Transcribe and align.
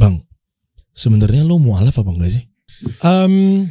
Bang, 0.00 0.24
sebenarnya 0.96 1.44
lo 1.44 1.60
mualaf 1.60 2.00
apa 2.00 2.08
enggak 2.08 2.32
sih? 2.32 2.44
Em, 3.04 3.68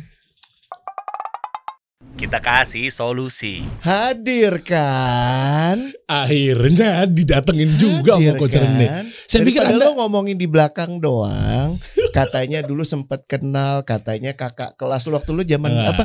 Kita 2.13 2.37
kasih 2.37 2.91
solusi. 2.91 3.63
hadir 3.79 4.59
kan? 4.61 5.79
Akhirnya 6.03 7.07
didatengin 7.07 7.79
juga 7.79 8.19
Hadir 8.19 8.35
sama 8.35 8.39
Coach 8.43 8.59
Rene. 8.59 8.87
Saya 9.23 9.41
pikir 9.41 9.63
Anda 9.63 9.87
lo 9.87 9.97
ngomongin 9.97 10.35
di 10.35 10.45
belakang 10.45 10.99
doang. 10.99 11.79
Katanya 12.13 12.59
dulu 12.61 12.81
sempat 12.83 13.23
kenal, 13.23 13.85
katanya 13.85 14.33
kakak 14.33 14.73
kelas 14.75 15.05
lu 15.05 15.15
waktu 15.15 15.31
lu 15.31 15.45
zaman 15.45 15.71
Nah. 15.71 15.93
apa? 15.93 16.03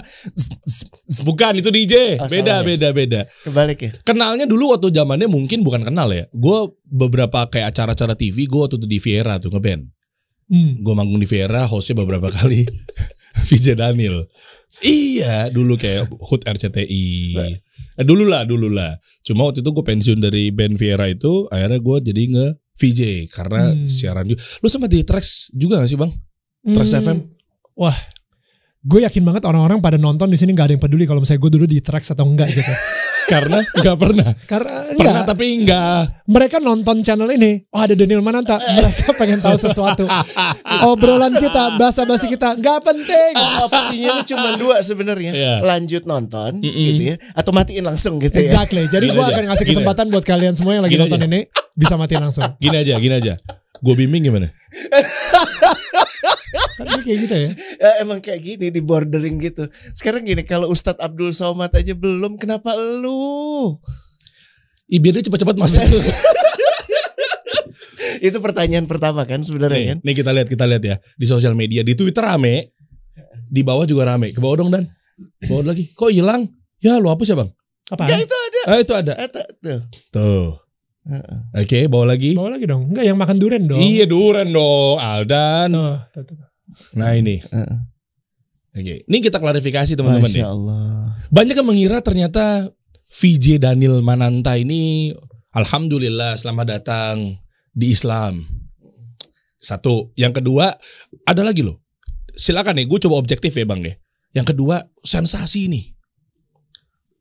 Bukan 1.24 1.58
itu 1.58 1.72
DJ. 1.72 2.20
Oh, 2.20 2.28
beda, 2.28 2.60
salah 2.60 2.62
ya? 2.62 2.68
beda, 2.68 2.88
beda. 2.92 3.20
Kebalik 3.42 3.78
ya. 3.80 3.90
Kenalnya 4.04 4.44
dulu 4.44 4.76
waktu 4.76 4.92
zamannya 4.92 5.26
mungkin 5.26 5.64
bukan 5.64 5.82
kenal 5.82 6.12
ya. 6.12 6.28
Gue 6.30 6.76
beberapa 6.86 7.48
kayak 7.48 7.72
acara-acara 7.74 8.14
TV 8.14 8.44
gue 8.44 8.60
waktu 8.60 8.76
itu 8.78 8.86
di 8.86 8.98
Viera 9.00 9.40
tuh 9.40 9.48
ngeband. 9.50 9.88
Hmm. 10.44 10.78
Gue 10.78 10.94
manggung 10.94 11.16
di 11.16 11.24
Viera, 11.24 11.64
hostnya 11.64 11.96
beberapa 11.96 12.28
kali 12.28 12.64
VJ 13.48 13.74
Daniel. 13.74 14.28
Iya, 14.80 15.48
dulu 15.48 15.74
kayak 15.74 16.10
HUT 16.10 16.42
RCTI. 16.42 17.06
Eh, 17.94 18.02
dulu 18.02 18.26
lah, 18.26 18.42
dulu 18.42 18.66
lah. 18.66 18.98
Cuma 19.22 19.46
waktu 19.46 19.62
itu 19.62 19.70
gue 19.70 19.84
pensiun 19.84 20.18
dari 20.18 20.50
band 20.50 20.74
Viera 20.74 21.06
itu, 21.06 21.46
akhirnya 21.46 21.78
gue 21.78 21.96
jadi 22.04 22.22
nge 22.28 22.46
VJ 22.74 23.00
karena 23.30 23.70
Hmm. 23.70 23.86
siaran 23.86 24.26
juga. 24.26 24.42
Lu 24.58 24.66
sama 24.66 24.90
di 24.90 25.06
Trax 25.06 25.54
juga 25.54 25.78
gak 25.78 25.88
sih 25.88 25.94
bang? 25.94 26.10
Trax 26.66 26.88
Hmm, 26.90 27.00
FM? 27.00 27.18
Wah, 27.74 27.94
gue 28.80 29.00
yakin 29.00 29.22
banget 29.22 29.46
orang-orang 29.46 29.78
pada 29.78 29.94
nonton 29.94 30.26
di 30.26 30.34
sini 30.34 30.52
nggak 30.52 30.66
ada 30.66 30.74
yang 30.74 30.82
peduli 30.82 31.06
kalau 31.06 31.22
misalnya 31.22 31.40
gue 31.40 31.52
dulu 31.54 31.66
di 31.66 31.78
tracks 31.78 32.10
atau 32.10 32.26
enggak 32.26 32.50
gitu. 32.50 32.66
Karena 33.24 33.56
nggak 33.56 33.96
pernah. 33.96 34.30
Karena 34.44 34.72
Pernah 34.84 34.92
enggak, 34.94 35.24
tapi 35.24 35.46
nggak. 35.60 36.00
mereka 36.26 36.56
nonton 36.58 37.00
channel 37.00 37.28
ini, 37.28 37.64
oh 37.68 37.80
ada 37.80 37.92
Daniel 37.92 38.20
Mananta, 38.20 38.60
mereka 38.60 39.10
pengen 39.14 39.40
tahu 39.40 39.56
sesuatu. 39.56 40.04
Obrolan 40.84 41.32
kita, 41.32 41.74
basa-basi 41.74 42.28
kita 42.28 42.54
nggak 42.54 42.78
penting. 42.80 43.32
Opsinya 43.62 44.10
lu 44.12 44.22
cuma 44.24 44.48
dua 44.54 44.76
sebenarnya. 44.80 45.32
Iya. 45.32 45.54
Lanjut 45.60 46.04
nonton 46.04 46.60
Mm-mm. 46.60 46.84
gitu 46.84 47.02
ya 47.04 47.16
atau 47.32 47.50
matiin 47.50 47.82
langsung 47.82 48.18
gitu 48.18 48.34
ya. 48.34 48.44
Exactly. 48.44 48.84
Jadi 48.86 49.08
gue 49.08 49.24
akan 49.24 49.44
ngasih 49.48 49.64
gini 49.64 49.72
kesempatan 49.74 50.06
buat 50.08 50.24
kalian 50.24 50.52
semua 50.52 50.72
yang 50.72 50.84
lagi 50.84 50.94
Gini 50.94 51.02
nonton 51.04 51.20
aja. 51.20 51.28
ini 51.28 51.40
bisa 51.74 51.94
matiin 51.96 52.22
langsung. 52.22 52.44
Gini 52.56 52.76
aja, 52.76 52.94
gini 52.96 53.14
aja. 53.14 53.34
Gue 53.80 53.94
bimbing 53.94 54.28
gimana? 54.28 54.48
Kan 56.74 56.84
dia 56.90 57.00
kayak 57.02 57.18
gitu 57.26 57.34
ya. 57.34 57.50
Ya, 57.84 57.90
emang 58.02 58.18
kayak 58.24 58.40
gini 58.42 58.66
di 58.72 58.80
bordering 58.80 59.38
gitu. 59.38 59.68
Sekarang 59.94 60.24
gini 60.24 60.42
kalau 60.42 60.70
Ustadz 60.72 61.02
Abdul 61.02 61.30
Somad 61.30 61.70
aja 61.74 61.94
belum, 61.94 62.40
kenapa 62.40 62.74
lu? 62.74 63.78
Biar 64.88 65.14
dia 65.20 65.24
cepat-cepat 65.26 65.56
masuk. 65.58 65.82
Itu 68.24 68.40
pertanyaan 68.40 68.88
pertama 68.88 69.28
kan 69.28 69.44
sebenarnya 69.44 69.76
nih, 69.76 69.86
kan. 69.90 69.98
nih 70.00 70.14
kita 70.16 70.30
lihat, 70.32 70.48
kita 70.48 70.64
lihat 70.64 70.82
ya 70.84 70.96
di 70.96 71.26
sosial 71.28 71.52
media, 71.52 71.84
di 71.84 71.92
Twitter 71.92 72.24
rame, 72.24 72.72
di 73.52 73.60
bawah 73.60 73.84
juga 73.84 74.16
rame. 74.16 74.32
Ke 74.32 74.40
bawah 74.40 74.64
dong 74.64 74.70
dan, 74.72 74.88
ke 75.42 75.50
bawah 75.50 75.74
lagi. 75.74 75.92
Kok 75.92 76.08
hilang? 76.08 76.48
Ya 76.80 76.96
lu 76.96 77.12
hapus 77.12 77.32
ya 77.32 77.36
bang? 77.36 77.50
Apa? 77.92 78.08
Ya 78.08 78.16
itu 78.16 78.32
ada. 78.32 78.60
Ah 78.64 78.78
itu 78.80 78.92
ada. 78.96 79.12
Ada 79.18 79.42
tuh. 79.60 79.80
Tuh. 80.08 80.46
Heeh. 81.04 81.36
Oke, 81.60 81.78
bawa 81.84 82.16
lagi. 82.16 82.32
Bawa 82.32 82.56
lagi 82.56 82.64
dong. 82.64 82.88
Enggak 82.88 83.04
yang 83.04 83.18
makan 83.20 83.36
durian 83.36 83.64
dong. 83.68 83.76
Iya 83.76 84.08
duren 84.08 84.48
dong, 84.56 84.96
Aldan. 84.96 85.68
Tuh, 85.76 86.24
tuh, 86.24 86.32
tuh. 86.32 86.53
Nah 86.94 87.14
ini. 87.14 87.40
Heeh. 87.40 87.76
Oke, 88.74 89.06
ini 89.06 89.18
kita 89.22 89.38
klarifikasi 89.38 89.94
teman-teman 89.94 90.30
nih. 90.34 90.42
Allah. 90.42 91.14
Banyak 91.30 91.54
yang 91.54 91.68
mengira 91.68 92.02
ternyata 92.02 92.74
VJ 93.06 93.62
Daniel 93.62 94.02
Mananta 94.02 94.58
ini 94.58 95.14
alhamdulillah 95.54 96.34
selamat 96.34 96.66
datang 96.66 97.38
di 97.70 97.94
Islam. 97.94 98.42
Satu, 99.54 100.10
yang 100.18 100.34
kedua 100.34 100.74
ada 101.22 101.42
lagi 101.46 101.62
loh. 101.62 101.78
Silakan 102.34 102.82
nih, 102.82 102.90
gue 102.90 102.98
coba 103.06 103.22
objektif 103.22 103.54
ya 103.54 103.62
bang 103.62 103.78
deh. 103.78 103.96
Yang 104.34 104.46
kedua 104.52 104.82
sensasi 105.06 105.70
nih. 105.70 105.94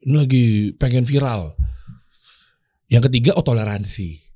Ini 0.10 0.16
lagi 0.18 0.46
pengen 0.76 1.06
viral. 1.06 1.54
Yang 2.90 3.14
ketiga 3.14 3.38
oh 3.38 3.46
toleransi. 3.46 4.33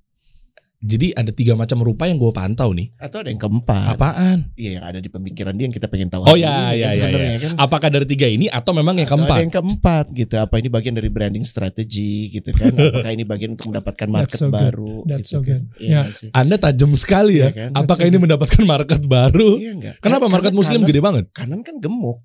Jadi 0.77 1.09
ada 1.09 1.33
tiga 1.33 1.57
macam 1.57 1.81
rupa 1.81 2.05
yang 2.05 2.21
gue 2.21 2.29
pantau 2.29 2.69
nih. 2.69 2.93
Atau 3.01 3.25
ada 3.25 3.33
yang 3.33 3.41
keempat. 3.41 3.97
Apaan? 3.97 4.53
Iya 4.53 4.77
yang 4.77 4.85
ada 4.85 5.01
di 5.01 5.09
pemikiran 5.09 5.57
dia 5.57 5.65
yang 5.65 5.73
kita 5.73 5.89
pengen 5.89 6.05
tahu. 6.05 6.21
Oh 6.21 6.37
hari 6.37 6.45
ya, 6.45 6.53
ini 6.53 6.53
ya, 6.53 6.69
kan 6.69 6.77
ya, 6.77 6.89
sebenarnya 6.93 7.31
ya. 7.33 7.39
kan. 7.41 7.51
Apakah 7.57 7.89
dari 7.89 8.05
tiga 8.05 8.27
ini 8.29 8.45
atau 8.45 8.71
memang 8.77 8.93
yang 8.93 9.09
Atau 9.09 9.17
keempat? 9.17 9.33
Ada 9.33 9.41
yang 9.41 9.53
keempat 9.57 10.05
gitu. 10.13 10.35
Apa 10.37 10.55
ini 10.61 10.69
bagian 10.69 10.93
dari 10.93 11.09
branding 11.09 11.41
strategi 11.41 12.29
gitu 12.29 12.53
kan? 12.53 12.69
Apakah 12.93 13.09
ini 13.09 13.25
bagian 13.25 13.57
untuk 13.57 13.73
mendapatkan 13.73 14.05
market 14.05 14.37
so 14.37 14.45
good. 14.45 14.53
baru? 14.53 14.93
That's 15.09 15.25
gitu 15.25 15.33
so 15.33 15.39
good. 15.41 15.65
kan? 15.65 15.81
Iya 15.81 15.89
Ya. 15.89 16.01
sih? 16.13 16.29
Anda 16.29 16.55
tajam 16.61 16.93
sekali 16.93 17.41
ya. 17.41 17.49
Iya 17.49 17.49
kan? 17.57 17.69
Apakah 17.73 18.05
That's 18.05 18.13
ini 18.13 18.17
mendapatkan 18.21 18.61
market 18.61 19.01
baru? 19.09 19.49
Iya 19.57 19.71
enggak? 19.73 19.95
Kenapa 19.97 20.29
Kan- 20.29 20.33
market 20.37 20.53
muslim 20.53 20.79
kanan, 20.85 20.89
gede 20.93 21.01
banget? 21.01 21.25
Kanan 21.33 21.59
kan 21.65 21.75
gemuk. 21.81 22.21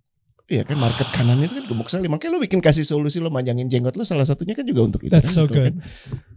Iya 0.53 0.69
kan 0.69 0.77
market 0.77 1.09
kanan 1.09 1.41
itu 1.41 1.57
kan 1.57 1.65
gemuk 1.65 1.89
sekali. 1.89 2.13
Makanya 2.13 2.37
lo 2.37 2.41
bikin 2.45 2.61
kasih 2.61 2.85
solusi 2.85 3.17
lo 3.17 3.33
manjangin 3.33 3.73
jenggot 3.73 3.97
lo 3.97 4.05
salah 4.05 4.29
satunya 4.29 4.53
kan 4.53 4.69
juga 4.69 4.85
untuk 4.85 5.01
itu. 5.01 5.09
That's 5.09 5.33
kan, 5.33 5.41
so 5.41 5.49
betul 5.49 5.57
good. 5.57 5.81
kan? 5.81 6.29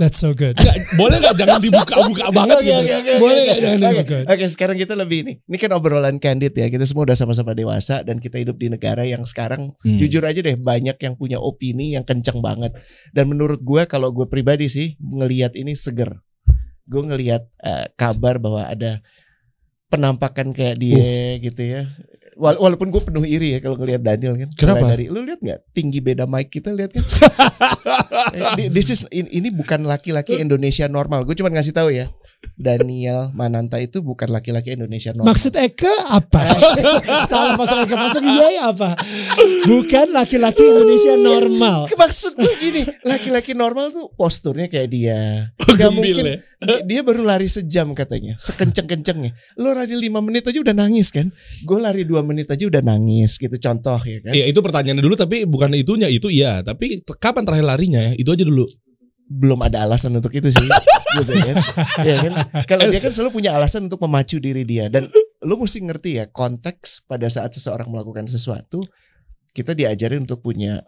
That's 0.00 0.16
so 0.16 0.32
good. 0.32 0.56
Nggak, 0.56 0.76
boleh 0.96 1.16
nggak 1.20 1.34
jangan 1.36 1.60
dibuka-buka 1.60 2.24
banget 2.40 2.56
Oke, 2.56 2.64
gitu. 2.64 2.80
oke, 2.80 2.94
oke, 2.96 3.12
boleh 3.20 3.36
nggak 3.36 3.52
oke. 3.52 3.60
jangan 3.60 3.76
dibuka. 3.84 4.16
Oke, 4.16 4.32
oke, 4.32 4.44
sekarang 4.48 4.76
kita 4.80 4.94
lebih 4.96 5.18
ini. 5.28 5.32
Ini 5.44 5.56
kan 5.60 5.70
obrolan 5.76 6.16
candid 6.16 6.56
ya. 6.56 6.66
Kita 6.66 6.88
semua 6.88 7.04
udah 7.04 7.16
sama-sama 7.20 7.52
dewasa 7.52 8.00
dan 8.00 8.16
kita 8.16 8.40
hidup 8.40 8.56
di 8.56 8.72
negara 8.72 9.04
yang 9.04 9.28
sekarang 9.28 9.76
Hmm. 9.84 10.00
jujur 10.00 10.24
aja 10.24 10.40
deh 10.40 10.56
banyak 10.56 10.96
yang 10.96 11.14
punya 11.14 11.36
opini 11.36 11.92
yang 11.92 12.08
kenceng 12.08 12.40
banget. 12.40 12.72
Dan 13.12 13.28
menurut 13.28 13.60
gue 13.60 13.84
kalau 13.84 14.08
gue 14.08 14.24
pribadi 14.24 14.72
sih 14.72 14.96
ngelihat 14.96 15.52
ini 15.52 15.76
seger. 15.76 16.16
Gue 16.88 17.04
ngelihat 17.04 17.44
eh, 17.60 17.92
kabar 17.94 18.40
bahwa 18.40 18.64
ada 18.64 19.04
penampakan 19.90 20.56
kayak 20.56 20.80
dia 20.80 21.36
gitu 21.38 21.60
ya. 21.60 21.82
Wala- 22.40 22.56
Walaupun 22.58 22.88
gue 22.88 23.02
penuh 23.02 23.22
iri 23.22 23.52
ya 23.52 23.60
kalau 23.60 23.76
ngelihat 23.76 24.00
Daniel 24.00 24.34
kan. 24.34 24.48
Kenapa? 24.56 24.80
Mulai 24.80 24.90
Dari 24.90 25.04
lu 25.06 25.20
lihat 25.22 25.38
nggak 25.38 25.60
tinggi 25.70 26.00
beda 26.00 26.24
mic 26.24 26.48
kita 26.48 26.72
lihat 26.72 26.90
kan? 26.90 27.04
Eh, 28.56 28.68
This 28.68 28.88
is 28.88 29.00
in- 29.10 29.28
ini 29.28 29.50
bukan 29.50 29.82
laki-laki 29.82 30.38
Indonesia 30.38 30.86
normal. 30.86 31.22
Gue 31.22 31.34
cuma 31.34 31.50
ngasih 31.50 31.70
tahu 31.70 31.90
ya. 31.90 32.08
Daniel 32.56 33.28
Mananta 33.32 33.76
itu 33.76 34.00
bukan 34.00 34.30
laki-laki 34.30 34.72
Indonesia 34.72 35.12
normal. 35.12 35.32
Maksud 35.32 35.52
Eka 35.52 35.92
apa? 36.08 36.40
Salah 37.30 37.54
masuk 37.54 37.84
Eka 37.84 37.96
masuk 37.98 38.22
dia 38.22 38.48
ya 38.50 38.62
apa? 38.70 38.96
Bukan 39.66 40.06
laki-laki 40.10 40.62
Indonesia 40.62 41.14
normal. 41.16 41.90
Maksud 41.90 42.32
gue 42.34 42.54
gini, 42.56 42.82
laki-laki 43.02 43.52
normal 43.52 43.90
tuh 43.90 44.08
posturnya 44.10 44.66
kayak 44.66 44.88
dia. 44.88 45.20
Gak 45.58 45.76
Gembil 45.76 45.94
mungkin 45.94 46.24
ya. 46.26 46.36
Dia, 46.60 47.00
baru 47.00 47.24
lari 47.24 47.48
sejam 47.48 47.96
katanya, 47.96 48.36
sekenceng-kencengnya. 48.36 49.32
Lo 49.56 49.72
lari 49.72 49.96
lima 49.96 50.20
menit 50.20 50.44
aja 50.44 50.60
udah 50.60 50.76
nangis 50.76 51.08
kan? 51.08 51.32
Gue 51.64 51.80
lari 51.80 52.04
dua 52.04 52.20
menit 52.20 52.52
aja 52.52 52.68
udah 52.68 52.84
nangis 52.84 53.40
gitu. 53.40 53.56
Contoh 53.56 53.96
ya 54.04 54.20
kan? 54.20 54.32
Iya 54.36 54.44
itu 54.52 54.60
pertanyaannya 54.60 55.00
dulu 55.00 55.16
tapi 55.16 55.48
bukan 55.48 55.72
itunya 55.72 56.12
itu 56.12 56.28
iya 56.28 56.60
tapi 56.60 57.00
kapan 57.16 57.48
terakhir 57.48 57.66
larinya 57.66 58.00
ya 58.00 58.12
itu 58.12 58.28
aja 58.28 58.44
dulu. 58.44 58.68
Belum 59.30 59.56
ada 59.64 59.88
alasan 59.88 60.12
untuk 60.20 60.36
itu 60.36 60.52
sih. 60.52 60.68
gitu 61.24 61.32
kan? 61.32 61.56
Ya 62.04 62.16
kan? 62.20 62.32
Kalau 62.68 62.84
dia 62.92 63.00
kan 63.00 63.10
selalu 63.10 63.40
punya 63.40 63.56
alasan 63.56 63.88
untuk 63.88 63.98
memacu 64.04 64.36
diri 64.36 64.68
dia 64.68 64.92
dan 64.92 65.08
lo 65.40 65.56
mesti 65.56 65.80
ngerti 65.80 66.20
ya 66.20 66.24
konteks 66.28 67.08
pada 67.08 67.26
saat 67.32 67.56
seseorang 67.56 67.88
melakukan 67.88 68.28
sesuatu 68.28 68.84
kita 69.56 69.72
diajarin 69.72 70.28
untuk 70.28 70.44
punya 70.44 70.84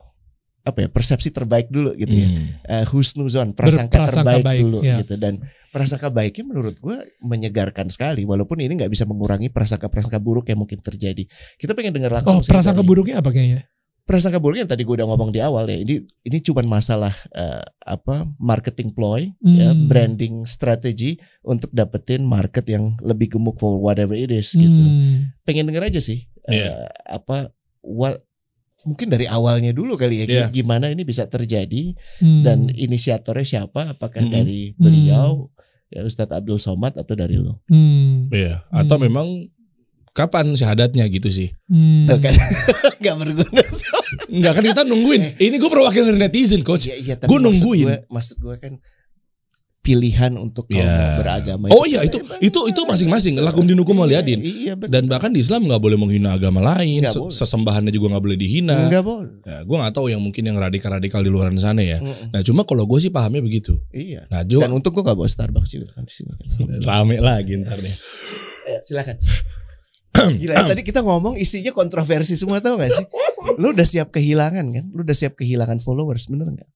apa 0.62 0.78
ya 0.78 0.88
persepsi 0.88 1.28
terbaik 1.28 1.66
dulu 1.68 1.90
gitu 1.92 2.14
ya. 2.14 2.28
Hmm. 2.28 2.46
eh, 2.62 2.84
husnuzon 2.86 3.50
prasangka 3.52 3.98
Berprasangka 3.98 4.30
terbaik 4.30 4.44
baik, 4.44 4.60
dulu 4.62 4.78
ya. 4.80 4.96
gitu 5.02 5.14
dan 5.16 5.42
prasangka 5.68 6.08
baiknya 6.08 6.44
menurut 6.44 6.76
gue 6.76 6.96
menyegarkan 7.20 7.86
sekali 7.86 8.22
walaupun 8.22 8.58
ini 8.58 8.76
nggak 8.76 8.88
bisa 8.88 9.02
mengurangi 9.02 9.48
prasangka 9.48 9.86
prasangka 9.86 10.16
buruk 10.16 10.46
yang 10.46 10.58
mungkin 10.58 10.78
terjadi 10.78 11.26
kita 11.56 11.72
pengen 11.72 11.92
dengar 11.92 12.14
langsung 12.14 12.38
Oh, 12.38 12.42
prasangka 12.42 12.80
buruknya 12.80 13.18
apa 13.18 13.30
kayaknya? 13.30 13.66
prasangka 14.02 14.38
buruknya 14.38 14.66
yang 14.66 14.70
tadi 14.70 14.82
gue 14.82 14.94
udah 14.94 15.08
ngomong 15.08 15.30
di 15.30 15.38
awal 15.38 15.62
ya 15.64 15.78
ini 15.78 15.94
ini 16.20 16.38
cuma 16.38 16.62
masalah 16.62 17.14
eh, 17.30 17.62
apa 17.80 18.26
marketing 18.36 18.90
ploy 18.90 19.30
ya 19.40 19.70
Hmm. 19.70 19.86
branding 19.86 20.42
strategi 20.42 21.14
untuk 21.40 21.70
dapetin 21.70 22.22
market 22.22 22.66
yang 22.66 22.98
lebih 22.98 23.30
gemuk 23.30 23.56
for 23.56 23.78
whatever 23.78 24.12
it 24.12 24.28
is 24.28 24.50
gitu 24.52 24.66
Hmm. 24.68 25.30
pengen 25.42 25.66
denger 25.66 25.86
aja 25.86 25.98
sih 25.98 26.26
eh, 26.44 26.66
Iya. 26.66 26.90
apa 27.08 27.50
what 27.80 28.22
mungkin 28.84 29.06
dari 29.08 29.24
awalnya 29.24 29.70
dulu 29.70 29.94
kali 29.94 30.20
ya 30.20 30.26
Iya. 30.26 30.44
gimana 30.48 30.86
ini 30.86 31.02
bisa 31.02 31.24
terjadi 31.24 31.94
Hmm. 32.18 32.42
dan 32.42 32.58
inisiatornya 32.68 33.42
siapa 33.42 33.92
apakah 33.92 34.20
Mm-mm. 34.20 34.32
dari 34.32 34.74
beliau 34.74 35.50
ya 35.88 36.02
Ustadz 36.02 36.32
Abdul 36.32 36.56
Somad 36.56 36.94
atau 36.94 37.12
dari 37.12 37.36
lo 37.36 37.62
Hmm. 37.64 38.26
Iya 38.28 38.66
atau 38.68 38.96
Hmm. 38.96 39.04
memang 39.06 39.26
kapan 40.10 40.52
syahadatnya 40.52 41.08
gitu 41.08 41.28
sih. 41.28 41.48
Hmm. 41.66 42.04
Tuh 42.04 42.18
kan 42.18 42.34
nggak 43.00 43.16
berguna 43.16 43.62
Enggak 44.28 44.52
kan 44.54 44.64
kita 44.66 44.82
nungguin. 44.82 45.22
Ini 45.36 45.56
gue 45.56 45.70
perwakilan 45.70 46.06
dari 46.06 46.20
netizen 46.20 46.60
coach. 46.60 46.84
Iya 46.84 46.96
iya 46.98 47.14
tapi 47.16 47.28
Gua 47.28 47.38
maksud 47.38 47.48
nungguin. 47.64 47.86
gue 47.86 47.96
maksud 48.08 48.36
gue 48.38 48.54
kan 48.58 48.72
pilihan 49.82 50.30
untuk 50.38 50.70
kaum 50.70 50.78
Iya. 50.78 51.18
beragama. 51.18 51.66
Oh 51.68 51.82
iya 51.82 52.06
itu 52.06 52.22
itu 52.38 52.60
itu 52.70 52.80
masing-masing 52.86 53.34
lakum 53.42 53.66
dinukum 53.66 53.98
waliyadin. 53.98 54.38
Iya, 54.38 54.78
benar. 54.78 54.90
Dan 54.94 55.02
bahkan 55.10 55.34
di 55.34 55.42
Islam 55.42 55.66
nggak 55.66 55.82
boleh 55.82 55.98
menghina 55.98 56.38
agama 56.38 56.62
lain, 56.62 57.02
Nggak 57.02 57.12
se- 57.12 57.18
boleh. 57.18 57.34
sesembahannya 57.34 57.90
juga 57.90 58.14
nggak 58.14 58.22
boleh 58.22 58.38
dihina. 58.38 58.86
Enggak 58.86 59.02
boleh. 59.02 59.42
Nah, 59.42 59.60
gue 59.60 59.76
nggak 59.76 59.92
tahu 59.92 60.06
yang 60.06 60.22
mungkin 60.22 60.42
yang 60.46 60.56
radikal-radikal 60.56 61.18
di 61.18 61.28
luar 61.28 61.50
sana 61.58 61.82
ya. 61.82 61.98
Mm-mm. 61.98 62.30
Nah 62.30 62.40
cuma 62.40 62.62
kalau 62.62 62.86
gue 62.86 62.98
sih 62.98 63.10
pahamnya 63.10 63.42
begitu. 63.42 63.74
Iya. 63.90 64.30
Nah 64.30 64.46
Jo 64.46 64.62
Dan 64.62 64.70
untung 64.70 64.94
gue 64.94 65.02
gak 65.02 65.18
bawa 65.18 65.26
Starbucks 65.26 65.74
juga 65.74 65.90
kan 65.92 66.06
di 66.06 66.14
sini. 66.14 66.30
rame 66.86 67.18
lagi 67.18 67.58
ntar 67.58 67.76
nih. 67.76 67.94
Eh, 68.70 68.78
silakan. 68.80 69.18
Gila 70.12 70.52
ya, 70.54 70.62
tadi 70.70 70.84
kita 70.84 71.00
ngomong 71.00 71.34
isinya 71.34 71.72
kontroversi 71.72 72.38
semua 72.38 72.62
tau 72.62 72.78
gak 72.78 72.92
sih? 72.92 73.06
Lu 73.58 73.74
udah 73.74 73.82
siap 73.82 74.14
kehilangan 74.14 74.62
kan? 74.70 74.84
Lu 74.94 75.02
udah 75.02 75.16
siap 75.16 75.34
kehilangan 75.34 75.82
followers 75.82 76.30
bener 76.30 76.46
gak? 76.54 76.70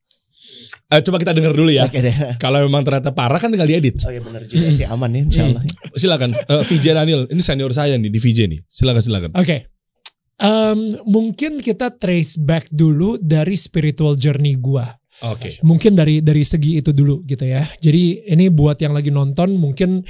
Eh, 0.86 1.02
coba 1.02 1.18
kita 1.18 1.34
dengar 1.34 1.50
dulu 1.50 1.74
ya. 1.74 1.82
Oke 1.90 1.98
deh. 1.98 2.14
Kalau 2.38 2.62
memang 2.62 2.86
ternyata 2.86 3.10
parah 3.10 3.42
kan 3.42 3.50
tinggal 3.50 3.66
diedit. 3.66 3.98
Oh 4.06 4.10
ya 4.14 4.22
bener 4.22 4.46
juga 4.46 4.70
sih 4.70 4.86
aman 4.86 5.10
ya 5.10 5.20
insya 5.26 5.42
Allah. 5.50 5.62
Silakan 5.98 6.30
eh, 6.30 6.62
VJ 6.62 6.86
Daniel, 6.94 7.22
ini 7.26 7.42
senior 7.42 7.74
saya 7.74 7.98
nih 7.98 8.06
di 8.06 8.20
VJ 8.22 8.38
nih. 8.46 8.60
Silakan 8.70 9.02
silakan. 9.02 9.30
Oke. 9.34 9.66
Em, 10.36 11.00
mungkin 11.08 11.58
kita 11.58 11.96
trace 11.96 12.36
back 12.38 12.68
dulu 12.70 13.18
dari 13.18 13.56
spiritual 13.58 14.14
journey 14.14 14.54
gua. 14.54 14.86
Oke. 15.24 15.58
Mungkin 15.64 15.96
dari 15.96 16.20
dari 16.20 16.44
segi 16.44 16.78
itu 16.78 16.92
dulu 16.92 17.24
gitu 17.24 17.48
ya. 17.48 17.64
Jadi 17.80 18.28
ini 18.28 18.46
buat 18.52 18.76
yang 18.78 18.92
lagi 18.92 19.08
nonton 19.08 19.56
mungkin 19.56 20.04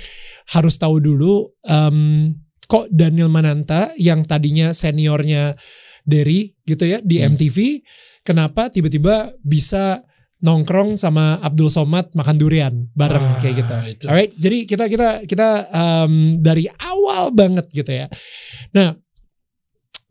harus 0.50 0.76
tahu 0.76 0.98
dulu 0.98 1.56
em, 1.64 2.34
kok 2.66 2.90
Daniel 2.90 3.30
Mananta 3.30 3.94
yang 3.96 4.26
tadinya 4.26 4.74
seniornya 4.74 5.54
Derry 6.02 6.52
gitu 6.66 6.84
ya 6.84 6.98
di 7.00 7.22
Hmm. 7.22 7.32
MTV, 7.32 7.80
kenapa 8.22 8.66
tiba-tiba 8.68 9.30
bisa 9.40 10.02
nongkrong 10.36 11.00
sama 11.00 11.40
Abdul 11.40 11.72
Somad 11.72 12.12
makan 12.12 12.36
durian 12.36 12.74
bareng 12.92 13.24
Ah, 13.24 13.38
kayak 13.40 13.54
gitu. 13.56 13.74
itu. 13.88 14.04
Alright, 14.04 14.32
jadi 14.36 14.58
kita 14.68 14.84
kita 14.92 15.08
kita 15.24 15.48
em, 15.72 16.42
dari 16.44 16.68
awal 16.76 17.32
banget 17.32 17.66
gitu 17.72 17.88
ya. 17.88 18.06
Nah, 18.76 18.92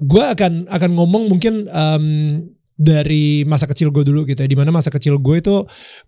gue 0.01 0.23
akan 0.25 0.65
akan 0.65 0.91
ngomong 0.97 1.29
mungkin 1.29 1.69
em, 1.69 2.05
dari 2.75 3.45
masa 3.45 3.69
kecil 3.69 3.93
gue 3.93 4.01
dulu 4.01 4.25
gitu 4.25 4.41
ya. 4.41 4.49
Di 4.49 4.57
mana 4.57 4.73
masa 4.73 4.89
kecil 4.89 5.21
gue 5.21 5.35
itu 5.39 5.55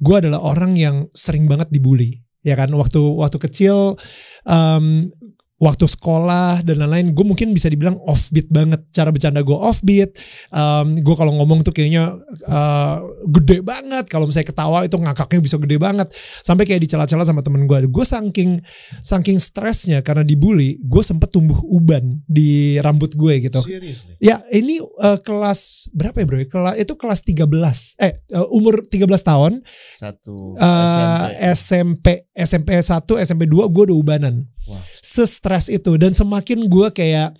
gue 0.02 0.16
adalah 0.18 0.42
orang 0.42 0.74
yang 0.76 1.06
sering 1.14 1.46
banget 1.46 1.70
dibully 1.70 2.26
ya 2.46 2.56
kan 2.56 2.72
waktu 2.72 3.02
waktu 3.02 3.38
kecil 3.44 4.00
em, 4.48 5.12
waktu 5.58 5.86
sekolah 5.90 6.62
dan 6.62 6.82
lain-lain 6.82 7.14
gue 7.14 7.26
mungkin 7.26 7.54
bisa 7.54 7.70
dibilang 7.70 7.98
offbeat 8.06 8.50
banget 8.50 8.82
cara 8.94 9.10
bercanda 9.10 9.42
gue 9.42 9.58
offbeat 9.58 10.14
Em, 10.48 11.02
gue 11.04 11.16
kalau 11.18 11.34
ngomong 11.38 11.66
tuh 11.66 11.76
kayaknya 11.76 12.18
eh, 12.46 12.96
gede 13.28 13.60
banget 13.62 14.08
kalau 14.08 14.30
misalnya 14.30 14.48
ketawa 14.50 14.86
itu 14.88 14.96
ngakaknya 14.96 15.40
bisa 15.44 15.58
gede 15.60 15.78
banget 15.78 16.08
sampai 16.42 16.64
kayak 16.64 16.88
dicela-cela 16.88 17.28
sama 17.28 17.44
temen 17.44 17.68
gue 17.68 17.90
gue 17.90 18.06
saking 18.06 18.64
saking 19.04 19.38
stresnya 19.42 20.00
karena 20.06 20.24
dibully 20.24 20.80
gue 20.80 21.04
sempet 21.04 21.34
tumbuh 21.34 21.58
uban 21.68 22.22
di 22.30 22.80
rambut 22.80 23.12
gue 23.18 23.50
gitu 23.50 23.60
Seriously. 23.68 24.16
Ya, 24.24 24.42
ini 24.50 24.80
eh, 24.80 25.20
kelas 25.22 25.92
berapa 25.92 26.24
ya, 26.24 26.26
Bro? 26.26 26.38
Kelas 26.48 26.76
itu 26.80 26.94
kelas 26.96 27.20
13. 27.28 28.00
Eh, 28.00 28.14
eh, 28.32 28.48
umur 28.50 28.88
13 28.88 29.06
tahun. 29.22 29.62
Satu 30.00 30.56
eh, 30.56 31.54
SMP, 31.54 32.32
SMP 32.34 32.80
1, 32.80 33.04
SMP 33.24 33.44
2 33.46 33.68
gue 33.68 33.84
udah 33.92 33.98
ubanan. 33.98 34.48
Wah. 34.68 34.84
Se-stres 35.00 35.72
itu. 35.72 35.96
Dan 35.96 36.12
semakin 36.12 36.68
gue 36.68 36.88
kayak 36.92 37.34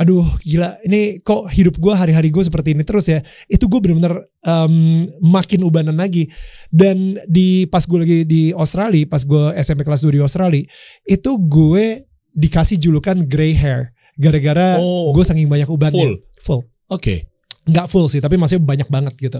aduh 0.00 0.24
gila 0.40 0.80
ini 0.88 1.20
kok 1.20 1.50
hidup 1.52 1.76
gue 1.76 1.92
hari-hari 1.92 2.32
gue 2.32 2.40
seperti 2.40 2.72
ini 2.72 2.86
terus 2.86 3.10
ya? 3.10 3.20
Itu 3.50 3.68
gue 3.68 3.82
bener-bener 3.82 4.24
em, 4.40 4.74
makin 5.20 5.60
ubanan 5.66 5.98
lagi. 5.98 6.30
Dan 6.72 7.20
di 7.28 7.66
pas 7.66 7.84
gue 7.84 7.98
lagi 8.00 8.18
di 8.24 8.54
Australia 8.54 9.04
pas 9.04 9.20
gue 9.20 9.52
SMP 9.60 9.84
kelas 9.84 10.00
2 10.00 10.16
di 10.16 10.22
Australia 10.22 10.64
itu 11.04 11.30
gue 11.36 12.06
dikasih 12.32 12.78
julukan 12.78 13.26
grey 13.26 13.52
hair. 13.52 13.92
Gara-gara 14.16 14.76
Oh, 14.78 15.12
gue 15.12 15.24
saking 15.24 15.48
banyak 15.48 15.68
ubannya 15.68 15.96
full. 15.96 16.14
full. 16.40 16.62
Oke. 16.88 17.26
nggak 17.60 17.86
full 17.92 18.08
sih 18.08 18.18
tapi 18.18 18.34
maksudnya 18.34 18.64
banyak 18.64 18.88
banget 18.88 19.14
gitu. 19.20 19.38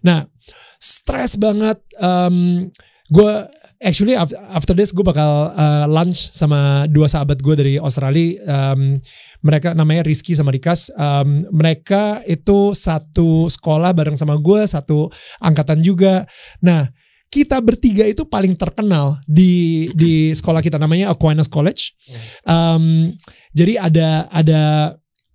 Nah 0.00 0.24
stres 0.78 1.34
banget 1.36 1.76
um, 1.98 2.70
gue 3.06 3.32
actually 3.80 4.16
af- 4.16 4.34
after 4.52 4.72
this 4.72 4.92
gue 4.92 5.04
bakal 5.04 5.52
uh, 5.52 5.86
lunch 5.88 6.32
sama 6.32 6.88
dua 6.88 7.08
sahabat 7.08 7.40
gue 7.40 7.54
dari 7.56 7.74
Australia. 7.76 8.40
Um, 8.46 9.00
mereka 9.44 9.72
namanya 9.76 10.04
Rizky 10.04 10.32
sama 10.34 10.52
Rikas. 10.52 10.90
Um, 10.94 11.46
mereka 11.52 12.20
itu 12.26 12.72
satu 12.72 13.46
sekolah 13.46 13.92
bareng 13.92 14.18
sama 14.18 14.36
gue 14.40 14.64
satu 14.66 15.08
angkatan 15.40 15.84
juga. 15.84 16.24
Nah 16.64 16.88
kita 17.26 17.60
bertiga 17.60 18.06
itu 18.06 18.24
paling 18.24 18.56
terkenal 18.56 19.20
di 19.26 19.86
di 19.92 20.32
sekolah 20.32 20.64
kita 20.64 20.80
namanya 20.80 21.12
Aquinas 21.12 21.50
College. 21.50 21.92
Um, 22.46 23.12
jadi 23.52 23.80
ada 23.80 24.30
ada 24.32 24.62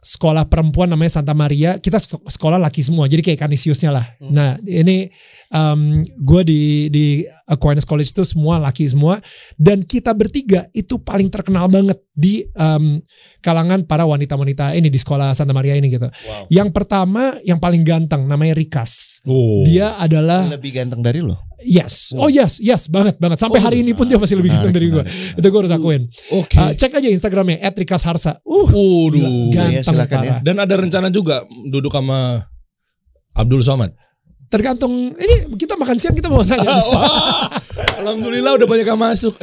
sekolah 0.01 0.50
perempuan 0.50 0.89
namanya 0.89 1.21
Santa 1.21 1.38
Maria. 1.38 1.77
Kita 1.77 2.01
sek- 2.01 2.25
sekolah 2.25 2.57
laki 2.57 2.81
semua. 2.81 3.06
Jadi 3.06 3.21
kayak 3.21 3.45
Canisiusnya 3.45 3.94
lah. 3.94 4.06
Hmm. 4.18 4.33
Nah 4.33 4.50
ini 4.65 5.13
um, 5.53 6.01
gue 6.01 6.42
di 6.42 6.62
di 6.89 7.06
Aquinas 7.45 7.86
College 7.86 8.09
itu 8.09 8.25
semua 8.25 8.57
laki 8.57 8.89
semua. 8.89 9.21
Dan 9.56 9.86
kita 9.86 10.18
bertiga 10.18 10.65
itu 10.74 10.98
paling 10.98 11.30
terkenal 11.30 11.69
banget 11.69 12.01
di 12.18 12.50
um, 12.57 12.98
kalangan 13.45 13.86
para 13.86 14.03
wanita-wanita 14.09 14.74
ini 14.74 14.89
di 14.89 14.98
sekolah 14.98 15.38
Santa 15.38 15.53
Maria 15.53 15.77
ini 15.77 15.94
gitu. 15.94 16.09
Wow. 16.09 16.50
Yang 16.50 16.69
pertama 16.74 17.38
yang 17.45 17.62
paling 17.62 17.86
ganteng 17.86 18.25
namanya 18.25 18.57
Rikas. 18.57 19.21
Oh. 19.30 19.62
Dia 19.62 20.01
adalah 20.01 20.50
Lebih 20.50 20.81
ganteng 20.81 21.06
dari 21.06 21.21
lo. 21.21 21.38
Yes, 21.62 22.13
oh 22.18 22.28
yes, 22.28 22.58
yes 22.58 22.90
banget 22.90 23.22
banget. 23.22 23.38
Sampai 23.38 23.62
Oh, 23.62 23.66
hari 23.66 23.86
ini 23.86 23.94
pun 23.94 24.10
dia 24.10 24.18
masih 24.18 24.38
lebih 24.42 24.50
ganteng 24.50 24.74
dari 24.74 24.88
gue. 24.90 25.04
Itu 25.38 25.48
gue 25.48 25.60
harus 25.62 25.74
akuin. 25.74 26.10
Oke. 26.34 26.58
Uh, 26.58 26.74
cek 26.74 26.98
aja 26.98 27.08
Instagramnya 27.10 27.62
@rikasharsa. 27.72 28.42
Uh, 28.42 28.66
Waduh. 28.66 29.13
gila, 29.13 29.30
ganteng 29.54 29.74
Ya, 29.78 29.81
silakan 29.86 30.19
ya. 30.25 30.38
Dan 30.42 30.56
ada 30.58 30.75
rencana 30.75 31.08
juga 31.13 31.46
duduk 31.69 31.94
sama 31.94 32.50
Abdul 33.38 33.62
Somad. 33.62 33.94
Tergantung 34.52 35.16
ini 35.16 35.56
kita 35.56 35.80
makan 35.80 35.96
siang 35.96 36.18
kita 36.18 36.28
mau 36.28 36.44
tanya. 36.44 36.68
Wah, 36.92 37.48
Alhamdulillah 38.04 38.60
udah 38.60 38.68
banyak 38.68 38.88
yang 38.90 39.00
masuk. 39.00 39.38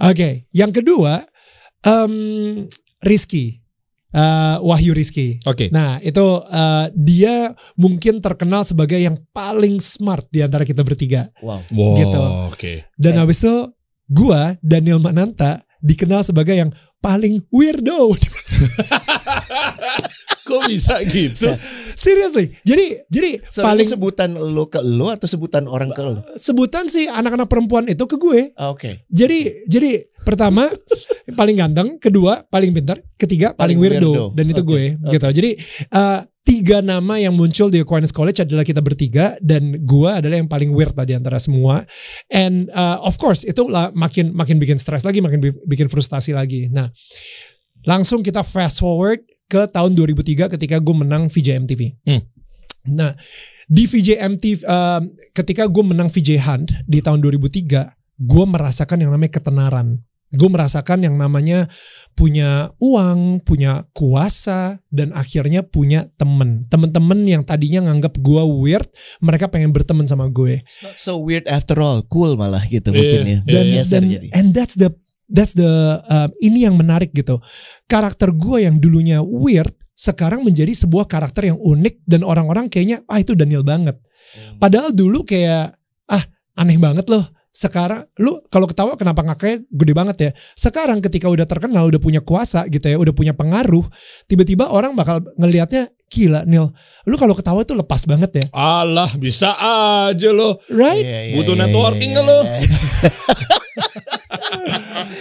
Oke, 0.00 0.48
yang 0.56 0.72
kedua 0.72 1.28
um, 1.84 2.64
Rizky. 3.04 3.59
Uh, 4.10 4.58
Wahyu 4.66 4.90
Rizky. 4.90 5.38
Oke. 5.46 5.70
Nah 5.70 6.02
itu 6.02 6.18
uh, 6.42 6.90
dia 6.90 7.54
mungkin 7.78 8.18
terkenal 8.18 8.66
sebagai 8.66 8.98
yang 8.98 9.14
paling 9.30 9.78
smart 9.78 10.26
di 10.28 10.42
antara 10.42 10.66
kita 10.66 10.82
bertiga. 10.82 11.30
Wow. 11.38 11.62
Wow, 11.70 11.94
gitu. 11.94 12.22
Oke. 12.50 12.72
Dan 12.98 13.22
habis 13.22 13.38
itu 13.38 13.70
gua 14.10 14.58
Daniel 14.58 14.98
Mananta 14.98 15.62
dikenal 15.78 16.26
sebagai 16.26 16.58
yang 16.58 16.74
paling 16.98 17.40
weirdo. 17.48 18.10
Kok 20.40 20.66
bisa 20.66 20.98
gitu? 21.06 21.46
Seriously. 21.94 22.50
Jadi 22.66 23.06
jadi 23.06 23.30
So, 23.46 23.62
paling 23.62 23.86
sebutan 23.86 24.34
lo 24.34 24.66
ke 24.66 24.82
lo 24.82 25.14
atau 25.14 25.30
sebutan 25.30 25.70
orang 25.70 25.94
ke 25.94 26.02
lo? 26.02 26.26
sebutan 26.34 26.90
sih 26.90 27.06
anak-anak 27.06 27.46
perempuan 27.46 27.86
itu 27.86 28.02
ke 28.04 28.18
gue. 28.18 28.50
Ah, 28.58 28.74
Oke. 28.74 29.06
Jadi 29.06 29.64
jadi 29.70 30.10
pertama 30.26 30.66
paling 31.32 31.56
ganteng, 31.56 31.88
kedua 31.96 32.44
paling 32.44 32.70
pintar, 32.70 32.98
ketiga 33.14 33.52
paling, 33.52 33.76
Paling 33.76 33.78
weirdo, 33.78 34.10
weirdo. 34.10 34.24
dan 34.32 34.46
itu 34.46 34.62
Oke, 34.62 34.68
gue 34.68 34.82
oke. 34.96 35.10
gitu. 35.10 35.26
Jadi 35.32 35.50
eh, 35.86 36.20
tiga 36.40 36.78
nama 36.80 37.14
yang 37.14 37.32
muncul 37.32 37.68
di 37.68 37.78
Aquinas 37.78 38.10
College 38.10 38.42
adalah 38.42 38.62
kita 38.62 38.80
bertiga 38.80 39.38
dan 39.38 39.76
gue 39.78 40.10
adalah 40.10 40.36
yang 40.36 40.50
paling 40.50 40.70
weird 40.70 40.92
lah 40.92 41.04
di 41.04 41.14
antara 41.14 41.38
semua. 41.38 41.86
And 42.28 42.66
eh, 42.68 42.98
of 43.00 43.16
course 43.16 43.42
itu 43.42 43.66
lah 43.66 43.90
makin 43.92 44.32
makin 44.32 44.58
bikin 44.58 44.76
stres 44.76 45.02
lagi, 45.02 45.18
makin 45.18 45.38
bi- 45.38 45.62
bikin 45.64 45.86
frustasi 45.86 46.32
lagi. 46.32 46.66
Nah, 46.68 46.90
langsung 47.84 48.20
kita 48.20 48.42
fast 48.42 48.80
forward 48.80 49.20
ke 49.46 49.66
tahun 49.66 49.94
2003 49.94 50.52
ketika 50.54 50.76
gue 50.78 50.94
menang 50.96 51.26
VJ 51.26 51.66
MTV. 51.66 51.82
Hmm. 52.06 52.22
Nah, 52.86 53.12
di 53.66 53.84
VJ 53.84 54.18
MTV 54.18 54.58
eh, 54.62 55.00
ketika 55.32 55.66
gue 55.66 55.84
menang 55.84 56.08
VJ 56.08 56.38
Hunt 56.40 56.68
di 56.84 56.98
tahun 56.98 57.20
2003, 57.20 57.94
gue 58.20 58.44
merasakan 58.46 59.00
yang 59.00 59.10
namanya 59.10 59.32
ketenaran. 59.32 60.02
Gue 60.30 60.46
merasakan 60.46 61.02
yang 61.02 61.18
namanya 61.18 61.66
punya 62.14 62.70
uang, 62.78 63.42
punya 63.42 63.86
kuasa, 63.90 64.78
dan 64.86 65.10
akhirnya 65.10 65.66
punya 65.66 66.06
temen. 66.14 66.66
Temen-temen 66.70 67.26
yang 67.26 67.42
tadinya 67.42 67.90
nganggap 67.90 68.14
gue 68.22 68.42
weird, 68.62 68.86
mereka 69.18 69.50
pengen 69.50 69.74
berteman 69.74 70.06
sama 70.06 70.30
gue. 70.30 70.62
It's 70.62 70.82
not 70.86 71.02
so 71.02 71.18
weird 71.18 71.50
after 71.50 71.74
all. 71.82 72.06
Cool 72.06 72.38
malah 72.38 72.62
gitu 72.70 72.94
Iya, 72.94 72.98
mungkin 72.98 73.20
ya. 73.20 73.26
iya, 73.26 73.38
Dan. 73.42 73.64
Geser 73.74 74.02
dan 74.06 74.30
and 74.30 74.48
that's 74.54 74.74
the 74.78 74.94
that's 75.26 75.54
the 75.54 75.98
uh, 76.06 76.30
ini 76.38 76.62
yang 76.66 76.78
menarik 76.78 77.10
gitu. 77.10 77.42
Karakter 77.90 78.30
gue 78.30 78.66
yang 78.70 78.78
dulunya 78.78 79.22
weird 79.22 79.74
sekarang 79.94 80.46
menjadi 80.46 80.72
sebuah 80.72 81.10
karakter 81.10 81.50
yang 81.52 81.58
unik 81.60 82.06
dan 82.08 82.24
orang-orang 82.24 82.70
kayaknya 82.72 83.02
ah 83.10 83.18
itu 83.18 83.34
Daniel 83.34 83.66
banget. 83.66 83.98
Padahal 84.62 84.94
dulu 84.94 85.26
kayak 85.26 85.74
ah 86.06 86.24
aneh 86.54 86.78
banget 86.78 87.06
loh. 87.10 87.26
Sekarang 87.50 88.06
lu 88.16 88.38
kalau 88.46 88.64
ketawa 88.64 88.94
kenapa 88.94 89.20
ngakaknya 89.20 89.66
gede 89.66 89.92
banget 89.92 90.16
ya. 90.18 90.30
Sekarang 90.54 91.02
ketika 91.02 91.26
udah 91.26 91.44
terkenal, 91.44 91.90
udah 91.90 91.98
punya 91.98 92.22
kuasa 92.22 92.62
gitu 92.66 92.86
ya, 92.86 92.94
udah 92.94 93.10
punya 93.10 93.34
pengaruh, 93.34 93.82
tiba-tiba 94.24 94.70
orang 94.70 94.94
bakal 94.94 95.18
ngelihatnya 95.34 95.90
gila 96.06 96.42
Neil, 96.42 96.74
lu 97.06 97.14
kalau 97.14 97.34
ketawa 97.34 97.62
tuh 97.62 97.78
lepas 97.78 98.02
banget 98.02 98.42
ya, 98.42 98.46
Allah 98.50 99.06
bisa 99.14 99.54
aja 100.10 100.30
loh. 100.30 100.58
right? 100.66 101.06
Iya, 101.06 101.20
iya, 101.30 101.34
Butuh 101.38 101.54
iya, 101.54 101.60
networking 101.62 102.10
iya, 102.10 102.14
nggak 102.18 102.26
lo? 102.26 102.38
iya. 102.42 102.58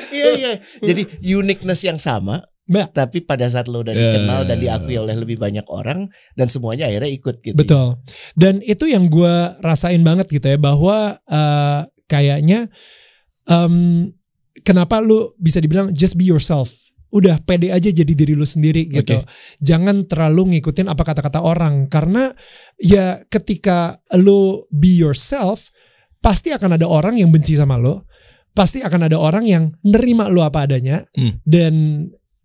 Iya 0.09 0.25
iya. 0.35 0.51
Jadi 0.81 1.01
uniqueness 1.33 1.81
yang 1.81 1.97
sama, 1.97 2.41
Mbak. 2.65 2.85
tapi 2.91 3.17
pada 3.21 3.45
saat 3.47 3.65
lo 3.65 3.81
udah 3.81 3.93
Iya, 3.93 4.01
dikenal 4.03 4.39
iya, 4.43 4.47
dan 4.47 4.57
iya. 4.57 4.63
diakui 4.77 4.95
oleh 4.97 5.15
lebih 5.15 5.37
banyak 5.37 5.65
orang 5.65 6.09
dan 6.33 6.47
semuanya 6.49 6.85
akhirnya 6.85 7.09
ikut 7.09 7.35
gitu. 7.41 7.55
Betul. 7.57 7.87
Dan 8.35 8.59
itu 8.61 8.85
yang 8.85 9.07
gue 9.07 9.33
rasain 9.61 10.01
banget 10.01 10.25
gitu 10.29 10.45
ya 10.45 10.57
bahwa 10.57 11.17
eh, 11.25 11.81
kayaknya 12.09 12.65
em, 13.45 14.09
kenapa 14.65 14.99
lu 14.99 15.31
bisa 15.37 15.61
dibilang 15.61 15.93
just 15.93 16.17
be 16.17 16.25
yourself. 16.25 16.73
Udah 17.09 17.41
pede 17.41 17.73
aja 17.73 17.89
jadi 17.89 18.13
diri 18.13 18.37
lu 18.37 18.45
sendiri 18.45 18.85
gitu. 18.85 19.17
Jangan 19.61 20.05
terlalu 20.05 20.57
ngikutin 20.57 20.89
apa 20.89 21.01
kata-kata 21.01 21.41
orang 21.41 21.89
karena 21.89 22.33
ya 22.77 23.25
ketika 23.25 23.97
lu 24.13 24.65
be 24.69 24.93
yourself 24.93 25.73
pasti 26.21 26.53
akan 26.53 26.77
ada 26.77 26.85
orang 26.85 27.17
yang 27.17 27.33
benci 27.33 27.57
sama 27.57 27.81
lu. 27.81 27.97
Pasti 28.53 28.81
akan 28.85 29.09
ada 29.09 29.17
orang 29.17 29.45
yang 29.45 29.73
nerima 29.81 30.29
lu 30.29 30.41
apa 30.45 30.65
adanya 30.69 31.05
Hmm. 31.17 31.41
dan 31.49 31.73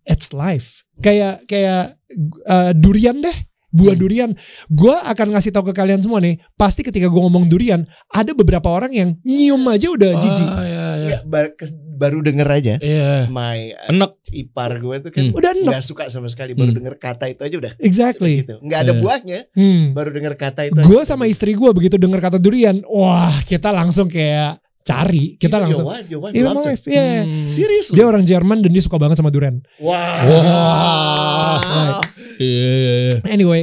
it's 0.05 0.33
life. 0.33 0.81
Kayak 0.97 1.45
kayak 1.45 2.01
eh, 2.49 2.71
durian 2.73 3.21
deh 3.21 3.37
buah 3.75 3.91
Hmm. 3.91 4.01
durian. 4.01 4.29
Gue 4.67 4.95
akan 4.95 5.27
ngasih 5.29 5.51
tahu 5.51 5.69
ke 5.69 5.73
kalian 5.75 5.99
semua 5.99 6.17
nih. 6.17 6.39
Pasti 6.53 6.79
ketika 6.79 7.05
gue 7.05 7.19
ngomong 7.19 7.45
durian, 7.45 7.83
ada 8.07 8.31
beberapa 8.31 8.65
orang 8.67 8.89
yang 8.89 9.09
nyium 9.21 9.61
aja 9.65 9.87
udah 9.87 10.11
jijik. 10.15 10.47
Ah, 10.47 10.63
iya, 10.63 10.85
iya. 10.97 11.09
Ya, 11.11 11.19
bar- 11.21 11.53
kes- 11.53 11.75
baru 11.75 12.19
denger 12.19 12.47
aja. 12.49 12.73
Iya. 12.77 13.27
My 13.27 13.71
uh, 13.71 13.87
Enak. 13.89 14.11
ipar 14.27 14.71
gue 14.77 14.95
tuh 14.99 15.11
kan 15.11 15.23
Hmm. 15.25 15.31
Udah 15.33 15.51
enak. 15.53 15.69
nggak 15.69 15.83
suka 15.85 16.03
sama 16.07 16.27
sekali 16.27 16.51
baru 16.51 16.71
Hmm. 16.71 16.79
denger 16.79 16.95
kata 16.97 17.25
itu 17.27 17.41
aja 17.41 17.55
udah 17.55 17.73
Exactly. 17.77 18.43
gitu. 18.43 18.59
Nggak 18.59 18.79
ada 18.81 18.91
Iya. 18.91 18.99
buahnya, 18.99 19.39
Hmm. 19.51 19.83
baru 19.91 20.09
denger 20.11 20.33
kata 20.35 20.61
itu. 20.65 20.79
Gue 20.81 21.01
sama 21.03 21.23
istri 21.25 21.51
gue 21.51 21.69
begitu 21.69 21.95
dengar 21.95 22.19
kata 22.21 22.35
durian, 22.35 22.83
wah 22.85 23.31
kita 23.43 23.69
langsung 23.69 24.07
kayak 24.07 24.59
cari, 24.85 25.33
kita 25.35 25.57
Even 25.57 25.63
langsung. 25.65 25.85
Your 25.89 25.97
wife, 25.97 26.07
your 26.07 26.21
wife 26.21 26.33
Iya, 26.37 26.43
loves 26.45 26.55
my 26.55 26.61
it. 26.61 26.69
wife, 26.77 26.83
yeah. 26.85 27.21
Hmm. 27.25 27.45
Serius 27.49 27.87
Dia 27.89 28.05
orang 28.05 28.21
Jerman 28.21 28.61
dan 28.61 28.69
dia 28.69 28.83
suka 28.85 29.01
banget 29.01 29.17
sama 29.17 29.33
durian. 29.33 29.57
Wow. 29.81 29.97
Wah. 30.29 31.57
Right. 31.57 32.01
Iya, 32.37 32.69
iya, 32.69 32.93
iya. 33.09 33.17
Anyway, 33.31 33.61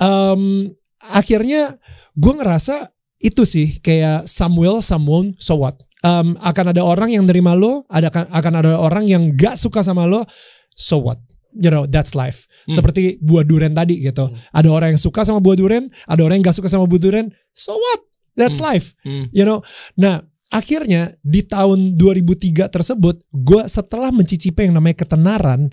um, 0.00 0.72
akhirnya 0.98 1.76
gue 2.14 2.32
ngerasa 2.32 2.88
itu 3.20 3.42
sih 3.44 3.78
kayak 3.78 4.24
Samuel, 4.26 4.80
someone, 4.80 5.36
so 5.36 5.60
what? 5.60 5.76
Um, 6.02 6.34
akan 6.42 6.74
ada 6.74 6.82
orang 6.82 7.14
yang 7.14 7.28
nerima 7.28 7.54
lo, 7.54 7.86
ada 7.86 8.10
akan 8.10 8.52
ada 8.58 8.74
orang 8.74 9.06
yang 9.06 9.30
gak 9.38 9.54
suka 9.54 9.86
sama 9.86 10.02
lo, 10.02 10.26
so 10.74 10.98
what? 10.98 11.20
You 11.54 11.68
know, 11.70 11.84
that's 11.86 12.16
life. 12.16 12.48
Hmm. 12.66 12.74
Seperti 12.80 13.20
buah 13.22 13.44
durian 13.44 13.70
tadi 13.70 14.00
gitu. 14.02 14.26
Hmm. 14.26 14.38
Ada 14.50 14.68
orang 14.72 14.88
yang 14.96 15.02
suka 15.02 15.22
sama 15.22 15.38
buah 15.38 15.54
durian, 15.54 15.86
ada 16.08 16.20
orang 16.24 16.40
yang 16.42 16.46
gak 16.48 16.58
suka 16.58 16.72
sama 16.72 16.88
buah 16.88 17.02
durian, 17.02 17.28
so 17.52 17.76
what? 17.76 18.00
That's 18.34 18.56
Hmm. 18.58 18.66
life. 18.72 18.96
Hmm. 19.04 19.28
You 19.30 19.44
know, 19.44 19.60
nah 19.94 20.24
akhirnya 20.52 21.16
di 21.24 21.40
tahun 21.40 21.96
2003 21.96 22.68
tersebut, 22.68 23.24
gue 23.32 23.62
setelah 23.66 24.12
mencicipi 24.12 24.68
yang 24.68 24.76
namanya 24.76 25.08
ketenaran, 25.08 25.72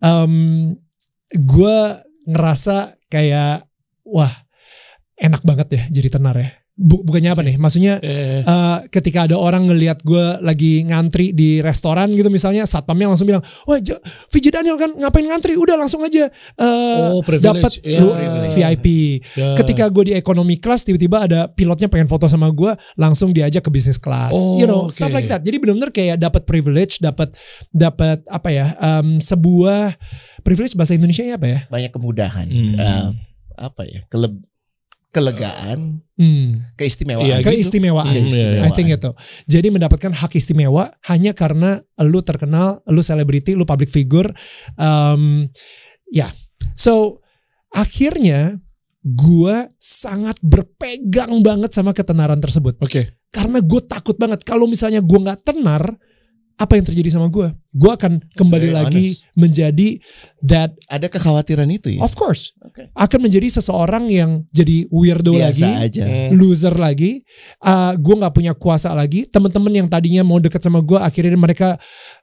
um, 0.00 0.72
gue 1.28 1.78
ngerasa 2.24 2.96
kayak 3.12 3.68
wah 4.08 4.32
enak 5.20 5.44
banget 5.44 5.68
ya 5.76 5.82
jadi 5.92 6.08
tenar 6.08 6.36
ya. 6.40 6.63
Bu- 6.74 7.00
bukannya 7.00 7.30
apa 7.30 7.40
nih? 7.40 7.54
Maksudnya 7.54 8.02
Eh, 8.02 8.42
eh, 8.42 8.78
ketika 8.90 9.24
ada 9.24 9.38
orang 9.38 9.62
ngelihat 9.64 10.02
gue 10.02 10.42
lagi 10.42 10.82
ngantri 10.82 11.30
di 11.30 11.62
restoran 11.62 12.10
gitu 12.10 12.26
misalnya, 12.26 12.66
satpamnya 12.66 13.06
langsung 13.06 13.24
bilang, 13.24 13.46
wah 13.64 13.78
J- 13.78 14.02
VJ 14.28 14.50
Daniel 14.50 14.74
kan 14.74 14.90
ngapain 14.92 15.22
ngantri? 15.22 15.54
Udah 15.54 15.74
langsung 15.74 16.02
aja 16.02 16.26
eh, 16.26 17.06
Oh, 17.08 17.22
privilege. 17.22 17.46
dapat 17.46 17.72
Iya, 17.80 17.98
lu. 17.98 18.10
VIP. 18.50 18.86
ya. 19.32 19.54
Ketika 19.54 19.86
gue 19.86 20.04
di 20.04 20.14
ekonomi 20.14 20.58
kelas 20.58 20.82
tiba-tiba 20.82 21.22
ada 21.22 21.46
pilotnya 21.46 21.86
pengen 21.86 22.06
foto 22.06 22.26
sama 22.26 22.50
gue, 22.50 22.74
langsung 22.96 23.30
diajak 23.30 23.62
ke 23.62 23.70
bisnis 23.70 23.96
kelas. 23.96 24.30
Oh, 24.30 24.58
you 24.58 24.66
know, 24.66 24.86
oke. 24.86 24.92
stuff 24.92 25.10
like 25.10 25.26
that. 25.26 25.40
Jadi 25.40 25.56
benar-benar 25.56 25.90
kayak 25.90 26.18
dapat 26.18 26.42
privilege, 26.42 26.98
dapat 26.98 27.38
dapat 27.70 28.18
apa 28.26 28.50
ya? 28.50 28.66
em, 28.76 29.18
sebuah 29.18 29.94
privilege 30.40 30.74
bahasa 30.74 30.92
Indonesia 30.92 31.22
apa 31.30 31.46
ya? 31.46 31.60
Banyak 31.68 31.92
kemudahan. 31.92 32.46
Hmm. 32.46 32.74
Eh, 32.74 33.06
apa 33.54 33.82
ya? 33.84 34.02
Kele- 34.08 34.42
kelegaan, 35.14 36.02
Hmm, 36.14 36.70
keistimewaan. 36.78 37.26
Iya, 37.26 37.36
gitu. 37.42 37.50
keistimewaan. 37.50 38.14
Hmm, 38.14 38.30
iya, 38.30 38.66
I 38.66 38.70
think 38.70 38.90
itu. 38.90 39.10
Jadi 39.50 39.66
mendapatkan 39.74 40.14
hak 40.14 40.38
istimewa 40.38 40.94
hanya 41.10 41.34
karena 41.34 41.82
lu 42.02 42.22
terkenal, 42.22 42.82
lu 42.86 43.02
selebriti, 43.02 43.58
lu 43.58 43.66
public 43.66 43.90
figure. 43.90 44.30
Um, 44.78 45.50
ya, 46.10 46.30
so 46.78 47.22
akhirnya 47.74 48.62
gua 49.02 49.66
sangat 49.78 50.38
berpegang 50.38 51.42
banget 51.42 51.74
sama 51.74 51.90
ketenaran 51.90 52.38
tersebut. 52.38 52.78
Oke. 52.78 53.18
Karena 53.34 53.58
gue 53.58 53.82
takut 53.82 54.14
banget 54.14 54.46
kalau 54.46 54.70
misalnya 54.70 55.02
gua 55.02 55.30
nggak 55.30 55.42
tenar, 55.42 55.82
apa 56.54 56.72
yang 56.78 56.86
terjadi 56.86 57.18
sama 57.18 57.26
gua? 57.26 57.50
Gua 57.74 57.98
akan 57.98 58.22
kembali 58.32 58.70
very 58.70 58.76
lagi 58.76 59.04
honest. 59.10 59.26
menjadi 59.34 59.88
that, 60.40 60.70
Ada 60.86 61.10
kekhawatiran 61.10 61.66
itu 61.68 61.90
ya? 61.90 62.00
of 62.00 62.14
course, 62.14 62.54
Oke. 62.62 62.86
akan 62.94 63.18
menjadi 63.20 63.50
seseorang 63.50 64.06
yang 64.06 64.46
jadi 64.48 64.86
weirdo 64.88 65.34
Biasa 65.34 65.66
lagi 65.66 65.70
aja. 65.90 66.04
Hmm. 66.06 66.30
loser 66.32 66.70
lagi, 66.72 67.26
uh, 67.60 67.92
gue 67.94 68.14
nggak 68.14 68.30
punya 68.30 68.52
kuasa 68.54 68.94
lagi. 68.94 69.26
Teman-teman 69.26 69.74
yang 69.74 69.88
tadinya 69.88 70.22
mau 70.22 70.38
deket 70.38 70.62
sama 70.62 70.78
gue, 70.78 70.94
akhirnya 70.96 71.34
mereka 71.34 71.74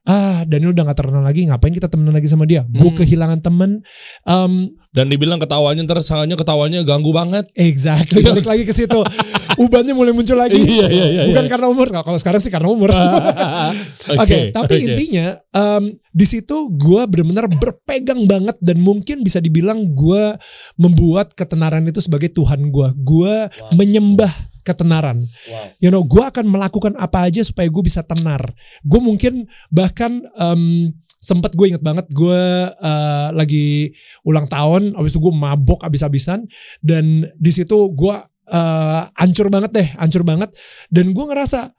ah 0.04 0.48
Daniel 0.48 0.72
udah 0.72 0.88
nggak 0.88 0.98
terkenal 0.98 1.20
lagi, 1.22 1.44
ngapain 1.46 1.76
kita 1.76 1.92
temenan 1.92 2.16
lagi 2.16 2.32
sama 2.32 2.48
dia? 2.48 2.64
Gue 2.66 2.88
Hmm. 2.88 2.98
kehilangan 2.98 3.40
temen. 3.44 3.84
Um, 4.24 4.72
Dan 4.92 5.08
dibilang 5.08 5.36
ketawanya 5.36 5.84
ntar 5.84 6.00
soalnya 6.00 6.36
ketawanya 6.36 6.84
ganggu 6.84 7.12
banget. 7.12 7.52
exactly 7.54 8.24
balik 8.24 8.44
lagi 8.44 8.64
ke 8.64 8.72
situ. 8.72 9.04
Ubannya 9.64 9.92
mulai 9.92 10.12
muncul 10.12 10.36
lagi. 10.36 10.56
Iya, 10.56 10.88
iya, 10.88 11.06
iya, 11.12 11.24
Bukan 11.28 11.44
iya. 11.44 11.52
karena 11.52 11.68
umur, 11.68 11.92
kalau 11.92 12.16
sekarang 12.16 12.40
sih 12.40 12.48
karena 12.48 12.68
umur. 12.68 12.92
Oke, 14.22 14.52
tapi 14.52 14.74
oke. 14.74 14.84
intinya 14.86 15.41
um, 15.50 15.94
di 16.14 16.26
situ 16.28 16.70
gue 16.76 17.02
benar-benar 17.10 17.50
berpegang 17.50 18.30
banget 18.30 18.58
dan 18.62 18.78
mungkin 18.80 19.26
bisa 19.26 19.42
dibilang 19.42 19.96
gue 19.98 20.36
membuat 20.78 21.34
ketenaran 21.34 21.88
itu 21.90 22.04
sebagai 22.04 22.30
Tuhan 22.30 22.70
gue. 22.70 22.88
Gue 23.02 23.50
menyembah 23.74 24.32
ketenaran. 24.62 25.18
Wow. 25.18 25.66
You 25.82 25.90
know, 25.90 26.06
gue 26.06 26.22
akan 26.22 26.46
melakukan 26.48 26.94
apa 26.98 27.28
aja 27.28 27.42
supaya 27.42 27.68
gue 27.68 27.84
bisa 27.84 28.06
tenar. 28.06 28.46
Gue 28.86 29.02
mungkin 29.02 29.50
bahkan 29.74 30.22
em, 30.38 30.94
sempet 31.22 31.54
gue 31.54 31.74
inget 31.74 31.84
banget 31.86 32.10
gue 32.10 32.42
eh, 32.74 33.30
lagi 33.34 33.94
ulang 34.26 34.50
tahun, 34.50 34.98
abis 34.98 35.14
itu 35.14 35.22
gue 35.22 35.34
mabok 35.34 35.86
abis-abisan 35.86 36.50
dan 36.82 37.30
di 37.38 37.52
situ 37.54 37.94
gue 37.94 38.16
eh, 38.50 39.02
ancur 39.18 39.50
banget 39.50 39.72
deh, 39.74 39.90
ancur 39.98 40.26
banget. 40.26 40.54
Dan 40.90 41.14
gue 41.14 41.26
ngerasa, 41.26 41.70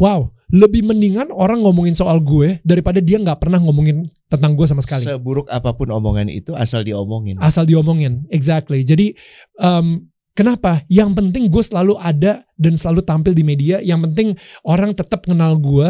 wow, 0.00 0.35
lebih 0.46 0.86
mendingan 0.86 1.34
orang 1.34 1.58
ngomongin 1.58 1.98
soal 1.98 2.22
gue 2.22 2.62
daripada 2.62 3.02
dia 3.02 3.18
nggak 3.18 3.42
pernah 3.42 3.58
ngomongin 3.58 4.06
tentang 4.30 4.54
gue 4.54 4.62
sama 4.62 4.78
sekali. 4.78 5.02
Seburuk 5.02 5.50
apa 5.50 5.74
pun 5.74 5.90
omongan 5.90 6.30
itu 6.30 6.54
asal 6.54 6.86
diomongin. 6.86 7.34
asal 7.42 7.66
diomongin 7.66 8.22
exactly. 8.30 8.86
Jadi 8.86 9.10
em, 9.58 10.06
kenapa? 10.38 10.86
Yang 10.86 11.18
penting 11.18 11.50
gue 11.50 11.62
selalu 11.66 11.98
ada 11.98 12.46
dan 12.54 12.78
selalu 12.78 13.02
tampil 13.02 13.34
di 13.34 13.42
media. 13.42 13.82
Yang 13.82 14.00
penting 14.10 14.28
orang 14.62 14.94
tetap 14.94 15.26
kenal 15.26 15.58
gue 15.58 15.88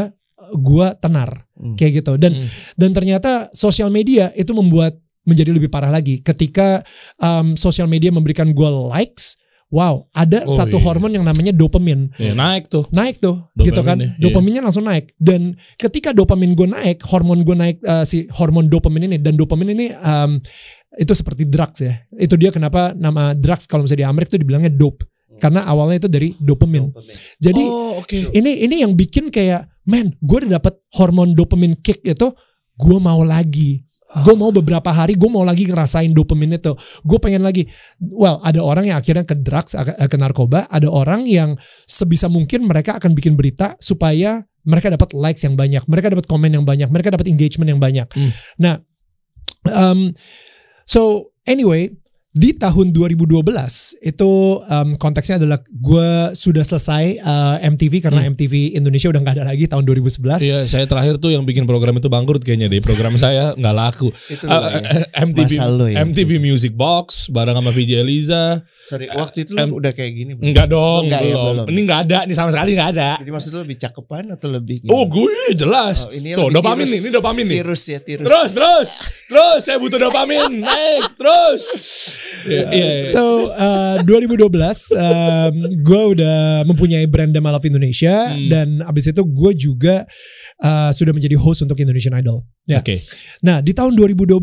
gue 0.57 0.89
tenar. 1.05 1.45
Hmm. 1.57 1.77
kayak 1.77 2.05
gitu. 2.05 2.17
Dan 2.17 2.33
Hmm. 2.33 2.49
dan 2.81 2.91
ternyata 2.97 3.53
sosial 3.53 3.93
media 3.93 4.33
itu 4.37 4.57
membuat 4.57 4.97
menjadi 5.29 5.53
lebih 5.53 5.69
parah 5.69 5.93
lagi. 5.93 6.25
Ketika 6.25 6.81
em, 7.21 7.61
sosial 7.61 7.93
media 7.93 8.09
memberikan 8.09 8.57
gue 8.57 8.71
likes 8.89 9.37
wow 9.69 10.07
ada 10.13 10.47
Oh, 10.47 10.55
satu 10.55 10.79
iya. 10.79 10.85
hormon 10.85 11.13
yang 11.13 11.25
namanya 11.27 11.51
dopamin 11.51 12.11
Ya, 12.17 12.33
naik 12.33 12.71
tuh. 12.71 12.87
naik 12.91 13.19
tuh 13.19 13.47
Dopamin 13.53 13.67
gitu 13.67 13.81
kan 13.83 13.97
ya, 13.99 14.07
iya. 14.07 14.23
dopaminnya 14.23 14.63
langsung 14.63 14.85
naik 14.85 15.15
dan 15.17 15.55
ketika 15.75 16.11
dopamin 16.11 16.55
gue 16.55 16.67
naik 16.67 17.03
hormon 17.07 17.43
gue 17.43 17.57
naik 17.57 17.77
eh, 17.81 18.05
si 18.05 18.27
hormon 18.35 18.67
dopamin 18.67 19.07
ini 19.07 19.17
dan 19.19 19.35
dopamin 19.35 19.75
ini 19.75 19.87
em, 19.91 20.39
itu 20.97 21.13
seperti 21.13 21.45
drugs 21.45 21.83
ya 21.83 21.93
itu 22.17 22.35
dia 22.35 22.49
kenapa 22.51 22.95
nama 22.95 23.35
drugs 23.35 23.67
kalau 23.67 23.85
misalnya 23.85 24.03
di 24.03 24.09
Amerika 24.09 24.35
itu 24.35 24.43
dibilangnya 24.43 24.73
dope 24.73 25.05
karena 25.37 25.69
awalnya 25.69 26.07
itu 26.07 26.09
dari 26.09 26.33
dopamin 26.37 26.89
jadi 27.37 27.63
oh, 27.63 28.01
oke. 28.01 28.33
ini 28.33 28.65
ini 28.65 28.81
yang 28.81 28.97
bikin 28.97 29.29
kayak 29.29 29.69
man 29.85 30.09
gue 30.17 30.37
udah 30.43 30.57
dapet 30.57 30.81
hormon 30.97 31.31
dopamin 31.33 31.77
kick 31.79 32.01
itu 32.03 32.33
gue 32.77 32.99
mau 32.99 33.21
lagi 33.21 33.86
gue 34.07 34.35
mau 34.39 34.55
beberapa 34.55 34.95
hari 34.95 35.19
gue 35.19 35.27
mau 35.27 35.43
lagi 35.43 35.67
ngerasain 35.67 36.15
dopamin 36.15 36.63
itu. 36.63 36.73
Gue 37.03 37.19
pengen 37.19 37.43
lagi. 37.43 37.67
Well 37.99 38.39
ada 38.41 38.63
orang 38.63 38.87
yang 38.87 39.03
akhirnya 39.03 39.27
ke 39.27 39.35
drugs 39.35 39.75
ke 39.75 40.17
narkoba. 40.17 40.71
Ada 40.71 40.87
orang 40.87 41.27
yang 41.27 41.59
sebisa 41.85 42.31
mungkin 42.31 42.71
mereka 42.71 43.03
akan 43.03 43.13
bikin 43.19 43.35
berita 43.35 43.75
supaya 43.83 44.47
mereka 44.67 44.91
dapat 44.91 45.15
likes 45.15 45.43
yang 45.47 45.55
banyak 45.55 45.83
mereka 45.87 46.11
dapat 46.11 46.27
komen 46.27 46.51
yang 46.51 46.67
banyak 46.67 46.91
mereka 46.91 47.15
dapat 47.15 47.27
engagement 47.31 47.71
yang 47.71 47.83
banyak. 47.83 48.07
Hmm. 48.15 48.31
nah 48.59 48.75
um, 49.71 50.15
so 50.87 51.31
anyway 51.47 51.91
di 52.37 52.53
tahun 52.53 52.93
2012 52.93 53.33
itu 53.99 54.31
em, 54.63 54.89
konteksnya 54.95 55.41
adalah 55.41 55.57
gue 55.65 56.09
sudah 56.33 56.61
selesai 56.63 57.05
eh, 57.17 57.57
MTV 57.65 58.05
karena 58.05 58.29
MTV 58.29 58.77
Indonesia 58.77 59.09
udah 59.09 59.21
nggak 59.21 59.35
ada 59.35 59.47
lagi 59.47 59.65
tahun 59.65 59.83
2011. 59.83 60.45
Iya, 60.45 60.59
saya 60.67 60.85
terakhir 60.85 61.17
tuh 61.17 61.33
yang 61.33 61.43
bikin 61.43 61.65
program 61.65 61.97
itu 61.97 62.07
bangkrut 62.07 62.45
kayaknya 62.45 62.69
deh. 62.69 62.79
Program 62.79 63.17
saya 63.19 63.57
nggak 63.57 63.75
laku. 63.75 64.13
Itu 64.29 64.45
lo 64.45 64.69
ya. 64.69 65.09
MTV 65.17 65.53
lo 65.73 65.87
ya. 65.89 65.97
MTV 66.05 66.31
Music 66.39 66.77
Box 66.77 67.27
bareng 67.29 67.57
sama 67.57 67.73
VJ 67.73 68.05
Eliza. 68.05 68.61
Sorry, 68.85 69.09
waktu 69.09 69.43
itu 69.43 69.51
lo 69.51 69.59
em- 69.59 69.75
udah 69.75 69.91
kayak 69.91 70.13
gini. 70.13 70.33
belum? 70.37 70.47
Enggak 70.47 70.67
dong, 70.69 71.09
Enggak 71.09 71.23
ya, 71.23 71.35
belum. 71.35 71.47
belum. 71.57 71.67
Ini 71.67 71.81
enggak 71.83 72.01
ada, 72.07 72.19
ini 72.23 72.35
sama 72.37 72.51
sekali 72.53 72.71
enggak 72.77 72.91
ada. 72.95 73.11
Jadi 73.19 73.31
maksud 73.33 73.51
lo 73.51 73.61
lebih 73.65 73.79
cakepan 73.81 74.25
atau 74.31 74.49
lebih 74.49 74.77
Oh, 74.87 75.09
gue 75.09 75.57
jelas. 75.57 76.07
Oh, 76.07 76.13
ini 76.13 76.37
Tuh, 76.37 76.53
dopamin 76.53 76.85
tirus. 76.85 76.93
nih, 76.93 77.01
ini 77.01 77.11
dopamin 77.11 77.45
nih. 77.49 77.57
tirus 77.59 77.83
ya, 77.83 77.99
tirus. 77.99 78.27
Terus, 78.29 78.51
terus, 78.53 78.89
terus. 79.27 79.61
Saya 79.63 79.77
butuh 79.79 79.99
dopamin, 79.99 80.63
naik, 80.63 81.19
terus. 81.19 81.63
Iya, 82.47 82.63
iya. 82.71 82.89
So 83.11 83.43
uh, 83.43 83.99
2012 84.07 84.47
um, 84.95 85.55
gue 85.83 86.03
udah 86.15 86.63
mempunyai 86.63 87.11
brand 87.11 87.35
The 87.35 87.43
Mall 87.43 87.59
of 87.59 87.67
Indonesia 87.67 88.31
Hmm. 88.31 88.49
dan 88.49 88.69
abis 88.87 89.11
itu 89.11 89.23
gue 89.27 89.53
juga 89.59 90.07
uh, 90.63 90.91
sudah 90.95 91.11
menjadi 91.11 91.35
host 91.35 91.67
untuk 91.67 91.79
Indonesian 91.83 92.15
Idol. 92.15 92.47
Ya. 92.71 92.79
Oke. 92.81 93.03
Nah 93.43 93.59
di 93.61 93.75
tahun 93.75 93.99
2012 93.99 94.39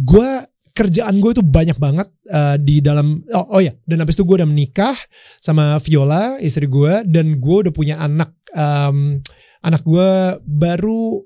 gue 0.00 0.28
kerjaan 0.70 1.20
gue 1.20 1.30
itu 1.34 1.44
banyak 1.44 1.76
banget 1.76 2.08
uh, 2.32 2.56
di 2.56 2.80
dalam 2.80 3.20
oh, 3.36 3.58
oh 3.58 3.60
ya 3.60 3.74
dan 3.84 4.00
abis 4.00 4.16
itu 4.16 4.24
gue 4.24 4.40
udah 4.40 4.48
menikah 4.48 4.96
sama 5.36 5.76
Viola 5.82 6.38
istri 6.40 6.64
gue 6.70 7.04
dan 7.04 7.36
gue 7.36 7.56
udah 7.68 7.74
punya 7.74 8.00
anak 8.00 8.32
um, 8.54 9.20
anak 9.60 9.82
gue 9.84 10.40
baru 10.40 11.20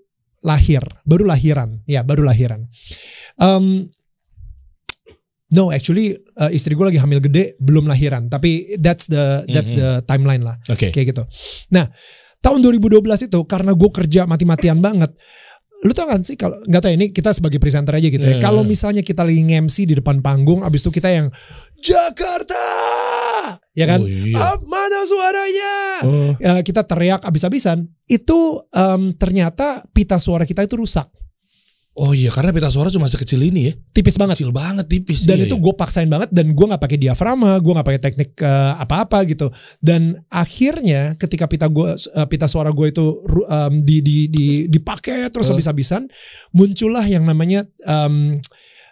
lahir 0.44 0.84
baru 1.02 1.24
lahiran 1.24 1.80
ya 1.88 2.04
baru 2.04 2.20
lahiran 2.22 2.68
um, 3.40 3.88
no 5.50 5.70
actually 5.70 6.12
uh, 6.36 6.50
istri 6.50 6.74
gue 6.74 6.84
lagi 6.84 6.98
hamil 6.98 7.22
gede 7.22 7.54
belum 7.58 7.86
lahiran 7.86 8.26
tapi 8.26 8.74
that's 8.76 9.06
the 9.06 9.46
that's 9.48 9.70
Mhm. 9.72 9.78
the 9.78 9.88
timeline 10.04 10.42
lah 10.42 10.58
Oke. 10.66 10.90
kayak 10.90 11.14
gitu. 11.14 11.22
Nah, 11.70 11.86
tahun 12.42 12.58
2012 12.60 13.00
itu 13.24 13.40
karena 13.46 13.70
gue 13.70 13.90
kerja 13.92 14.26
mati-matian 14.26 14.82
banget. 14.82 15.14
Lu 15.84 15.92
tau 15.92 16.08
kan 16.08 16.24
sih 16.24 16.34
kalau 16.34 16.58
nggak 16.64 16.80
tahu 16.80 16.92
ini 16.96 17.06
kita 17.12 17.30
sebagai 17.30 17.60
presenter 17.60 17.94
aja 17.94 18.08
gitu 18.08 18.24
ya. 18.24 18.36
Iya, 18.36 18.42
Kalau 18.42 18.64
misalnya 18.64 19.04
kita 19.04 19.20
lagi 19.22 19.44
nge-MC 19.44 19.84
di 19.84 19.94
depan 19.94 20.18
panggung, 20.20 20.64
abis 20.64 20.80
itu 20.80 20.90
kita 20.90 21.12
yang 21.12 21.28
Jakarta, 21.78 22.64
ya 23.74 23.86
kan? 23.86 24.00
Oh, 24.02 24.08
iya. 24.08 24.36
"Ah, 24.36 24.56
mana 24.64 24.98
suaranya? 25.04 25.74
Oh. 26.06 26.32
Ya, 26.38 26.52
kita 26.62 26.82
teriak 26.84 27.22
abis-abisan. 27.22 27.88
Itu 28.06 28.64
em, 28.70 29.12
ternyata 29.16 29.82
pita 29.90 30.16
suara 30.20 30.44
kita 30.44 30.62
itu 30.62 30.76
rusak, 30.76 31.08
Oh 31.94 32.10
iya, 32.10 32.26
karena 32.26 32.50
pita 32.50 32.74
suara 32.74 32.90
cuma 32.90 33.06
sekecil 33.06 33.38
ini 33.38 33.70
ya. 33.70 33.72
tipis 33.94 34.18
banget. 34.18 34.42
Kecil 34.42 34.50
banget, 34.50 34.82
tipis. 34.90 35.30
dan 35.30 35.38
iya, 35.38 35.46
itu 35.46 35.54
iya. 35.54 35.62
gue 35.62 35.74
paksain 35.78 36.10
banget 36.10 36.26
dan 36.34 36.50
gue 36.50 36.66
nggak 36.66 36.82
pakai 36.82 36.98
diafragma 36.98 37.54
gue 37.62 37.70
nggak 37.70 37.86
pakai 37.86 38.02
teknik 38.02 38.30
eh, 38.42 38.74
apa-apa 38.82 39.22
gitu 39.30 39.46
dan 39.78 40.18
akhirnya 40.26 41.14
ketika 41.14 41.46
pita 41.46 41.70
gua 41.70 41.94
eh, 41.94 42.26
pita 42.26 42.50
suara 42.50 42.74
gue 42.74 42.90
itu 42.90 43.22
em, 43.46 43.78
di 43.78 44.02
di 44.02 44.16
di 44.26 44.46
dipakai 44.66 45.30
terus 45.30 45.46
Eh. 45.46 45.54
habis-habisan 45.54 46.10
muncullah 46.50 47.06
yang 47.06 47.22
namanya 47.30 47.62
em, 47.86 48.42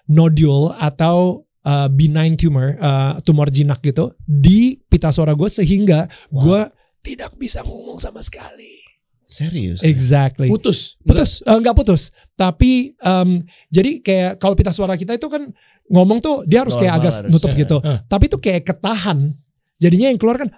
nodule 0.07 0.71
atau 0.79 1.43
eh, 1.62 1.88
benign 1.88 2.35
tumor 2.35 2.75
eh, 2.75 3.12
tumor 3.21 3.49
jinak 3.49 3.81
gitu 3.81 4.11
di 4.21 4.76
pita 4.83 5.09
suara 5.09 5.33
gue 5.33 5.49
sehingga 5.49 6.04
gue 6.28 6.61
tidak 7.00 7.35
bisa 7.35 7.61
ngomong 7.61 7.97
sama 7.97 8.19
sekali 8.19 8.78
Serius. 9.25 9.81
exactly 9.81 10.47
putus. 10.47 11.00
putus 11.00 11.40
Eh, 11.40 11.57
nggak 11.57 11.73
putus 11.73 12.09
tapi 12.35 12.92
em, 12.95 13.40
jadi 13.66 13.99
kayak 13.99 14.33
kalau 14.37 14.52
pita 14.52 14.69
suara 14.69 14.92
kita 14.92 15.14
itu 15.14 15.26
kan 15.26 15.49
ngomong 15.88 16.19
tuh 16.19 16.45
dia 16.45 16.61
harus 16.61 16.75
kayak 16.75 16.92
Normal 16.92 17.02
agak 17.02 17.12
harusnya. 17.16 17.33
nutup 17.33 17.50
gitu 17.54 17.76
Eh. 17.81 17.99
tapi 18.07 18.25
itu 18.26 18.38
kayak 18.38 18.62
ketahan 18.62 19.19
jadinya 19.76 20.07
yang 20.07 20.16
keluar 20.16 20.37
kan 20.38 20.50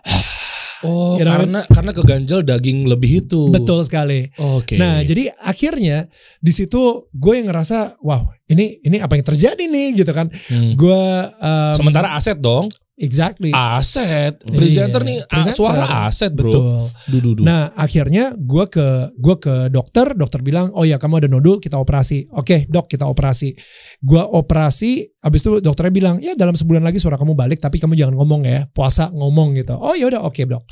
Oh, 0.84 1.16
You 1.16 1.24
know 1.24 1.32
what 1.32 1.40
I 1.40 1.42
karena 1.42 1.60
karena 1.66 1.90
keganjal 1.92 2.40
daging 2.42 2.84
lebih 2.84 3.24
itu. 3.24 3.48
betul 3.48 3.80
sekali 3.80 4.28
Oke. 4.36 4.76
nah 4.76 5.00
jadi 5.00 5.32
akhirnya 5.36 6.06
di 6.38 6.50
situ 6.50 6.78
gue 7.10 7.34
yang 7.34 7.48
ngerasa 7.48 7.98
wow 7.98 8.22
ini 8.44 8.78
ini 8.80 8.98
apa 8.98 9.14
yang 9.14 9.24
terjadi 9.24 9.64
nih 9.64 9.88
gitu 9.96 10.12
kan 10.12 10.28
Hmm. 10.28 10.74
gue 10.74 11.02
em, 11.34 11.74
Sementara 11.74 12.12
aset 12.12 12.36
dong. 12.36 12.68
Exactly 12.94 13.50
Aset. 13.50 14.42
Iya, 14.46 14.54
Presenter 14.54 15.02
nih 15.02 15.18
ah, 15.22 15.28
presenter. 15.30 15.58
suara 15.58 15.84
aset, 16.06 16.30
Bro. 16.30 16.50
betul 16.50 16.64
Duh, 17.10 17.20
duh, 17.20 17.32
duh. 17.38 17.44
Nah 17.44 17.74
akhirnya 17.74 18.34
gue 18.38 18.64
ke 18.70 19.12
gue 19.18 19.36
ke 19.38 19.54
dokter, 19.68 20.14
dokter 20.14 20.40
bilang 20.40 20.70
oh 20.72 20.86
ya 20.86 20.96
kamu 20.98 21.24
ada 21.24 21.28
nodul 21.28 21.58
kita 21.58 21.76
operasi. 21.78 22.30
Oke 22.34 22.66
dok 22.70 22.86
kita 22.86 23.04
operasi. 23.06 23.54
Gue 24.02 24.22
operasi, 24.22 25.04
habis 25.22 25.40
itu 25.42 25.58
dokternya 25.62 25.92
bilang 25.94 26.16
ya 26.22 26.32
dalam 26.38 26.54
sebulan 26.54 26.82
lagi 26.82 27.02
suara 27.02 27.18
kamu 27.18 27.34
balik 27.34 27.58
tapi 27.62 27.82
kamu 27.82 27.94
jangan 27.98 28.14
ngomong 28.18 28.46
ya 28.46 28.66
puasa 28.70 29.10
ngomong 29.10 29.58
gitu. 29.58 29.74
Oh 29.76 29.94
ya 29.94 30.08
udah 30.08 30.22
oke 30.26 30.42
dok. 30.46 30.62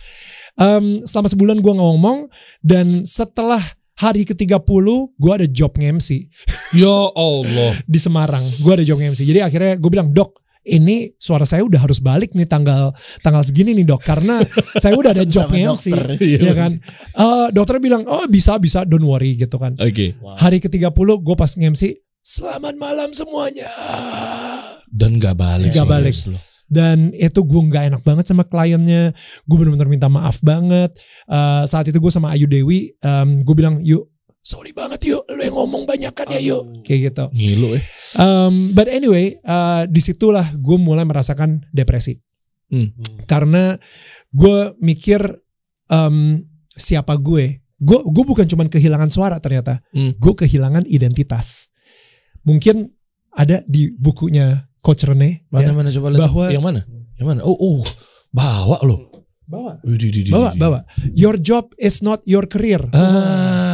Em, 0.58 1.02
selama 1.06 1.28
sebulan 1.30 1.58
gue 1.62 1.74
ngomong 1.74 2.30
dan 2.62 3.02
setelah 3.06 3.60
hari 3.92 4.26
ke-30 4.26 4.86
gue 5.14 5.32
ada 5.32 5.46
job 5.46 5.72
nge-MC 5.78 6.26
ya 6.74 6.96
Allah. 7.14 7.78
di 7.92 7.98
Semarang. 8.02 8.42
Gue 8.58 8.74
ada 8.80 8.84
job 8.84 8.98
nge-MC. 8.98 9.22
Jadi 9.22 9.40
akhirnya 9.44 9.78
gue 9.78 9.90
bilang 9.92 10.10
dok 10.10 10.41
ini 10.64 11.10
suara 11.16 11.42
saya 11.42 11.60
udah 11.60 11.80
harus 11.80 11.98
balik 11.98 12.32
nih 12.32 12.44
tanggal 12.44 12.90
tanggal 13.18 13.42
segini 13.42 13.72
nih 13.72 13.84
dok 13.84 13.98
karena 14.00 14.38
saya 14.76 14.94
udah 14.94 15.10
ada 15.10 15.24
job 15.24 15.46
Sama 15.48 15.58
nge-MC 15.74 15.86
dokter. 15.90 16.06
ya 16.40 16.52
kan 16.52 16.72
Eh 17.12 17.46
dokternya 17.50 17.82
bilang 17.82 18.02
oh 18.04 18.26
bisa 18.26 18.56
bisa 18.56 18.82
don't 18.82 19.02
worry 19.02 19.34
gitu 19.34 19.56
kan 19.56 19.74
Oke. 19.76 20.14
Wow. 20.16 20.36
hari 20.36 20.58
ke-30 20.58 20.94
gue 20.94 21.34
pas 21.34 21.50
nge-MC 21.50 21.82
selamat 22.20 22.74
malam 22.76 23.10
semuanya 23.10 23.66
Dan 24.86 25.16
gak 25.16 25.34
balik. 25.34 25.72
Nggak 25.72 25.88
balik. 25.88 26.14
loh. 26.28 26.42
dan 26.68 27.10
itu 27.12 27.36
gue 27.38 27.62
nggak 27.66 27.84
enak 27.90 28.02
banget 28.02 28.24
sama 28.24 28.44
kliennya 28.44 29.12
gue 29.42 29.56
benar-benar 29.56 29.88
minta 29.88 30.06
maaf 30.06 30.38
banget 30.40 30.88
Eh, 31.24 31.64
saat 31.64 31.84
itu 31.84 31.96
gue 31.96 32.08
sama 32.08 32.30
Ayu 32.30 32.44
Dewi 32.44 32.92
gue 33.36 33.54
bilang 33.54 33.80
yuk 33.80 34.11
sorry 34.42 34.74
banget 34.74 35.06
yuk 35.06 35.22
lu 35.30 35.38
yang 35.38 35.54
ngomong 35.54 35.86
banyak 35.86 36.10
kan 36.10 36.26
ya 36.26 36.42
yuk 36.42 36.82
kayak 36.82 37.14
gitu 37.14 37.24
Ngilu 37.30 37.78
eh. 37.78 37.84
Um, 38.18 38.74
but 38.76 38.90
anyway, 38.90 39.40
uh, 39.46 39.88
di 39.88 40.02
situlah 40.02 40.44
gue 40.58 40.76
mulai 40.76 41.06
merasakan 41.08 41.64
depresi. 41.72 42.20
Hmm. 42.68 42.92
Karena 43.24 43.76
gue 44.28 44.76
mikir 44.82 45.22
um, 45.88 46.40
siapa 46.72 47.16
gue. 47.16 47.64
Gue 47.82 47.98
gue 48.04 48.24
bukan 48.24 48.44
cuman 48.44 48.68
kehilangan 48.68 49.08
suara 49.08 49.36
ternyata. 49.40 49.80
Hmm. 49.96 50.12
Gue 50.20 50.34
kehilangan 50.36 50.84
identitas. 50.84 51.72
Mungkin 52.44 52.90
ada 53.32 53.64
di 53.64 53.88
bukunya 53.96 54.68
Coach 54.84 55.08
Rene. 55.08 55.46
Mana 55.48 55.70
ya. 55.70 55.76
mana 55.76 55.88
coba 55.88 56.08
lihat. 56.12 56.20
Bahwa- 56.28 56.50
yang 56.52 56.64
mana? 56.64 56.80
Yang 57.16 57.26
mana? 57.32 57.40
Oh, 57.46 57.56
oh. 57.56 57.80
Bawa 58.28 58.82
loh. 58.84 59.08
Bawa. 59.48 59.80
Bawa, 60.32 60.50
bawa. 60.56 60.80
Your 61.12 61.36
job 61.36 61.76
is 61.76 62.00
not 62.00 62.24
your 62.24 62.48
career. 62.48 62.80
Ah, 62.96 63.71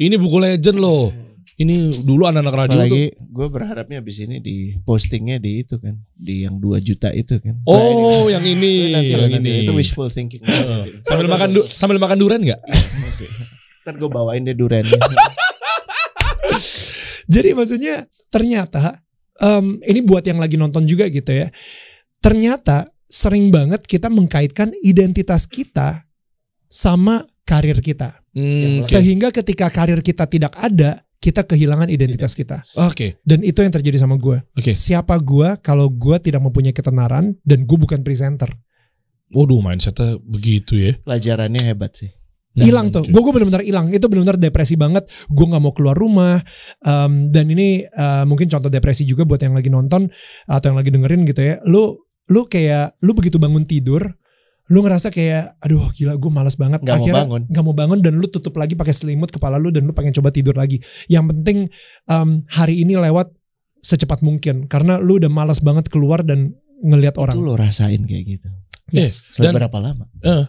ini 0.00 0.16
buku 0.18 0.36
legend 0.42 0.78
loh. 0.80 1.12
Ini 1.52 2.02
dulu 2.02 2.26
anak-anak 2.26 2.54
radio 2.56 2.74
tuh. 2.74 2.80
Apalagi 2.88 3.04
gue 3.12 3.46
berharapnya 3.52 3.96
abis 4.02 4.24
ini 4.24 4.40
di 4.42 4.74
postingnya 4.82 5.38
di 5.38 5.62
itu 5.62 5.78
kan, 5.78 5.94
di 6.16 6.48
yang 6.48 6.58
2 6.58 6.80
juta 6.80 7.12
itu 7.12 7.38
kan. 7.38 7.60
Oh, 7.68 8.26
yang 8.34 8.42
ini. 8.42 8.90
Ini. 8.90 8.94
nanti, 8.96 9.12
yang 9.14 9.30
nanti. 9.30 9.50
ini. 9.52 9.62
itu 9.68 9.72
wishful 9.76 10.08
thinking. 10.10 10.42
Nanti. 10.42 11.04
Sambil 11.06 11.26
makan 11.28 11.48
du- 11.54 11.68
sambil 11.68 11.98
makan 12.00 12.18
durian 12.18 12.42
nggak? 12.42 12.60
Oke. 13.14 13.26
Ntar 13.84 13.94
gue 14.00 14.10
bawain 14.10 14.42
deh 14.42 14.56
durennya. 14.56 14.96
Jadi 17.34 17.54
maksudnya 17.54 18.06
ternyata 18.32 18.98
em, 19.38 19.78
ini 19.86 20.00
buat 20.02 20.24
yang 20.26 20.40
lagi 20.40 20.56
nonton 20.58 20.88
juga 20.88 21.06
gitu 21.12 21.30
ya. 21.30 21.52
Ternyata 22.22 22.90
sering 23.12 23.52
banget 23.52 23.84
kita 23.84 24.08
mengkaitkan 24.08 24.72
identitas 24.80 25.44
kita 25.44 26.08
sama 26.70 27.28
karir 27.44 27.84
kita. 27.84 28.21
Hmm, 28.32 28.80
oke. 28.80 28.88
Sehingga 28.88 29.28
ketika 29.28 29.68
karir 29.68 30.00
kita 30.00 30.24
tidak 30.24 30.56
ada, 30.56 31.04
kita 31.22 31.46
kehilangan 31.46 31.86
identitas 31.86 32.34
kita. 32.34 32.66
Oke, 32.82 33.22
Dan 33.22 33.46
itu 33.46 33.62
yang 33.62 33.70
terjadi 33.70 34.02
sama 34.02 34.18
gue. 34.18 34.42
oke. 34.58 34.72
Siapa 34.74 35.14
gue 35.22 35.60
kalau 35.62 35.86
gue 35.86 36.16
tidak 36.18 36.42
mempunyai 36.42 36.74
ketenaran 36.74 37.38
dan 37.46 37.62
gue 37.62 37.78
bukan 37.78 38.02
presenter. 38.02 38.50
Waduh, 39.32 39.62
mindsetnya 39.64 40.18
begitu 40.20 40.76
ya. 40.76 40.92
Pelajarannya 41.00 41.62
hebat 41.62 41.94
sih. 41.96 42.10
Hilang 42.52 42.92
tuh. 42.92 43.08
Gue 43.08 43.20
gue 43.24 43.32
benar-benar 43.32 43.64
hilang. 43.64 43.88
Itu 43.88 44.12
benar-benar 44.12 44.36
depresi 44.36 44.76
banget. 44.76 45.08
Gue 45.32 45.48
nggak 45.48 45.62
mau 45.62 45.72
keluar 45.72 45.96
rumah. 45.96 46.36
Em, 46.84 47.32
dan 47.32 47.48
ini 47.48 47.80
eh, 47.88 48.24
mungkin 48.28 48.44
contoh 48.52 48.68
depresi 48.68 49.08
juga 49.08 49.24
buat 49.24 49.40
yang 49.40 49.56
lagi 49.56 49.72
nonton 49.72 50.04
atau 50.44 50.66
yang 50.68 50.76
lagi 50.76 50.92
dengerin 50.92 51.24
gitu 51.24 51.40
ya. 51.40 51.56
Lu 51.64 51.96
lu 52.28 52.44
kayak 52.44 53.00
lu 53.00 53.16
begitu 53.16 53.40
bangun 53.40 53.64
tidur, 53.64 54.04
lu 54.72 54.80
ngerasa 54.80 55.12
kayak 55.12 55.60
aduh 55.60 55.92
gila 55.92 56.16
gue 56.16 56.30
malas 56.32 56.56
banget. 56.56 56.80
Nggak 56.80 56.96
mau 56.96 57.12
bangun. 57.12 57.42
Nggak 57.52 57.64
mau 57.68 57.76
bangun 57.76 57.98
dan 58.00 58.16
lu 58.16 58.24
tutup 58.26 58.56
lagi 58.56 58.72
pakai 58.72 58.96
selimut 58.96 59.28
kepala 59.28 59.60
lu 59.60 59.68
dan 59.68 59.84
lu 59.84 59.92
pengen 59.92 60.16
coba 60.16 60.32
tidur 60.32 60.56
lagi. 60.56 60.80
Yang 61.12 61.24
penting 61.36 61.58
em, 62.08 62.28
hari 62.48 62.80
ini 62.80 62.96
lewat 62.96 63.28
secepat 63.84 64.24
mungkin 64.24 64.64
karena 64.72 64.96
lu 64.96 65.20
udah 65.20 65.28
malas 65.28 65.60
banget 65.60 65.92
keluar 65.92 66.24
dan 66.24 66.56
ngelihat 66.80 67.20
orang. 67.20 67.36
Itu 67.36 67.44
lo 67.44 67.54
rasain 67.54 68.00
kayak 68.08 68.24
gitu. 68.24 68.48
Yes. 68.88 69.28
Selama 69.36 69.44
Dan- 69.44 69.56
berapa 69.60 69.78
lama? 69.78 70.04
Eh, 70.24 70.44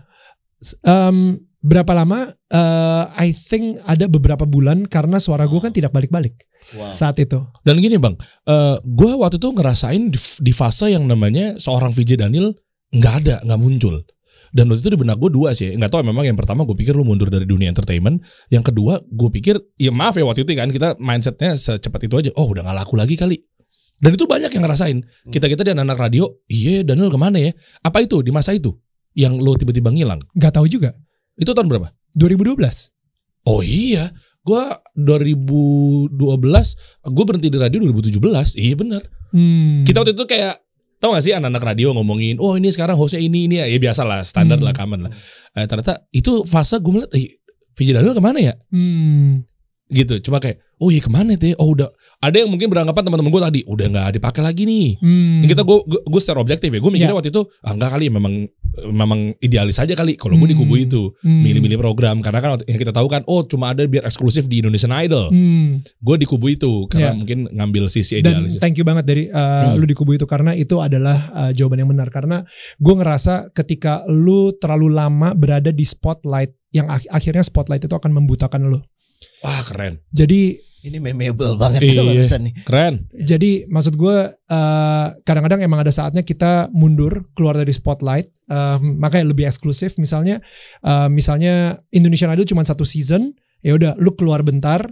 Em, 0.88 1.18
berapa 1.60 1.92
lama? 1.92 2.20
Eh, 2.48 3.04
I 3.20 3.36
think 3.36 3.84
ada 3.84 4.08
beberapa 4.08 4.48
bulan 4.48 4.88
karena 4.88 5.20
suara 5.20 5.44
gue 5.44 5.60
kan 5.60 5.76
tidak 5.76 5.92
balik-balik. 5.92 6.40
Wow. 6.72 6.96
saat 6.96 7.20
itu. 7.20 7.44
Dan 7.68 7.76
gini 7.84 8.00
bang, 8.00 8.16
eh 8.48 8.80
gue 8.80 9.12
waktu 9.20 9.36
itu 9.36 9.52
ngerasain 9.52 10.08
di, 10.08 10.16
di 10.16 10.54
fase 10.56 10.96
yang 10.96 11.04
namanya 11.04 11.60
seorang 11.60 11.92
VJ 11.92 12.16
Daniel 12.24 12.56
nggak 12.94 13.14
ada, 13.26 13.36
nggak 13.42 13.60
muncul. 13.60 14.06
Dan 14.54 14.70
waktu 14.70 14.86
itu 14.86 14.92
di 14.94 15.00
benak 15.02 15.18
gue 15.18 15.34
dua 15.34 15.58
sih, 15.58 15.74
nggak 15.74 15.90
tahu 15.90 16.06
memang 16.06 16.30
yang 16.30 16.38
pertama 16.38 16.62
gue 16.62 16.78
pikir 16.78 16.94
lu 16.94 17.02
mundur 17.02 17.34
dari 17.34 17.50
dunia 17.50 17.74
entertainment, 17.74 18.22
yang 18.54 18.62
kedua 18.62 19.02
gue 19.02 19.30
pikir, 19.34 19.58
ya 19.82 19.90
maaf 19.90 20.14
ya 20.14 20.30
waktu 20.30 20.46
itu 20.46 20.54
kan 20.54 20.70
kita 20.70 20.94
mindsetnya 21.02 21.58
secepat 21.58 22.06
itu 22.06 22.14
aja, 22.22 22.32
oh 22.38 22.46
udah 22.54 22.62
nggak 22.62 22.78
laku 22.86 22.94
lagi 22.94 23.18
kali. 23.18 23.42
Dan 23.98 24.14
itu 24.14 24.28
banyak 24.28 24.52
yang 24.52 24.64
ngerasain. 24.68 24.98
Kita 25.32 25.48
kita 25.48 25.64
dan 25.64 25.80
anak 25.80 25.96
radio, 25.96 26.28
iya 26.52 26.84
Daniel 26.84 27.08
ke 27.08 27.18
mana 27.18 27.40
ya? 27.40 27.56
Apa 27.82 28.04
itu 28.04 28.20
di 28.20 28.30
masa 28.30 28.52
itu 28.52 28.76
yang 29.16 29.40
lo 29.40 29.56
tiba-tiba 29.56 29.90
ngilang? 29.90 30.20
Gak 30.36 30.60
tahu 30.60 30.68
juga. 30.68 30.92
Itu 31.40 31.56
tahun 31.56 31.72
berapa? 31.72 31.88
2012. 32.14 32.62
Oh 33.48 33.64
iya, 33.64 34.12
gua 34.44 34.84
2012 35.00 36.14
gue 37.10 37.26
berhenti 37.26 37.48
di 37.48 37.58
radio 37.58 37.80
2017. 37.80 38.60
Iya 38.60 38.76
benar. 38.76 39.02
Hmm. 39.34 39.82
Kita 39.88 40.04
waktu 40.04 40.14
itu 40.14 40.26
kayak 40.28 40.63
tau 41.04 41.12
gak 41.12 41.24
sih 41.28 41.36
anak-anak 41.36 41.76
radio 41.76 41.92
ngomongin, 41.92 42.40
oh 42.40 42.56
ini 42.56 42.72
sekarang 42.72 42.96
hostnya 42.96 43.20
ini 43.20 43.52
ini 43.52 43.60
ya, 43.60 43.68
ya 43.68 43.76
biasa 43.76 44.08
lah 44.08 44.24
standar 44.24 44.56
Hmm. 44.56 44.72
lah 44.72 44.74
common 44.74 45.00
lah. 45.04 45.12
Eh, 45.60 45.68
ternyata 45.68 46.08
itu 46.16 46.48
fase 46.48 46.80
gue 46.80 46.92
ngeliat, 46.96 47.12
eh 47.20 47.44
VJ 47.76 48.00
Daniel 48.00 48.16
ke 48.16 48.24
mana 48.24 48.40
ya? 48.40 48.56
Hmm. 48.72 49.44
Gitu, 49.88 50.24
cuma 50.24 50.40
kayak, 50.40 50.58
oh 50.80 50.90
iya 50.90 51.00
ke 51.00 51.12
mana 51.12 51.36
tuh? 51.36 51.54
Oh 51.60 51.76
udah, 51.76 51.92
ada 52.18 52.40
yang 52.40 52.48
mungkin 52.48 52.66
beranggapan 52.68 53.04
teman-teman 53.04 53.30
gue 53.30 53.44
tadi, 53.44 53.60
udah 53.68 53.86
nggak 53.90 54.10
dipakai 54.16 54.42
lagi 54.42 54.64
nih. 54.64 54.88
Hmm. 54.98 55.44
Kita 55.44 55.62
gue 55.62 55.78
gue 55.86 56.22
secara 56.24 56.40
objektif 56.40 56.68
ya, 56.68 56.80
gue 56.80 56.90
mikirnya 56.90 57.14
Ya. 57.14 57.18
waktu 57.18 57.30
itu 57.30 57.44
ah 57.62 57.72
enggak 57.72 57.92
kali 57.92 58.08
memang 58.08 58.48
memang 58.82 59.20
idealis 59.38 59.78
aja 59.78 59.94
kali 59.94 60.18
kalau 60.18 60.34
gue 60.36 60.50
di 60.50 60.58
kubu 60.58 60.74
Hmm. 60.74 60.86
itu 60.88 61.02
Hmm. 61.22 61.46
milih-milih 61.46 61.78
program 61.78 62.18
karena 62.20 62.42
kan 62.42 62.58
yang 62.66 62.80
kita 62.80 62.90
tahu 62.90 63.06
kan 63.06 63.22
oh 63.24 63.46
cuma 63.46 63.70
ada 63.70 63.86
biar 63.86 64.02
eksklusif 64.04 64.48
di 64.48 64.60
Indonesian 64.60 64.90
Idol 64.90 65.30
Hmm. 65.30 65.86
gue 65.86 66.16
di 66.18 66.26
kubu 66.26 66.50
itu 66.50 66.90
karena 66.90 67.12
Ya. 67.12 67.14
mungkin 67.14 67.46
ngambil 67.48 67.86
sisi 67.86 68.18
Dan 68.18 68.50
idealis 68.50 68.58
thank 68.58 68.74
you 68.74 68.84
banget 68.84 69.06
dari 69.06 69.30
uh, 69.30 69.70
Hmm. 69.70 69.78
lu 69.78 69.86
di 69.86 69.94
kubu 69.94 70.16
itu 70.16 70.26
karena 70.26 70.56
itu 70.56 70.80
adalah 70.80 71.14
uh, 71.30 71.52
jawaban 71.52 71.86
yang 71.86 71.92
benar 71.92 72.10
karena 72.10 72.42
gue 72.76 72.94
ngerasa 72.96 73.54
ketika 73.54 74.02
lu 74.08 74.50
terlalu 74.56 74.90
lama 74.90 75.36
berada 75.36 75.70
di 75.70 75.86
spotlight 75.86 76.58
yang 76.74 76.90
ak- 76.90 77.06
akhirnya 77.08 77.46
spotlight 77.46 77.84
itu 77.84 77.94
akan 77.94 78.10
membutakan 78.12 78.66
lu. 78.66 78.82
Wah 79.40 79.62
keren 79.64 80.00
Jadi 80.10 80.60
Ini 80.84 81.00
memorable 81.00 81.56
banget 81.56 81.80
Iya. 81.80 81.96
nih 81.96 82.08
barusan 82.12 82.42
nih. 82.44 82.54
keren 82.68 82.96
jadi 83.16 83.52
maksud 83.72 83.96
gue 83.96 84.18
uh, 84.36 85.08
kadang-kadang 85.24 85.64
emang 85.64 85.80
ada 85.80 85.96
saatnya 85.96 86.28
kita 86.28 86.68
mundur 86.76 87.24
keluar 87.32 87.56
dari 87.56 87.72
spotlight 87.72 88.28
um, 88.52 89.00
makanya 89.00 89.32
lebih 89.32 89.48
eksklusif 89.48 89.96
misalnya 89.96 90.44
uh, 90.84 91.08
misalnya 91.08 91.80
Indonesian 91.88 92.36
Idol 92.36 92.44
cuma 92.44 92.68
satu 92.68 92.84
season 92.84 93.32
ya 93.64 93.80
udah 93.80 93.96
lu 93.96 94.12
keluar 94.14 94.44
bentar 94.44 94.84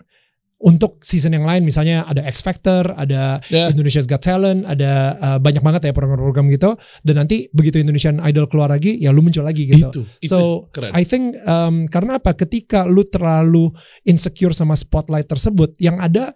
untuk 0.61 1.01
season 1.01 1.33
yang 1.33 1.45
lain 1.45 1.65
misalnya 1.65 2.05
ada 2.05 2.21
X 2.25 2.45
Factor 2.45 2.93
ada 2.93 3.41
ya 3.49 3.69
Indonesia's 3.73 4.05
Got 4.05 4.21
Talent 4.21 4.65
ada 4.69 5.17
uh, 5.17 5.37
banyak 5.41 5.61
banget 5.65 5.89
ya 5.89 5.93
program-program 5.93 6.47
gitu 6.53 6.77
dan 7.01 7.15
nanti 7.25 7.49
begitu 7.51 7.81
Indonesian 7.81 8.21
Idol 8.21 8.45
keluar 8.45 8.69
lagi 8.69 8.97
ya 9.01 9.09
lu 9.09 9.25
muncul 9.25 9.41
lagi 9.41 9.65
gitu 9.65 9.89
itu 9.89 10.01
itu 10.21 10.29
so 10.29 10.69
keren 10.69 10.93
I 10.93 11.03
think 11.03 11.33
um, 11.49 11.89
karena 11.89 12.21
apa 12.21 12.37
ketika 12.37 12.85
lu 12.85 13.05
terlalu 13.09 13.73
insecure 14.05 14.53
sama 14.53 14.77
spotlight 14.77 15.25
tersebut 15.25 15.73
yang 15.81 15.97
ada 15.97 16.33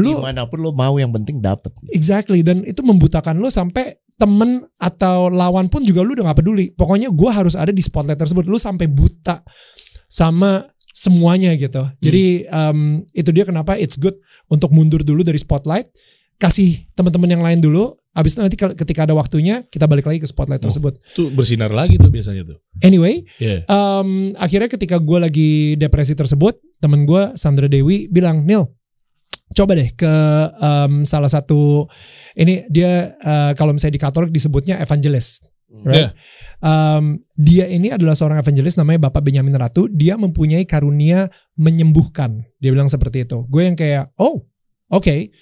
lu 0.00 0.16
Di 0.16 0.24
mana 0.24 0.48
pun 0.48 0.64
lo 0.64 0.72
mau 0.72 0.96
yang 0.96 1.12
penting 1.12 1.44
dapet. 1.44 1.68
Exactly 1.92 2.40
dan 2.40 2.64
itu 2.64 2.80
membutakan 2.80 3.36
lu 3.36 3.52
sampai 3.52 4.00
temen 4.16 4.64
atau 4.80 5.28
lawan 5.28 5.68
pun 5.68 5.84
juga 5.84 6.00
lu 6.00 6.16
udah 6.16 6.32
gak 6.32 6.40
peduli. 6.40 6.72
Pokoknya 6.72 7.12
gua 7.12 7.42
harus 7.42 7.52
ada 7.58 7.74
di 7.74 7.82
spotlight 7.84 8.16
tersebut. 8.16 8.48
Lu 8.48 8.56
sampai 8.56 8.88
buta 8.88 9.44
sama 10.08 10.64
semuanya 10.92 11.56
gitu. 11.56 11.82
Jadi 11.98 12.46
um, 12.52 13.00
itu 13.16 13.32
dia 13.32 13.48
kenapa 13.48 13.80
it's 13.80 13.96
good 13.96 14.14
untuk 14.46 14.70
mundur 14.70 15.00
dulu 15.00 15.24
dari 15.24 15.40
spotlight, 15.40 15.88
kasih 16.36 16.84
teman-teman 16.92 17.32
yang 17.32 17.42
lain 17.42 17.58
dulu. 17.58 17.96
Abis 18.12 18.36
itu 18.36 18.44
nanti 18.44 18.60
ketika 18.60 19.08
ada 19.08 19.16
waktunya 19.16 19.64
kita 19.72 19.88
balik 19.88 20.04
lagi 20.04 20.20
ke 20.20 20.28
spotlight 20.28 20.60
Oh. 20.60 20.68
tersebut. 20.68 21.00
tuh 21.16 21.32
bersinar 21.32 21.72
lagi 21.72 21.96
tuh 21.96 22.12
biasanya 22.12 22.44
tuh 22.44 22.60
Anyway, 22.84 23.24
ya 23.40 23.64
um, 23.72 24.36
akhirnya 24.36 24.68
ketika 24.68 25.00
gue 25.00 25.16
lagi 25.16 25.50
depresi 25.80 26.12
tersebut, 26.12 26.60
temen 26.76 27.08
gue 27.08 27.32
Sandra 27.40 27.72
Dewi 27.72 28.12
bilang, 28.12 28.44
Nil, 28.44 28.68
coba 29.56 29.72
deh 29.76 29.96
ke 29.96 30.12
um, 30.60 31.08
salah 31.08 31.32
satu 31.32 31.88
ini 32.36 32.68
dia 32.68 33.16
uh, 33.16 33.52
kalau 33.56 33.72
misalnya 33.72 33.96
di 33.96 34.02
Katolik 34.04 34.28
disebutnya 34.28 34.76
evangelist. 34.80 35.51
Right? 35.80 36.12
Um, 36.60 37.24
dia 37.32 37.64
ini 37.64 37.88
adalah 37.88 38.12
seorang 38.12 38.38
evangelist 38.38 38.76
namanya 38.76 39.08
Bapak 39.08 39.24
Benyamin 39.24 39.56
Ratu. 39.56 39.88
Dia 39.88 40.20
mempunyai 40.20 40.68
karunia 40.68 41.32
menyembuhkan. 41.56 42.44
Dia 42.60 42.70
bilang 42.70 42.92
seperti 42.92 43.24
itu. 43.24 43.48
Gue 43.48 43.66
yang 43.66 43.76
kayak, 43.76 44.12
oh, 44.20 44.44
oke, 44.92 45.32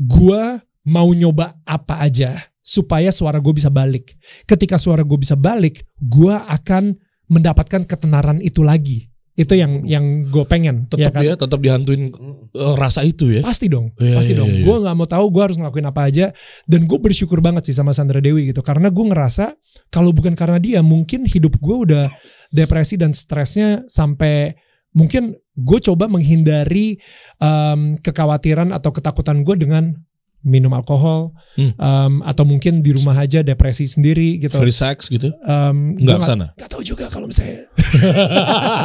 gue 0.00 0.42
mau 0.88 1.08
nyoba 1.12 1.60
apa 1.68 2.00
aja 2.00 2.32
supaya 2.64 3.12
suara 3.12 3.38
gue 3.38 3.52
bisa 3.52 3.68
balik. 3.68 4.16
Ketika 4.48 4.80
suara 4.80 5.04
gue 5.04 5.18
bisa 5.20 5.36
balik, 5.36 5.84
gue 6.00 6.32
akan 6.32 6.96
mendapatkan 7.28 7.84
ketenaran 7.84 8.40
itu 8.40 8.64
lagi. 8.64 9.13
Itu 9.34 9.58
yang 9.58 9.82
yang 9.82 10.30
gue 10.30 10.46
pengen. 10.46 10.86
tetap 10.86 11.10
kan? 11.10 11.22
ya 11.26 11.34
tetap 11.34 11.58
dihantuin 11.58 12.14
eh, 12.54 12.74
rasa 12.78 13.02
itu 13.02 13.34
ya 13.34 13.42
Pasti 13.42 13.66
dong, 13.66 13.90
Iya, 13.98 14.14
pasti 14.14 14.32
iya, 14.32 14.38
dong. 14.38 14.50
iya. 14.50 14.62
Gue 14.62 14.76
nggak 14.78 14.94
mau 14.94 15.08
tahu, 15.10 15.26
gue 15.34 15.42
harus 15.42 15.58
ngelakuin 15.58 15.90
apa 15.90 16.06
aja. 16.06 16.26
Dan 16.64 16.86
gue 16.86 16.98
bersyukur 17.02 17.42
banget 17.42 17.66
sih 17.66 17.74
sama 17.74 17.90
Sandra 17.90 18.22
Dewi 18.22 18.46
gitu, 18.54 18.62
karena 18.62 18.94
gue 18.94 19.04
ngerasa 19.10 19.58
kalau 19.90 20.14
bukan 20.14 20.38
karena 20.38 20.62
dia, 20.62 20.80
mungkin 20.86 21.26
hidup 21.26 21.58
gue 21.58 21.76
udah 21.90 22.06
depresi 22.54 22.94
dan 22.94 23.10
stresnya 23.10 23.82
sampai 23.90 24.54
mungkin 24.94 25.34
gue 25.54 25.78
coba 25.82 26.06
menghindari 26.06 26.94
em, 27.38 27.98
kekhawatiran 27.98 28.70
atau 28.70 28.94
ketakutan 28.94 29.42
gue 29.42 29.58
dengan 29.58 29.98
minum 30.44 30.70
alkohol 30.70 31.32
Hmm. 31.56 31.72
em, 31.72 32.12
atau 32.22 32.44
mungkin 32.44 32.78
di 32.78 32.92
rumah 32.92 33.16
aja 33.16 33.40
depresi 33.40 33.84
sendiri 33.84 34.38
gitu. 34.38 34.54
free 34.54 34.70
sex 34.70 35.08
gitu 35.08 35.32
Em, 35.40 35.96
nggak 35.96 36.18
ke 36.18 36.26
sana 36.26 36.46
nggak 36.52 36.68
tahu 36.68 36.82
juga 36.82 37.08
kalau 37.08 37.24
misalnya 37.24 37.64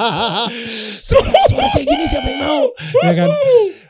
suara, 1.01 1.29
suara 1.45 1.67
kayak 1.71 1.87
gini 1.87 2.05
siapa 2.05 2.27
yang 2.27 2.39
mau 2.39 2.61
ya 3.03 3.13
kan 3.15 3.29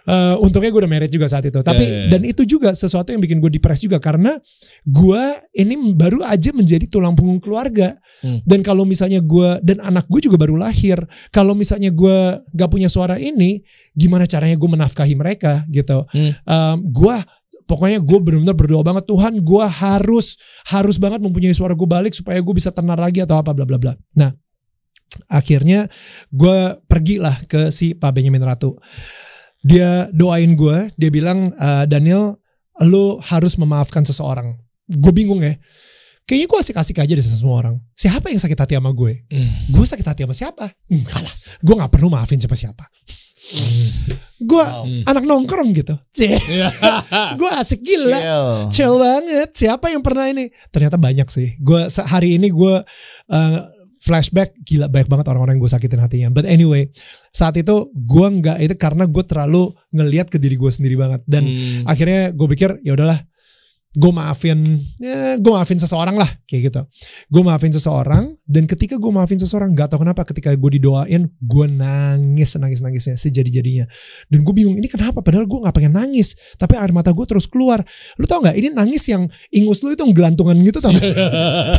Eh, 0.10 0.36
untungnya 0.41 0.73
gue 0.73 0.82
udah 0.82 0.89
married 0.89 1.13
juga 1.13 1.29
saat 1.29 1.45
itu 1.45 1.62
tapi 1.62 1.86
Ya, 1.86 1.91
ya, 1.91 1.99
ya. 2.01 2.10
dan 2.10 2.21
itu 2.25 2.41
juga 2.41 2.73
sesuatu 2.73 3.13
yang 3.13 3.21
bikin 3.21 3.38
gue 3.38 3.51
depres 3.51 3.77
juga 3.77 4.01
karena 4.01 4.41
gue 4.82 5.21
ini 5.53 5.93
baru 5.93 6.25
aja 6.25 6.49
menjadi 6.49 6.89
tulang 6.89 7.13
punggung 7.13 7.38
keluarga 7.38 7.93
Hmm. 8.19 8.41
dan 8.43 8.60
kalau 8.60 8.84
misalnya 8.84 9.21
gue 9.21 9.62
dan 9.62 9.79
anak 9.79 10.03
gue 10.03 10.19
juga 10.19 10.36
baru 10.36 10.58
lahir 10.58 10.97
kalau 11.29 11.53
misalnya 11.53 11.88
gue 11.88 12.17
gak 12.43 12.67
punya 12.67 12.89
suara 12.89 13.15
ini 13.15 13.62
gimana 13.93 14.25
caranya 14.25 14.58
gue 14.58 14.67
menafkahi 14.67 15.13
mereka 15.13 15.63
gitu 15.69 16.03
Hmm. 16.10 16.34
Em, 16.36 16.77
gue 16.84 17.15
pokoknya 17.69 18.01
gue 18.01 18.17
benar-benar 18.17 18.58
berdoa 18.58 18.82
banget 18.82 19.05
Tuhan 19.05 19.45
gue 19.45 19.65
harus 19.69 20.34
harus 20.73 20.97
banget 20.97 21.21
mempunyai 21.21 21.53
suara 21.53 21.77
gue 21.77 21.86
balik 21.86 22.17
supaya 22.17 22.41
gue 22.41 22.55
bisa 22.58 22.73
tenar 22.73 22.97
lagi 22.97 23.21
atau 23.21 23.38
apa 23.38 23.53
bla 23.53 23.69
bla 23.69 23.77
bla. 23.77 23.93
Nah 24.17 24.34
akhirnya 25.29 25.86
gue 26.34 26.58
pergilah 26.89 27.45
ke 27.45 27.69
si 27.69 27.93
Pak 27.93 28.10
Benjamin 28.17 28.41
Ratu. 28.41 28.73
Dia 29.62 30.10
doain 30.10 30.58
gue 30.58 30.89
dia 30.97 31.13
bilang 31.13 31.53
"Eh, 31.53 31.86
Daniel 31.86 32.41
lo 32.82 33.21
harus 33.21 33.53
memaafkan 33.62 34.01
seseorang. 34.01 34.58
Gue 34.89 35.13
bingung 35.13 35.45
ya. 35.45 35.53
Kayaknya 36.25 36.47
gue 36.49 36.60
asik-asik 36.62 36.97
aja 37.01 37.13
deh 37.13 37.25
sama 37.25 37.38
semua 37.38 37.55
orang. 37.58 37.75
Siapa 37.97 38.29
yang 38.29 38.38
sakit 38.38 38.58
hati 38.58 38.73
sama 38.77 38.93
gue? 38.93 39.25
Hmm. 39.34 39.49
gue 39.73 39.86
sakit 39.86 40.05
hati 40.05 40.21
sama 40.25 40.36
siapa? 40.38 40.65
Enggak 40.89 41.21
lah. 41.25 41.34
Gue 41.62 41.73
nggak 41.73 41.89
perlu 41.89 42.10
maafin 42.10 42.38
siapa-siapa 42.38 42.86
gue 44.40 44.64
Wow. 44.64 44.88
Anak 45.04 45.24
nongkrong 45.24 45.76
gitu 45.76 45.96
gue 47.40 47.50
asik 47.56 47.84
gila 47.84 48.20
Chill. 48.20 48.48
chill 48.72 48.96
banget. 48.96 49.50
Siapa 49.52 49.92
yang 49.92 50.00
pernah 50.00 50.28
ini? 50.28 50.48
Ternyata 50.70 50.96
banyak 50.96 51.28
sih. 51.28 51.60
Gue 51.60 51.86
hari 52.04 52.36
ini 52.36 52.48
gue 52.48 52.76
uh, 53.28 53.60
flashback 54.00 54.56
gila 54.64 54.88
banyak 54.88 55.08
banget 55.08 55.28
orang-orang 55.28 55.60
yang 55.60 55.64
gue 55.64 55.72
sakitin 55.72 56.00
hatinya. 56.00 56.30
But 56.32 56.48
anyway, 56.48 56.88
saat 57.30 57.56
itu 57.56 57.92
gue 57.92 58.28
nggak 58.40 58.58
itu 58.64 58.76
karena 58.76 59.04
gue 59.06 59.24
terlalu 59.24 59.76
ngeliat 59.92 60.32
ke 60.32 60.40
diri 60.40 60.56
gue 60.56 60.72
sendiri 60.72 60.96
banget 60.96 61.22
dan 61.28 61.44
Hmm. 61.44 61.84
akhirnya 61.84 62.32
gue 62.32 62.48
pikir 62.50 62.80
ya 62.80 62.96
udahlah 62.96 63.20
gue 63.89 64.12
maafin 64.13 64.78
ya 65.02 65.41
gue 65.41 65.49
maafin 65.49 65.82
seseorang 65.82 66.13
lah 66.13 66.30
kayak 66.45 66.69
gitu. 66.69 66.82
Gue 67.25 67.41
maafin 67.41 67.73
seseorang 67.73 68.38
dan 68.45 68.69
ketika 68.69 69.02
gue 69.02 69.10
maafin 69.10 69.41
seseorang 69.41 69.73
gak 69.73 69.89
tau 69.89 69.97
kenapa 69.97 70.21
ketika 70.30 70.54
gue 70.54 70.71
didoain 70.78 71.25
gue 71.25 71.65
nangis 71.65 72.54
nangis 72.62 72.86
nangisnya 72.86 73.17
sejadi 73.17 73.49
jadinya 73.49 73.86
dan 74.30 74.45
gue 74.45 74.54
bingung 74.54 74.78
ini 74.78 74.86
kenapa? 74.86 75.25
Padahal 75.25 75.49
gue 75.49 75.58
nggak 75.58 75.73
pengen 75.73 75.97
nangis 75.97 76.38
tapi 76.62 76.78
air 76.78 76.93
mata 76.93 77.10
gue 77.10 77.25
terus 77.25 77.49
keluar. 77.49 77.82
Lu 78.21 78.30
tau 78.30 78.45
nggak? 78.45 78.56
Ini 78.62 78.78
nangis 78.78 79.10
yang 79.10 79.25
ingus 79.49 79.82
lu 79.82 79.97
itu 79.97 80.06
gelantungan 80.13 80.54
gitu 80.62 80.78
tau? 80.78 80.93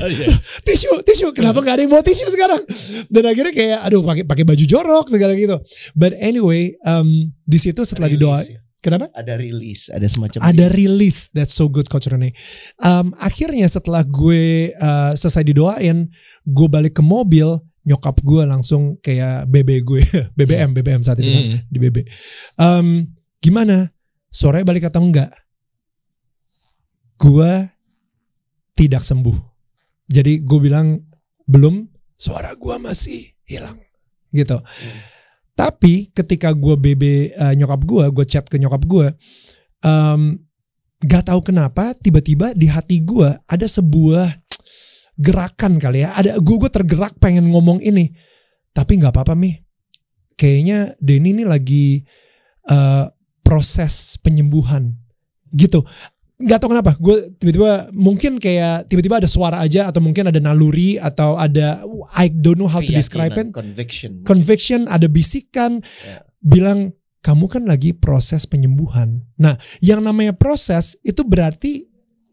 Iya. 0.01 0.33
tisu 0.67 1.07
tisu. 1.07 1.27
Kenapa 1.31 1.63
nggak 1.63 1.75
ada 1.79 1.83
yang 1.87 1.93
bawa 1.93 2.03
tisu 2.03 2.27
sekarang? 2.33 2.63
Dan 3.07 3.23
akhirnya 3.31 3.55
kayak 3.55 3.79
aduh 3.87 4.03
pakai 4.03 4.25
pakai 4.27 4.45
baju 4.49 4.65
jorok 4.67 5.07
segala 5.13 5.39
gitu. 5.39 5.61
But 5.95 6.19
anyway 6.19 6.75
um, 6.83 7.31
di 7.47 7.59
situ 7.61 7.87
setelah 7.87 8.11
didoa 8.11 8.41
Rilis 8.43 8.51
ya. 8.57 8.61
Kenapa 8.81 9.13
Ada 9.13 9.37
rilis, 9.37 9.89
ada 9.89 10.05
semacam 10.05 10.41
ada 10.43 10.67
rilis. 10.73 11.29
that's 11.31 11.53
so 11.53 11.69
good 11.69 11.87
coach 11.87 12.09
Rene 12.09 12.33
um, 12.81 13.13
akhirnya 13.17 13.65
setelah 13.65 14.01
gue 14.03 14.73
uh, 14.75 15.13
selesai 15.15 15.45
didoain 15.45 16.09
gue 16.43 16.69
balik 16.69 16.99
ke 16.99 17.05
mobil 17.05 17.47
nyokap 17.81 18.21
gue 18.21 18.43
langsung 18.45 19.01
kayak 19.01 19.47
BB 19.47 19.71
gue 19.85 20.03
BBM 20.37 20.73
BBM 20.73 21.01
saat 21.01 21.21
itu 21.21 21.29
kan 21.29 21.45
Hmm. 21.45 21.59
di 21.65 21.79
BB 21.79 21.97
um, 22.57 23.05
gimana 23.39 23.89
suaranya 24.29 24.69
balik 24.69 24.87
atau 24.87 25.03
enggak? 25.03 25.33
Gua 27.17 27.69
tidak 28.73 29.05
sembuh. 29.05 29.37
Jadi 30.09 30.41
gue 30.41 30.59
bilang 30.59 30.97
belum, 31.45 31.85
suara 32.15 32.57
gua 32.57 32.81
masih 32.81 33.37
hilang 33.45 33.77
gitu. 34.31 34.57
Tapi 35.61 36.09
ketika 36.17 36.57
gue 36.57 36.73
BB 36.73 37.37
eh, 37.37 37.53
nyokap 37.61 37.85
gue, 37.85 38.05
gue 38.09 38.25
chat 38.25 38.49
ke 38.49 38.57
nyokap 38.57 38.81
gue, 38.89 39.13
em, 39.85 40.41
gak 41.05 41.29
tahu 41.29 41.53
kenapa 41.53 41.93
tiba-tiba 42.01 42.57
di 42.57 42.65
hati 42.65 43.05
gue 43.05 43.29
ada 43.29 43.67
sebuah 43.69 44.41
gerakan 45.21 45.77
kali 45.77 46.01
ya. 46.01 46.17
Ada 46.17 46.41
gue 46.41 46.57
gue 46.57 46.71
tergerak 46.73 47.21
pengen 47.21 47.53
ngomong 47.53 47.85
ini, 47.85 48.09
tapi 48.73 48.97
nggak 48.97 49.13
apa-apa 49.13 49.37
mi. 49.37 49.53
Kayaknya 50.41 50.97
Denny 50.97 51.37
ini 51.37 51.45
lagi 51.45 52.01
eh, 52.65 53.05
proses 53.45 54.17
penyembuhan 54.25 54.97
gitu. 55.53 55.85
Gak 56.41 56.59
tahu 56.59 56.73
kenapa, 56.73 56.97
gue 56.97 57.37
tiba-tiba 57.37 57.93
mungkin 57.93 58.41
kayak 58.41 58.89
tiba-tiba 58.89 59.21
ada 59.21 59.29
suara 59.29 59.61
aja 59.61 59.93
atau 59.93 60.01
mungkin 60.01 60.25
ada 60.27 60.41
naluri 60.41 60.97
atau 60.97 61.37
ada 61.37 61.85
I 62.11 62.33
don't 62.33 62.57
know 62.57 62.65
how 62.65 62.81
to 62.81 62.89
describe 62.89 63.37
it 63.37 63.53
conviction. 63.53 64.25
conviction, 64.25 64.89
ada 64.89 65.05
bisikan 65.05 65.85
Ya. 66.01 66.25
bilang 66.41 66.97
kamu 67.21 67.45
kan 67.47 67.63
lagi 67.69 67.93
proses 67.93 68.49
penyembuhan. 68.49 69.29
Nah, 69.37 69.53
yang 69.79 70.01
namanya 70.01 70.33
proses 70.33 70.97
itu 71.05 71.21
berarti 71.21 71.85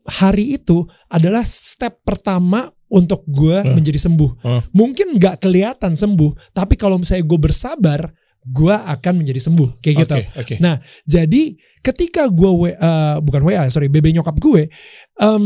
hari 0.07 0.55
itu 0.55 0.87
adalah 1.07 1.43
step 1.43 1.99
pertama 2.01 2.71
untuk 2.87 3.27
gue 3.27 3.59
Hmm. 3.59 3.75
menjadi 3.75 3.99
sembuh. 3.99 4.31
Hmm. 4.39 4.61
Mungkin 4.71 5.19
nggak 5.19 5.43
kelihatan 5.43 5.99
sembuh, 5.99 6.55
tapi 6.55 6.79
kalau 6.79 6.95
misalnya 6.95 7.27
gue 7.27 7.35
bersabar, 7.35 8.15
gue 8.47 8.71
akan 8.71 9.13
menjadi 9.19 9.43
sembuh 9.43 9.83
kayak 9.83 9.95
gitu. 10.07 10.15
Oke, 10.15 10.25
oke. 10.39 10.55
Nah, 10.63 10.79
jadi 11.03 11.59
ketika 11.87 12.27
gue 12.27 12.51
eh, 12.75 13.15
bukan 13.23 13.41
WA 13.47 13.71
sorry 13.71 13.87
BB 13.87 14.11
nyokap 14.11 14.35
gue, 14.35 14.67
em, 15.23 15.43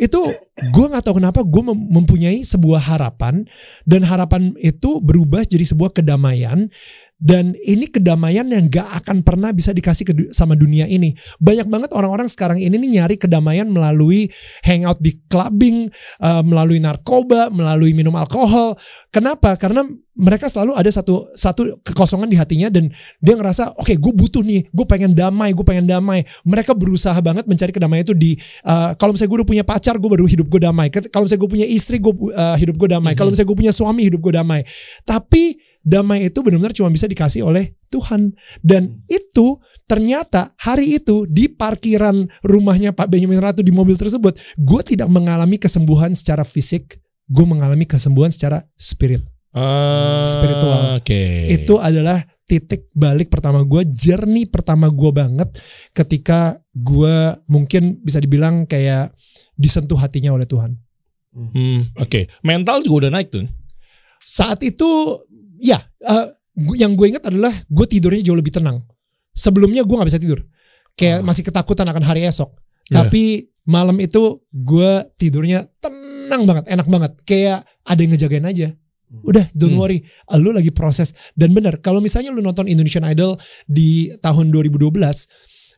itu 0.00 0.20
gue 0.56 0.86
nggak 0.88 1.04
tahu 1.04 1.20
kenapa 1.20 1.44
gue 1.44 1.62
mem- 1.68 1.88
mempunyai 2.00 2.40
sebuah 2.40 2.80
harapan 2.80 3.44
dan 3.84 4.00
harapan 4.08 4.56
itu 4.56 5.04
berubah 5.04 5.44
jadi 5.44 5.68
sebuah 5.68 5.92
kedamaian 5.92 6.72
dan 7.16 7.56
ini 7.64 7.88
kedamaian 7.88 8.44
yang 8.44 8.68
gak 8.68 9.04
akan 9.04 9.24
pernah 9.24 9.48
bisa 9.48 9.72
dikasih 9.72 10.04
ke 10.04 10.12
sama 10.36 10.52
dunia 10.52 10.84
ini. 10.84 11.16
Banyak 11.40 11.64
banget 11.64 11.90
orang-orang 11.96 12.28
sekarang 12.28 12.60
ini 12.60 12.76
nih 12.76 13.00
nyari 13.00 13.16
kedamaian 13.16 13.64
melalui 13.64 14.28
hangout 14.60 15.00
di 15.00 15.16
clubbing, 15.24 15.88
eh, 16.20 16.42
melalui 16.44 16.76
narkoba, 16.76 17.48
melalui 17.48 17.96
minum 17.96 18.12
alkohol. 18.20 18.76
Kenapa? 19.08 19.56
Karena 19.56 19.80
mereka 20.16 20.48
selalu 20.48 20.76
ada 20.76 20.88
satu 20.88 21.28
satu 21.36 21.80
kekosongan 21.84 22.28
di 22.28 22.40
hatinya 22.40 22.72
dan 22.72 22.88
dia 23.20 23.36
ngerasa 23.36 23.76
oke 23.76 23.96
gue 23.96 24.12
butuh 24.16 24.40
nih, 24.44 24.68
gue 24.68 24.86
pengen 24.88 25.16
damai, 25.16 25.56
gue 25.56 25.64
pengen 25.64 25.88
damai. 25.88 26.20
Mereka 26.44 26.76
berusaha 26.76 27.16
banget 27.24 27.48
mencari 27.48 27.72
kedamaian 27.72 28.04
itu 28.04 28.12
di 28.12 28.36
eh, 28.64 28.90
kalau 29.00 29.16
misalnya 29.16 29.30
gue 29.32 29.38
udah 29.40 29.48
punya 29.48 29.64
pacar, 29.64 29.96
gue 29.96 30.10
baru 30.12 30.28
hidup 30.28 30.45
gue 30.48 30.60
damai. 30.62 30.88
Kalau 30.88 31.26
misalnya 31.26 31.42
gue 31.42 31.52
punya 31.52 31.68
istri, 31.68 31.96
gue 31.98 32.14
eh, 32.32 32.56
hidup 32.62 32.76
gue 32.78 32.88
damai. 32.90 33.12
Kalau 33.18 33.30
misalnya 33.34 33.48
gue 33.50 33.58
punya 33.58 33.74
suami, 33.74 34.06
hidup 34.06 34.20
gue 34.22 34.34
damai. 34.34 34.60
Tapi 35.02 35.58
damai 35.86 36.26
itu 36.26 36.42
benar-benar 36.42 36.74
cuma 36.74 36.90
bisa 36.90 37.06
dikasih 37.06 37.46
oleh 37.46 37.78
Tuhan. 37.90 38.34
Dan 38.62 39.06
itu 39.06 39.58
ternyata 39.86 40.54
hari 40.58 40.98
itu 40.98 41.24
di 41.30 41.46
parkiran 41.46 42.26
rumahnya 42.42 42.90
Pak 42.90 43.06
Benjamin 43.06 43.38
Ratu 43.38 43.62
di 43.62 43.70
mobil 43.70 43.94
tersebut, 43.94 44.34
gue 44.58 44.80
tidak 44.82 45.06
mengalami 45.06 45.56
kesembuhan 45.58 46.10
secara 46.12 46.42
fisik, 46.42 46.98
gue 47.30 47.46
mengalami 47.46 47.86
kesembuhan 47.86 48.34
secara 48.34 48.66
spirit. 48.74 49.22
Ah, 49.56 50.20
spiritual. 50.20 51.00
Oke. 51.00 51.48
Itu 51.48 51.80
adalah 51.80 52.20
titik 52.46 52.92
balik 52.94 53.32
pertama 53.32 53.64
gue, 53.66 53.82
journey 53.90 54.46
pertama 54.46 54.86
gue 54.86 55.10
banget 55.10 55.48
ketika 55.90 56.62
gue 56.70 57.34
mungkin 57.50 57.98
bisa 58.04 58.22
dibilang 58.22 58.68
kayak 58.70 59.10
disentuh 59.56 59.96
hatinya 59.96 60.30
oleh 60.30 60.44
Tuhan. 60.44 60.76
Hmm, 61.32 61.92
oke. 61.96 62.28
Mental 62.40 62.80
juga 62.80 63.08
udah 63.08 63.12
naik 63.12 63.28
tuh. 63.28 63.44
Saat 64.20 64.62
itu 64.62 64.88
ya 65.60 65.76
eh, 66.00 66.26
gu- 66.54 66.76
yang 66.76 66.92
gue 66.92 67.12
ingat 67.12 67.24
adalah 67.24 67.52
gue 67.66 67.86
tidurnya 67.86 68.22
jauh 68.22 68.36
lebih 68.36 68.52
tenang. 68.52 68.80
Sebelumnya 69.32 69.84
gue 69.84 69.92
nggak 69.92 70.08
bisa 70.08 70.16
tidur, 70.16 70.40
kayak 70.96 71.20
masih 71.20 71.44
ketakutan 71.44 71.84
akan 71.84 72.00
hari 72.00 72.24
esok. 72.24 72.56
Iya. 72.88 73.04
Tapi 73.04 73.52
malam 73.68 74.00
itu 74.00 74.40
gue 74.48 74.92
tidurnya 75.16 75.68
tenang 75.76 76.48
banget, 76.48 76.64
enak 76.68 76.86
banget, 76.88 77.12
kayak 77.28 77.58
ada 77.84 78.00
yang 78.00 78.16
ngejagain 78.16 78.46
aja. 78.48 78.68
Udah, 79.22 79.46
don't 79.54 79.76
Hmm. 79.76 79.80
worry, 79.80 80.02
lu 80.34 80.50
lagi 80.50 80.74
proses. 80.74 81.14
Dan 81.30 81.54
bener, 81.54 81.78
kalau 81.78 82.02
misalnya 82.02 82.34
lu 82.34 82.42
nonton 82.42 82.66
Indonesian 82.66 83.06
Idol 83.06 83.38
di 83.64 84.10
tahun 84.18 84.50
2012, 84.50 85.28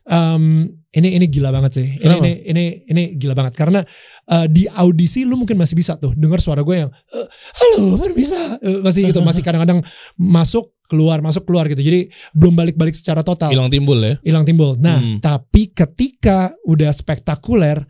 em, 0.09 0.65
ini 0.89 1.09
ini 1.15 1.25
gila 1.25 1.49
banget 1.49 1.71
sih. 1.75 1.87
Ini 1.87 2.01
Kenapa? 2.01 2.25
ini 2.25 2.31
ini 2.43 2.63
ini 2.85 3.03
gila 3.15 3.33
banget 3.33 3.53
karena 3.53 3.79
eh, 4.25 4.45
di 4.49 4.65
audisi 4.65 5.21
lu 5.21 5.37
mungkin 5.37 5.55
masih 5.55 5.73
bisa 5.73 5.95
tuh 5.95 6.11
dengar 6.13 6.41
suara 6.41 6.61
gue 6.61 6.75
yang 6.75 6.89
"Eh, 6.89 7.27
halo 7.29 7.95
baru 7.95 8.13
bisa 8.13 8.37
Eh, 8.59 8.81
masih 8.81 9.07
gitu 9.07 9.21
masih 9.21 9.41
kadang-kadang 9.41 9.85
masuk 10.15 10.73
keluar 10.85 11.21
masuk 11.21 11.45
keluar 11.45 11.69
gitu. 11.69 11.79
Jadi 11.79 12.09
belum 12.33 12.53
balik-balik 12.53 12.97
secara 12.97 13.21
total 13.21 13.53
Hilang 13.53 13.69
timbul 13.69 14.01
ya. 14.01 14.17
hilang 14.19 14.41
timbul. 14.41 14.73
Nah, 14.75 14.97
Hmm. 14.97 15.21
tapi 15.21 15.69
ketika 15.69 16.57
udah 16.65 16.89
spektakuler, 16.89 17.85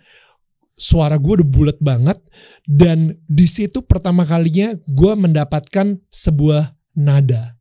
suara 0.75 1.15
gue 1.15 1.39
udah 1.39 1.47
bulat 1.47 1.79
banget 1.79 2.19
dan 2.63 3.15
di 3.21 3.47
situ 3.47 3.79
pertama 3.81 4.23
kalinya 4.23 4.75
gue 4.85 5.13
mendapatkan 5.13 5.99
sebuah 6.07 6.71
nada 6.93 7.55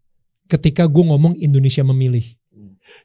ketika 0.46 0.86
gue 0.86 1.04
ngomong 1.04 1.34
Indonesia 1.34 1.82
memilih. 1.84 2.37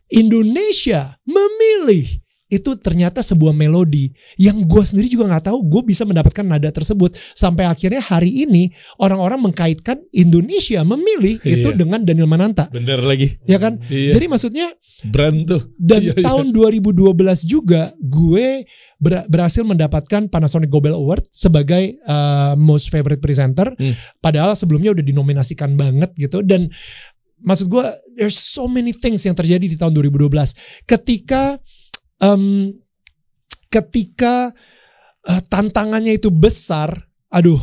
Indonesia 0.10 1.18
memilih 1.26 2.24
itu 2.46 2.78
ternyata 2.78 3.26
sebuah 3.26 3.50
melodi 3.50 4.14
yang 4.38 4.62
gue 4.62 4.84
sendiri 4.86 5.10
juga 5.10 5.26
nggak 5.26 5.50
tahu 5.50 5.58
gue 5.66 5.82
bisa 5.90 6.06
mendapatkan 6.06 6.46
nada 6.46 6.70
tersebut 6.70 7.18
sampai 7.34 7.66
akhirnya 7.66 7.98
hari 7.98 8.46
ini 8.46 8.70
orang-orang 9.02 9.42
mengkaitkan 9.42 9.98
Indonesia 10.14 10.86
memilih 10.86 11.42
itu 11.42 11.70
Iya. 11.74 11.74
dengan 11.74 12.06
Daniel 12.06 12.30
Mananta 12.30 12.70
Bener 12.70 13.02
lagi. 13.02 13.42
ya 13.50 13.58
kan 13.58 13.82
Iya. 13.90 14.14
jadi 14.14 14.26
maksudnya 14.30 14.70
brand 15.10 15.50
tuh. 15.50 15.62
dan 15.82 16.06
Iya, 16.06 16.14
iya. 16.14 16.24
tahun 16.30 16.54
2012 16.54 17.42
juga 17.42 17.90
gue 17.98 18.70
ber- 19.02 19.26
berhasil 19.26 19.66
mendapatkan 19.66 20.30
Panasonic 20.30 20.70
Gobel 20.70 20.94
Award 20.94 21.26
sebagai 21.28 22.00
uh, 22.08 22.56
most 22.56 22.88
favorite 22.88 23.20
presenter. 23.20 23.76
Hmm. 23.76 23.98
Padahal 24.22 24.56
sebelumnya 24.56 24.96
udah 24.96 25.04
dinominasikan 25.04 25.76
banget 25.76 26.16
gitu 26.16 26.40
dan 26.40 26.72
maksud 27.44 27.68
gue 27.68 27.86
there's 28.16 28.40
so 28.40 28.66
many 28.72 28.96
things 28.96 29.22
yang 29.28 29.36
terjadi 29.36 29.68
di 29.68 29.76
tahun 29.76 29.92
2012 29.92 30.88
ketika 30.88 31.60
em, 32.24 32.72
ketika 33.74 34.54
uh, 35.26 35.42
tantangannya 35.50 36.22
itu 36.22 36.30
besar, 36.30 36.94
aduh, 37.34 37.60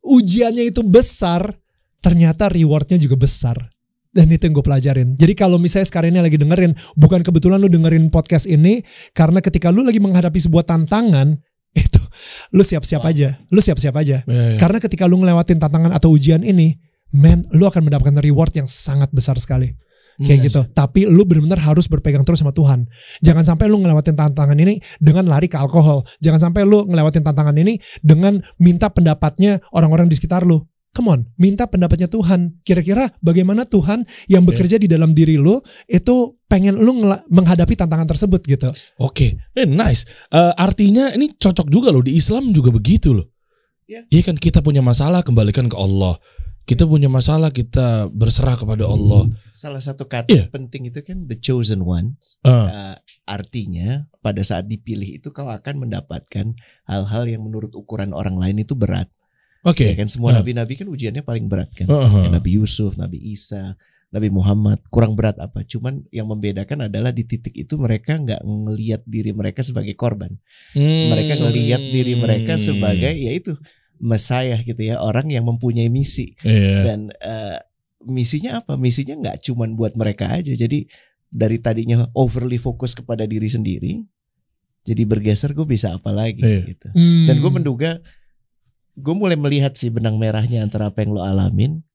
ujiannya 0.00 0.72
itu 0.72 0.80
besar, 0.80 1.52
ternyata 2.00 2.48
rewardnya 2.48 2.96
juga 2.96 3.20
besar. 3.20 3.68
Dan 4.10 4.26
itu 4.26 4.42
yang 4.42 4.58
gue 4.58 4.66
pelajarin. 4.66 5.14
Jadi 5.14 5.38
kalau 5.38 5.54
misalnya 5.62 5.86
sekarang 5.86 6.10
ini 6.10 6.18
lagi 6.18 6.34
dengerin, 6.34 6.74
bukan 6.98 7.22
kebetulan 7.22 7.62
lu 7.62 7.70
dengerin 7.70 8.10
podcast 8.10 8.50
ini, 8.50 8.82
karena 9.14 9.38
ketika 9.38 9.70
lu 9.70 9.86
lagi 9.86 10.02
menghadapi 10.02 10.34
sebuah 10.34 10.66
tantangan, 10.66 11.38
itu 11.78 12.02
lu 12.50 12.66
siap-siap 12.66 13.06
aja, 13.06 13.38
lu 13.54 13.62
siap-siap 13.62 13.94
aja. 13.94 14.26
Iya, 14.26 14.42
iya. 14.56 14.58
Karena 14.58 14.82
ketika 14.82 15.06
lu 15.06 15.22
ngelewatin 15.22 15.62
tantangan 15.62 15.94
atau 15.94 16.10
ujian 16.10 16.42
ini, 16.42 16.74
man, 17.14 17.46
lu 17.54 17.66
akan 17.66 17.86
mendapatkan 17.86 18.18
reward 18.22 18.54
yang 18.56 18.68
sangat 18.68 19.10
besar 19.10 19.38
sekali. 19.38 19.74
Kayak 20.20 20.52
gitu. 20.52 20.60
Tapi 20.76 21.08
lu 21.08 21.24
benar-benar 21.24 21.64
harus 21.64 21.88
berpegang 21.88 22.28
terus 22.28 22.44
sama 22.44 22.52
Tuhan. 22.52 22.84
Jangan 23.24 23.56
sampai 23.56 23.72
lu 23.72 23.80
ngelewatin 23.80 24.12
tantangan 24.12 24.52
ini 24.52 24.76
dengan 25.00 25.24
lari 25.24 25.48
ke 25.48 25.56
alkohol. 25.56 26.04
Jangan 26.20 26.50
sampai 26.50 26.68
lu 26.68 26.84
ngelewatin 26.84 27.24
tantangan 27.24 27.56
ini 27.56 27.80
dengan 28.04 28.36
minta 28.60 28.92
pendapatnya 28.92 29.64
orang-orang 29.72 30.12
di 30.12 30.20
sekitar 30.20 30.44
lu. 30.44 30.60
Come 30.90 31.08
on, 31.08 31.20
minta 31.38 31.70
pendapatnya 31.70 32.10
Tuhan. 32.10 32.60
Kira-kira 32.66 33.08
bagaimana 33.22 33.62
Tuhan 33.62 34.02
yang 34.26 34.42
bekerja 34.42 34.74
di 34.74 34.90
dalam 34.90 35.14
diri 35.14 35.38
lu 35.38 35.62
itu 35.86 36.34
pengen 36.50 36.82
lu 36.82 36.98
menghadapi 37.30 37.78
tantangan 37.78 38.10
tersebut 38.10 38.42
gitu. 38.42 38.74
Oke, 38.98 39.38
eh 39.54 39.68
nice. 39.70 40.02
Eh, 40.34 40.52
artinya 40.58 41.14
ini 41.14 41.30
cocok 41.30 41.70
juga 41.70 41.94
loh 41.94 42.02
di 42.02 42.18
Islam 42.18 42.50
juga 42.50 42.74
begitu 42.74 43.14
loh. 43.14 43.30
Iya. 43.86 44.02
Iya 44.10 44.22
kan 44.26 44.36
kita 44.38 44.66
punya 44.66 44.82
masalah 44.82 45.22
kembalikan 45.22 45.70
ke 45.70 45.78
Allah. 45.78 46.18
Kita 46.70 46.86
punya 46.86 47.10
masalah 47.10 47.50
kita 47.50 48.06
berserah 48.14 48.54
kepada 48.54 48.86
Allah. 48.86 49.26
Salah 49.50 49.82
satu 49.82 50.06
kata 50.06 50.30
Iya. 50.30 50.44
penting 50.54 50.86
itu 50.86 51.02
kan 51.02 51.26
the 51.26 51.34
chosen 51.34 51.82
one. 51.82 52.14
Eh, 52.46 52.50
Uh, 52.50 52.94
artinya 53.26 54.06
pada 54.22 54.38
saat 54.46 54.70
dipilih 54.70 55.18
itu 55.18 55.34
kau 55.34 55.50
akan 55.50 55.82
mendapatkan 55.82 56.54
hal-hal 56.86 57.24
yang 57.26 57.42
menurut 57.42 57.74
ukuran 57.74 58.14
orang 58.14 58.38
lain 58.38 58.62
itu 58.62 58.78
berat. 58.78 59.10
Oke. 59.66 59.90
Ya 59.90 59.98
kan 59.98 60.06
semua 60.06 60.30
Ah. 60.30 60.38
nabi-nabi 60.38 60.78
kan 60.78 60.86
ujiannya 60.86 61.26
paling 61.26 61.50
berat 61.50 61.74
kan. 61.74 61.90
Heeh. 61.90 62.22
Ya, 62.24 62.28
Nabi 62.30 62.54
Yusuf, 62.54 62.94
Nabi 62.94 63.18
Isa, 63.18 63.74
Nabi 64.10 64.30
Muhammad 64.30 64.78
kurang 64.90 65.14
berat 65.14 65.38
apa? 65.38 65.62
Cuman 65.62 66.06
yang 66.10 66.26
membedakan 66.26 66.86
adalah 66.86 67.10
di 67.10 67.26
titik 67.26 67.54
itu 67.54 67.74
mereka 67.78 68.14
nggak 68.14 68.42
ngelihat 68.42 69.02
diri 69.06 69.30
mereka 69.30 69.66
sebagai 69.66 69.94
korban. 69.94 70.38
Hmm. 70.72 71.10
Mereka 71.10 71.34
ngelihat 71.38 71.82
diri 71.90 72.14
mereka 72.14 72.58
sebagai 72.58 73.10
yaitu 73.12 73.54
Messiah 74.00 74.58
gitu 74.58 74.80
ya, 74.80 74.98
orang 74.98 75.28
yang 75.28 75.44
mempunyai 75.44 75.86
misi 75.86 76.32
Iya. 76.40 76.76
dan 76.82 77.00
eh, 77.14 77.58
misinya 78.02 78.58
apa? 78.58 78.74
Misinya 78.74 79.14
nggak 79.14 79.44
cuman 79.44 79.76
buat 79.76 79.92
mereka 79.94 80.32
aja. 80.32 80.50
Jadi 80.50 80.88
dari 81.30 81.60
tadinya 81.60 82.10
overly 82.12 82.58
fokus 82.58 82.90
kepada 82.92 83.22
diri 83.22 83.46
sendiri 83.46 84.02
jadi 84.82 85.06
bergeser 85.06 85.54
gue 85.54 85.62
bisa 85.62 85.94
apa 85.94 86.10
lagi 86.10 86.42
Iya. 86.42 86.66
gitu 86.66 86.88
Hmm. 86.90 87.30
dan 87.30 87.38
gue 87.38 87.52
menduga 87.54 87.90
gue 88.98 89.14
mulai 89.14 89.38
melihat 89.38 89.78
sih 89.78 89.94
benang 89.94 90.18
merahnya 90.18 90.66
antara 90.66 90.90
apa 90.90 91.06
yang 91.06 91.14
lo 91.14 91.22
alamin 91.22 91.86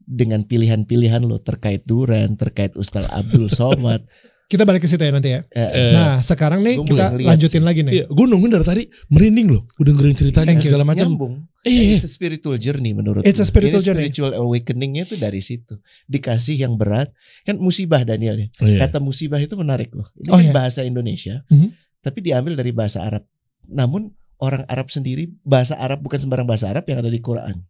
dengan 0.00 0.40
pilihan-pilihan 0.40 1.20
lo 1.20 1.36
terkait 1.36 1.84
Duran 1.84 2.40
terkait 2.40 2.72
Ustaz 2.80 3.04
Abdul 3.12 3.52
Somad 3.52 4.08
kita 4.46 4.62
balik 4.62 4.78
ke 4.78 4.88
situ 4.88 4.98
ya 4.98 5.10
nanti 5.10 5.28
ya. 5.28 5.42
Eh, 5.48 5.58
Eh, 5.58 5.90
Nah, 5.90 6.18
sekarang 6.20 6.62
nih 6.62 6.76
Gua 6.76 6.86
kita 6.86 7.04
lanjutin 7.16 7.58
sih. 7.58 7.66
lagi 7.66 7.80
nih. 7.82 7.92
Iya, 7.92 8.04
gue 8.06 8.24
nungguin 8.24 8.52
dari 8.52 8.62
tadi 8.62 8.82
merinding 9.08 9.48
loh, 9.48 9.62
udah 9.74 9.90
dengerin 9.90 10.14
ceritanya 10.16 10.46
Thank 10.48 10.62
segala 10.62 10.84
macam. 10.84 11.06
nyambung 11.08 11.34
Iya, 11.60 11.98
It's 11.98 12.06
a 12.06 12.12
spiritual 12.12 12.54
journey 12.56 12.92
menurut 12.92 13.22
It's 13.22 13.36
a 13.36 13.44
spiritual 13.44 13.78
Ini 13.78 13.86
journey. 13.90 14.06
spiritual 14.06 14.32
awakeningnya 14.32 15.02
tuh 15.04 15.18
dari 15.18 15.40
situ. 15.40 15.74
Dikasih 16.06 16.62
yang 16.62 16.74
berat. 16.74 17.10
Kan 17.42 17.58
musibah 17.58 18.00
Daniel 18.00 18.38
ya. 18.38 18.48
iya. 18.60 18.86
Kata 18.86 19.02
musibah 19.02 19.38
itu 19.38 19.52
menarik 19.52 19.90
loh. 19.90 20.06
Ini 20.16 20.30
Oh, 20.30 20.36
kan 20.36 20.44
iya. 20.44 20.54
bahasa 20.54 20.80
Indonesia. 20.80 21.42
Mhm. 21.46 21.74
Tapi 22.00 22.18
diambil 22.22 22.54
dari 22.54 22.70
bahasa 22.70 23.02
Arab. 23.02 23.26
Namun 23.66 24.14
orang 24.38 24.62
Arab 24.64 24.86
sendiri, 24.88 25.26
bahasa 25.42 25.74
Arab 25.74 25.98
bukan 25.98 26.22
sembarang 26.22 26.46
bahasa 26.46 26.70
Arab 26.70 26.86
yang 26.86 27.00
ada 27.00 27.10
di 27.10 27.18
Quran. 27.18 27.66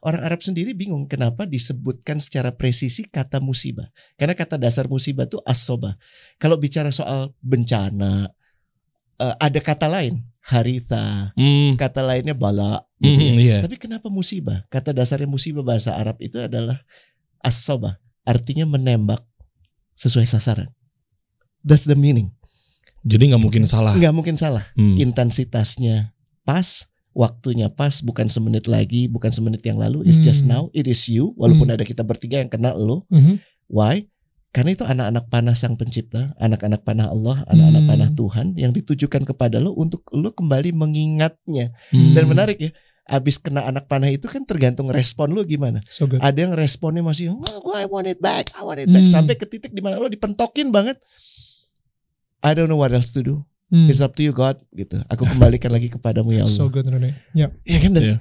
Orang 0.00 0.24
Arab 0.24 0.40
sendiri 0.40 0.72
bingung 0.72 1.04
kenapa 1.04 1.44
disebutkan 1.44 2.16
secara 2.16 2.56
presisi 2.56 3.04
kata 3.04 3.36
musibah. 3.38 3.92
Karena 4.16 4.32
kata 4.32 4.56
dasar 4.56 4.88
musibah 4.88 5.28
itu 5.28 5.36
asoba. 5.44 6.00
Kalau 6.40 6.56
bicara 6.56 6.88
soal 6.88 7.36
bencana, 7.44 8.32
eh, 9.20 9.34
ada 9.36 9.60
kata 9.60 9.86
lain. 9.86 10.24
Haritha, 10.40 11.36
Hmm, 11.36 11.76
kata 11.76 12.00
lainnya 12.00 12.32
bala 12.32 12.80
gitu 12.96 13.12
ya. 13.22 13.30
hmm, 13.30 13.38
iya. 13.44 13.58
Tapi 13.60 13.76
kenapa 13.76 14.08
musibah? 14.08 14.64
Kata 14.72 14.90
dasarnya 14.96 15.28
musibah 15.28 15.60
bahasa 15.60 15.94
Arab 15.94 16.16
itu 16.18 16.40
adalah 16.40 16.80
asoba, 17.44 18.00
artinya 18.24 18.64
menembak 18.64 19.20
sesuai 19.94 20.24
sasaran. 20.26 20.72
That's 21.60 21.84
the 21.84 21.94
meaning. 21.94 22.32
Jadi 23.04 23.30
nggak 23.30 23.40
mungkin 23.44 23.64
salah. 23.68 23.94
Nggak 23.94 24.14
mungkin 24.16 24.36
salah. 24.40 24.64
Hmm. 24.74 24.96
Intensitasnya 24.96 26.16
pas, 26.42 26.89
waktunya 27.10 27.66
pas, 27.70 28.02
bukan 28.02 28.30
semenit 28.30 28.70
lagi, 28.70 29.10
bukan 29.10 29.34
semenit 29.34 29.62
yang 29.66 29.78
lalu. 29.78 30.06
It's 30.06 30.22
just 30.22 30.46
Hmm. 30.46 30.50
now. 30.50 30.62
It 30.70 30.86
is 30.86 31.06
you. 31.10 31.34
Walaupun 31.34 31.70
Hmm. 31.70 31.76
ada 31.78 31.84
kita 31.84 32.06
bertiga 32.06 32.38
yang 32.38 32.50
kena 32.50 32.74
lo. 32.74 33.06
Mhm. 33.10 33.42
Why? 33.70 34.06
Karena 34.50 34.74
itu 34.74 34.82
anak-anak 34.82 35.30
panah 35.30 35.54
sang 35.54 35.78
pencipta, 35.78 36.34
anak-anak 36.42 36.82
panah 36.82 37.06
Allah, 37.06 37.46
anak-anak 37.46 37.82
Hmm. 37.86 37.90
panah 37.94 38.10
Tuhan 38.10 38.46
yang 38.58 38.74
ditujukan 38.74 39.22
kepada 39.22 39.62
lo 39.62 39.78
untuk 39.78 40.02
lo 40.10 40.34
kembali 40.34 40.74
mengingatnya. 40.74 41.70
Hmm. 41.94 42.18
Dan 42.18 42.26
menarik 42.26 42.58
ya, 42.58 42.70
abis 43.10 43.38
kena 43.38 43.66
anak 43.66 43.86
panah 43.86 44.10
itu 44.10 44.26
kan 44.26 44.42
tergantung 44.42 44.90
respon 44.90 45.34
lu 45.34 45.42
gimana. 45.46 45.82
So 45.86 46.10
good. 46.10 46.18
Ada 46.22 46.50
yang 46.50 46.54
responnya 46.58 47.02
masih, 47.02 47.30
oh, 47.34 47.74
I 47.74 47.86
want 47.86 48.10
it 48.10 48.18
back, 48.18 48.50
I 48.58 48.62
want 48.66 48.82
it 48.82 48.90
back. 48.90 49.06
Hmm. 49.06 49.14
Sampai 49.22 49.38
ke 49.38 49.46
titik 49.46 49.70
di 49.70 49.82
mana 49.82 49.98
lo 50.02 50.10
dipentokin 50.10 50.74
banget. 50.74 50.98
I 52.42 52.54
don't 52.54 52.66
know 52.66 52.78
what 52.78 52.90
else 52.90 53.14
to 53.14 53.22
do. 53.22 53.46
Hmm. 53.70 53.86
It's 53.86 54.02
up 54.02 54.18
to 54.18 54.22
you 54.26 54.34
God. 54.34 54.58
Gitu. 54.74 54.98
Aku 55.06 55.22
kembalikan 55.24 55.70
lagi 55.70 55.86
kepadamu 55.86 56.34
ya 56.34 56.42
Allah. 56.42 56.50
So 56.50 56.66
good 56.66 56.90
Rene. 56.90 57.14
Ya. 57.32 57.54
ya 57.62 57.78
kan 57.78 57.94
dan 57.94 58.02
Iya. 58.02 58.16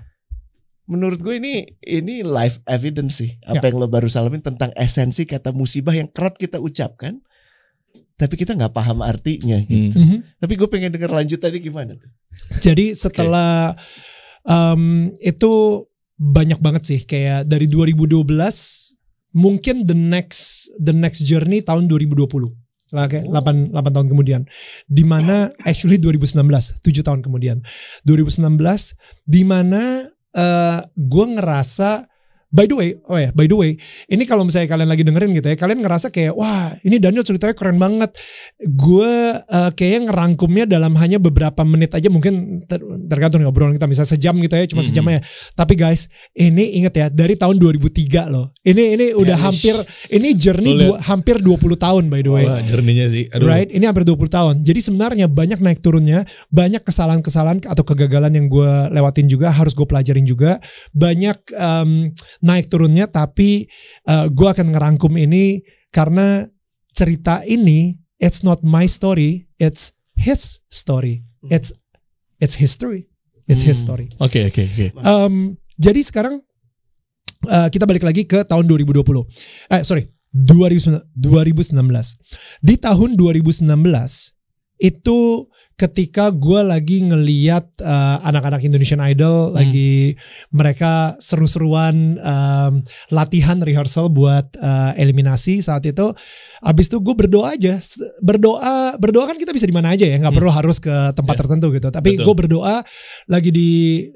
menurut 0.85 1.17
gue 1.21 1.41
ini 1.41 1.65
ini 1.81 2.21
live 2.21 2.61
evidence 2.69 3.21
sih 3.21 3.37
apa 3.45 3.61
Ya. 3.61 3.73
yang 3.73 3.81
lo 3.81 3.89
baru 3.89 4.05
salamin 4.05 4.41
tentang 4.41 4.69
esensi 4.77 5.25
kata 5.25 5.49
musibah 5.49 5.93
yang 5.93 6.05
kerap 6.09 6.37
kita 6.37 6.61
ucapkan. 6.61 7.17
Tapi 8.13 8.35
kita 8.35 8.53
nggak 8.53 8.75
paham 8.75 9.01
artinya. 9.01 9.57
Gitu. 9.65 9.97
Hmm. 9.97 10.05
Mhm. 10.05 10.17
Tapi 10.37 10.53
gue 10.53 10.67
pengen 10.69 10.93
denger 10.93 11.09
lanjut 11.09 11.39
tadi 11.41 11.57
gimana 11.57 11.97
tuh? 11.97 12.11
Jadi 12.61 12.93
setelah 12.93 13.73
um, 14.45 15.09
itu 15.17 15.85
banyak 16.19 16.59
banget 16.59 16.83
sih 16.85 16.99
kayak 17.07 17.47
dari 17.47 17.65
2012 17.65 18.27
mungkin 19.31 19.87
the 19.87 19.95
next 19.95 20.67
the 20.77 20.91
next 20.91 21.23
journey 21.23 21.63
tahun 21.63 21.87
2020 21.87 22.27
lah 22.27 22.51
kayak 22.51 22.68
8 22.91 23.29
8 23.29 23.73
tahun 23.73 24.07
kemudian. 24.09 24.41
Di 24.85 25.03
mana 25.05 25.49
actually 25.65 25.97
2019 26.01 26.39
7 26.81 27.05
tahun 27.05 27.21
kemudian. 27.25 27.61
2019 28.05 28.45
di 29.25 29.41
mana 29.45 30.09
eh 30.29 30.79
gue 30.93 31.25
ngerasa 31.37 32.05
by 32.49 32.65
the 32.65 32.73
way 32.73 32.89
oh 33.05 33.13
ya 33.13 33.29
by 33.31 33.45
the 33.45 33.53
way 33.53 33.77
ini 34.05 34.25
kalau 34.25 34.41
misalnya 34.41 34.65
kalian 34.67 34.89
lagi 34.89 35.01
dengerin 35.01 35.31
gitu 35.33 35.47
ya 35.47 35.55
kalian 35.55 35.79
ngerasa 35.79 36.09
kayak 36.09 36.33
wah 36.33 36.73
ini 36.81 36.97
Daniel 36.97 37.21
ceritanya 37.21 37.53
keren 37.53 37.77
banget 37.77 38.09
gue 38.59 39.13
eh, 39.39 39.71
kayaknya 39.71 40.09
ngerangkumnya 40.09 40.65
dalam 40.65 40.97
hanya 40.97 41.17
beberapa 41.17 41.61
menit 41.61 41.93
aja 41.93 42.09
mungkin 42.09 42.33
ter- 42.65 42.81
tergantung 43.05 43.45
obrolan 43.45 43.73
kita 43.73 43.85
misalnya 43.85 44.11
sejam 44.11 44.35
gitu 44.37 44.53
ya 44.53 44.65
cuma 44.65 44.81
Mhm. 44.81 44.89
sejam 44.89 45.05
ya 45.05 45.19
tapi 45.53 45.73
guys 45.73 46.09
ini 46.33 46.75
inget 46.75 46.93
ya 46.93 47.07
dari 47.07 47.33
tahun 47.33 47.55
2003 47.55 48.27
loh 48.27 48.51
ini 48.61 48.97
ini 48.97 49.05
udah 49.13 49.37
hampir 49.39 49.75
ini 50.09 50.33
journey 50.33 50.73
dua- 50.75 50.99
hampir 51.01 51.37
20 51.37 51.77
tahun 51.77 52.09
by 52.09 52.21
the 52.21 52.31
way 52.31 52.43
Wah, 52.43 52.61
jerninya 52.61 53.05
sih. 53.05 53.29
Aduh. 53.29 53.45
Right, 53.45 53.69
ini 53.69 53.83
hampir 53.83 54.01
20 54.01 54.25
tahun. 54.25 54.55
Jadi 54.63 54.79
sebenarnya 54.79 55.27
banyak 55.27 55.59
naik 55.59 55.83
turunnya, 55.83 56.23
banyak 56.49 56.81
kesalahan-kesalahan 56.81 57.61
atau 57.61 57.83
kegagalan 57.83 58.31
yang 58.31 58.47
gue 58.47 58.71
lewatin 58.89 59.27
juga 59.27 59.51
harus 59.51 59.75
gue 59.75 59.83
pelajarin 59.83 60.23
juga. 60.23 60.57
Banyak 60.91 61.37
em, 61.51 62.09
naik 62.39 62.71
turunnya, 62.71 63.05
tapi 63.05 63.67
gue 64.07 64.47
akan 64.47 64.71
ngerangkum 64.75 65.13
ini 65.15 65.59
karena 65.89 66.47
cerita 66.91 67.43
ini 67.43 67.95
it's 68.19 68.43
not 68.43 68.59
my 68.63 68.83
story, 68.83 69.47
it's 69.57 69.95
his 70.15 70.59
story, 70.67 71.23
it's 71.47 71.71
it's 72.39 72.59
history, 72.59 73.07
it's 73.47 73.63
his 73.63 73.79
Hmm. 73.79 73.85
story. 73.87 74.07
Oke, 74.19 74.47
oke, 74.47 74.63
oke. 74.71 74.85
Jadi 75.79 76.01
sekarang 76.03 76.43
eh, 77.47 77.67
kita 77.71 77.87
balik 77.87 78.03
lagi 78.03 78.27
ke 78.27 78.43
tahun 78.43 78.67
2020. 78.67 79.23
Eh 79.71 79.81
sorry, 79.87 80.11
2019. 80.35 81.07
2019. 81.15 82.19
Di 82.59 82.75
tahun 82.75 83.15
2019 83.15 84.35
itu 84.79 85.19
ketika 85.79 86.27
gue 86.29 86.59
lagi 86.59 87.07
ngeliat 87.07 87.79
eh, 87.79 88.17
anak-anak 88.27 88.59
Indonesian 88.61 88.99
Idol 88.99 89.49
Hmm. 89.49 89.55
lagi 89.55 90.19
mereka 90.51 91.15
seru-seruan 91.17 92.19
em, 92.19 92.73
latihan 93.09 93.63
rehearsal 93.63 94.11
buat 94.11 94.51
eh, 94.59 94.91
eliminasi 94.99 95.63
saat 95.63 95.87
itu. 95.87 96.11
Abis 96.59 96.91
itu 96.91 96.99
gue 96.99 97.15
berdoa 97.15 97.55
aja, 97.55 97.79
berdoa 98.19 98.99
berdoa 98.99 99.23
kan 99.23 99.39
kita 99.39 99.55
bisa 99.55 99.63
di 99.63 99.71
mana 99.71 99.95
aja 99.95 100.03
ya, 100.03 100.19
nggak 100.19 100.35
Hmm. 100.35 100.39
perlu 100.43 100.51
harus 100.51 100.83
ke 100.83 100.91
tempat 101.15 101.35
Ya. 101.35 101.39
tertentu 101.47 101.71
gitu. 101.71 101.87
Tapi 101.87 102.19
gue 102.19 102.35
berdoa 102.35 102.83
lagi 103.25 103.49
di 103.49 103.69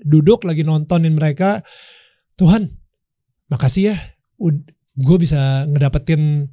duduk 0.04 0.44
lagi 0.44 0.68
nontonin 0.68 1.16
mereka, 1.16 1.64
Tuhan, 2.36 2.68
makasih 3.48 3.96
ya, 3.96 3.96
gue 4.94 5.18
bisa 5.18 5.64
ngedapetin 5.72 6.52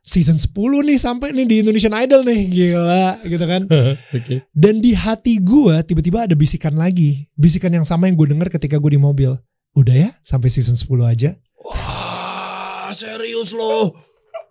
season 0.00 0.36
10 0.36 0.50
nih 0.82 0.98
sampai 0.98 1.28
nih 1.30 1.46
di 1.46 1.56
Indonesian 1.60 1.92
Idol 1.92 2.24
nih, 2.24 2.40
gila 2.48 3.20
gitu 3.22 3.44
kan. 3.44 3.62
Oke. 4.16 4.44
Dan 4.50 4.80
di 4.80 4.96
hati 4.96 5.36
gue 5.38 5.76
tiba-tiba 5.84 6.24
ada 6.24 6.34
bisikan 6.34 6.74
lagi, 6.74 7.28
bisikan 7.36 7.70
yang 7.70 7.84
sama 7.84 8.08
yang 8.08 8.16
gue 8.16 8.32
denger 8.32 8.48
ketika 8.50 8.80
gue 8.80 8.96
di 8.96 9.00
mobil. 9.00 9.36
Udah 9.70 9.94
ya, 9.94 10.10
sampai 10.24 10.50
season 10.50 10.74
10 10.74 10.88
aja. 11.06 11.30
Wah, 11.60 12.90
serius 12.90 13.54
loh. 13.54 13.94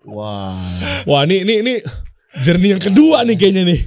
Wah. 0.08 0.56
Wah, 1.04 1.28
ini 1.28 1.44
ini 1.44 1.54
ini 1.60 1.74
journey 2.40 2.72
yang 2.72 2.82
kedua 2.82 3.28
nih 3.28 3.36
kayaknya 3.36 3.64
nih. 3.68 3.82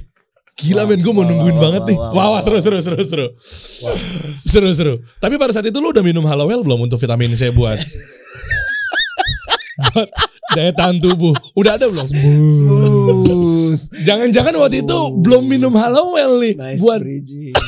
Gila 0.53 0.85
Wah, 0.85 0.93
men, 0.93 1.01
gue 1.01 1.09
mau 1.09 1.25
wah, 1.25 1.29
nungguin 1.33 1.57
wah, 1.57 1.63
banget 1.65 1.81
wah, 1.81 1.89
nih. 1.89 1.97
wah, 1.97 2.11
Wah, 2.13 2.13
wah, 2.13 2.29
wah, 2.37 2.41
seru, 2.45 2.61
wah. 2.61 2.63
seru, 2.63 2.77
seru, 2.77 3.01
seru. 3.01 3.27
Seru, 4.45 4.69
seru. 4.69 4.93
Tapi 5.17 5.41
pada 5.41 5.49
saat 5.49 5.65
itu 5.65 5.81
lu 5.81 5.89
udah 5.89 6.05
minum 6.05 6.21
Hallowell 6.29 6.61
belum 6.61 6.85
untuk 6.85 7.01
vitamin 7.01 7.33
C 7.33 7.49
buat 7.49 7.81
buat 9.89 10.07
daya 10.53 10.71
tahan 10.71 11.01
tubuh? 11.01 11.33
Udah 11.57 11.75
ada 11.75 11.85
belum? 11.89 12.07
Smooth. 12.07 13.77
Jangan-jangan 14.05 14.53
waktu 14.61 14.85
itu 14.85 14.97
belum 15.19 15.43
minum 15.49 15.73
Hallowell 15.73 16.39
nih 16.39 16.53
Nice 16.55 16.81
buat 16.81 17.01
bridging. 17.01 17.53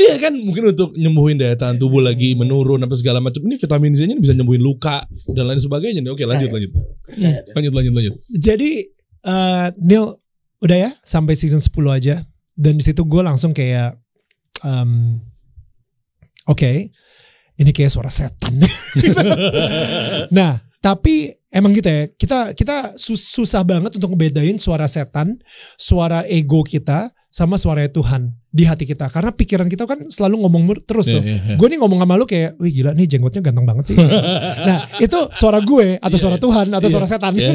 Iya 0.00 0.16
kan 0.16 0.32
mungkin 0.32 0.72
untuk 0.72 0.96
nyembuhin 0.96 1.36
daya 1.36 1.52
tahan 1.60 1.76
tubuh 1.76 2.00
lagi 2.00 2.32
menurun 2.32 2.80
apa 2.80 2.96
segala 2.96 3.20
macam. 3.20 3.44
Ini 3.44 3.60
vitamin 3.60 3.92
C-nya 3.92 4.16
bisa 4.16 4.32
nyembuhin 4.32 4.64
luka 4.64 5.04
dan 5.28 5.44
lain 5.44 5.60
sebagainya 5.60 6.00
nih. 6.00 6.08
Oke, 6.08 6.24
lanjut 6.24 6.48
lanjut. 6.48 6.72
Deh. 7.20 7.44
Lanjut 7.52 7.72
lanjut 7.76 7.92
lanjut. 7.92 8.14
Jadi 8.32 8.88
eh 9.20 9.66
Neil 9.76 10.16
udah 10.64 10.78
ya 10.88 10.90
sampai 11.04 11.36
season 11.36 11.60
10 11.60 11.72
aja 11.92 12.16
dan 12.56 12.80
di 12.80 12.84
situ 12.84 13.04
gue 13.04 13.20
langsung 13.20 13.52
kayak 13.52 13.96
em, 14.64 15.20
oke 16.48 16.72
ini 17.60 17.70
kayak 17.76 17.92
suara 17.92 18.08
setan. 18.08 18.56
nah 20.36 20.69
tapi 20.80 21.14
emang 21.48 21.72
gitu 21.72 21.86
ya 21.86 22.08
kita 22.08 22.52
kita 22.52 22.96
sus- 22.96 23.28
susah 23.28 23.60
banget 23.62 23.94
untuk 23.94 24.12
ngebedain 24.12 24.56
suara 24.56 24.84
setan, 24.84 25.36
suara 25.76 26.24
ego 26.24 26.60
kita 26.60 27.08
sama 27.30 27.54
suara 27.54 27.86
Tuhan 27.86 28.34
di 28.50 28.66
hati 28.66 28.82
kita 28.82 29.06
karena 29.06 29.30
pikiran 29.30 29.70
kita 29.70 29.86
kan 29.86 30.10
selalu 30.10 30.42
ngomong 30.42 30.82
terus 30.82 31.06
tuh. 31.06 31.22
Iya, 31.22 31.38
iya, 31.38 31.38
iya. 31.46 31.54
Gue 31.54 31.70
nih 31.70 31.78
ngomong 31.78 32.02
sama 32.02 32.18
lu 32.18 32.26
kayak, 32.26 32.58
wih 32.58 32.74
gila 32.74 32.90
nih 32.90 33.06
jenggotnya 33.06 33.38
ganteng 33.38 33.62
banget 33.62 33.94
sih. 33.94 33.96
nah 34.66 34.90
itu 34.98 35.14
suara 35.38 35.62
gue 35.62 36.02
atau 36.02 36.18
Iya, 36.18 36.22
suara 36.26 36.36
Tuhan 36.42 36.66
atau 36.74 36.82
iya, 36.82 36.90
suara 36.90 37.06
setan. 37.06 37.32
iya. 37.38 37.54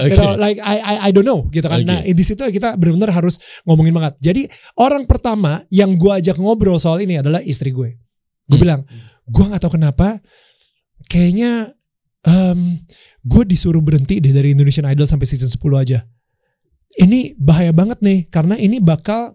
You 0.00 0.16
know, 0.16 0.32
like 0.40 0.56
I, 0.64 0.76
I 0.80 0.94
I 0.96 1.10
don't 1.12 1.28
know 1.28 1.44
gitu 1.52 1.68
kan. 1.68 1.84
Oke. 1.84 1.88
Nah 1.90 2.00
di 2.00 2.24
situ 2.24 2.40
kita 2.40 2.80
benar-benar 2.80 3.12
harus 3.12 3.36
ngomongin 3.68 3.92
banget. 3.92 4.16
Jadi 4.24 4.42
orang 4.80 5.04
pertama 5.04 5.68
yang 5.68 5.92
gue 5.92 6.12
ajak 6.16 6.40
ngobrol 6.40 6.80
soal 6.80 7.04
ini 7.04 7.20
adalah 7.20 7.44
istri 7.44 7.68
gue. 7.68 8.00
Gue 8.48 8.56
Hmm. 8.56 8.64
bilang, 8.64 8.80
gue 9.28 9.44
nggak 9.44 9.60
tahu 9.60 9.76
kenapa, 9.76 10.24
kayaknya 11.06 11.76
em, 12.24 12.80
gue 13.22 13.42
disuruh 13.44 13.80
berhenti 13.80 14.20
deh 14.20 14.32
dari 14.32 14.52
Indonesian 14.52 14.88
Idol 14.88 15.08
sampai 15.08 15.26
season 15.28 15.48
10 15.48 15.60
aja. 15.76 16.04
Ini 16.90 17.38
bahaya 17.38 17.70
banget 17.70 18.02
nih 18.02 18.26
karena 18.28 18.58
ini 18.58 18.82
bakal 18.82 19.30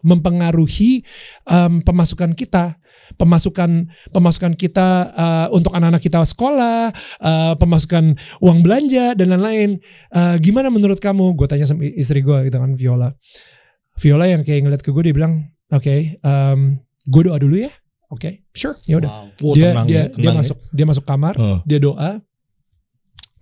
mempengaruhi 0.00 1.02
em, 1.44 1.82
pemasukan 1.82 2.32
kita, 2.38 2.78
pemasukan 3.18 3.90
pemasukan 4.14 4.54
kita 4.54 4.88
eh, 5.10 5.46
untuk 5.50 5.74
anak-anak 5.74 6.00
kita 6.00 6.22
sekolah, 6.22 6.94
eh, 7.20 7.54
pemasukan 7.58 8.14
uang 8.40 8.62
belanja 8.62 9.18
dan 9.18 9.34
lain-lain. 9.34 9.82
Eh, 10.14 10.36
gimana 10.38 10.70
menurut 10.70 11.02
kamu? 11.02 11.34
Gue 11.34 11.50
tanya 11.50 11.66
sama 11.66 11.82
istri 11.84 12.22
gue 12.22 12.46
gitu 12.46 12.56
kan 12.56 12.72
Viola. 12.78 13.10
Viola 14.00 14.24
yang 14.30 14.46
kayak 14.46 14.64
ngeliat 14.64 14.80
ke 14.80 14.94
gue 14.94 15.02
dia 15.04 15.12
bilang, 15.12 15.50
oke, 15.68 15.94
em, 16.16 16.60
gue 17.04 17.22
doa 17.26 17.36
dulu 17.36 17.58
ya. 17.58 17.68
Oke, 18.10 18.42
sure, 18.50 18.74
ya 18.90 18.98
udah. 18.98 19.10
Oh, 19.38 19.54
dia 19.54 19.70
tenang 19.70 19.86
dia 19.86 19.94
ya, 19.94 20.04
dia 20.10 20.14
tenang 20.18 20.34
ya. 20.34 20.40
masuk 20.42 20.58
dia 20.74 20.86
masuk 20.86 21.04
kamar, 21.06 21.34
Oh. 21.38 21.58
dia 21.62 21.78
doa. 21.78 22.22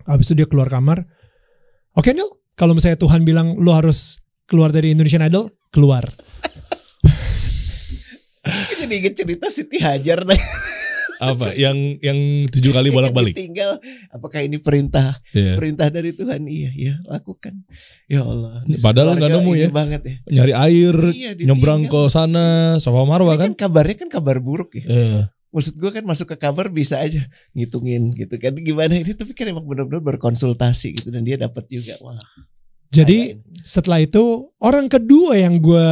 Habis 0.09 0.33
itu 0.33 0.41
dia 0.41 0.47
keluar 0.49 0.67
kamar. 0.67 1.05
Oke 1.93 2.17
Nil, 2.17 2.25
kalau 2.57 2.73
misalnya 2.73 2.97
Tuhan 2.97 3.21
bilang 3.21 3.53
lo 3.61 3.77
harus 3.77 4.17
keluar 4.49 4.73
dari 4.73 4.89
Indonesian 4.89 5.21
Idol, 5.21 5.53
keluar. 5.69 6.09
Jadi 8.81 8.93
inget 8.95 9.13
cerita 9.13 9.45
Siti 9.53 9.77
Hajar 9.77 10.25
Apa? 11.19 11.51
Yang 11.51 11.99
yang 11.99 12.47
tujuh 12.47 12.71
kali 12.71 12.95
bolak-balik. 12.95 13.35
Tinggal 13.35 13.75
apakah 14.07 14.39
ini 14.39 14.55
perintah 14.55 15.19
Iya. 15.35 15.59
perintah 15.59 15.91
dari 15.91 16.15
Tuhan? 16.15 16.47
Iya, 16.47 16.71
iya, 16.71 16.95
lakukan. 17.03 17.67
Ya 18.07 18.23
Allah. 18.23 18.63
Padahal 18.79 19.19
nggak 19.19 19.27
nemu 19.27 19.51
ya. 19.59 19.67
banget 19.67 20.01
ya. 20.07 20.15
Nyari 20.31 20.53
air, 20.55 20.95
Iya, 21.11 21.31
nyebrang 21.43 21.91
ke 21.91 22.07
sana, 22.07 22.79
Safa 22.79 23.03
Marwa 23.03 23.35
kan? 23.35 23.51
kan 23.51 23.67
kabarnya 23.67 23.99
kan 23.99 24.09
kabar 24.09 24.39
buruk 24.39 24.79
ya. 24.79 24.83
Iya. 24.87 25.21
Maksud 25.49 25.81
gue 25.81 25.89
kan 25.89 26.05
masuk 26.05 26.29
ke 26.33 26.37
kabar 26.37 26.69
bisa 26.69 27.01
aja 27.01 27.25
ngitungin 27.57 28.13
gitu 28.13 28.37
kan 28.37 28.53
gimana 28.53 28.93
ini 29.01 29.17
tapi 29.17 29.33
kan 29.33 29.49
emang 29.49 29.65
benar-benar 29.65 30.05
berkonsultasi 30.05 31.01
gitu 31.01 31.09
dan 31.09 31.25
dia 31.25 31.41
dapat 31.41 31.65
juga 31.69 31.97
wah. 32.05 32.17
Jadi 32.89 33.33
kayak 33.33 33.45
ini. 33.45 33.61
setelah 33.65 33.99
itu 34.01 34.53
orang 34.61 34.89
kedua 34.89 35.37
yang 35.37 35.57
gue 35.61 35.89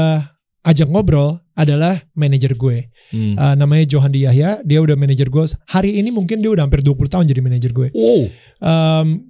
ajak 0.68 0.90
ngobrol 0.92 1.40
adalah 1.58 1.98
manajer 2.14 2.54
gue. 2.54 2.92
Hmm. 3.10 3.34
Eh, 3.34 3.56
namanya 3.58 3.86
Johandi 3.88 4.28
Yahya, 4.28 4.62
dia 4.62 4.80
udah 4.84 4.94
manajer 4.94 5.32
gue. 5.32 5.46
Hari 5.74 5.98
ini 5.98 6.14
mungkin 6.14 6.44
dia 6.44 6.52
udah 6.54 6.68
hampir 6.68 6.84
20 6.84 7.08
tahun 7.08 7.26
jadi 7.26 7.42
manajer 7.42 7.72
gue. 7.74 7.88
Wow. 7.96 8.22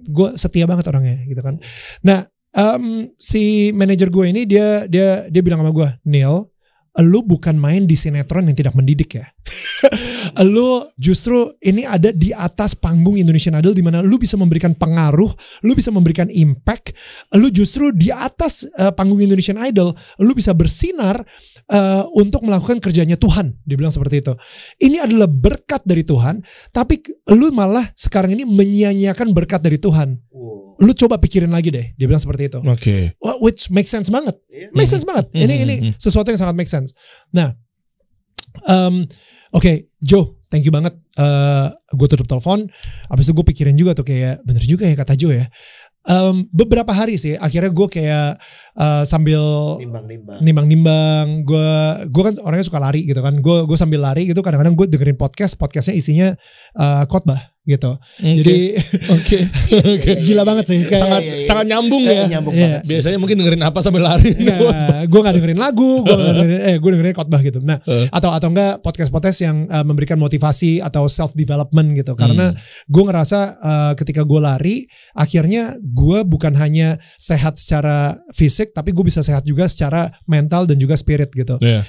gue 0.04 0.28
setia 0.36 0.68
banget 0.68 0.88
orangnya 0.88 1.24
gitu 1.24 1.40
kan. 1.40 1.56
Nah, 2.04 2.26
em, 2.52 3.12
si 3.16 3.70
manajer 3.72 4.12
gue 4.12 4.24
ini 4.28 4.44
dia 4.44 4.84
dia 4.90 5.28
dia 5.28 5.42
bilang 5.44 5.62
sama 5.62 5.72
gue, 5.72 5.88
Neil, 6.04 6.48
lu 6.98 7.20
bukan 7.22 7.54
main 7.54 7.86
di 7.86 7.94
sinetron 7.94 8.50
yang 8.50 8.56
tidak 8.58 8.74
mendidik 8.74 9.22
ya. 9.22 9.26
lu 10.44 10.84
justru 10.96 11.52
ini 11.62 11.84
ada 11.84 12.10
di 12.14 12.30
atas 12.32 12.74
panggung 12.78 13.18
Indonesian 13.18 13.56
Idol 13.58 13.74
di 13.74 13.84
mana 13.84 14.00
lu 14.04 14.16
bisa 14.16 14.38
memberikan 14.38 14.74
pengaruh, 14.74 15.30
lu 15.64 15.72
bisa 15.74 15.90
memberikan 15.90 16.28
impact, 16.30 16.94
lu 17.36 17.48
justru 17.50 17.90
di 17.94 18.08
atas 18.12 18.66
eh, 18.66 18.92
panggung 18.94 19.20
Indonesian 19.20 19.58
Idol, 19.60 19.92
lu 20.22 20.32
bisa 20.34 20.52
bersinar 20.54 21.20
eh, 21.68 22.04
untuk 22.14 22.44
melakukan 22.44 22.78
kerjanya 22.80 23.18
Tuhan. 23.18 23.58
Dia 23.64 23.76
bilang 23.76 23.92
seperti 23.94 24.22
itu. 24.22 24.32
Ini 24.82 25.04
adalah 25.04 25.28
berkat 25.28 25.82
dari 25.84 26.02
Tuhan, 26.04 26.40
tapi 26.70 27.00
lu 27.34 27.50
malah 27.50 27.84
sekarang 27.94 28.34
ini 28.34 28.44
menyia-nyiakan 28.48 29.34
berkat 29.34 29.60
dari 29.62 29.78
Tuhan. 29.78 30.16
Wow. 30.30 30.78
Lu 30.78 30.94
coba 30.94 31.18
pikirin 31.18 31.50
lagi 31.50 31.74
deh. 31.74 31.90
Dia 31.98 32.06
bilang 32.06 32.22
seperti 32.22 32.54
itu. 32.54 32.62
Oke. 32.62 33.18
Wah, 33.18 33.34
Which 33.42 33.66
makes 33.74 33.90
sense 33.90 34.06
banget. 34.08 34.38
Iya. 34.46 34.70
Make 34.70 34.86
sense 34.86 35.02
banget. 35.02 35.26
Ini 35.34 35.54
Mhm, 35.54 35.64
ini 35.66 35.76
mhm. 35.90 35.92
sesuatu 35.98 36.30
yang 36.30 36.38
sangat 36.38 36.54
make 36.54 36.70
sense. 36.70 36.94
Nah, 37.34 37.50
em, 38.66 39.02
oke, 39.52 39.88
Joe, 40.00 40.38
thank 40.52 40.64
you 40.64 40.72
banget. 40.72 40.96
Eh 41.18 41.68
gue 41.94 42.06
tutup 42.08 42.28
telepon. 42.28 42.68
Abis 43.08 43.28
itu 43.28 43.34
gue 43.36 43.46
pikirin 43.46 43.76
juga 43.76 43.96
tuh 43.96 44.04
kayak 44.04 44.44
bener 44.44 44.64
juga 44.64 44.84
ya 44.84 44.96
kata 44.96 45.14
Joe 45.16 45.44
ya. 45.44 45.46
Em, 46.08 46.48
beberapa 46.48 46.88
hari 46.88 47.20
sih, 47.20 47.36
akhirnya 47.36 47.68
gue 47.68 47.88
kayak 47.90 48.40
eh, 48.78 49.02
sambil 49.04 49.42
Nimbang-nimbang. 49.78 50.38
nimbang-nimbang. 50.40 51.26
Gue 51.42 51.70
gue 52.06 52.22
kan 52.22 52.34
orangnya 52.40 52.64
suka 52.64 52.78
lari 52.78 53.02
gitu 53.02 53.18
kan. 53.18 53.34
Gue 53.38 53.64
gue 53.64 53.76
sambil 53.76 54.00
lari 54.00 54.26
gitu 54.26 54.38
kadang-kadang 54.38 54.74
gue 54.74 54.86
dengerin 54.86 55.16
podcast. 55.16 55.54
Podcastnya 55.54 55.94
isinya 55.94 56.28
eh, 56.74 57.04
khotbah 57.06 57.42
gitu. 57.64 58.00
Jadi 58.16 58.80
Oke. 59.14 59.38
Oke. 59.92 60.12
gila 60.24 60.40
banget 60.42 60.64
sih. 60.66 60.80
Kayak, 60.82 60.96
Sangat 60.98 61.20
iya, 61.20 61.34
iya. 61.34 61.44
sangat 61.44 61.64
nyambung 61.68 62.00
ya. 62.00 62.24
nyambung 62.26 62.54
Iya. 62.56 62.64
banget 62.64 62.80
sih. 62.80 62.90
Biasanya 62.96 63.18
mungkin 63.20 63.36
dengerin 63.36 63.60
apa 63.60 63.78
sambil 63.80 64.02
lari. 64.04 64.32
Nah, 64.48 65.04
gue 65.04 65.20
gak 65.20 65.34
dengerin 65.36 65.60
lagu, 65.60 66.00
gue 66.00 66.14
dengerin, 66.16 66.60
eh 66.64 66.76
gue 66.80 66.90
dengerin 66.90 67.12
khotbah 67.12 67.40
gitu. 67.40 67.60
Nah, 67.60 67.76
Eh. 67.84 68.08
atau 68.08 68.32
atau 68.32 68.48
enggak 68.48 68.80
podcast-podcast 68.80 69.38
yang 69.44 69.68
eh, 69.68 69.84
memberikan 69.84 70.16
motivasi 70.16 70.80
atau 70.80 71.04
self 71.06 71.36
development 71.36 71.92
gitu. 71.92 72.16
Karena 72.16 72.50
Hmm. 72.50 72.58
gue 72.88 73.02
ngerasa 73.04 73.38
eh, 73.60 73.92
ketika 73.94 74.24
gue 74.24 74.40
lari, 74.40 74.76
akhirnya 75.12 75.76
gue 75.78 76.24
bukan 76.24 76.56
hanya 76.56 76.96
sehat 77.16 77.60
secara 77.60 78.16
fisik, 78.32 78.67
tapi 78.70 78.92
gue 78.92 79.04
bisa 79.04 79.20
sehat 79.20 79.42
juga 79.42 79.66
secara 79.66 80.12
mental 80.24 80.64
dan 80.64 80.76
juga 80.76 80.94
spirit 80.94 81.28
gitu. 81.32 81.56
Iya. 81.58 81.84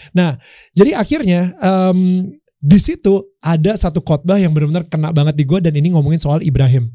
Jadi 0.73 0.91
akhirnya 0.95 1.53
em, 1.59 2.29
di 2.59 2.79
situ 2.79 3.23
ada 3.39 3.75
satu 3.75 4.03
khotbah 4.03 4.35
yang 4.35 4.51
benar-benar 4.51 4.83
kena 4.91 5.15
banget 5.15 5.35
di 5.39 5.47
gue 5.47 5.59
dan 5.63 5.71
ini 5.71 5.95
ngomongin 5.95 6.19
soal 6.19 6.43
Ibrahim. 6.43 6.91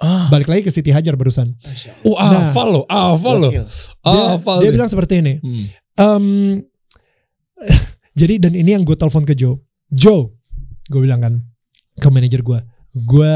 Ah. 0.00 0.32
Balik 0.32 0.48
lagi 0.48 0.62
ke 0.64 0.72
Siti 0.72 0.88
Hajar 0.88 1.12
barusan. 1.12 1.52
Oh, 2.08 2.16
Nah. 2.16 2.48
hafal 2.48 2.72
loh, 2.72 2.84
hafal 2.88 3.36
loh. 3.36 3.52
Dia, 3.52 3.64
dia 4.64 4.70
bilang 4.72 4.88
seperti 4.88 5.20
ini. 5.20 5.34
Hmm. 5.44 5.64
Em, 6.00 6.24
jadi 8.20 8.40
dan 8.40 8.56
ini 8.56 8.72
yang 8.72 8.84
gue 8.86 8.96
telepon 8.96 9.28
ke 9.28 9.36
Joe. 9.36 9.60
Joe, 9.92 10.32
gue 10.88 11.00
bilang 11.04 11.20
kan 11.20 11.34
ke 12.00 12.08
manajer 12.08 12.40
gue, 12.40 12.58
gue 12.96 13.30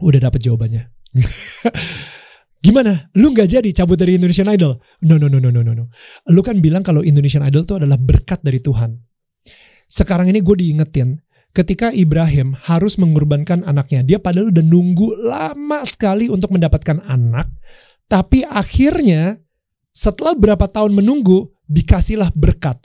udah 0.00 0.20
dapet 0.22 0.40
jawabannya. 0.40 0.88
Gimana? 2.60 3.08
Lu 3.16 3.32
nggak 3.32 3.48
jadi 3.56 3.68
cabut 3.72 3.96
dari 3.96 4.20
Indonesian 4.20 4.48
Idol? 4.52 4.76
No 5.08 5.16
no 5.16 5.32
no 5.32 5.40
no 5.40 5.48
no 5.48 5.64
no 5.64 5.72
no. 5.72 5.84
Lu 6.28 6.40
kan 6.44 6.60
bilang 6.60 6.84
kalau 6.84 7.00
Indonesian 7.00 7.40
Idol 7.40 7.64
itu 7.64 7.74
adalah 7.80 7.96
berkat 7.96 8.44
dari 8.44 8.60
Tuhan. 8.60 9.00
Sekarang 9.88 10.28
ini 10.28 10.44
gue 10.44 10.56
diingetin 10.60 11.18
ketika 11.56 11.88
Ibrahim 11.90 12.52
harus 12.52 13.00
mengorbankan 13.00 13.64
anaknya. 13.64 14.04
Dia 14.04 14.18
padahal 14.20 14.52
udah 14.52 14.62
nunggu 14.62 15.08
lama 15.24 15.80
sekali 15.88 16.28
untuk 16.28 16.52
mendapatkan 16.52 17.00
anak. 17.08 17.48
Tapi 18.06 18.44
akhirnya 18.44 19.40
setelah 19.90 20.36
berapa 20.36 20.68
tahun 20.68 20.92
menunggu 20.94 21.48
dikasihlah 21.64 22.30
berkat. 22.36 22.76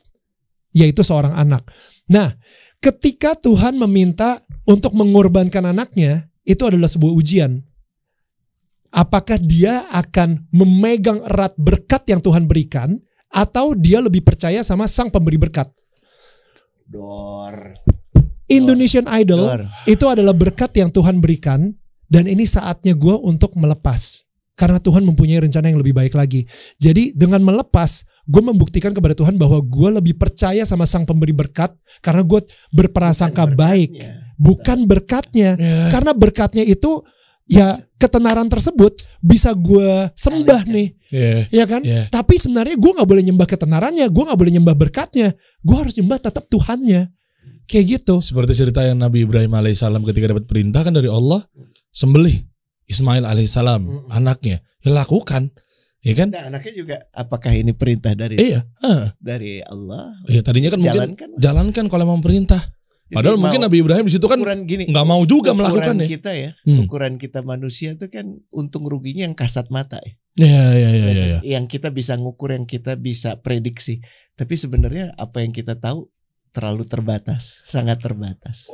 Yaitu 0.72 1.04
seorang 1.04 1.36
anak. 1.36 1.68
Nah 2.08 2.32
ketika 2.80 3.36
Tuhan 3.36 3.76
meminta 3.76 4.40
untuk 4.64 4.96
mengorbankan 4.96 5.68
anaknya 5.68 6.32
itu 6.48 6.64
adalah 6.64 6.88
sebuah 6.88 7.12
ujian. 7.12 7.60
Apakah 8.96 9.36
dia 9.36 9.84
akan 9.92 10.48
memegang 10.56 11.20
erat 11.28 11.52
berkat 11.60 12.08
yang 12.08 12.24
Tuhan 12.24 12.48
berikan 12.48 12.96
atau 13.28 13.76
dia 13.76 14.00
lebih 14.00 14.24
percaya 14.24 14.64
sama 14.64 14.88
sang 14.88 15.12
pemberi 15.12 15.36
berkat? 15.36 15.68
Dor. 16.88 17.76
Indonesian 18.48 19.04
Idol 19.12 19.44
Dor. 19.44 19.62
itu 19.84 20.06
adalah 20.08 20.32
berkat 20.32 20.72
yang 20.80 20.96
Tuhan 20.96 21.20
berikan 21.20 21.76
dan 22.08 22.24
ini 22.24 22.48
saatnya 22.48 22.96
gue 22.96 23.20
untuk 23.20 23.60
melepas 23.60 24.24
karena 24.56 24.80
Tuhan 24.80 25.04
mempunyai 25.04 25.44
rencana 25.44 25.68
yang 25.68 25.84
lebih 25.84 25.92
baik 25.92 26.16
lagi. 26.16 26.48
Jadi 26.80 27.12
dengan 27.12 27.44
melepas, 27.44 28.08
gue 28.24 28.40
membuktikan 28.40 28.96
kepada 28.96 29.12
Tuhan 29.12 29.36
bahwa 29.36 29.60
gue 29.60 29.90
lebih 30.00 30.16
percaya 30.16 30.64
sama 30.64 30.88
sang 30.88 31.04
pemberi 31.04 31.36
berkat 31.36 31.76
karena 32.00 32.24
gue 32.24 32.40
berprasangka 32.72 33.52
baik, 33.52 34.00
bukan 34.40 34.88
berkatnya. 34.88 35.60
Ya. 35.60 35.92
Karena 35.92 36.16
berkatnya 36.16 36.64
itu 36.64 37.04
ya 37.46 37.78
ketenaran 37.96 38.46
tersebut 38.46 39.06
bisa 39.20 39.54
gue 39.54 40.10
sembah 40.14 40.66
nih, 40.66 40.88
Iya. 41.10 41.38
ya 41.50 41.66
kan? 41.66 41.82
Iya. 41.82 42.10
Tapi 42.10 42.36
sebenarnya 42.36 42.76
gue 42.76 42.92
nggak 42.92 43.06
boleh 43.06 43.24
nyembah 43.24 43.48
ketenarannya, 43.48 44.06
gue 44.06 44.24
nggak 44.26 44.40
boleh 44.40 44.54
nyembah 44.54 44.76
berkatnya, 44.76 45.34
gue 45.62 45.76
harus 45.78 45.94
nyembah 45.96 46.20
tetap 46.20 46.46
Tuhannya, 46.46 47.14
kayak 47.66 47.86
gitu. 48.02 48.18
Seperti 48.20 48.54
cerita 48.56 48.82
yang 48.82 48.98
Nabi 48.98 49.24
Ibrahim 49.24 49.54
alaihissalam 49.54 50.02
ketika 50.04 50.32
dapat 50.32 50.46
perintah 50.46 50.82
kan 50.82 50.92
dari 50.92 51.08
Allah 51.08 51.46
sembelih 51.90 52.36
Ismail 52.86 53.24
alaihissalam 53.24 53.82
Mm. 53.82 54.10
anaknya. 54.12 54.58
Ya 54.82 54.94
lakukan. 54.94 55.50
Ya 56.06 56.14
kan? 56.14 56.30
Nah, 56.30 56.54
anaknya 56.54 56.74
juga 56.78 56.96
apakah 57.10 57.50
ini 57.50 57.74
perintah 57.74 58.14
dari 58.14 58.38
Iya. 58.38 58.62
Dari 59.18 59.58
Allah? 59.60 60.14
Iya 60.26 60.46
tadinya 60.46 60.70
kan 60.70 60.78
mungkin 60.78 60.94
Jalankan. 60.94 61.30
jalankan 61.42 61.86
kalau 61.90 62.06
mau 62.06 62.22
perintah. 62.22 62.62
Jadi 63.06 63.16
Padahal 63.22 63.38
mungkin 63.38 63.62
Nabi 63.62 63.78
Ibrahim 63.86 64.06
di 64.10 64.14
situ 64.18 64.26
kan 64.26 64.42
ukuran 64.42 64.66
gini 64.66 64.90
nggak 64.90 65.06
mau 65.06 65.22
juga 65.24 65.54
ukuran 65.54 65.70
melakukannya. 65.70 66.08
kita 66.10 66.32
ya 66.34 66.50
Hmm. 66.66 66.82
ukuran 66.84 67.22
kita 67.22 67.46
manusia 67.46 67.94
itu 67.94 68.10
kan 68.10 68.26
untung 68.50 68.90
ruginya 68.90 69.24
yang 69.24 69.38
kasat 69.38 69.70
mata 69.70 70.02
ya 70.02 70.14
Iya 70.36 70.64
iya 70.74 70.90
iya 70.90 71.06
iya. 71.08 71.26
iya. 71.26 71.40
yang 71.46 71.70
kita 71.70 71.94
bisa 71.94 72.18
ngukur 72.18 72.52
yang 72.52 72.66
kita 72.66 72.98
bisa 72.98 73.38
prediksi 73.40 74.02
tapi 74.34 74.58
sebenarnya 74.58 75.14
apa 75.16 75.40
yang 75.40 75.54
kita 75.54 75.78
tahu 75.78 76.10
terlalu 76.50 76.84
terbatas 76.84 77.62
sangat 77.64 78.02
terbatas 78.02 78.66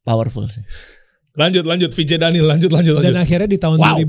powerful 0.00 0.48
sih 0.48 0.64
Lanjut 1.30 1.62
lanjut 1.62 1.90
VJ 1.94 2.18
Daniel 2.18 2.50
lanjut 2.50 2.74
lanjut 2.74 2.98
lanjut. 2.98 3.14
Dan 3.14 3.22
akhirnya 3.22 3.46
di 3.46 3.58
tahun 3.58 3.78
Wow. 3.78 4.02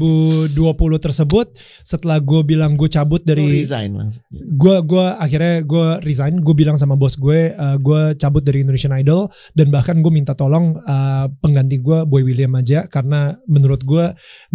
2020 0.58 1.06
tersebut 1.06 1.48
setelah 1.86 2.18
gue 2.18 2.42
bilang 2.42 2.74
gue 2.74 2.90
cabut 2.90 3.22
Lu 3.22 3.30
dari 3.30 3.62
resign 3.62 3.94
langsung. 3.94 4.26
gue 4.34 4.78
gua 4.82 5.22
akhirnya 5.22 5.62
gue 5.62 5.88
resign 6.02 6.42
gue 6.42 6.56
bilang 6.58 6.82
sama 6.82 6.98
bos 6.98 7.14
gue 7.16 7.54
uh, 7.54 7.78
gue 7.78 8.18
cabut 8.18 8.42
dari 8.42 8.66
Indonesian 8.66 8.98
Idol 8.98 9.30
dan 9.54 9.70
bahkan 9.70 10.02
gue 10.02 10.10
minta 10.10 10.34
tolong 10.34 10.74
uh, 10.82 11.30
pengganti 11.46 11.78
gue 11.78 12.10
Boy 12.10 12.26
William 12.26 12.58
aja 12.58 12.90
karena 12.90 13.38
menurut 13.46 13.86
gue 13.86 14.06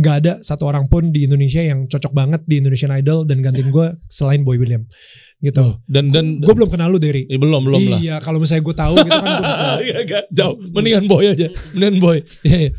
nggak 0.02 0.14
ada 0.26 0.32
satu 0.42 0.66
orang 0.66 0.90
pun 0.90 1.14
di 1.14 1.24
Indonesia 1.30 1.62
yang 1.62 1.86
cocok 1.86 2.10
banget 2.10 2.42
di 2.50 2.58
Indonesian 2.58 2.90
Idol 2.90 3.22
dan 3.22 3.46
gantiin 3.46 3.70
gue 3.70 3.86
selain 4.10 4.42
Boy 4.42 4.58
William 4.58 4.82
gitu 5.36 5.76
dan 5.84 6.08
dan 6.08 6.40
gue 6.40 6.48
belum 6.48 6.72
kenal 6.72 6.88
lu 6.88 6.96
Derry 6.96 7.28
Eh, 7.28 7.36
belum 7.36 7.60
belum 7.60 7.76
lah. 7.76 8.00
iya 8.00 8.16
kalau 8.24 8.40
misalnya 8.40 8.64
gue 8.64 8.76
tahu 8.76 8.94
gitu 9.04 9.18
kan 9.20 9.30
gue 9.36 9.46
bisa 9.46 9.64
Iya, 9.84 9.98
jauh. 10.32 10.56
Mendingan 10.72 11.04
boy 11.04 11.28
aja. 11.28 11.52
Mendingan 11.76 11.96
boy. 12.00 12.18
Iya, 12.48 12.56
iya. 12.56 12.70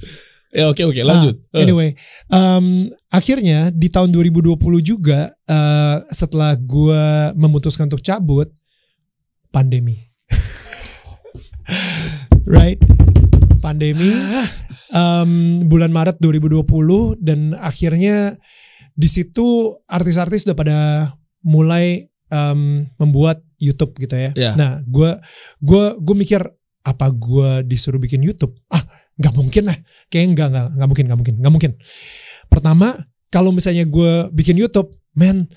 Ya 0.48 0.64
oke 0.72 0.80
oke 0.82 1.02
lanjut. 1.04 1.36
Ah, 1.54 1.60
anyway, 1.62 1.92
um, 2.32 2.88
akhirnya 3.12 3.68
di 3.70 3.92
tahun 3.92 4.10
2020 4.10 4.58
juga 4.80 5.36
uh, 5.46 6.02
setelah 6.10 6.56
gua 6.56 7.36
memutuskan 7.36 7.86
untuk 7.86 8.02
cabut, 8.02 8.48
pandemi, 9.52 10.08
right? 12.48 12.80
Pandemi, 13.60 14.08
um, 14.96 15.32
bulan 15.68 15.92
Maret 15.92 16.18
2020 16.24 16.64
dan 17.20 17.52
akhirnya 17.60 18.40
di 18.96 19.10
situ 19.12 19.76
artis-artis 19.86 20.48
udah 20.48 20.58
pada 20.58 20.80
mulai 21.44 22.08
um, 22.30 22.86
membuat 22.96 23.42
YouTube 23.58 23.98
gitu 23.98 24.14
ya. 24.14 24.32
Ya. 24.34 24.52
Nah, 24.54 24.72
gua 24.86 25.18
gua 25.58 25.98
gue 25.98 26.16
mikir 26.16 26.42
apa 26.82 27.08
gua 27.10 27.60
disuruh 27.62 27.98
bikin 27.98 28.22
YouTube? 28.22 28.54
Ah, 28.70 28.82
nggak 29.18 29.34
mungkin 29.34 29.64
lah 29.66 29.78
kayaknya 30.08 30.30
nggak 30.38 30.48
nggak 30.54 30.66
nggak 30.78 30.88
mungkin 30.88 31.06
nggak 31.10 31.20
mungkin 31.20 31.36
nggak 31.42 31.54
mungkin 31.58 31.72
pertama 32.48 32.88
kalau 33.28 33.50
misalnya 33.50 33.82
gue 33.84 34.30
bikin 34.30 34.56
YouTube 34.56 34.94
man 35.18 35.50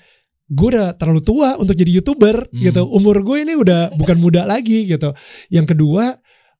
gue 0.49 0.67
udah 0.73 0.97
terlalu 0.97 1.21
tua 1.21 1.55
untuk 1.55 1.77
jadi 1.77 2.01
youtuber 2.01 2.49
Hmm. 2.49 2.57
gitu 2.57 2.81
umur 2.83 3.21
gue 3.21 3.45
ini 3.45 3.53
udah 3.53 3.93
bukan 3.93 4.17
muda 4.17 4.43
lagi 4.43 4.89
gitu 4.89 5.13
yang 5.47 5.69
kedua 5.69 6.17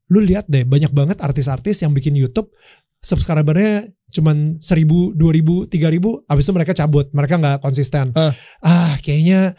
lu 0.08 0.22
lihat 0.22 0.46
deh 0.46 0.62
banyak 0.62 0.94
banget 0.94 1.18
artis-artis 1.20 1.82
yang 1.82 1.92
bikin 1.92 2.14
YouTube 2.14 2.54
subscribernya 3.02 3.90
cuman 4.12 4.60
seribu 4.60 5.16
dua 5.16 5.34
ribu 5.34 5.66
tiga 5.66 5.90
ribu 5.90 6.22
abis 6.28 6.46
itu 6.46 6.54
mereka 6.54 6.78
cabut 6.78 7.10
mereka 7.12 7.40
nggak 7.40 7.58
konsisten 7.64 8.14
Ah. 8.14 8.36
ah 8.62 8.94
kayaknya 9.02 9.56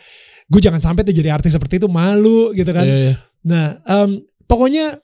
gue 0.46 0.60
jangan 0.60 0.78
sampai 0.78 1.02
deh 1.02 1.12
jadi 1.12 1.30
artis 1.30 1.52
seperti 1.52 1.78
itu 1.78 1.86
malu 1.86 2.50
gitu 2.52 2.70
kan 2.70 2.82
Iya, 2.82 2.96
iya. 2.98 3.14
Nah, 3.42 3.66
em, 3.84 4.10
pokoknya 4.44 5.02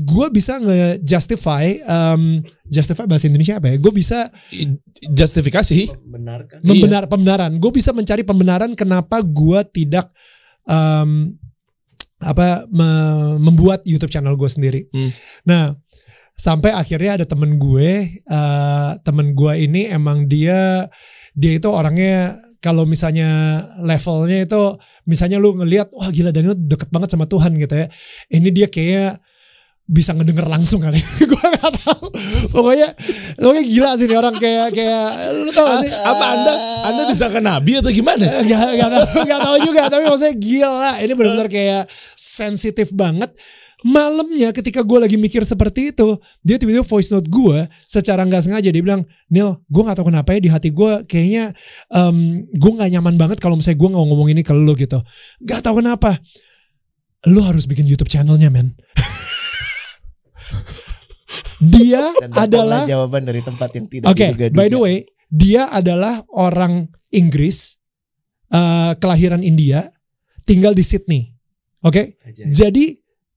gue 0.00 0.26
bisa 0.28 0.60
nge-justify, 0.60 1.80
em, 1.80 2.38
justify 2.64 3.04
bahasa 3.04 3.26
Indonesia 3.26 3.56
apa 3.56 3.72
ya? 3.72 3.76
Gue 3.76 3.90
bisa 3.90 4.28
Justifikasi. 5.00 5.88
Benarkan. 6.04 6.60
membenar 6.60 7.08
pembenaran. 7.08 7.56
Gue 7.56 7.72
bisa 7.72 7.90
mencari 7.90 8.22
pembenaran 8.22 8.76
kenapa 8.76 9.24
gue 9.24 9.60
tidak 9.72 10.12
em, 10.68 11.32
apa 12.20 12.68
me- 12.68 13.40
membuat 13.40 13.80
YouTube 13.82 14.12
channel 14.12 14.36
gue 14.36 14.46
sendiri. 14.46 14.84
Hmm. 14.92 15.10
Nah, 15.48 15.72
sampai 16.36 16.70
akhirnya 16.70 17.16
ada 17.16 17.26
temen 17.26 17.56
gue, 17.56 17.90
eh, 18.20 18.90
temen 19.00 19.32
gue 19.32 19.52
ini 19.56 19.88
emang 19.88 20.28
dia 20.28 20.84
dia 21.32 21.52
itu 21.56 21.66
orangnya 21.66 22.36
kalau 22.60 22.84
misalnya 22.84 23.28
levelnya 23.80 24.44
itu 24.44 24.62
misalnya 25.08 25.40
lu 25.40 25.56
ngelihat 25.56 25.90
wah 25.96 26.12
gila 26.12 26.30
Daniel 26.30 26.54
deket 26.54 26.92
banget 26.92 27.16
sama 27.16 27.24
Tuhan 27.24 27.56
gitu 27.56 27.74
ya. 27.74 27.88
Ini 28.28 28.48
dia 28.52 28.68
kayak 28.68 29.20
bisa 29.90 30.14
ngedenger 30.14 30.46
langsung 30.46 30.78
kali. 30.78 31.02
gue 31.30 31.46
gak 31.56 31.74
tahu. 31.82 32.06
Pokoknya 32.54 32.94
pokoknya 33.40 33.64
gila 33.66 33.90
sih 33.98 34.06
nih 34.06 34.18
orang 34.20 34.36
kayak 34.38 34.70
kayak 34.70 35.04
lu 35.34 35.50
tau 35.50 35.66
gak 35.66 35.78
sih? 35.82 35.90
Apa 35.90 36.24
anda 36.36 36.52
anda 36.86 37.02
disangka 37.10 37.40
nabi 37.42 37.80
atau 37.82 37.90
gimana? 37.90 38.44
Gak, 38.46 38.70
gak, 38.78 38.90
tahu, 38.92 39.04
gak 39.26 39.40
tahu 39.40 39.56
juga 39.66 39.82
tapi 39.90 40.04
maksudnya 40.06 40.36
gila 40.38 40.92
ini 41.02 41.12
benar-benar 41.16 41.48
kayak 41.50 41.82
sensitif 42.14 42.94
banget 42.94 43.34
malamnya 43.80 44.52
ketika 44.52 44.80
gue 44.80 44.98
lagi 45.00 45.16
mikir 45.16 45.40
seperti 45.40 45.90
itu 45.90 46.16
dia 46.40 46.56
tiba-tiba 46.56 46.84
voice 46.84 47.08
note 47.08 47.26
gue 47.26 47.64
secara 47.84 48.22
nggak 48.22 48.44
sengaja 48.44 48.68
dia 48.68 48.82
bilang 48.84 49.02
Neil 49.26 49.56
gue 49.66 49.82
nggak 49.82 49.96
tahu 49.96 50.12
kenapa 50.12 50.36
ya 50.36 50.40
di 50.40 50.50
hati 50.52 50.68
gue 50.68 50.92
kayaknya 51.08 51.56
em, 51.88 52.44
gue 52.46 52.70
nggak 52.76 52.88
nyaman 52.92 53.14
banget 53.16 53.38
kalau 53.40 53.56
misalnya 53.56 53.80
gue 53.80 53.88
nggak 53.88 54.04
ngomong 54.04 54.28
ini 54.28 54.42
ke 54.44 54.52
lo 54.52 54.72
gitu 54.76 55.00
nggak 55.40 55.60
tahu 55.64 55.80
kenapa 55.80 56.20
lo 57.28 57.40
harus 57.44 57.64
bikin 57.64 57.84
YouTube 57.84 58.08
channelnya 58.08 58.48
men 58.48 58.72
dia 61.60 62.00
Dan 62.20 62.32
adalah 62.32 62.88
jawaban 62.88 63.22
dari 63.24 63.44
tempat 63.44 63.68
yang 63.76 63.86
tidak 63.86 64.08
Oke, 64.08 64.32
diduga-duga. 64.32 64.56
by 64.56 64.66
the 64.68 64.80
way, 64.80 64.96
dia 65.28 65.68
adalah 65.68 66.24
orang 66.32 66.88
Inggris, 67.12 67.76
eh, 68.48 68.92
kelahiran 68.96 69.44
India, 69.44 69.92
tinggal 70.48 70.72
di 70.72 70.80
Sydney. 70.80 71.36
Oke, 71.80 72.16
Ajaib. 72.24 72.48
jadi 72.48 72.84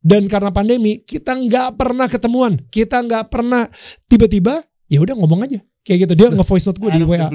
dan 0.04 0.28
karena 0.28 0.52
pandemi 0.52 1.00
kita 1.00 1.32
nggak 1.34 1.80
pernah 1.80 2.06
ketemuan, 2.06 2.60
kita 2.68 3.00
nggak 3.02 3.32
pernah 3.32 3.66
tiba-tiba 4.06 4.60
ya 4.86 5.00
udah 5.00 5.16
ngomong 5.16 5.48
aja 5.48 5.64
kayak 5.84 6.08
gitu 6.08 6.14
dia 6.16 6.28
nge-voice 6.30 6.64
note 6.64 6.80
gue 6.80 6.90
di 6.92 7.04
WA. 7.04 7.28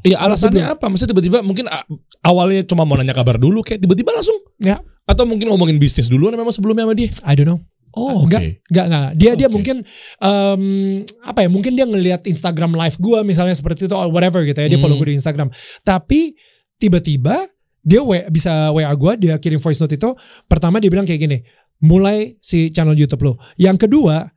Iya 0.00 0.16
alasannya 0.20 0.64
apa? 0.72 0.88
Maksudnya 0.88 1.12
tiba-tiba 1.12 1.40
mungkin 1.40 1.68
a- 1.68 1.84
awalnya 2.22 2.64
cuma 2.64 2.84
mau 2.84 2.96
nanya 2.96 3.12
kabar 3.12 3.36
dulu 3.36 3.60
kayak 3.60 3.80
tiba-tiba 3.80 4.12
langsung 4.12 4.36
Ya, 4.56 4.80
atau 5.04 5.24
mungkin 5.24 5.48
ngomongin 5.48 5.76
bisnis 5.76 6.08
duluan 6.08 6.32
memang 6.32 6.52
sebelumnya 6.52 6.84
sama 6.84 6.94
dia. 6.96 7.08
I 7.24 7.32
don't 7.36 7.48
know. 7.48 7.60
Oh, 7.90 8.22
enggak, 8.22 8.62
enggak, 8.70 8.86
enggak. 8.86 9.08
Dia 9.18 9.32
dia 9.34 9.48
Oke. 9.50 9.54
mungkin 9.58 9.76
em, 10.22 10.62
apa 11.20 11.42
ya? 11.42 11.48
Mungkin 11.50 11.72
dia 11.74 11.84
ngelihat 11.84 12.22
Instagram 12.22 12.70
live 12.72 12.96
gua 13.02 13.20
misalnya 13.20 13.52
seperti 13.52 13.84
itu 13.84 13.96
or 13.98 14.06
whatever 14.08 14.46
gitu 14.46 14.54
ya. 14.54 14.70
Dia 14.70 14.78
follow 14.78 14.94
Hmm. 14.94 15.02
gue 15.02 15.10
di 15.10 15.18
Instagram. 15.18 15.48
Tapi 15.82 16.38
tiba-tiba 16.78 17.34
dia 17.80 18.04
W, 18.04 18.12
bisa 18.28 18.70
WA 18.70 18.92
gua, 18.92 19.16
dia 19.16 19.34
kirim 19.36 19.58
voice 19.58 19.80
note 19.80 19.90
itu. 19.90 20.10
Pertama 20.46 20.78
dia 20.78 20.86
bilang 20.86 21.02
kayak 21.02 21.18
gini, 21.18 21.38
mulai 21.80 22.36
si 22.40 22.68
channel 22.72 22.96
YouTube 22.96 23.24
lo. 23.24 23.32
Yang 23.56 23.88
kedua, 23.88 24.28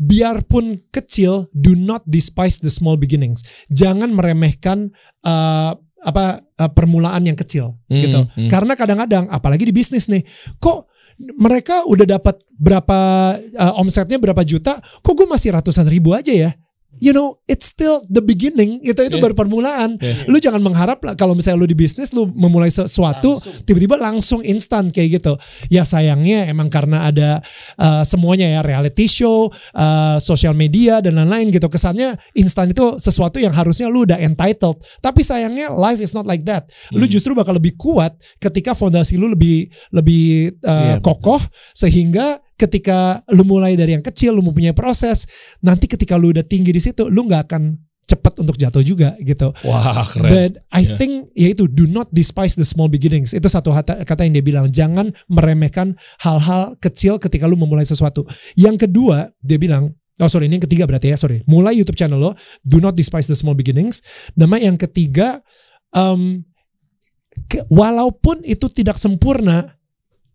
biarpun 0.00 0.88
kecil, 0.88 1.48
do 1.52 1.76
not 1.76 2.00
despise 2.08 2.56
the 2.60 2.72
small 2.72 2.96
beginnings. 2.96 3.44
Jangan 3.68 4.12
meremehkan 4.16 4.92
eh, 5.24 5.72
apa 6.00 6.24
eh, 6.40 6.70
permulaan 6.72 7.28
yang 7.28 7.36
kecil 7.36 7.76
Hmm, 7.92 8.00
gitu. 8.00 8.20
hmm. 8.24 8.48
Karena 8.48 8.72
kadang-kadang 8.72 9.28
apalagi 9.28 9.68
di 9.68 9.74
bisnis 9.76 10.08
nih, 10.08 10.24
kok 10.56 10.88
mereka 11.36 11.84
udah 11.84 12.16
dapat 12.16 12.40
berapa 12.56 12.98
uh, 13.36 13.76
omsetnya 13.76 14.16
berapa 14.16 14.40
juta, 14.40 14.80
kok 14.80 15.12
gue 15.12 15.28
masih 15.28 15.52
ratusan 15.52 15.84
ribu 15.84 16.16
aja 16.16 16.32
ya? 16.32 16.56
You 16.98 17.14
know, 17.14 17.38
it's 17.46 17.70
still 17.70 18.02
the 18.10 18.18
beginning. 18.20 18.82
Itu 18.82 19.00
itu 19.00 19.16
Yeah. 19.16 19.22
baru 19.22 19.32
permulaan. 19.32 19.96
Yeah. 19.96 20.26
Lu 20.26 20.36
jangan 20.36 20.58
mengharap 20.58 20.98
lah 21.00 21.14
kalau 21.14 21.32
misalnya 21.32 21.62
lu 21.62 21.70
di 21.70 21.72
bisnis 21.72 22.10
lu 22.10 22.26
memulai 22.26 22.68
sesuatu 22.68 23.38
Langsung. 23.38 23.62
tiba-tiba 23.62 23.96
langsung 23.96 24.40
instan 24.42 24.90
kayak 24.90 25.22
gitu. 25.22 25.38
Ya 25.68 25.86
sayangnya 25.86 26.50
emang 26.50 26.66
karena 26.68 27.06
ada 27.06 27.40
uh, 27.78 28.02
semuanya 28.02 28.50
ya 28.50 28.60
reality 28.60 29.06
show, 29.06 29.48
uh, 29.72 30.18
sosial 30.18 30.52
media 30.52 30.98
dan 30.98 31.16
lain-lain 31.16 31.54
gitu. 31.54 31.70
Kesannya 31.70 32.18
instan 32.34 32.74
itu 32.74 32.98
sesuatu 32.98 33.38
yang 33.38 33.54
harusnya 33.54 33.86
lu 33.86 34.02
udah 34.02 34.18
entitled. 34.18 34.76
Tapi 34.98 35.22
sayangnya 35.22 35.70
life 35.70 36.00
is 36.00 36.12
not 36.12 36.26
like 36.26 36.42
that. 36.44 36.66
Lu 36.90 37.06
Hmm. 37.06 37.12
justru 37.12 37.32
bakal 37.32 37.56
lebih 37.56 37.78
kuat 37.78 38.12
ketika 38.36 38.74
fondasi 38.74 39.14
lu 39.16 39.30
lebih 39.30 39.70
lebih 39.88 40.58
uh, 40.66 40.96
Iya, 40.96 40.96
kokoh 41.00 41.40
sehingga 41.72 42.40
ketika 42.60 43.24
lu 43.32 43.40
mulai 43.42 43.72
dari 43.72 43.96
yang 43.96 44.04
kecil 44.04 44.36
lu 44.36 44.44
mempunyai 44.44 44.76
proses, 44.76 45.24
nanti 45.64 45.88
ketika 45.88 46.20
lu 46.20 46.28
udah 46.28 46.44
tinggi 46.44 46.68
di 46.68 46.82
situ 46.84 47.08
lu 47.08 47.24
nggak 47.24 47.48
akan 47.48 47.80
cepat 48.04 48.42
untuk 48.42 48.58
jatuh 48.58 48.82
juga 48.82 49.14
gitu. 49.22 49.54
Wah 49.62 50.02
keren. 50.02 50.28
But 50.28 50.52
I 50.74 50.82
Ya. 50.82 50.98
think 50.98 51.30
yaitu 51.32 51.70
do 51.70 51.86
not 51.86 52.10
despise 52.10 52.58
the 52.58 52.66
small 52.66 52.90
beginnings. 52.90 53.30
Itu 53.30 53.46
satu 53.46 53.70
kata, 53.70 54.02
kata 54.02 54.26
yang 54.26 54.34
dia 54.34 54.42
bilang. 54.44 54.66
Jangan 54.68 55.14
meremehkan 55.30 55.94
hal-hal 56.18 56.74
kecil 56.76 57.22
ketika 57.22 57.46
lu 57.46 57.54
memulai 57.54 57.86
sesuatu. 57.86 58.26
Yang 58.58 58.90
kedua 58.90 59.30
dia 59.38 59.62
bilang, 59.62 59.94
oh 60.18 60.26
sorry 60.26 60.50
ini 60.50 60.58
yang 60.58 60.66
ketiga 60.66 60.90
berarti 60.90 61.14
ya 61.14 61.16
sorry. 61.16 61.46
Mulai 61.46 61.78
YouTube 61.78 61.94
channel 61.94 62.18
lo, 62.18 62.34
do 62.60 62.82
not 62.82 62.98
despise 62.98 63.30
the 63.30 63.38
small 63.38 63.54
beginnings. 63.54 64.02
Nama 64.34 64.58
yang 64.58 64.74
ketiga, 64.74 65.38
um, 65.94 66.42
ke- 67.46 67.62
walaupun 67.70 68.42
itu 68.42 68.66
tidak 68.74 68.98
sempurna, 68.98 69.78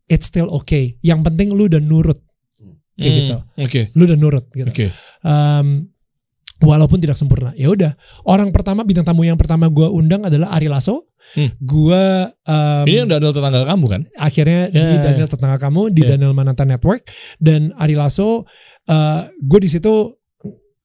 it's 0.06 0.28
still 0.28 0.50
okay. 0.52 0.98
Yang 1.00 1.20
penting 1.26 1.50
lu 1.52 1.66
udah 1.66 1.80
nurut 1.80 2.20
kayak 2.94 3.12
Hmm, 3.12 3.20
gitu. 3.20 3.38
Oke. 3.60 3.82
Lu 3.92 4.02
udah 4.04 4.16
nurut 4.16 4.46
gitu 4.50 4.70
Oke. 4.70 4.88
um, 5.22 5.84
walaupun 6.58 6.98
tidak 6.98 7.16
sempurna 7.16 7.52
ya 7.54 7.68
udah 7.68 7.92
orang 8.24 8.48
pertama 8.50 8.82
bintang 8.82 9.04
tamu 9.04 9.22
yang 9.22 9.36
pertama 9.36 9.68
gue 9.68 9.84
undang 9.86 10.24
adalah 10.24 10.54
Ari 10.54 10.68
Lasso 10.68 11.04
Hmm. 11.34 11.50
gue 11.58 12.06
um, 12.46 12.86
Ini 12.86 13.10
ada 13.10 13.18
tetangga 13.18 13.66
kamu 13.66 13.86
kan? 13.90 14.02
akhirnya 14.14 14.70
di 14.70 14.78
Ya, 14.78 14.94
ya. 14.94 15.02
Daniel 15.02 15.26
tetangga 15.26 15.58
kamu 15.58 15.90
di 15.90 16.06
Ya. 16.06 16.14
Daniel 16.14 16.32
Mananta 16.32 16.64
Network 16.64 17.02
dan 17.36 17.74
Ari 17.76 17.98
Lasso 17.98 18.46
uh, 18.86 19.22
gue 19.34 19.60
di 19.60 19.66
situ 19.66 20.14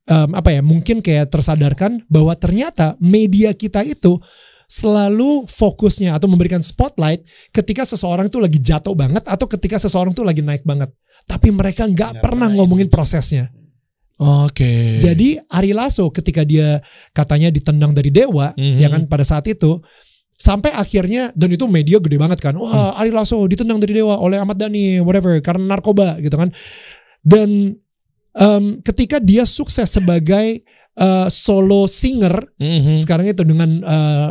um, 0.09 0.31
apa 0.33 0.49
ya 0.51 0.65
mungkin 0.65 0.99
kayak 0.99 1.29
tersadarkan 1.29 2.09
bahwa 2.09 2.33
ternyata 2.35 2.97
media 2.99 3.53
kita 3.53 3.85
itu 3.85 4.17
selalu 4.71 5.51
fokusnya 5.51 6.15
atau 6.15 6.31
memberikan 6.31 6.63
spotlight 6.63 7.27
ketika 7.51 7.83
seseorang 7.83 8.31
tuh 8.31 8.39
lagi 8.39 8.63
jatuh 8.63 8.95
banget 8.95 9.27
atau 9.27 9.51
ketika 9.51 9.83
seseorang 9.83 10.15
tuh 10.15 10.23
lagi 10.23 10.47
naik 10.47 10.63
banget 10.63 10.95
tapi 11.27 11.51
mereka 11.51 11.91
nggak 11.91 12.15
Nggak 12.15 12.23
pernah 12.23 12.47
pernah 12.47 12.55
ngomongin 12.55 12.87
ini. 12.87 12.95
prosesnya 12.95 13.45
Oke. 14.21 15.01
Jadi 15.01 15.41
Ari 15.49 15.73
Lasso 15.73 16.13
ketika 16.13 16.45
dia 16.45 16.77
katanya 17.17 17.49
ditendang 17.49 17.97
dari 17.97 18.13
dewa, 18.13 18.53
Mhm. 18.53 18.77
ya 18.77 18.93
kan 18.93 19.09
pada 19.09 19.25
saat 19.25 19.49
itu 19.49 19.81
sampai 20.37 20.77
akhirnya 20.77 21.33
dan 21.33 21.49
itu 21.49 21.65
media 21.65 21.97
gede 21.97 22.21
banget 22.21 22.37
kan. 22.37 22.53
Wah, 22.53 23.01
Ari 23.01 23.17
Lasso 23.17 23.41
ditendang 23.49 23.81
dari 23.81 23.97
dewa 23.97 24.21
oleh 24.21 24.37
Ahmad 24.37 24.61
Dhani 24.61 25.01
whatever 25.01 25.33
karena 25.41 25.73
narkoba 25.73 26.21
gitu 26.21 26.37
kan. 26.37 26.53
Dan 27.25 27.81
em, 28.37 28.65
ketika 28.85 29.17
dia 29.17 29.49
sukses 29.49 29.89
sebagai 29.89 30.69
eh, 30.93 31.27
solo 31.33 31.89
singer 31.89 32.45
Mhm. 32.61 33.01
sekarang 33.01 33.25
itu 33.25 33.41
dengan 33.41 33.81
eh, 33.81 34.31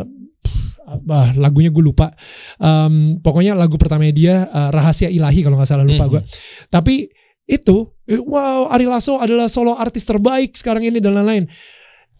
apa, 0.82 1.38
lagunya 1.38 1.70
gue 1.70 1.84
lupa. 1.84 2.10
Em, 2.56 3.18
pokoknya 3.18 3.54
lagu 3.54 3.78
pertamanya 3.78 4.10
dia 4.10 4.34
eh, 4.44 4.68
Rahasia 4.70 5.06
Ilahi 5.06 5.40
kalau 5.40 5.54
nggak 5.54 5.70
salah 5.70 5.86
lupa 5.86 6.04
Mhm. 6.06 6.10
gue. 6.10 6.20
Tapi 6.66 6.94
itu 7.46 7.76
eh, 8.06 8.18
wow 8.18 8.70
Ari 8.70 8.86
Lasso 8.86 9.16
adalah 9.16 9.46
solo 9.46 9.74
artis 9.74 10.02
terbaik 10.02 10.54
sekarang 10.54 10.82
ini 10.82 10.98
dan 10.98 11.14
lain-lain. 11.14 11.46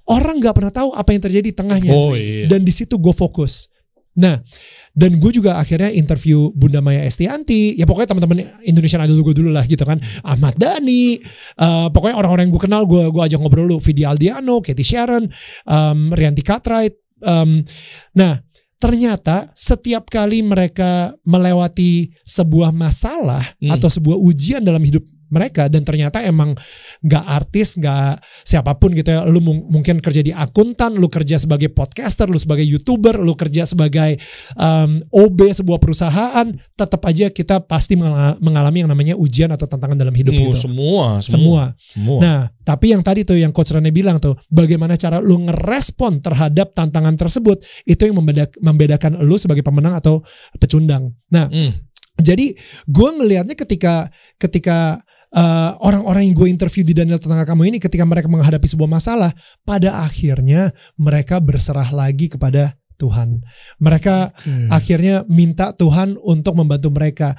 Orang 0.06 0.38
nggak 0.38 0.54
pernah 0.54 0.70
tahu 0.70 0.90
apa 0.90 1.10
yang 1.10 1.22
terjadi 1.22 1.46
di 1.50 1.54
tengahnya. 1.54 1.90
Oh 1.90 2.14
iya. 2.14 2.46
Dan 2.46 2.62
di 2.62 2.70
situ 2.70 2.94
gue 2.94 3.10
fokus. 3.10 3.70
Nah, 4.10 4.42
dan 4.90 5.22
gue 5.22 5.30
juga 5.30 5.54
akhirnya 5.54 5.86
interview 5.86 6.50
Bunda 6.50 6.82
Maya 6.82 7.06
Estianti. 7.06 7.78
Ya 7.78 7.86
pokoknya 7.86 8.10
teman-teman 8.10 8.42
Indonesian 8.66 9.06
Idol 9.06 9.22
gue 9.22 9.34
dulu 9.34 9.54
lah 9.54 9.62
gitu 9.64 9.86
kan. 9.86 10.02
Ahmad 10.22 10.58
Dhani. 10.58 11.14
eh, 11.56 11.86
pokoknya 11.90 12.18
orang-orang 12.18 12.50
yang 12.50 12.54
gue 12.54 12.62
kenal 12.62 12.82
gue 12.86 13.06
gue 13.06 13.22
ajak 13.22 13.38
ngobrol 13.38 13.66
dulu. 13.66 13.78
Vidi 13.78 14.02
Aldiano, 14.02 14.58
Katie 14.58 14.82
Sharon, 14.82 15.30
em, 15.64 15.98
Rianti 16.10 16.42
Cartwright. 16.42 16.94
Em, 17.22 17.64
nah, 18.12 18.40
ternyata 18.80 19.52
setiap 19.52 20.08
kali 20.08 20.40
mereka 20.40 21.12
melewati 21.22 22.10
sebuah 22.24 22.72
masalah 22.72 23.44
Hmm. 23.60 23.76
atau 23.76 23.92
sebuah 23.92 24.16
ujian 24.16 24.64
dalam 24.64 24.80
hidup 24.80 25.04
mereka 25.30 25.66
dan 25.66 25.82
ternyata 25.82 26.20
emang 26.20 26.52
nggak 27.00 27.24
artis 27.24 27.74
nggak 27.74 28.18
siapa 28.42 28.74
pun 28.76 28.92
gitu 28.92 29.10
ya 29.10 29.22
lu 29.24 29.38
mung- 29.38 29.66
mungkin 29.66 29.98
kerja 29.98 30.20
di 30.20 30.30
akuntan 30.30 30.94
lu 30.94 31.06
kerja 31.06 31.38
sebagai 31.38 31.70
podcaster 31.70 32.26
lu 32.26 32.36
sebagai 32.36 32.62
youtuber 32.62 33.16
lu 33.16 33.32
kerja 33.32 33.64
sebagai 33.64 34.18
um, 34.54 34.98
OB 35.08 35.38
sebuah 35.54 35.78
perusahaan 35.78 36.46
tetap 36.74 37.00
aja 37.02 37.30
kita 37.30 37.62
pasti 37.62 37.94
mengala- 37.94 38.36
mengalami 38.38 38.82
yang 38.82 38.90
namanya 38.90 39.14
ujian 39.14 39.50
atau 39.50 39.64
tantangan 39.64 39.96
dalam 39.96 40.12
hidup 40.12 40.34
Hmm, 40.34 40.50
gitu 40.50 40.68
semua, 40.68 41.22
semua, 41.22 41.74
semua 41.78 42.00
semua. 42.00 42.18
Nah, 42.20 42.40
tapi 42.60 42.90
yang 42.90 43.00
tadi 43.00 43.22
tuh 43.22 43.36
yang 43.36 43.50
coach 43.50 43.70
Rene 43.70 43.90
bilang 43.90 44.18
tuh, 44.18 44.34
bagaimana 44.46 44.94
cara 44.94 45.18
lu 45.18 45.42
ngerespon 45.42 46.18
terhadap 46.18 46.72
tantangan 46.72 47.14
tersebut, 47.14 47.60
itu 47.84 48.02
yang 48.02 48.16
membeda- 48.16 48.50
membedakan 48.58 49.20
lu 49.22 49.36
sebagai 49.36 49.60
pemenang 49.60 49.94
atau 49.94 50.22
pecundang. 50.56 51.12
Nah, 51.28 51.46
Hmm. 51.46 51.70
jadi 52.16 52.54
gue 52.86 53.10
ngelihatnya 53.16 53.54
ketika 53.54 54.08
ketika 54.36 55.00
uh, 55.34 55.76
orang-orang 55.82 56.30
yang 56.30 56.34
gue 56.36 56.48
interview 56.50 56.82
di 56.82 56.94
Daniel 56.94 57.18
Tetangga 57.18 57.46
Kamu 57.46 57.62
ini 57.66 57.78
ketika 57.78 58.02
mereka 58.06 58.26
menghadapi 58.26 58.66
sebuah 58.66 58.90
masalah, 58.90 59.30
pada 59.62 60.02
akhirnya 60.06 60.74
mereka 60.98 61.38
berserah 61.38 61.90
lagi 61.94 62.30
kepada 62.30 62.74
Tuhan. 63.00 63.40
Mereka 63.80 64.36
Hmm. 64.44 64.68
akhirnya 64.68 65.24
minta 65.26 65.72
Tuhan 65.72 66.20
untuk 66.20 66.52
membantu 66.52 66.92
mereka. 66.92 67.32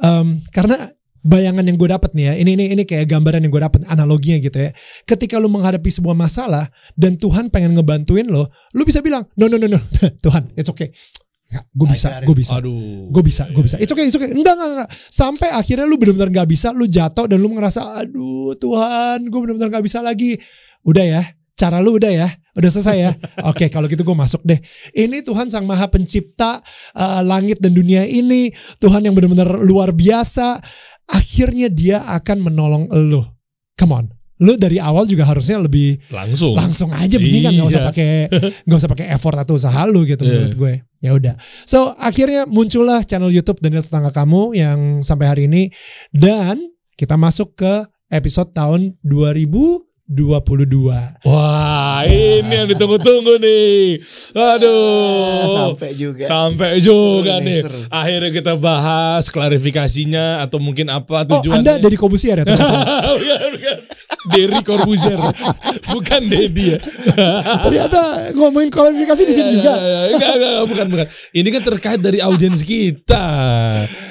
Em, 0.00 0.40
karena 0.48 0.90
bayangan 1.24 1.64
yang 1.64 1.76
gue 1.80 1.88
dapat 1.88 2.12
nih 2.12 2.24
ya, 2.28 2.34
ini 2.40 2.50
ini 2.56 2.64
ini 2.72 2.82
kayak 2.84 3.08
gambaran 3.08 3.40
yang 3.44 3.52
gue 3.52 3.62
dapat 3.64 3.80
analoginya 3.88 4.40
gitu 4.40 4.58
ya. 4.68 4.70
Ketika 5.04 5.36
lu 5.40 5.48
menghadapi 5.52 5.88
sebuah 5.88 6.12
masalah 6.16 6.68
dan 6.96 7.16
Tuhan 7.16 7.48
pengen 7.48 7.76
ngebantuin 7.76 8.28
lo, 8.28 8.48
lu 8.76 8.82
bisa 8.84 9.00
bilang 9.00 9.24
no 9.36 9.48
no 9.48 9.56
no 9.56 9.68
no 9.68 9.80
Tuhan, 10.24 10.52
it's 10.56 10.68
okay. 10.68 10.92
Gue 11.70 11.88
bisa, 11.88 12.08
gue 12.22 12.34
bisa. 12.34 12.52
Gue 13.10 13.22
bisa, 13.22 13.44
gue 13.48 13.62
bisa. 13.62 13.76
It's 13.78 13.90
okay, 13.90 14.04
it's 14.06 14.16
okay. 14.16 14.30
Enggak, 14.30 14.54
enggak, 14.54 14.70
enggak. 14.74 14.88
Sampai 15.08 15.48
akhirnya 15.50 15.84
lu 15.84 15.94
benar-benar 15.94 16.30
nggak 16.30 16.48
bisa, 16.48 16.70
lu 16.70 16.84
jatuh 16.84 17.26
dan 17.26 17.38
lu 17.38 17.52
ngerasa, 17.52 17.80
aduh 18.00 18.54
Tuhan, 18.54 19.26
gue 19.26 19.38
benar-benar 19.40 19.68
nggak 19.78 19.84
bisa 19.84 19.98
lagi. 20.00 20.34
Udah 20.82 21.04
ya, 21.04 21.22
cara 21.54 21.78
lu 21.78 21.96
udah 21.96 22.10
ya, 22.10 22.28
udah 22.54 22.70
selesai 22.70 22.96
ya. 22.96 23.10
Oke, 23.50 23.68
kalau 23.68 23.86
gitu 23.86 24.02
gue 24.02 24.16
masuk 24.16 24.42
deh. 24.42 24.58
Ini 24.90 25.22
Tuhan 25.22 25.48
sang 25.48 25.64
Maha 25.64 25.86
Pencipta 25.86 26.58
uh, 26.92 27.20
langit 27.22 27.62
dan 27.62 27.72
dunia 27.72 28.02
ini, 28.04 28.50
Tuhan 28.78 29.02
yang 29.02 29.14
benar-benar 29.14 29.60
luar 29.60 29.90
biasa. 29.90 30.58
Akhirnya 31.04 31.68
Dia 31.68 32.00
akan 32.08 32.48
menolong 32.48 32.88
lu. 32.88 33.20
Come 33.74 33.92
on, 33.92 34.06
lu 34.40 34.54
dari 34.54 34.78
awal 34.78 35.04
juga 35.04 35.26
harusnya 35.26 35.58
lebih 35.58 35.98
Langsung. 36.08 36.54
langsung 36.54 36.90
aja 36.90 37.18
mendingan 37.18 37.58
nggak 37.58 37.68
usah 37.70 37.82
Iya. 37.82 37.88
pakai 37.90 38.10
nggak 38.62 38.78
usah 38.78 38.90
pakai 38.90 39.06
effort 39.10 39.36
atau 39.36 39.54
usaha 39.54 39.80
lu 39.84 40.06
gitu 40.06 40.22
Iya. 40.22 40.30
menurut 40.30 40.54
gue 40.54 40.72
ya 41.04 41.12
udah 41.12 41.36
so 41.68 41.92
akhirnya 42.00 42.48
muncullah 42.48 43.04
channel 43.04 43.28
YouTube 43.28 43.60
Daniel 43.60 43.84
tetangga 43.84 44.08
kamu 44.08 44.56
yang 44.56 45.04
sampai 45.04 45.26
hari 45.28 45.42
ini 45.44 45.68
dan 46.08 46.72
kita 46.96 47.20
masuk 47.20 47.52
ke 47.52 47.84
episode 48.08 48.56
tahun 48.56 48.96
2022 49.04 50.04
Wah, 51.24 52.00
ini 52.04 52.52
yang 52.54 52.68
ditunggu-tunggu 52.68 53.40
nih. 53.40 53.98
Aduh. 54.36 55.48
Sampai 55.72 55.90
juga. 55.92 56.22
Sampai 56.24 56.70
juga 56.78 57.40
Seru 57.40 57.44
nih, 57.44 57.56
nih. 57.56 57.62
seru. 57.64 57.78
Akhirnya 57.88 58.30
kita 58.30 58.52
bahas 58.54 59.24
klarifikasinya 59.28 60.44
atau 60.44 60.60
mungkin 60.60 60.88
apa 60.88 61.24
oh 61.24 61.40
tujuannya. 61.40 61.60
anda 61.64 61.72
dari 61.80 61.96
Kobusier 61.96 62.40
ya 62.40 62.44
bukan, 62.48 63.48
bukan. 63.56 63.78
Derry 64.32 64.60
Corbuzier. 64.64 65.20
bukan 65.94 66.22
Dedi 66.28 66.74
ya. 66.74 66.78
ternyata 67.60 68.32
ngomongin 68.32 68.72
kualifikasi 68.72 69.22
di 69.26 69.34
sini 69.34 69.50
juga 69.60 69.74
Ya, 69.74 69.80
ya, 69.80 69.88
ya. 69.88 70.00
Enggak, 70.14 70.32
enggak, 70.34 70.50
enggak, 70.52 70.66
bukan, 70.70 70.86
bukan. 70.92 71.06
Ini 71.34 71.48
kan 71.50 71.62
terkait 71.74 72.00
dari 72.00 72.18
audiens 72.24 72.60
kita. 72.62 73.24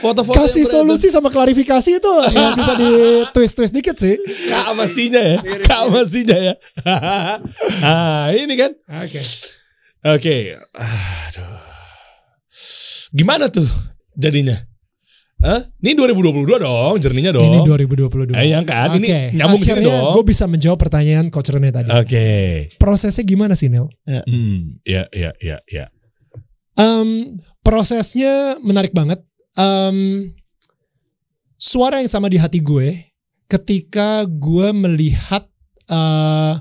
Foto-foto 0.03 0.38
kasih 0.38 0.64
yang 0.68 0.74
solusi 0.84 1.07
sama 1.09 1.32
klarifikasi 1.32 1.89
itu 1.97 2.14
ya 2.36 2.51
bisa 2.53 2.74
di 2.76 2.89
twist 3.32 3.53
twist 3.55 3.74
dikit 3.74 3.95
sih 3.95 4.20
Kak 4.51 4.76
Masinya 4.76 5.22
ya. 5.22 5.39
Kak 5.64 5.84
Masinya 5.89 6.38
ya. 6.38 6.53
nah, 7.82 8.28
ini 8.43 8.53
kan. 8.53 8.72
oke 9.03 9.22
Oke. 10.03 10.59
Aduh. 10.76 11.64
Gimana 13.16 13.47
tuh 13.47 13.64
jadinya? 14.20 14.57
Hah? 15.43 15.59
Ini 15.77 15.91
2022 15.93 16.55
dong, 16.57 16.95
jerninya 16.97 17.35
dong. 17.35 17.43
ini 17.43 17.59
2022 17.61 18.31
Eh, 18.31 18.47
yang 18.49 18.63
kan? 18.63 18.95
Ini 18.95 19.03
Oke, 19.03 19.19
nyambung 19.35 19.59
ke 19.59 19.67
sini 19.67 19.83
akhirnya 19.83 19.95
dong. 19.99 20.13
gue 20.15 20.23
bisa 20.23 20.45
menjawab 20.47 20.79
pertanyaan 20.79 21.27
coach 21.27 21.51
Rene 21.51 21.67
tadi 21.69 21.91
Oke. 21.91 22.27
prosesnya 22.79 23.21
gimana 23.21 23.51
sih 23.51 23.67
Nel 23.67 23.91
Hmm, 24.07 24.79
ya, 24.81 25.03
ya, 25.11 25.35
ya, 25.37 25.59
ya. 25.65 25.91
Em, 26.73 27.35
prosesnya 27.59 28.55
menarik 28.59 28.91
banget. 28.91 29.19
Em, 29.53 30.31
suara 31.55 31.99
yang 31.99 32.07
sama 32.07 32.25
di 32.25 32.39
hati 32.39 32.57
gue 32.57 33.11
ketika 33.45 34.23
gue 34.23 34.71
melihat 34.71 35.43
eh, 35.85 36.55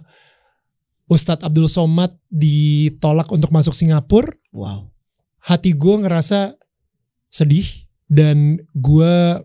Ustadz 1.07 1.45
Abdul 1.45 1.69
Somad 1.69 2.19
ditolak 2.27 3.29
untuk 3.29 3.49
masuk 3.49 3.73
Singapura, 3.73 4.33
Wow. 4.51 4.91
hati 5.41 5.71
gue 5.71 5.97
ngerasa 5.99 6.59
sedih 7.29 7.82
dan 8.13 8.61
gue 8.77 9.41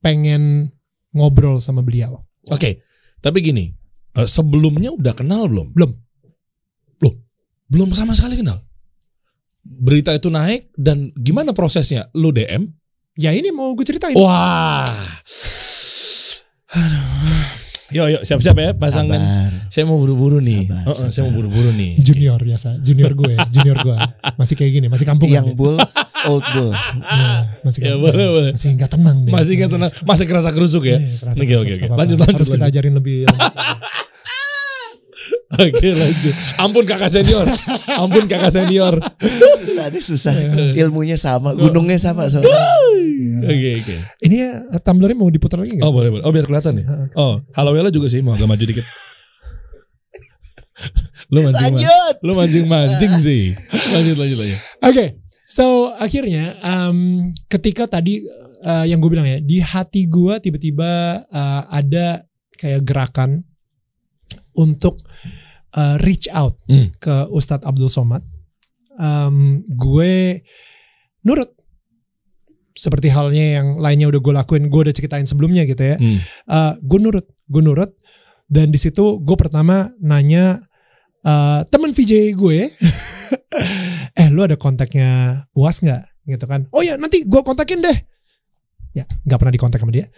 pengen 0.00 0.72
ngobrol 1.12 1.60
sama 1.60 1.84
beliau. 1.84 2.24
Oke. 2.48 2.80
Tapi 3.20 3.38
gini, 3.44 3.68
eh, 4.16 4.24
sebelumnya 4.24 4.88
udah 4.96 5.12
kenal 5.12 5.52
belum? 5.52 5.76
Belum. 5.76 5.92
Loh, 7.04 7.14
belum 7.68 7.92
sama 7.92 8.16
sekali 8.16 8.40
kenal. 8.40 8.64
Berita 9.60 10.16
itu 10.16 10.32
naik 10.32 10.72
dan 10.80 11.12
gimana 11.12 11.52
prosesnya? 11.52 12.08
Lu 12.16 12.32
DM? 12.32 12.64
Ya 13.20 13.36
ini 13.36 13.52
mau 13.52 13.76
gue 13.76 13.84
ceritain. 13.84 14.16
Wah. 14.16 14.88
Aduh. 16.72 17.16
Yuk, 17.86 18.06
yuk, 18.18 18.22
siap-siap 18.26 18.56
ya 18.58 18.70
pasangan. 18.74 19.14
Sabar. 19.14 19.50
Saya 19.70 19.84
mau 19.86 19.96
buru-buru 20.02 20.42
nih. 20.42 20.66
Sabar, 20.66 20.84
Oh, 20.90 20.94
oh, 20.98 21.10
Saya 21.10 21.22
mau 21.30 21.34
buru-buru 21.38 21.70
nih. 21.70 22.02
Junior 22.02 22.40
biasa, 22.42 22.82
junior 22.82 23.12
gue, 23.14 23.34
junior 23.54 23.78
gue 23.78 23.96
masih 24.34 24.54
kayak 24.58 24.72
gini, 24.74 24.86
masih 24.90 25.06
kampungan. 25.06 25.46
Yang 25.46 25.48
dia. 25.54 25.74
Old 26.26 26.44
bull. 26.52 26.72
Nah, 26.96 27.62
masih 27.62 27.80
Ya, 27.82 27.94
boleh, 27.94 28.26
boleh. 28.28 28.52
masih 28.52 28.68
nggak 28.74 28.90
tenang 28.90 29.16
deh. 29.22 29.32
Masih 29.32 29.52
nggak 29.56 29.70
tenang, 29.72 29.90
masih 30.02 30.24
kerasa 30.26 30.50
kerusuk 30.50 30.84
ya. 30.84 30.98
Iya, 30.98 31.16
kerasa 31.18 31.40
Oke, 31.40 31.54
oke, 31.56 31.72
oke. 31.76 31.86
Lanjut, 31.92 32.16
lanjut, 32.18 32.36
Harus 32.36 32.48
kita 32.48 32.58
lanjut. 32.58 32.72
ajarin 32.72 32.94
lebih. 32.94 33.18
Oke, 35.56 35.88
lanjut. 35.88 36.34
Ampun 36.58 36.84
kakak 36.84 37.08
senior. 37.08 37.46
Ampun 37.88 38.26
kakak 38.26 38.50
senior. 38.50 38.98
Susah 39.56 39.88
deh, 39.88 40.02
susah. 40.02 40.34
Iya. 40.34 40.84
Ilmunya 40.84 41.16
sama, 41.16 41.54
gunungnya 41.54 41.96
sama 41.96 42.28
soalnya. 42.28 42.50
Oke, 43.40 43.68
oke. 43.80 43.94
Ini 44.20 44.36
ya 44.36 44.50
tumblernya 44.82 45.16
mau 45.16 45.30
diputar 45.30 45.62
lagi 45.62 45.78
nggak? 45.78 45.86
Oh, 45.86 45.94
boleh, 45.94 46.10
boleh. 46.12 46.24
Oh, 46.26 46.32
biar 46.34 46.44
kelihatan 46.44 46.82
ya. 46.82 46.84
Oh, 47.14 47.40
halo 47.54 47.72
Wela 47.72 47.88
juga 47.88 48.10
sih 48.10 48.20
mau 48.20 48.34
agak 48.34 48.44
maju 48.44 48.60
dikit. 48.60 48.84
lu 51.32 51.42
mancing 51.42 51.74
Lanjut. 51.74 52.14
lu 52.20 52.32
mancing 52.36 52.66
mancing 52.68 53.12
sih. 53.18 53.42
Lanjut, 53.94 54.14
lanjut, 54.14 54.36
lanjut. 54.36 54.60
Oke, 54.82 55.04
so 55.46 55.94
akhirnya 55.94 56.58
um, 56.60 57.30
ketika 57.46 57.86
tadi 57.86 58.20
uh, 58.60 58.82
yang 58.82 58.98
gue 58.98 59.08
bilang 59.08 59.24
ya 59.24 59.38
di 59.38 59.62
hati 59.62 60.04
gue 60.04 60.42
tiba-tiba 60.42 61.22
uh, 61.24 61.62
ada 61.70 62.26
kayak 62.52 62.82
gerakan 62.82 63.46
untuk 64.52 65.00
uh, 65.72 65.96
reach 66.00 66.26
out 66.32 66.56
Hmm. 66.66 66.90
ke 66.96 67.30
Ustadz 67.30 67.62
Abdul 67.62 67.86
Somad. 67.86 68.24
Um, 68.96 69.60
gue 69.68 70.40
nurut 71.22 71.52
seperti 72.72 73.08
halnya 73.08 73.60
yang 73.60 73.76
lainnya 73.76 74.08
udah 74.08 74.20
gue 74.20 74.32
lakuin, 74.34 74.64
gue 74.68 74.80
udah 74.88 74.92
ceritain 74.92 75.28
sebelumnya 75.28 75.64
gitu 75.64 75.84
ya. 75.84 75.96
Hmm. 75.96 76.18
Uh, 76.48 76.72
gue 76.80 76.98
nurut, 76.98 77.26
gue 77.46 77.62
nurut. 77.62 77.92
dan 78.46 78.70
di 78.70 78.78
situ 78.78 79.18
gue 79.18 79.34
pertama 79.34 79.90
nanya 79.98 80.62
eh 81.20 81.60
temen 81.66 81.90
VJ 81.90 82.30
gue, 82.32 82.70
eh 84.20 84.28
lu 84.32 84.44
ada 84.44 84.56
kontaknya 84.58 85.42
uas 85.56 85.80
nggak? 85.80 86.02
Gitu 86.26 86.44
kan? 86.44 86.66
Oh 86.74 86.82
ya 86.82 86.98
nanti 86.98 87.22
gue 87.22 87.40
kontakin 87.42 87.82
deh. 87.82 87.98
Ya 88.96 89.04
nggak 89.28 89.38
pernah 89.38 89.54
dikontak 89.54 89.78
sama 89.80 89.92
dia. 89.92 90.08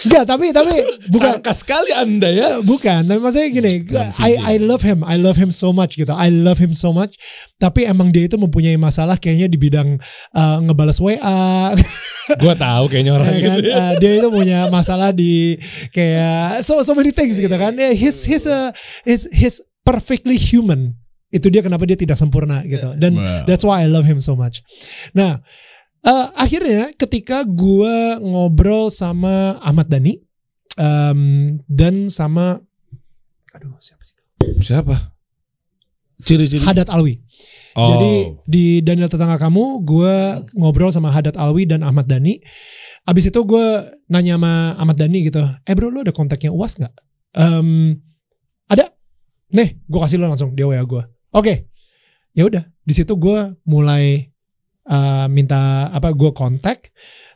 Enggak, 0.00 0.24
tapi 0.28 0.52
tapi 0.52 0.72
bukan 1.12 1.40
Sarkas 1.40 1.60
sekali 1.60 1.90
anda 1.92 2.28
ya. 2.28 2.60
bukan. 2.64 3.04
Tapi 3.04 3.20
maksudnya 3.20 3.48
gini, 3.52 3.72
I. 4.20 4.32
I 4.36 4.54
love 4.60 4.80
him, 4.80 5.04
I 5.04 5.20
love 5.20 5.36
him 5.36 5.52
so 5.52 5.72
much 5.76 5.96
gitu. 5.96 6.12
I 6.12 6.32
love 6.32 6.56
him 6.56 6.72
so 6.72 6.92
much. 6.92 7.16
Tapi 7.60 7.84
emang 7.84 8.08
dia 8.08 8.24
itu 8.24 8.40
mempunyai 8.40 8.76
masalah 8.80 9.20
kayaknya 9.20 9.48
di 9.52 9.58
bidang 9.60 10.00
uh, 10.32 10.58
ngebales 10.64 11.00
WA, 11.00 11.76
Gue 12.42 12.54
tahu 12.54 12.84
kayaknya 12.86 13.12
orang 13.18 13.26
ya 13.28 13.32
kan? 13.34 13.40
gitu. 13.58 13.70
Uh, 13.74 13.92
dia 13.98 14.12
itu 14.22 14.28
punya 14.30 14.58
masalah 14.70 15.10
di 15.10 15.58
kayak 15.90 16.62
so 16.62 16.78
so 16.86 16.94
many 16.94 17.10
things 17.10 17.36
gitu 17.36 17.52
kan. 17.52 17.74
Yeah, 17.74 17.92
he's 17.92 18.22
he's 18.24 18.46
a 18.46 18.70
he's 19.02 19.26
he's 19.34 19.58
perfectly 19.82 20.36
human. 20.36 20.94
Itu 21.30 21.46
dia 21.46 21.62
kenapa 21.62 21.86
dia 21.86 21.94
tidak 21.94 22.18
sempurna 22.18 22.62
gitu. 22.66 22.94
Dan 22.98 23.14
Wow. 23.14 23.46
that's 23.46 23.62
why 23.62 23.82
I 23.82 23.88
love 23.88 24.04
him 24.08 24.18
so 24.18 24.34
much. 24.34 24.60
Nah, 25.14 25.38
eh, 26.02 26.26
akhirnya 26.34 26.90
ketika 26.98 27.46
gua 27.46 28.18
ngobrol 28.18 28.90
sama 28.90 29.58
Ahmad 29.62 29.86
Dhani 29.86 30.18
em, 30.74 31.20
dan 31.70 32.10
sama 32.10 32.58
aduh 33.54 33.74
siapa 33.78 34.02
sih? 34.02 34.16
Siapa? 34.62 34.96
Ciri-ciri. 36.20 36.60
Hadat 36.66 36.92
Alwi. 36.92 37.16
Oh. 37.78 37.86
Jadi 37.86 38.12
di 38.44 38.64
Daniel 38.84 39.08
tetangga 39.08 39.38
kamu, 39.40 39.86
gue 39.86 40.14
ngobrol 40.58 40.92
sama 40.92 41.08
Hadat 41.08 41.38
Alwi 41.38 41.64
dan 41.64 41.80
Ahmad 41.80 42.04
Dhani. 42.10 42.36
Abis 43.08 43.32
itu 43.32 43.40
gue 43.46 43.66
nanya 44.12 44.36
sama 44.36 44.76
Ahmad 44.76 45.00
Dhani 45.00 45.30
gitu, 45.30 45.40
eh 45.40 45.74
bro 45.74 45.88
lu 45.88 46.04
ada 46.04 46.12
kontaknya 46.12 46.52
UAS 46.52 46.76
nggak? 46.76 46.94
Em, 47.40 47.96
ada. 48.68 48.92
Nih, 49.50 49.82
gue 49.82 50.00
kasih 50.00 50.22
lo 50.22 50.30
langsung 50.30 50.54
dia 50.54 50.66
WA 50.66 50.82
gue. 50.82 51.02
Oke, 51.34 51.70
ya 52.34 52.46
udah. 52.46 52.62
Di 52.86 52.94
situ 52.94 53.14
gue 53.18 53.54
mulai 53.66 54.30
eh, 54.86 55.26
minta 55.30 55.90
apa? 55.90 56.10
Gue 56.14 56.30
kontak, 56.30 56.90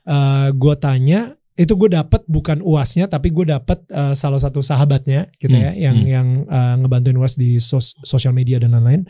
eh, 0.07 0.49
gue 0.55 0.75
tanya. 0.79 1.35
Itu 1.55 1.79
gue 1.79 1.87
dapet 1.87 2.27
bukan 2.27 2.59
uasnya, 2.67 3.07
tapi 3.07 3.31
gue 3.31 3.47
dapet 3.47 3.87
eh, 3.87 4.15
salah 4.19 4.43
satu 4.43 4.59
sahabatnya 4.59 5.31
gitu 5.39 5.55
ya, 5.55 5.71
Hmm, 5.71 5.79
yang 5.79 5.97
hmm. 6.03 6.11
yang 6.11 6.29
eh, 6.51 6.75
ngebantuin 6.83 7.19
uas 7.19 7.39
di 7.39 7.63
sos- 7.63 7.95
sosial 8.03 8.35
media 8.35 8.59
dan 8.59 8.75
lain-lain. 8.75 9.07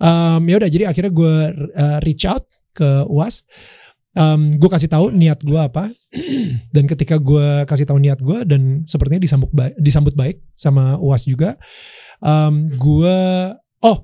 Um, 0.00 0.40
ya 0.48 0.56
udah 0.56 0.70
jadi 0.72 0.88
akhirnya 0.88 1.12
gue 1.12 1.34
uh, 1.76 1.98
reach 2.00 2.24
out 2.24 2.48
ke 2.72 3.04
UAS. 3.08 3.44
Um, 4.12 4.52
gue 4.60 4.68
kasih 4.68 4.92
tahu 4.92 5.08
niat 5.08 5.40
gue 5.40 5.56
apa 5.56 5.88
dan 6.76 6.84
ketika 6.84 7.16
gue 7.16 7.64
kasih 7.64 7.88
tahu 7.88 7.96
niat 7.96 8.20
gue 8.20 8.44
dan 8.44 8.84
sepertinya 8.84 9.16
disambut 9.16 9.48
baik, 9.56 9.72
disambut 9.80 10.12
baik 10.16 10.36
sama 10.52 11.00
UAS 11.00 11.24
juga. 11.24 11.56
Um, 12.22 12.70
gue 12.70 13.18
oh 13.82 13.96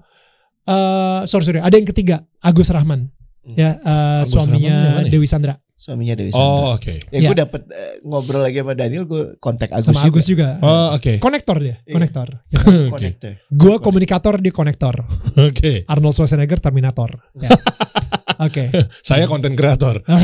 uh, 0.64 1.22
sorry 1.24 1.44
sorry 1.44 1.62
ada 1.62 1.72
yang 1.72 1.86
ketiga 1.86 2.26
Agus 2.38 2.68
Rahman 2.68 3.08
ya 3.48 3.78
uh, 3.78 4.20
Agus 4.20 4.34
Rahman 4.34 4.58
suaminya 4.58 4.76
ya? 5.00 5.08
Dewi 5.08 5.24
Sandra 5.24 5.54
Suaminya 5.78 6.18
Dewi 6.18 6.34
Oh, 6.34 6.74
Sandra. 6.74 6.74
oke. 6.74 6.94
Ya, 7.14 7.18
Ya. 7.22 7.28
gue 7.30 7.36
dapet 7.38 7.62
eh, 7.70 8.02
ngobrol 8.02 8.42
lagi 8.42 8.58
sama 8.58 8.74
Daniel, 8.74 9.06
gue 9.06 9.38
kontak 9.38 9.70
Agus 9.70 9.86
sama 9.86 10.02
juga. 10.02 10.10
Agus 10.10 10.26
juga. 10.26 10.48
Oh, 10.58 10.98
oke. 10.98 11.22
Konektor 11.22 11.62
dia, 11.62 11.78
Iya. 11.86 11.94
konektor. 11.94 12.28
Connector. 12.98 13.32
Gue 13.46 13.74
komunikator 13.78 14.42
di 14.42 14.50
konektor. 14.50 15.06
Oke. 15.38 15.86
Arnold 15.86 16.18
Schwarzenegger 16.18 16.58
Terminator. 16.58 17.22
Ya. 17.38 17.54
Oke. 18.38 18.70
Saya 19.08 19.26
konten 19.26 19.58
kreator. 19.58 20.02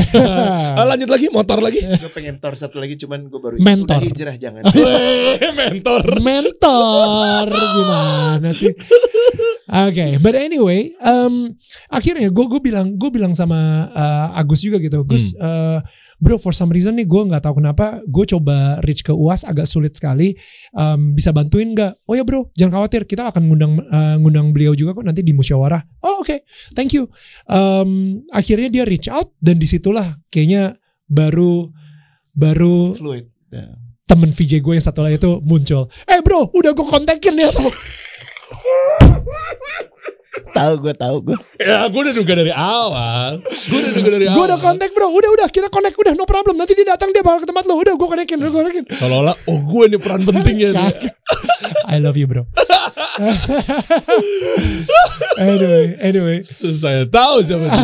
Ah, 0.75 0.83
lanjut 0.83 1.07
lagi 1.07 1.31
motor 1.31 1.63
lagi. 1.63 1.79
Gue 1.79 2.11
pengen 2.11 2.35
tor 2.43 2.51
satu 2.59 2.83
lagi, 2.83 2.99
cuman 2.99 3.31
gue 3.31 3.39
baru 3.39 3.55
Mentor. 3.63 3.95
udah 3.95 4.03
hijrah 4.03 4.35
jangan. 4.35 4.63
Mentor. 5.55 6.03
mentor 6.19 7.47
gimana 7.47 8.49
sih? 8.51 8.75
Oke, 9.65 10.19
but 10.19 10.35
anyway, 10.35 10.91
um, 10.99 11.47
akhirnya 11.87 12.27
gue 12.27 12.45
gue 12.51 12.61
bilang 12.61 12.91
gue 12.99 13.07
bilang 13.07 13.31
sama 13.31 13.87
uh, 13.87 14.35
Agus 14.35 14.67
juga 14.67 14.83
gitu, 14.83 15.07
Gus, 15.07 15.31
uh, 15.39 15.79
bro 16.19 16.39
for 16.39 16.55
some 16.55 16.71
reason 16.71 16.95
nih 16.95 17.07
gue 17.07 17.21
nggak 17.27 17.43
tahu 17.43 17.59
kenapa 17.59 18.01
gue 18.07 18.25
coba 18.25 18.79
reach 18.83 19.03
ke 19.03 19.11
UAS 19.11 19.43
agak 19.47 19.67
sulit 19.67 19.95
sekali, 19.95 20.33
um, 20.75 21.13
bisa 21.15 21.35
bantuin 21.35 21.75
nggak? 21.75 22.07
Oh 22.07 22.15
ya 22.15 22.23
bro, 22.23 22.49
jangan 22.55 22.81
khawatir, 22.81 23.03
kita 23.07 23.29
akan 23.31 23.51
ngundang 23.51 23.73
uh, 23.89 24.15
ngundang 24.19 24.51
beliau 24.55 24.73
juga 24.73 24.95
kok 24.95 25.05
nanti 25.05 25.21
di 25.21 25.35
musyawarah. 25.35 25.81
Oh 26.05 26.23
oke, 26.23 26.43
thank 26.73 26.95
you. 26.95 27.07
Um, 27.49 28.21
akhirnya 28.31 28.71
dia 28.71 28.83
reach 28.87 29.11
out 29.11 29.35
dan 29.39 29.59
di 29.59 29.67
situlah 29.67 30.19
kayaknya 30.31 30.75
baru 31.05 31.69
baru 32.35 32.95
Fluid. 32.97 33.29
Ya. 33.53 33.77
temen 34.05 34.29
VJ 34.33 34.59
gue 34.59 34.73
yang 34.75 34.85
satu 34.85 35.05
lagi 35.05 35.17
itu 35.21 35.39
muncul. 35.45 35.87
Eh 36.09 36.19
bro, 36.21 36.51
udah 36.51 36.71
gue 36.75 36.85
kontakin 36.85 37.35
ya 37.39 37.49
sama 37.51 37.71
Tahu 40.35 40.73
gue 40.83 40.93
tahu 40.95 41.15
gue. 41.31 41.37
Ya, 41.59 41.87
gue 41.87 42.01
udah 42.01 42.13
duga 42.15 42.33
dari 42.35 42.51
awal. 42.51 43.39
Gue 43.43 43.79
udah 43.79 43.93
duga 43.95 44.09
dari 44.19 44.25
awal. 44.27 44.35
gue 44.35 44.43
udah 44.51 44.59
kontak 44.59 44.91
bro, 44.91 45.07
udah 45.11 45.29
udah 45.35 45.47
kita 45.51 45.67
connect 45.71 45.95
udah 45.95 46.13
no 46.15 46.25
problem. 46.27 46.57
Nanti 46.59 46.75
dia 46.75 46.85
datang 46.95 47.11
dia 47.15 47.23
bakal 47.23 47.39
ke 47.43 47.47
tempat 47.47 47.63
lo. 47.67 47.79
Udah 47.79 47.95
gue 47.95 48.07
konekin, 48.07 48.37
udah 48.43 48.51
gue 48.51 48.61
konekin. 48.67 48.85
Seolah-olah, 48.91 49.35
oh 49.47 49.59
gue 49.63 49.83
ini 49.87 49.97
peran 49.99 50.21
pentingnya. 50.27 50.69
nih. 50.75 50.91
I 51.95 51.99
love 52.03 52.17
you 52.19 52.27
bro. 52.27 52.43
anyway, 55.39 55.95
anyway. 56.03 56.43
Saya 56.43 57.07
tahu 57.07 57.39
siapa 57.43 57.71
dia. 57.71 57.75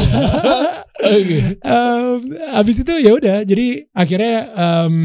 Oke. 1.18 1.40
Em, 1.58 2.18
abis 2.56 2.76
itu 2.84 2.94
ya 3.00 3.12
udah. 3.16 3.44
Jadi 3.48 3.88
akhirnya 3.96 4.36
em, 4.54 4.96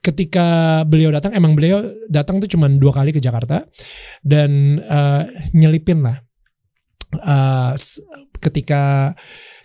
ketika 0.00 0.80
beliau 0.88 1.12
datang, 1.12 1.36
emang 1.36 1.52
beliau 1.52 1.84
datang 2.08 2.40
tuh 2.40 2.48
cuma 2.48 2.68
dua 2.68 2.92
kali 2.92 3.12
ke 3.12 3.20
Jakarta 3.20 3.64
dan 4.24 4.80
eh, 4.80 5.22
nyelipin 5.56 6.04
lah. 6.04 6.20
S- 7.74 8.00
ketika 8.40 9.14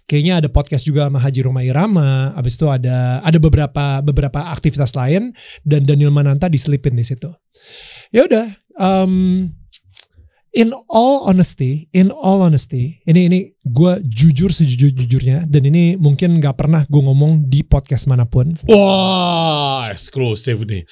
kayaknya 0.06 0.42
ada 0.44 0.50
podcast 0.50 0.86
juga 0.86 1.10
sama 1.10 1.18
Haji 1.18 1.42
Roma 1.46 1.62
Irama, 1.66 2.34
abis 2.38 2.58
itu 2.58 2.70
ada 2.70 3.22
ada 3.26 3.38
beberapa 3.42 4.02
beberapa 4.06 4.54
aktivitas 4.54 4.94
lain 4.94 5.34
dan 5.66 5.86
Daniel 5.86 6.14
Mananta 6.14 6.50
diselipin 6.50 6.98
di 6.98 7.06
situ. 7.06 7.30
Ya 8.14 8.26
udah. 8.26 8.46
em, 8.76 9.56
in 10.52 10.76
all 10.92 11.24
honesty, 11.28 11.88
in 11.96 12.12
all 12.12 12.44
honesty, 12.44 13.00
ini 13.08 13.32
ini 13.32 13.40
gue 13.66 13.94
jujur 14.06 14.50
sejujur 14.50 14.94
jujurnya 14.94 15.44
dan 15.44 15.66
ini 15.66 15.98
mungkin 15.98 16.38
nggak 16.38 16.54
pernah 16.54 16.86
gue 16.86 17.02
ngomong 17.02 17.44
di 17.44 17.62
podcast 17.62 18.06
mana 18.06 18.24
pun. 18.24 18.54
Wah, 18.70 19.90
eksklusif 19.90 20.62
nih. 20.62 20.86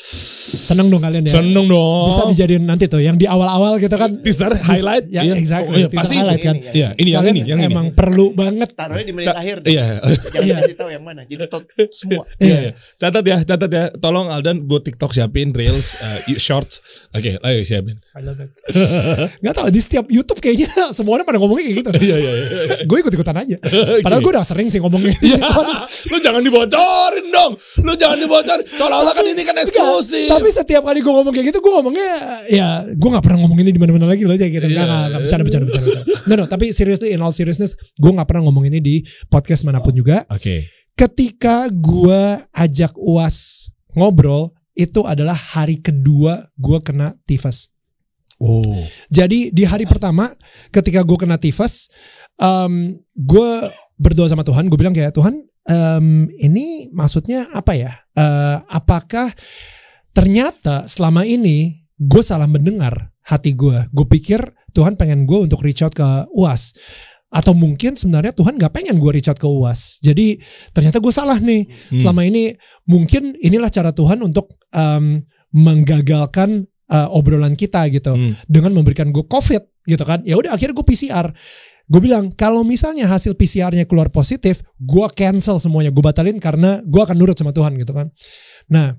Seneng 0.44 0.90
dong 0.90 1.00
kalian 1.00 1.24
ya. 1.24 1.38
Seneng 1.38 1.66
dong. 1.66 2.06
Bisa 2.10 2.22
dijadiin 2.28 2.64
nanti 2.64 2.86
tuh 2.86 2.98
yang 2.98 3.14
di 3.14 3.26
awal-awal 3.26 3.78
gitu 3.78 3.94
kan. 3.94 4.10
teaser 4.20 4.52
highlight. 4.52 5.06
Ya, 5.08 5.22
Iya. 5.22 5.34
exactly. 5.36 5.70
Oh, 5.70 5.80
iya, 5.80 5.88
Teaser 5.88 6.00
pasti 6.02 6.16
highlight 6.16 6.36
itu. 6.36 6.46
kan. 6.46 6.56
Iya, 6.74 6.88
ini 6.94 7.10
yang 7.10 7.22
Kalian 7.22 7.36
ini, 7.36 7.42
yang 7.46 7.60
ini. 7.60 7.70
emang 7.70 7.86
perlu 7.92 8.26
banget. 8.32 8.70
Taruhnya 8.74 9.04
di 9.04 9.14
menit 9.14 9.28
Ta- 9.30 9.38
akhir. 9.38 9.58
deh. 9.62 9.70
Iya. 9.70 9.86
Jangan 10.04 10.44
Iya. 10.44 10.56
kasih 10.60 10.76
tahu 10.76 10.90
yang 10.90 11.04
mana. 11.04 11.22
Jadi 11.24 11.44
tot 11.48 11.64
semua. 11.92 12.24
Iya, 12.44 12.58
iya. 12.60 12.72
Catat 12.98 13.24
ya, 13.24 13.38
catat 13.44 13.70
ya. 13.70 13.84
Tolong 13.96 14.28
Aldan 14.28 14.58
buat 14.64 14.82
TikTok 14.82 15.12
siapin 15.12 15.54
reels, 15.54 15.94
uh, 15.96 16.38
shorts. 16.38 16.82
Oke, 17.12 17.38
ayo 17.38 17.60
siapin. 17.62 17.96
I 18.14 18.22
love 18.22 18.38
it. 18.38 18.50
Gak 19.44 19.54
tau 19.54 19.70
di 19.70 19.78
setiap 19.78 20.06
YouTube 20.08 20.38
kayaknya 20.40 20.70
semuanya 20.98 21.24
pada 21.24 21.38
ngomongnya 21.38 21.66
kayak 21.66 21.78
gitu. 21.80 21.90
Iya, 22.00 22.16
iya, 22.18 22.32
iya. 22.32 22.46
gue 22.90 22.98
ikut-ikutan 23.00 23.36
aja. 23.36 23.58
Padahal 24.06 24.22
gue 24.22 24.32
udah 24.34 24.46
sering 24.46 24.68
sih 24.70 24.80
ngomongnya. 24.80 25.16
Iya. 25.20 25.40
Lu 26.12 26.18
jangan 26.20 26.42
dibocorin 26.42 27.26
dong. 27.30 27.52
Lu 27.84 27.94
jangan 27.94 28.18
dibocorin. 28.20 28.66
Seolah-olah 28.70 29.14
kan 29.14 29.26
ini 29.26 29.42
kan 29.42 29.56
eksklusif. 29.58 30.30
Tapi 30.30 30.50
setiap 30.50 30.84
kali 30.86 31.00
gue 31.02 31.14
ngomong 31.14 31.34
kayak 31.34 31.52
gitu, 31.52 31.60
gue 31.60 31.74
ngomongnya 31.74 32.12
ya 32.48 32.68
gue 32.88 33.10
nggak 33.10 33.24
pernah 33.26 33.40
ngomong 33.44 33.60
ini 33.60 33.72
di 33.74 33.80
mana-mana 33.82 34.08
lagi 34.08 34.24
loh 34.24 34.36
aja 34.36 34.46
gitu. 34.48 34.64
Enggak, 34.64 34.86
Iya. 34.86 34.98
enggak, 35.10 35.22
bercanda, 35.26 35.44
bercanda, 35.44 35.66
bercanda. 35.68 35.90
bercanda. 35.90 36.28
No, 36.30 36.34
no, 36.40 36.44
tapi 36.48 36.66
seriously, 36.72 37.10
in 37.12 37.20
all 37.20 37.34
seriousness, 37.36 37.74
gue 37.98 38.12
nggak 38.14 38.28
pernah 38.30 38.48
ngomong 38.48 38.70
ini 38.70 38.80
di 38.80 38.96
podcast 39.28 39.66
mana 39.68 39.84
pun 39.84 39.92
juga. 39.92 40.24
Oke. 40.30 40.70
Ketika 40.94 41.68
gue 41.74 42.22
ajak 42.54 42.94
uas 42.96 43.68
ngobrol, 43.98 44.54
itu 44.74 45.02
adalah 45.06 45.34
hari 45.34 45.82
kedua 45.82 46.54
gue 46.54 46.80
kena 46.86 47.18
tifus. 47.26 47.73
Oh. 48.44 48.84
Jadi 49.08 49.56
di 49.56 49.64
hari 49.64 49.88
pertama 49.88 50.28
ketika 50.68 51.00
gue 51.08 51.16
kena 51.16 51.40
tifus, 51.40 51.88
um, 52.36 52.92
gue 53.16 53.52
berdoa 53.96 54.28
sama 54.28 54.44
Tuhan. 54.44 54.68
Gue 54.68 54.76
bilang 54.76 54.92
kayak 54.92 55.16
Tuhan, 55.16 55.48
em, 55.72 56.28
ini 56.44 56.92
maksudnya 56.92 57.48
apa 57.56 57.72
ya? 57.72 57.96
Eh, 58.20 58.58
apakah 58.68 59.32
ternyata 60.12 60.92
selama 60.92 61.24
ini 61.24 61.88
gue 61.96 62.20
salah 62.20 62.52
mendengar 62.52 63.16
hati 63.24 63.56
gue? 63.56 63.88
Gue 63.96 64.06
pikir 64.12 64.44
Tuhan 64.76 65.00
pengen 65.00 65.24
gue 65.24 65.40
untuk 65.40 65.64
reach 65.64 65.80
out 65.80 65.96
ke 65.96 66.28
UAS. 66.36 66.76
Atau 67.34 67.58
mungkin 67.58 67.98
sebenarnya 67.98 68.30
Tuhan 68.36 68.62
gak 68.62 68.78
pengen 68.78 69.02
gue 69.02 69.10
reach 69.10 69.32
out 69.32 69.40
ke 69.40 69.48
UAS. 69.48 70.04
Jadi 70.04 70.38
ternyata 70.76 71.00
gue 71.00 71.14
salah 71.16 71.40
nih. 71.40 71.66
Hmm. 71.66 71.98
Selama 71.98 72.28
ini 72.28 72.54
mungkin 72.92 73.34
inilah 73.40 73.72
cara 73.72 73.96
Tuhan 73.96 74.20
untuk 74.20 74.60
em, 74.76 75.24
menggagalkan 75.56 76.68
eh, 76.94 77.08
obrolan 77.10 77.58
kita 77.58 77.90
gitu 77.90 78.14
Hmm. 78.14 78.38
dengan 78.46 78.70
memberikan 78.78 79.10
gue 79.10 79.26
COVID 79.26 79.90
gitu 79.90 80.04
kan. 80.06 80.22
Ya 80.24 80.38
udah 80.38 80.54
akhirnya 80.54 80.78
gue 80.78 80.86
PCR. 80.86 81.28
Gue 81.84 82.00
bilang 82.00 82.32
kalau 82.32 82.64
misalnya 82.64 83.10
hasil 83.10 83.36
PCR-nya 83.36 83.84
keluar 83.84 84.08
positif, 84.08 84.64
gue 84.80 85.06
cancel 85.12 85.60
semuanya, 85.60 85.92
gue 85.92 86.00
batalin 86.00 86.40
karena 86.40 86.80
gue 86.86 87.02
akan 87.02 87.18
nurut 87.18 87.36
sama 87.36 87.52
Tuhan 87.52 87.76
gitu 87.76 87.92
kan. 87.92 88.08
Nah 88.70 88.96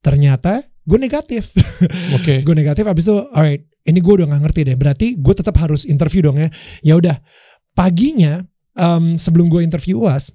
ternyata 0.00 0.62
gue 0.82 0.98
negatif 0.98 1.54
Oke. 2.18 2.42
gue 2.42 2.54
negatif 2.58 2.82
abis 2.82 3.06
itu 3.06 3.14
alright 3.30 3.62
ini 3.86 4.02
gue 4.02 4.12
udah 4.18 4.34
gak 4.34 4.42
ngerti 4.50 4.60
deh 4.66 4.74
berarti 4.74 5.06
gue 5.14 5.30
tetap 5.30 5.54
harus 5.62 5.86
interview 5.86 6.26
dong 6.26 6.42
ya 6.42 6.50
ya 6.82 6.98
udah 6.98 7.22
paginya 7.70 8.42
em, 8.74 9.14
sebelum 9.14 9.46
gue 9.46 9.62
interview 9.62 10.02
uas 10.02 10.34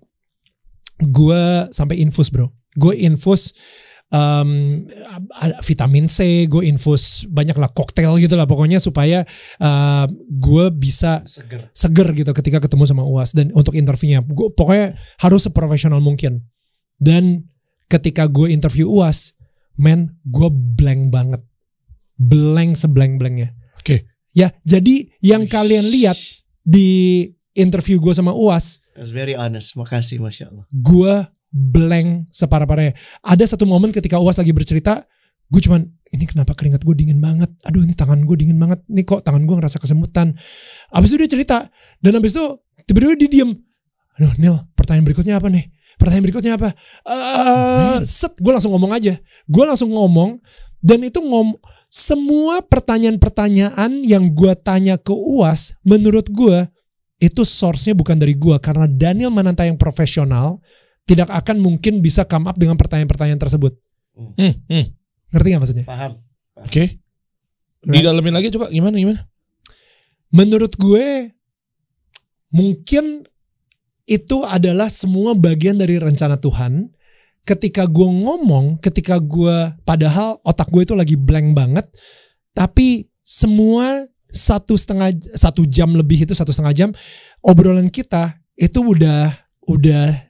gue 0.98 1.44
sampai 1.70 2.00
infus 2.00 2.32
bro 2.32 2.48
gue 2.74 2.94
infus 2.96 3.52
ada 4.08 5.60
vitamin 5.68 6.08
C 6.08 6.48
gue 6.48 6.64
infus 6.64 7.28
banyak 7.28 7.60
lah 7.60 7.68
koktail 7.76 8.16
gitu 8.24 8.40
lah 8.40 8.48
pokoknya 8.48 8.80
supaya 8.80 9.28
eh, 9.60 10.06
gue 10.32 10.66
bisa 10.72 11.28
Seger. 11.28 11.68
seger 11.76 12.08
gitu 12.16 12.32
ketika 12.32 12.64
ketemu 12.64 12.88
sama 12.88 13.04
uas 13.04 13.36
dan 13.36 13.52
untuk 13.52 13.76
interviewnya 13.76 14.24
gue 14.24 14.48
pokoknya 14.56 14.96
harus 15.20 15.44
seprofesional 15.44 16.00
mungkin 16.00 16.48
dan 17.04 17.52
ketika 17.92 18.32
gue 18.32 18.48
interview 18.48 18.88
uas 18.88 19.36
men 19.76 20.16
gue 20.24 20.50
blank 20.52 21.12
banget 21.12 21.44
blank 22.16 22.80
seblank 22.80 23.20
blanknya 23.20 23.52
Oke. 23.76 24.08
ya 24.32 24.56
jadi 24.64 25.12
yang 25.20 25.52
kalian 25.52 25.84
lihat 25.84 26.16
di 26.64 27.24
interview 27.60 28.00
gue 28.00 28.16
sama 28.16 28.32
uas 28.32 28.80
That's 28.98 29.14
very 29.14 29.38
honest. 29.38 29.78
Makasih, 29.78 30.18
masya 30.18 30.50
Allah. 30.50 30.66
gue 30.74 31.14
blank 31.52 32.30
separah-parahnya. 32.32 32.94
Ada 33.24 33.56
satu 33.56 33.64
momen 33.64 33.96
ketika 33.96 34.20
uas 34.20 34.38
lagi 34.40 34.52
bercerita 34.52 35.04
gue 35.48 35.62
cuman 35.64 35.80
ini 36.12 36.28
kenapa 36.28 36.52
keringat 36.52 36.84
gue 36.84 36.96
dingin 36.96 37.24
banget? 37.24 37.48
Aduh 37.64 37.84
ini 37.84 37.96
tangan 37.96 38.24
gue 38.24 38.36
dingin 38.36 38.60
banget. 38.60 38.84
Ini 38.88 39.02
kok 39.08 39.24
tangan 39.24 39.48
gue 39.48 39.56
ngerasa 39.56 39.80
kesemutan. 39.80 40.36
Abis 40.92 41.16
itu 41.16 41.18
dia 41.24 41.30
cerita 41.32 41.58
dan 42.04 42.20
abis 42.20 42.36
itu 42.36 42.46
tiba-tiba 42.88 43.16
dia 43.16 43.30
diem. 43.32 43.52
Aduh 44.20 44.34
Nil 44.40 44.56
pertanyaan 44.76 45.06
berikutnya 45.08 45.40
apa 45.40 45.48
nih? 45.48 45.72
Pertanyaan 45.98 46.26
berikutnya 46.30 46.54
apa? 46.60 46.70
Eh, 47.08 47.98
set. 48.06 48.38
Gue 48.38 48.52
langsung 48.54 48.76
ngomong 48.76 48.92
aja. 48.94 49.18
Gue 49.48 49.64
langsung 49.66 49.90
ngomong 49.92 50.38
dan 50.84 51.00
itu 51.02 51.18
ngom 51.24 51.58
semua 51.88 52.60
pertanyaan-pertanyaan 52.62 54.04
yang 54.04 54.28
gue 54.36 54.54
tanya 54.60 55.00
ke 55.00 55.16
uas 55.16 55.72
menurut 55.88 56.28
gue 56.28 56.68
itu 57.18 57.42
source-nya 57.42 57.98
bukan 57.98 58.20
dari 58.20 58.38
gue 58.38 58.54
karena 58.62 58.86
Daniel 58.86 59.34
Mananta 59.34 59.66
yang 59.66 59.80
profesional 59.80 60.62
tidak 61.08 61.32
akan 61.32 61.64
mungkin 61.64 62.04
bisa 62.04 62.28
come 62.28 62.52
up 62.52 62.60
dengan 62.60 62.76
pertanyaan-pertanyaan 62.76 63.40
tersebut 63.40 63.74
Hmm, 64.18 64.34
hmm. 64.66 64.86
ngerti 65.30 65.48
gak 65.54 65.62
maksudnya 65.62 65.86
Paham. 65.86 66.18
Oke. 66.58 66.98
Right. 67.86 68.02
Didalamin 68.02 68.34
lagi 68.34 68.50
coba 68.50 68.74
gimana 68.74 68.98
gimana? 68.98 69.22
menurut 70.34 70.76
gue 70.76 71.32
mungkin 72.52 73.24
itu 74.08 74.38
adalah 74.48 74.88
semua 74.88 75.36
bagian 75.36 75.76
dari 75.76 76.00
rencana 76.00 76.40
Tuhan. 76.40 76.92
Ketika 77.48 77.88
gue 77.88 78.08
ngomong, 78.08 78.80
ketika 78.84 79.24
gue 79.24 79.72
padahal 79.88 80.40
otak 80.44 80.68
gue 80.68 80.84
itu 80.84 80.96
lagi 80.96 81.16
blank 81.16 81.56
banget, 81.56 81.88
tapi 82.52 83.08
semua 83.24 84.04
satu 84.28 84.76
setengah 84.76 85.16
satu 85.32 85.64
jam 85.64 85.96
lebih 85.96 86.28
itu 86.28 86.36
satu 86.36 86.52
setengah 86.52 86.76
jam 86.76 86.90
obrolan 87.40 87.88
kita 87.88 88.36
itu 88.60 88.84
udah 88.84 89.32
udah 89.64 90.27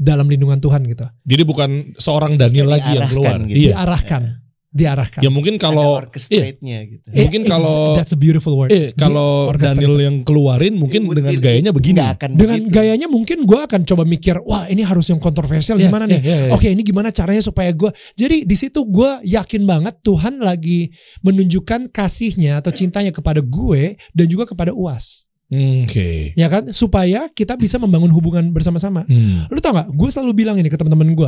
dalam 0.00 0.24
lindungan 0.24 0.56
Tuhan 0.56 0.80
gitu, 0.88 1.04
Jadi 1.28 1.42
bukan 1.44 1.70
seorang 1.94 2.32
Daniel 2.34 2.72
lagi 2.72 2.88
yang 2.90 3.04
keluar. 3.06 3.36
gitu. 3.44 3.60
Iya. 3.60 3.76
diarahkan, 3.76 4.22
diarahkan. 4.70 5.20
Ya 5.20 5.28
mungkin 5.28 5.58
kalau 5.58 6.00
orchestrate-nya 6.00 6.78
gitu. 6.88 7.04
Eh, 7.10 7.26
mungkin 7.26 7.42
kalau- 7.44 7.92
that's 7.92 8.10
a 8.10 8.16
beautiful 8.16 8.54
word. 8.54 8.70
eh 8.70 8.94
kalau. 8.94 9.52
Daniel 9.52 9.92
yang 9.98 10.16
keluarin 10.22 10.72
mungkin 10.72 11.04
It 11.04 11.20
dengan 11.20 11.32
be- 11.36 11.42
gayanya 11.42 11.70
begini. 11.70 12.00
Akan 12.00 12.32
dengan 12.32 12.56
begitu. 12.64 12.72
gayanya 12.72 13.06
mungkin 13.06 13.44
gue 13.44 13.60
akan 13.60 13.84
coba 13.84 14.02
mikir 14.04 14.40
wah 14.40 14.64
ini 14.66 14.80
harus 14.80 15.04
yang 15.06 15.18
kontroversial 15.18 15.76
Iya, 15.76 15.90
gimana 15.90 16.08
iya, 16.08 16.12
nih 16.16 16.20
iya, 16.22 16.36
iya. 16.48 16.50
oke 16.50 16.64
ini 16.64 16.80
gimana 16.80 17.12
caranya 17.12 17.42
supaya 17.42 17.68
gue 17.70 17.90
jadi 18.16 18.42
di 18.42 18.56
situ 18.56 18.80
gue 18.80 19.10
yakin 19.26 19.62
banget 19.62 20.00
Tuhan 20.00 20.40
lagi 20.40 20.88
menunjukkan 21.20 21.92
kasihnya 21.92 22.58
atau 22.58 22.72
cintanya 22.72 23.10
kepada 23.10 23.44
gue 23.44 23.82
dan 24.10 24.26
juga 24.26 24.48
kepada 24.48 24.72
uas 24.72 25.28
Hmm, 25.50 25.82
Oke. 25.82 26.30
ya 26.38 26.46
kan 26.46 26.70
supaya 26.70 27.26
kita 27.28 27.58
bisa 27.58 27.74
membangun 27.74 28.14
hubungan 28.14 28.54
bersama-sama 28.54 29.02
Hmm. 29.04 29.50
lu 29.50 29.58
tau 29.58 29.74
gak 29.74 29.90
gue 29.90 30.08
selalu 30.08 30.32
bilang 30.32 30.54
ini 30.54 30.70
ke 30.70 30.78
teman-teman 30.78 31.10
gue 31.10 31.26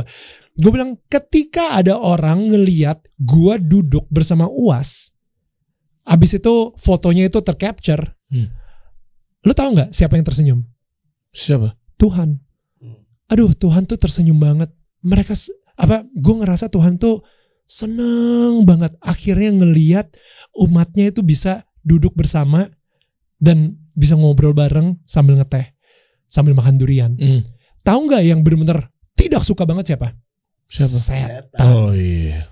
gue 0.55 0.71
bilang 0.71 0.95
ketika 1.11 1.75
ada 1.75 1.99
orang 1.99 2.47
ngeliat 2.47 3.03
gue 3.19 3.53
duduk 3.59 4.07
bersama 4.07 4.47
uas 4.47 5.11
abis 6.03 6.39
itu 6.39 6.71
fotonya 6.79 7.27
itu 7.27 7.43
tercapture 7.43 8.15
Hmm. 8.31 8.47
lu 9.43 9.51
tau 9.51 9.69
nggak 9.69 9.91
siapa 9.91 10.15
yang 10.15 10.23
tersenyum 10.23 10.59
Siapa? 11.33 11.73
Tuhan. 11.97 12.37
Aduh, 13.25 13.57
Tuhan 13.57 13.89
tuh 13.89 13.97
tersenyum 13.97 14.37
banget. 14.37 14.69
Mereka 15.01 15.33
apa? 15.73 16.05
Gue 16.13 16.35
ngerasa 16.37 16.69
Tuhan 16.69 17.01
tuh 17.01 17.25
seneng 17.65 18.61
banget. 18.61 18.93
Akhirnya 19.01 19.49
ngeliat 19.49 20.13
umatnya 20.53 21.09
itu 21.09 21.25
bisa 21.25 21.65
duduk 21.81 22.13
bersama 22.13 22.69
dan 23.43 23.75
bisa 23.91 24.15
ngobrol 24.15 24.55
bareng 24.55 25.03
sambil 25.03 25.35
ngeteh, 25.35 25.75
sambil 26.31 26.55
makan 26.55 26.79
durian. 26.79 27.11
Hmm. 27.19 27.43
Tahu 27.83 27.99
nggak 28.07 28.23
yang 28.23 28.39
bener-bener 28.39 28.87
tidak 29.19 29.43
suka 29.43 29.67
banget 29.67 29.91
siapa? 29.91 30.15
Siapa? 30.71 30.95
Setan. 30.95 31.59
Oh 31.67 31.91
iya. 31.91 32.47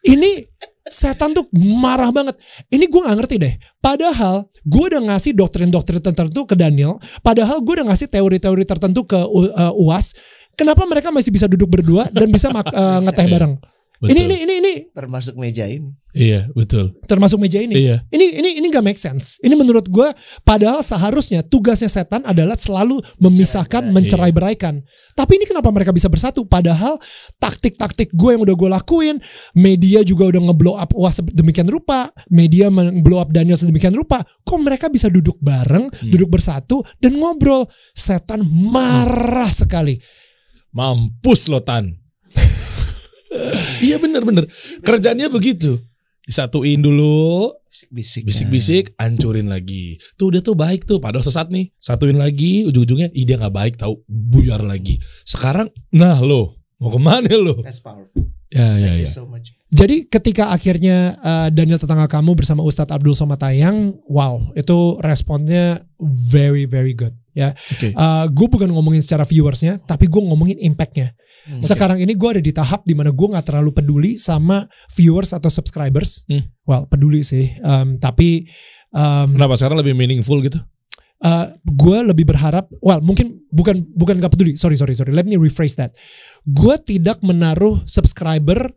Ini 0.00 0.48
setan 0.88 1.36
tuh 1.36 1.46
marah 1.54 2.08
banget. 2.10 2.40
Ini 2.72 2.88
gue 2.88 3.00
gak 3.04 3.16
ngerti 3.20 3.36
deh. 3.36 3.54
Padahal 3.78 4.48
gue 4.64 4.84
udah 4.90 5.02
ngasih 5.12 5.36
doktrin-doktrin 5.36 6.00
tertentu 6.02 6.48
ke 6.48 6.56
Daniel. 6.56 6.96
Padahal 7.20 7.60
gue 7.60 7.78
udah 7.78 7.92
ngasih 7.92 8.08
teori-teori 8.08 8.64
tertentu 8.64 9.04
ke 9.04 9.20
U- 9.22 9.52
uh, 9.52 9.72
UAS. 9.76 10.16
Kenapa 10.56 10.82
mereka 10.88 11.12
masih 11.14 11.30
bisa 11.30 11.46
duduk 11.46 11.68
berdua 11.68 12.08
dan 12.10 12.32
bisa 12.32 12.50
uh, 12.50 12.98
ngeteh 13.04 13.28
bareng? 13.28 13.54
Betul. 14.00 14.16
Ini 14.16 14.20
ini 14.24 14.36
ini 14.48 14.54
ini 14.64 14.72
termasuk 14.96 15.36
meja 15.36 15.68
ini. 15.68 15.92
Iya, 16.16 16.48
betul. 16.56 16.96
termasuk 17.04 17.36
meja 17.36 17.60
ini. 17.60 17.76
Iya. 17.76 18.00
Ini 18.08 18.40
ini 18.40 18.50
ini 18.56 18.66
gak 18.72 18.80
make 18.80 18.96
sense. 18.96 19.36
Ini 19.44 19.52
menurut 19.52 19.92
gue 19.92 20.08
padahal 20.40 20.80
seharusnya 20.80 21.44
tugasnya 21.44 21.92
setan 21.92 22.24
adalah 22.24 22.56
selalu 22.56 22.96
memisahkan, 23.20 23.92
mencerai 23.92 24.32
beraikan. 24.32 24.80
Tapi 25.12 25.36
ini 25.36 25.44
kenapa 25.44 25.68
mereka 25.68 25.92
bisa 25.92 26.08
bersatu? 26.08 26.48
Padahal 26.48 26.96
taktik-taktik 27.36 28.08
gue 28.16 28.30
yang 28.32 28.40
udah 28.40 28.56
gue 28.56 28.70
lakuin, 28.72 29.20
media 29.52 30.00
juga 30.00 30.32
udah 30.32 30.48
ngeblow 30.48 30.80
up 30.80 30.96
was 30.96 31.20
demikian 31.20 31.68
rupa, 31.68 32.08
media 32.32 32.72
blow 33.04 33.20
up 33.20 33.28
Daniel 33.28 33.60
sedemikian 33.60 33.92
rupa. 33.92 34.24
Kok 34.24 34.64
mereka 34.64 34.88
bisa 34.88 35.12
duduk 35.12 35.36
bareng, 35.44 35.92
duduk 36.08 36.40
bersatu 36.40 36.80
dan 37.04 37.20
ngobrol? 37.20 37.68
Setan 37.92 38.48
marah 38.48 39.52
sekali. 39.52 40.00
Mampus 40.72 41.52
lo 41.52 41.60
Tan. 41.60 41.99
iya 43.86 43.96
bener-bener. 43.96 44.46
Kerjanya 44.82 45.30
begitu. 45.30 45.78
Disatuin 46.26 46.78
dulu, 46.78 47.50
Bisik-bisik. 47.70 48.22
bisik-bisik, 48.26 48.84
hancurin 48.98 49.50
lagi. 49.50 49.98
Tuh 50.18 50.34
dia 50.34 50.42
tuh 50.42 50.54
baik 50.58 50.86
tuh, 50.86 50.98
padahal 50.98 51.22
sesat 51.22 51.50
nih. 51.50 51.70
Satuin 51.78 52.18
lagi, 52.18 52.66
ujung-ujungnya, 52.66 53.10
ih 53.14 53.26
dia 53.26 53.38
nggak 53.38 53.54
baik 53.54 53.74
tahu, 53.78 54.02
buyar 54.06 54.62
lagi. 54.62 54.98
Sekarang, 55.22 55.70
nah 55.94 56.18
lo, 56.18 56.58
mau 56.82 56.90
ke 56.90 57.00
mana 57.02 57.30
lo? 57.34 57.62
That's 57.62 57.82
powerful. 57.82 58.26
Ya 58.50 58.74
ya 58.74 58.98
Thank 58.98 58.98
ya. 58.98 59.06
you 59.06 59.10
so 59.10 59.22
much. 59.30 59.54
Jadi 59.70 60.10
ketika 60.10 60.50
akhirnya 60.50 61.14
uh, 61.22 61.48
Daniel 61.54 61.78
tetangga 61.78 62.10
kamu 62.10 62.34
bersama 62.34 62.66
Ustadz 62.66 62.90
Abdul 62.90 63.14
Somad 63.14 63.38
tayang, 63.38 63.94
wow, 64.10 64.50
itu 64.58 64.98
responnya 64.98 65.86
very 66.02 66.66
very 66.66 66.90
good 66.90 67.14
ya. 67.30 67.54
Oke. 67.54 67.94
gue 68.34 68.46
bukan 68.50 68.70
ngomongin 68.74 68.98
secara 68.98 69.22
viewersnya, 69.22 69.78
tapi 69.86 70.10
gue 70.10 70.18
ngomongin 70.18 70.58
impactnya. 70.58 71.14
Hmm. 71.48 71.62
Sekarang 71.64 71.98
ini 72.00 72.12
gue 72.12 72.28
ada 72.28 72.42
di 72.42 72.52
tahap 72.52 72.84
di 72.84 72.92
mana 72.92 73.08
gue 73.14 73.28
nggak 73.30 73.46
terlalu 73.46 73.70
peduli 73.72 74.12
sama 74.20 74.68
viewers 74.92 75.32
atau 75.32 75.48
subscribers. 75.48 76.24
Hmm. 76.28 76.48
Well, 76.68 76.84
peduli 76.86 77.24
sih, 77.24 77.56
um, 77.64 77.96
tapi 77.96 78.44
um, 78.92 79.34
Kenapa 79.34 79.56
sekarang 79.56 79.80
lebih 79.80 79.96
meaningful 79.96 80.40
gitu? 80.44 80.60
uh, 81.20 81.46
gue 81.64 81.98
lebih 82.12 82.24
berharap, 82.28 82.68
well 82.80 83.00
mungkin 83.04 83.44
bukan 83.52 83.84
bukan 83.92 84.20
gak 84.20 84.32
peduli, 84.32 84.56
sorry 84.56 84.76
sorry 84.76 84.96
sorry, 84.96 85.12
let 85.12 85.28
me 85.28 85.36
rephrase 85.36 85.76
that. 85.76 85.92
Gue 86.48 86.76
tidak 86.80 87.20
menaruh 87.20 87.84
subscriber 87.84 88.72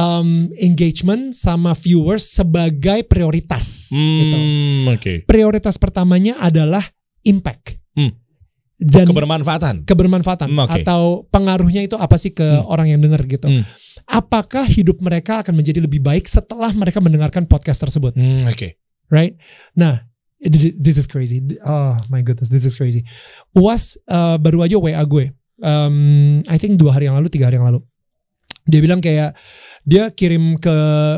um, 0.00 0.48
engagement 0.56 1.36
sama 1.36 1.76
viewers 1.76 2.32
sebagai 2.32 3.04
prioritas. 3.04 3.92
gitu. 3.92 4.36
Hmm, 4.36 4.88
oke. 4.96 5.12
Prioritas 5.28 5.76
pertamanya 5.76 6.40
adalah 6.40 6.82
impact 7.22 7.82
Hmm. 7.92 8.21
Dan 8.82 9.06
Kebermanfaatan. 9.06 9.74
kebermanfaatan 9.86 10.48
Hmm, 10.48 10.66
oke. 10.66 10.82
atau 10.82 11.02
pengaruhnya 11.28 11.82
itu 11.82 11.94
apa 11.94 12.18
sih 12.18 12.30
ke 12.30 12.42
Hmm. 12.42 12.66
orang 12.66 12.90
yang 12.90 13.00
dengar 13.00 13.22
gitu. 13.24 13.46
Hmm. 13.46 13.62
Apakah 14.04 14.66
hidup 14.66 14.98
mereka 14.98 15.40
akan 15.40 15.54
menjadi 15.54 15.78
lebih 15.78 15.98
baik 15.98 16.26
setelah 16.26 16.74
mereka 16.74 16.98
mendengarkan 16.98 17.46
podcast 17.46 17.78
tersebut? 17.80 18.12
Hmm, 18.12 18.44
oke. 18.46 18.74
right? 19.08 19.36
Nah, 19.72 20.08
this 20.74 20.96
is 20.96 21.04
crazy. 21.04 21.38
Oh 21.60 22.00
my 22.08 22.20
goodness, 22.20 22.48
this 22.48 22.64
is 22.64 22.74
crazy. 22.74 23.04
Uas 23.52 23.94
uh, 24.06 24.34
baru 24.36 24.64
aja 24.64 24.74
WA 24.74 24.98
gue. 25.02 25.30
Um, 25.60 26.40
I 26.44 26.56
think 26.56 26.74
dua 26.74 26.96
hari 26.96 27.06
yang 27.06 27.14
lalu, 27.14 27.28
tiga 27.28 27.46
hari 27.46 27.56
yang 27.56 27.68
lalu. 27.68 27.84
Dia 28.62 28.80
bilang 28.80 29.02
kayak 29.02 29.34
dia 29.82 30.10
kirim 30.14 30.54
ke 30.56 30.76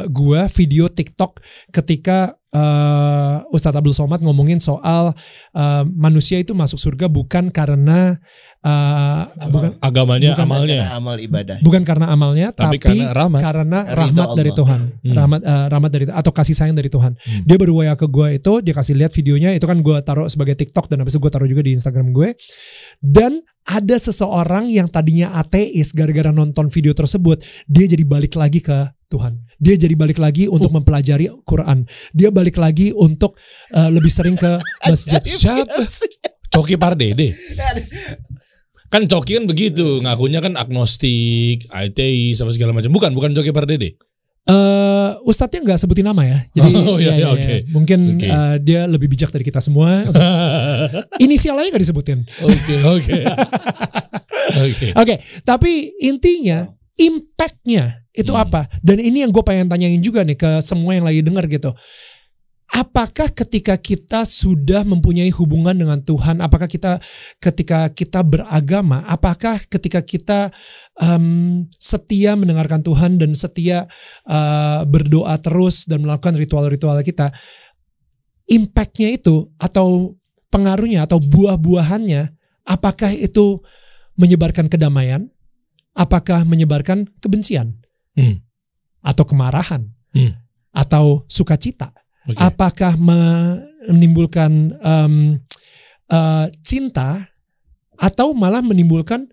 gua 0.08 0.48
video 0.48 0.88
TikTok 0.88 1.44
ketika 1.68 2.32
uh, 2.50 3.44
Ustadz 3.52 3.76
Abdul 3.76 3.92
Somad 3.92 4.24
ngomongin 4.24 4.56
soal 4.56 5.12
uh, 5.52 5.84
manusia 5.92 6.40
itu 6.40 6.56
masuk 6.56 6.80
surga 6.80 7.12
bukan 7.12 7.52
karena 7.52 8.16
uh, 8.64 9.28
bukan 9.52 9.76
Agamanya, 9.84 10.32
Bukan 10.32 10.46
amalnya. 10.48 10.78
Karena 10.80 10.96
amal 10.96 11.16
ibadah. 11.20 11.56
bukan 11.60 11.82
karena 11.84 12.06
amalnya 12.08 12.48
Tapi, 12.56 12.80
tapi, 12.80 12.96
karena 13.04 13.12
rahmat. 13.12 13.40
karena 13.44 13.78
Ridho 13.84 13.94
rahmat 14.00 14.28
dari. 14.32 14.50
Tuhan, 14.54 14.80
Hmm. 15.04 15.12
rahmat 15.18 15.40
eh, 15.44 15.66
rahmat 15.68 15.90
dari 15.92 16.04
atau 16.08 16.32
kasih 16.32 16.54
sayang 16.56 16.76
dari 16.78 16.88
Tuhan. 16.88 17.12
Hmm. 17.18 17.42
Dia 17.44 17.56
baru 17.60 17.84
WA 17.84 17.92
ke 17.98 18.06
gue 18.08 18.28
itu, 18.40 18.52
dia 18.64 18.72
kasih 18.72 18.94
lihat 18.96 19.12
videonya, 19.12 19.50
itu 19.52 19.66
kan 19.68 19.76
gue 19.82 19.96
taruh 20.00 20.30
sebagai 20.30 20.56
TikTok 20.56 20.88
dan 20.88 21.02
habis 21.04 21.12
itu 21.12 21.20
gue 21.20 21.32
taruh 21.32 21.44
juga 21.50 21.60
di 21.60 21.74
Instagram 21.76 22.14
gue. 22.14 22.32
Dan 23.02 23.44
ada 23.64 23.96
seseorang 23.96 24.68
yang 24.68 24.86
tadinya 24.86 25.34
ateis 25.34 25.90
gara-gara 25.90 26.28
nonton 26.30 26.68
video 26.68 26.92
tersebut, 26.92 27.40
dia 27.64 27.88
jadi 27.88 28.04
balik 28.04 28.36
lagi 28.36 28.60
ke 28.60 28.92
Tuhan. 29.08 29.40
Dia 29.56 29.78
jadi 29.80 29.94
balik 29.96 30.20
lagi 30.20 30.44
untuk 30.46 30.68
Oh. 30.68 30.76
mempelajari 30.76 31.32
Quran. 31.42 31.88
Dia 32.12 32.28
balik 32.28 32.60
lagi 32.60 32.92
untuk 32.92 33.40
eh, 33.72 33.88
lebih 33.88 34.12
sering 34.12 34.36
ke 34.36 34.60
masjid. 34.90 35.22
Siapa? 35.24 35.80
Coki 36.50 36.76
Pardede. 36.76 37.32
Kan 38.92 39.10
Coki 39.10 39.34
kan 39.34 39.50
begitu, 39.50 39.98
ngakunya 40.06 40.38
kan 40.38 40.54
agnostik, 40.54 41.66
ateis, 41.66 42.38
apa 42.38 42.54
segala 42.54 42.70
macam. 42.70 42.94
Bukan, 42.94 43.10
bukan 43.10 43.34
Coki 43.34 43.50
Pardede. 43.50 43.98
Eh, 44.46 44.93
Ustadznya 45.24 45.64
nggak 45.64 45.80
sebutin 45.80 46.04
nama 46.04 46.20
ya, 46.22 46.38
jadi 46.52 46.70
Oh, 46.84 47.00
iya, 47.00 47.16
iya, 47.16 47.28
oke. 47.32 47.54
mungkin 47.72 48.20
Oke. 48.20 48.28
eh, 48.28 48.54
dia 48.60 48.84
lebih 48.84 49.08
bijak 49.08 49.32
dari 49.32 49.40
kita 49.42 49.58
semua. 49.58 50.04
Inisial 51.24 51.56
aja 51.56 51.72
nggak 51.72 51.80
disebutin. 51.82 52.20
Oke, 52.40 52.74
oke. 52.86 53.12
Oke. 54.54 54.86
Oke, 54.94 55.14
tapi 55.42 55.96
intinya 55.98 56.68
impactnya 56.94 58.04
itu 58.12 58.30
Hmm. 58.30 58.44
apa? 58.44 58.68
Dan 58.78 59.00
ini 59.00 59.24
yang 59.24 59.32
gue 59.32 59.40
pengen 59.40 59.66
tanyain 59.66 59.98
juga 59.98 60.22
nih 60.22 60.36
ke 60.36 60.60
semua 60.60 60.94
yang 60.94 61.02
lagi 61.02 61.24
denger 61.24 61.44
gitu. 61.50 61.70
Apakah 62.74 63.30
ketika 63.30 63.78
kita 63.78 64.26
sudah 64.26 64.82
mempunyai 64.82 65.30
hubungan 65.30 65.78
dengan 65.78 66.02
Tuhan, 66.02 66.42
apakah 66.42 66.66
kita 66.66 66.98
ketika 67.38 67.86
kita 67.94 68.26
beragama, 68.26 69.06
apakah 69.06 69.62
ketika 69.70 70.02
kita 70.02 70.50
em, 70.98 71.70
setia 71.78 72.34
mendengarkan 72.34 72.82
Tuhan 72.82 73.14
dan 73.22 73.30
setia 73.38 73.86
eh, 74.26 74.80
berdoa 74.90 75.38
terus 75.38 75.86
dan 75.86 76.02
melakukan 76.02 76.34
ritual-ritual 76.34 76.98
kita, 77.06 77.30
impactnya 78.50 79.14
itu 79.14 79.54
atau 79.54 80.18
pengaruhnya 80.50 81.06
atau 81.06 81.22
buah-buahannya, 81.22 82.34
apakah 82.66 83.14
itu 83.14 83.62
menyebarkan 84.18 84.66
kedamaian, 84.66 85.30
apakah 85.94 86.42
menyebarkan 86.42 87.06
kebencian 87.22 87.78
Hmm. 88.18 88.42
atau 89.02 89.26
kemarahan 89.26 89.90
Hmm. 90.14 90.38
atau 90.70 91.26
sukacita, 91.26 91.90
Oke. 92.24 92.40
apakah 92.40 92.92
menimbulkan 93.84 94.52
em, 94.74 95.14
eh, 96.08 96.46
cinta 96.60 97.28
atau 97.94 98.32
malah 98.32 98.60
menimbulkan 98.60 99.28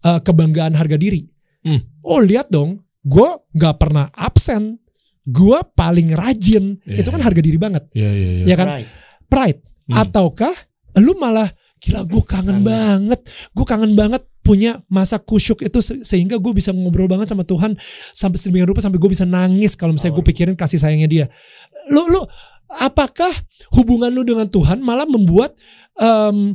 eh, 0.00 0.20
kebanggaan 0.20 0.72
harga 0.72 0.96
diri. 0.96 1.28
Hmm. 1.60 1.84
Oh 2.00 2.18
lihat 2.18 2.48
dong, 2.48 2.80
gue 3.02 3.28
nggak 3.52 3.76
pernah 3.76 4.08
absen, 4.10 4.80
gue 5.22 5.58
paling 5.76 6.16
rajin, 6.16 6.80
Iya, 6.88 7.04
itu 7.04 7.08
kan 7.08 7.20
iya. 7.20 7.26
harga 7.28 7.40
diri 7.40 7.58
banget, 7.60 7.84
Iya, 7.92 8.08
iya, 8.10 8.28
iya. 8.32 8.44
ya 8.48 8.56
kan? 8.56 8.68
Right. 8.80 8.88
Pride 9.28 9.60
Hmm. 9.84 10.00
ataukah 10.00 10.54
lu 10.96 11.18
malah 11.18 11.50
gila 11.80 12.04
gue 12.04 12.22
kangen 12.22 12.60
Kangen. 12.60 12.62
banget 12.62 13.20
gue 13.50 13.64
kangen 13.64 13.92
banget 13.92 14.22
punya 14.40 14.78
masa 14.86 15.18
kusyuk 15.18 15.60
itu 15.60 15.78
se- 15.80 16.02
sehingga 16.02 16.36
gue 16.36 16.52
bisa 16.52 16.70
ngobrol 16.70 17.06
banget 17.06 17.26
sama 17.26 17.42
Tuhan 17.42 17.74
sampai 18.10 18.36
sedemikian 18.36 18.68
rupa 18.68 18.78
sampai 18.78 18.96
gue 18.96 19.10
bisa 19.10 19.24
nangis 19.24 19.74
kalau 19.74 19.92
misalnya 19.92 20.14
gue 20.14 20.26
pikirin 20.26 20.54
kasih 20.54 20.76
sayangnya 20.76 21.08
dia 21.08 21.26
lu 21.90 22.06
lu 22.08 22.22
apakah 22.78 23.30
hubungan 23.74 24.14
lu 24.14 24.22
dengan 24.22 24.46
Tuhan 24.46 24.78
malah 24.78 25.06
membuat 25.06 25.58
em, 25.98 26.54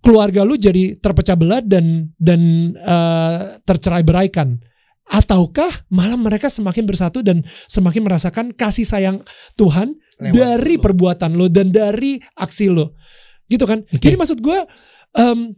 keluarga 0.00 0.46
lu 0.46 0.54
jadi 0.54 0.94
terpecah 1.02 1.34
belah 1.34 1.58
dan 1.62 2.14
dan 2.14 2.72
eh, 2.78 3.58
tercerai 3.66 4.06
beraikan 4.06 4.54
ataukah 5.06 5.70
malah 5.90 6.18
mereka 6.18 6.50
semakin 6.50 6.86
bersatu 6.86 7.22
dan 7.22 7.42
semakin 7.70 8.02
merasakan 8.06 8.54
kasih 8.54 8.86
sayang 8.86 9.22
Tuhan 9.54 9.94
Lewat 10.18 10.34
dari 10.34 10.74
lu. 10.78 10.82
perbuatan 10.82 11.30
lo 11.34 11.46
dan 11.46 11.70
dari 11.70 12.18
aksi 12.38 12.70
lo 12.70 12.94
gitu 13.46 13.66
kan 13.66 13.82
Oke. 13.86 14.02
jadi 14.02 14.14
maksud 14.18 14.38
gue 14.42 14.58
em, 15.18 15.54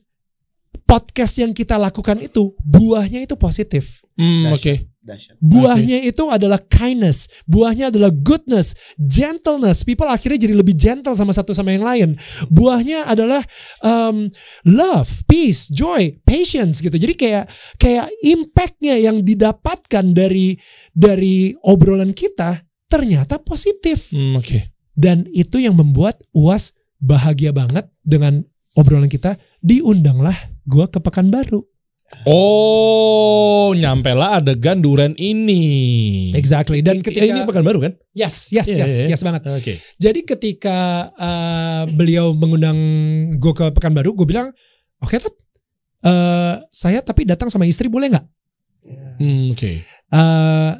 podcast 0.84 1.36
yang 1.36 1.52
kita 1.52 1.76
lakukan 1.76 2.16
itu 2.18 2.56
buahnya 2.60 3.22
itu 3.22 3.34
positif 3.34 4.00
Hmm, 4.18 4.50
Dahsyat. 4.50 4.56
oke. 4.58 4.74
Dahsyat. 4.98 5.36
buahnya 5.40 5.98
itu 6.04 6.24
adalah 6.28 6.60
kindness 6.60 7.32
buahnya 7.44 7.88
adalah 7.88 8.12
goodness 8.12 8.76
gentleness 8.98 9.80
people 9.80 10.04
akhirnya 10.04 10.36
jadi 10.36 10.52
lebih 10.52 10.76
gentle 10.76 11.14
sama 11.14 11.32
satu 11.32 11.56
sama 11.56 11.72
yang 11.72 11.80
lain 11.80 12.10
buahnya 12.48 13.08
adalah 13.08 13.40
em, 13.80 14.28
love 14.64 15.24
peace 15.24 15.70
joy 15.70 16.12
patience 16.26 16.82
gitu 16.82 16.92
jadi 16.92 17.14
kayak 17.14 17.44
kayak 17.76 18.06
impactnya 18.20 19.00
yang 19.00 19.22
didapatkan 19.22 20.04
dari 20.12 20.60
dari 20.92 21.56
obrolan 21.62 22.12
kita 22.12 22.60
ternyata 22.84 23.40
positif 23.40 24.12
Hmm, 24.12 24.36
oke. 24.36 24.76
dan 24.92 25.24
itu 25.30 25.56
yang 25.56 25.72
membuat 25.72 26.20
UAS 26.32 26.74
bahagia 26.98 27.54
banget 27.54 27.86
dengan 28.02 28.42
obrolan 28.74 29.06
kita. 29.06 29.38
Diundanglah 29.58 30.34
gua 30.68 30.86
ke 30.86 31.00
Pekanbaru. 31.00 31.64
Oh, 32.24 33.76
nyampe 33.76 34.16
lah 34.16 34.40
adegan 34.40 34.80
duren 34.80 35.12
ini. 35.20 35.64
Exactly. 36.32 36.80
Dan 36.80 37.00
Eh, 37.00 37.04
ketika 37.04 37.24
ini 37.24 37.44
pekan 37.44 37.60
baru 37.60 37.84
kan? 37.84 37.92
yes, 38.16 38.48
yes, 38.48 38.64
Iya, 38.64 38.84
yes, 38.84 38.88
iya, 38.88 39.04
iya. 39.04 39.08
yes 39.12 39.20
banget. 39.20 39.42
Oke. 39.44 39.74
Jadi 40.00 40.20
ketika 40.24 40.76
uh, 41.12 41.84
beliau 41.88 42.32
mengundang 42.32 42.76
gue 43.36 43.52
ke 43.52 43.68
Pekanbaru, 43.72 44.16
gue 44.16 44.24
bilang, 44.24 44.48
oke 45.00 45.16
Tat, 45.16 45.34
uh, 46.04 46.64
saya 46.72 47.04
tapi 47.04 47.28
datang 47.28 47.52
sama 47.52 47.68
istri 47.68 47.92
boleh 47.92 48.08
nggak? 48.08 48.26
Hmm, 49.20 49.52
oke. 49.52 49.72
Uh, 50.08 50.72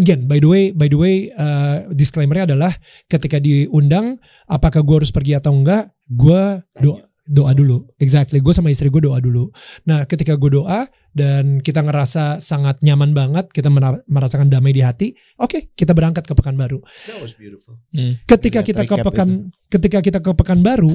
again, 0.00 0.24
by 0.24 0.40
the 0.40 0.48
way, 0.48 0.64
by 0.72 0.88
the 0.88 0.96
way, 0.96 1.28
uh, 1.32 1.92
disclaimernya 1.92 2.56
adalah 2.56 2.72
ketika 3.04 3.36
diundang, 3.36 4.16
apakah 4.48 4.80
gue 4.80 4.96
harus 5.04 5.12
pergi 5.12 5.36
atau 5.36 5.52
enggak? 5.52 5.92
Gue 6.08 6.64
doa 6.80 7.04
doa 7.30 7.54
dulu, 7.54 7.86
exactly. 8.02 8.42
Gue 8.42 8.50
sama 8.50 8.74
istri 8.74 8.90
gue 8.90 9.06
doa 9.06 9.22
dulu. 9.22 9.54
Nah, 9.86 10.02
ketika 10.10 10.34
gue 10.34 10.50
doa 10.58 10.82
dan 11.14 11.62
kita 11.62 11.78
ngerasa 11.86 12.42
sangat 12.42 12.82
nyaman 12.82 13.14
banget, 13.14 13.46
kita 13.54 13.70
mera- 13.70 14.02
merasakan 14.10 14.50
damai 14.50 14.74
di 14.74 14.82
hati, 14.82 15.14
oke, 15.38 15.70
kita 15.78 15.94
berangkat 15.94 16.26
ke 16.26 16.34
Pekanbaru. 16.34 16.82
That 17.06 17.22
was 17.22 17.38
beautiful. 17.38 17.78
Hmm. 17.94 18.18
Ketika 18.26 18.66
kita 18.66 18.82
ke 18.82 18.98
Pekan, 18.98 19.54
ketika 19.70 20.02
kita 20.02 20.18
ke 20.18 20.34
Pekanbaru, 20.34 20.90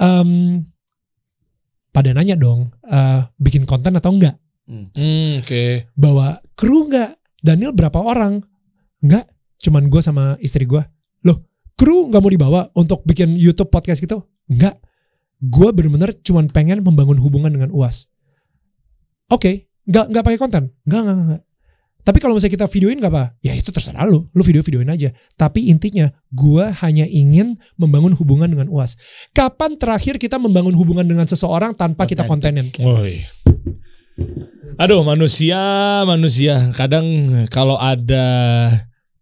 em, 0.00 0.64
pada 1.92 2.16
nanya 2.16 2.40
dong, 2.40 2.72
eh, 2.88 3.20
bikin 3.36 3.68
konten 3.68 3.92
atau 4.00 4.16
enggak? 4.16 4.40
Hmm, 4.62 5.42
oke. 5.44 5.92
bawa 5.92 6.40
kru 6.56 6.88
nggak? 6.88 7.20
Daniel 7.42 7.76
berapa 7.76 7.98
orang? 8.00 8.40
Nggak, 9.04 9.26
cuman 9.60 9.90
gue 9.92 10.00
sama 10.00 10.38
istri 10.40 10.64
gue. 10.64 10.80
Loh, 11.28 11.44
kru 11.76 12.08
nggak 12.08 12.22
mau 12.24 12.32
dibawa 12.32 12.60
untuk 12.72 13.04
bikin 13.04 13.36
YouTube 13.36 13.68
podcast 13.68 14.00
gitu? 14.00 14.24
Nggak. 14.48 14.91
Gue 15.42 15.74
bener-bener 15.74 16.14
cuman 16.22 16.46
pengen 16.46 16.86
membangun 16.86 17.18
hubungan 17.18 17.50
dengan 17.50 17.74
UAS. 17.74 18.06
Oke, 19.26 19.66
nggak 19.90 20.14
nggak 20.14 20.22
pakai 20.22 20.38
konten? 20.38 20.70
Nggak, 20.86 21.02
nggak, 21.02 21.16
nggak. 21.18 21.42
Tapi 22.02 22.18
kalau 22.18 22.34
misalnya 22.34 22.54
kita 22.58 22.66
videoin 22.66 22.98
nggak 22.98 23.14
apa? 23.14 23.38
Ya 23.46 23.54
itu 23.54 23.70
terserah 23.70 24.02
lu, 24.06 24.26
lu 24.34 24.42
video-videoin 24.42 24.90
aja. 24.90 25.14
Tapi 25.38 25.70
intinya, 25.70 26.10
gue 26.34 26.64
hanya 26.82 27.06
ingin 27.06 27.58
membangun 27.78 28.14
hubungan 28.18 28.50
dengan 28.50 28.66
UAS. 28.70 28.98
Kapan 29.30 29.78
terakhir 29.78 30.18
kita 30.18 30.38
membangun 30.38 30.74
hubungan 30.74 31.06
dengan 31.06 31.26
seseorang 31.30 31.78
tanpa 31.78 32.06
kita 32.10 32.26
kontenin? 32.26 32.74
Woi. 32.78 33.22
Aduh, 34.82 35.06
manusia, 35.06 36.02
manusia. 36.02 36.74
Kadang 36.74 37.06
kalau 37.54 37.78
ada 37.78 38.26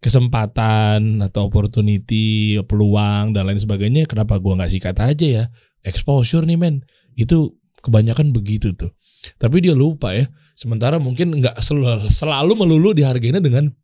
kesempatan 0.01 1.21
atau 1.21 1.53
opportunity, 1.53 2.57
peluang 2.65 3.37
dan 3.37 3.45
lain 3.45 3.61
sebagainya, 3.61 4.09
kenapa 4.09 4.41
gua 4.41 4.57
nggak 4.57 4.73
sikat 4.73 4.97
aja 4.97 5.27
ya? 5.29 5.45
Exposure 5.81 6.45
nih 6.45 6.57
men, 6.57 6.85
itu 7.17 7.57
kebanyakan 7.81 8.29
begitu 8.31 8.73
tuh. 8.73 8.93
Tapi 9.37 9.61
dia 9.61 9.73
lupa 9.73 10.13
ya. 10.13 10.29
Sementara 10.53 11.01
mungkin 11.01 11.41
nggak 11.41 11.57
selalu, 11.61 12.05
selalu 12.09 12.53
melulu 12.53 12.93
dihargainya 12.93 13.41
dengan 13.41 13.69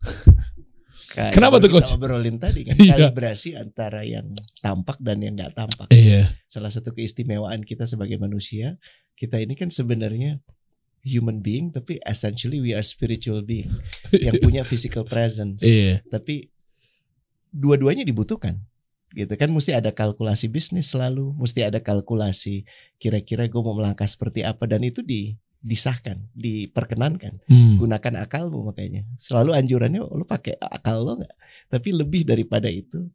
Kayak 1.08 1.34
Kenapa 1.34 1.58
tuh, 1.58 1.70
Coach? 1.74 1.90
Kita 1.90 1.98
obrolin 1.98 2.38
tadi 2.38 2.62
kan 2.68 2.78
Iya. 2.82 2.94
kalibrasi 3.10 3.58
antara 3.58 4.06
yang 4.06 4.38
tampak 4.62 5.02
dan 5.02 5.18
yang 5.24 5.34
nggak 5.34 5.54
tampak. 5.58 5.88
iya, 5.90 6.30
Salah 6.46 6.70
satu 6.70 6.94
keistimewaan 6.94 7.66
kita 7.66 7.90
sebagai 7.90 8.22
manusia, 8.22 8.78
kita 9.18 9.42
ini 9.42 9.58
kan 9.58 9.74
sebenarnya 9.74 10.38
human 11.02 11.40
being 11.42 11.72
tapi 11.72 11.98
essentially 12.04 12.60
we 12.60 12.76
are 12.76 12.84
spiritual 12.86 13.40
being 13.42 13.72
yang 14.26 14.38
punya 14.38 14.62
physical 14.62 15.08
presence. 15.08 15.66
iya, 15.66 16.06
Tapi 16.06 16.54
dua-duanya 17.50 18.06
dibutuhkan. 18.06 18.62
Gitu 19.16 19.34
kan 19.40 19.48
mesti 19.48 19.72
ada 19.72 19.96
kalkulasi 19.96 20.52
bisnis 20.52 20.92
selalu, 20.92 21.32
mesti 21.40 21.64
ada 21.64 21.80
kalkulasi 21.80 22.68
kira-kira 23.00 23.48
gue 23.48 23.62
mau 23.64 23.76
melangkah 23.78 24.08
seperti 24.08 24.44
apa 24.44 24.68
dan 24.68 24.84
itu 24.84 25.00
di 25.00 25.36
disahkan, 25.64 26.22
diperkenankan. 26.38 27.44
Hmm. 27.50 27.76
Gunakan 27.82 28.24
akalmu 28.24 28.72
makanya. 28.72 29.04
Selalu 29.18 29.58
anjurannya 29.58 30.02
oh, 30.06 30.16
lu 30.16 30.26
pakai 30.28 30.56
akal 30.60 31.02
lo 31.04 31.20
nggak. 31.20 31.36
Tapi 31.72 31.90
lebih 31.92 32.24
daripada 32.24 32.70
itu, 32.70 33.10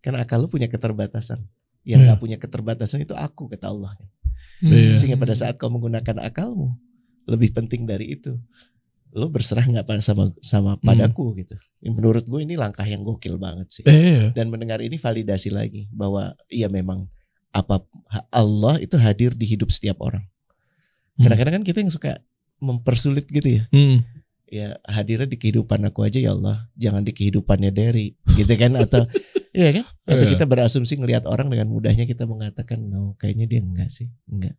karena 0.00 0.24
akal 0.24 0.42
lu 0.42 0.48
punya 0.48 0.66
keterbatasan. 0.66 1.44
Yang 1.84 2.00
Iya. 2.00 2.06
nggak 2.08 2.20
punya 2.20 2.36
keterbatasan 2.40 3.04
itu 3.04 3.12
aku 3.12 3.46
kata 3.52 3.68
Allah. 3.68 3.92
Hmm. 4.64 4.96
Sehingga 4.96 5.20
pada 5.20 5.36
saat 5.36 5.60
kau 5.60 5.68
menggunakan 5.68 6.24
akalmu, 6.24 6.72
lebih 7.28 7.52
penting 7.52 7.84
dari 7.84 8.16
itu. 8.16 8.40
Lo 9.14 9.30
berserah 9.30 9.62
nggak 9.62 9.86
pada- 9.86 10.02
sama 10.02 10.34
sama 10.42 10.74
padaku 10.76 11.38
gitu. 11.38 11.54
Menurut 11.80 12.26
gue 12.26 12.42
ini 12.42 12.58
langkah 12.58 12.82
yang 12.82 13.00
gokil 13.00 13.38
banget 13.38 13.70
sih. 13.70 13.82
Eh, 13.84 14.34
Dan 14.34 14.50
mendengar 14.50 14.78
ini 14.78 14.98
validasi 14.98 15.48
lagi 15.48 15.86
bahwa 15.88 16.34
iya 16.48 16.66
memang 16.66 17.06
apa 17.50 17.78
Allah 18.28 18.76
itu 18.78 18.98
hadir 18.98 19.30
di 19.32 19.46
hidup 19.46 19.70
setiap 19.70 20.02
orang. 20.02 20.26
Hmm. 21.14 21.24
Kadang-kadang 21.24 21.54
kan 21.56 21.64
kita 21.64 21.78
yang 21.78 21.94
suka 21.94 22.18
mempersulit 22.58 23.26
gitu 23.26 23.46
ya. 23.54 23.64
hmm. 23.70 24.02
Ya 24.44 24.78
hadirnya 24.84 25.26
di 25.26 25.34
kehidupan 25.34 25.82
aku 25.84 26.02
aja 26.02 26.18
ya 26.18 26.30
Allah, 26.30 26.70
jangan 26.74 27.02
di 27.02 27.10
kehidupannya 27.10 27.70
Derry, 27.70 28.14
gitu 28.28 28.54
kan 28.54 28.74
atau 28.76 29.02
Iya 29.54 29.70
kan? 29.72 29.84
Atau 30.04 30.26
Iya. 30.26 30.32
kita 30.34 30.44
berasumsi 30.44 30.98
ngelihat 30.98 31.24
orang 31.24 31.46
dengan 31.46 31.70
mudahnya 31.70 32.02
kita 32.04 32.26
mengatakan 32.26 32.82
no, 32.82 33.14
kayaknya 33.14 33.46
dia 33.46 33.60
enggak 33.62 33.86
sih, 33.88 34.10
enggak. 34.26 34.58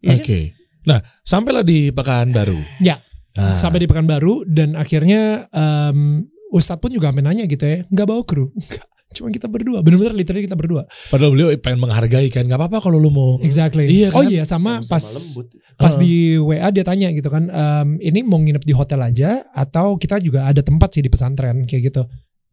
Iya 0.00 0.16
Oke. 0.16 0.24
kan? 0.24 0.44
Nah, 0.84 0.98
sampailah 1.20 1.60
di 1.60 1.88
Pekanbaru. 1.88 2.56
Ya. 2.80 3.00
Nah, 3.34 3.58
sampai 3.58 3.82
di 3.82 3.88
Pekanbaru 3.90 4.46
dan 4.46 4.78
akhirnya 4.78 5.50
em, 5.50 6.22
Ustadz 6.54 6.78
pun 6.78 6.94
juga 6.94 7.10
sampai 7.10 7.26
nanya 7.26 7.50
gitu 7.50 7.66
ya 7.66 7.82
nggak 7.90 8.06
bawa 8.06 8.22
kru? 8.22 8.46
Nggak, 8.54 8.86
cuma 9.14 9.28
kita 9.30 9.46
berdua. 9.46 9.78
Bener-bener 9.82 10.14
literally 10.14 10.42
kita 10.46 10.58
berdua. 10.58 10.86
Padahal 11.06 11.30
beliau 11.34 11.48
pengen 11.62 11.86
menghargai 11.86 12.30
kan, 12.34 12.46
nggak 12.46 12.58
apa-apa 12.58 12.78
kalau 12.82 12.98
lu 12.98 13.10
mau. 13.14 13.38
exactly. 13.42 13.86
Iya 13.86 14.10
oh 14.10 14.22
kan? 14.22 14.30
iya 14.30 14.42
sama, 14.42 14.82
Sama-sama 14.82 14.90
pas 14.90 15.04
lembut. 15.06 15.46
pas 15.78 15.92
Heeh. 15.94 16.02
di 16.02 16.14
WA 16.38 16.68
dia 16.74 16.82
tanya 16.86 17.08
gitu 17.14 17.26
kan 17.30 17.46
em, 17.46 17.88
ini 18.02 18.22
mau 18.26 18.38
nginep 18.42 18.62
di 18.62 18.74
hotel 18.74 19.02
aja 19.02 19.42
atau 19.50 19.94
kita 19.98 20.18
juga 20.22 20.46
ada 20.50 20.62
tempat 20.62 20.94
sih 20.94 21.02
di 21.02 21.10
pesantren? 21.10 21.62
Kayak 21.66 21.82
gitu. 21.94 22.02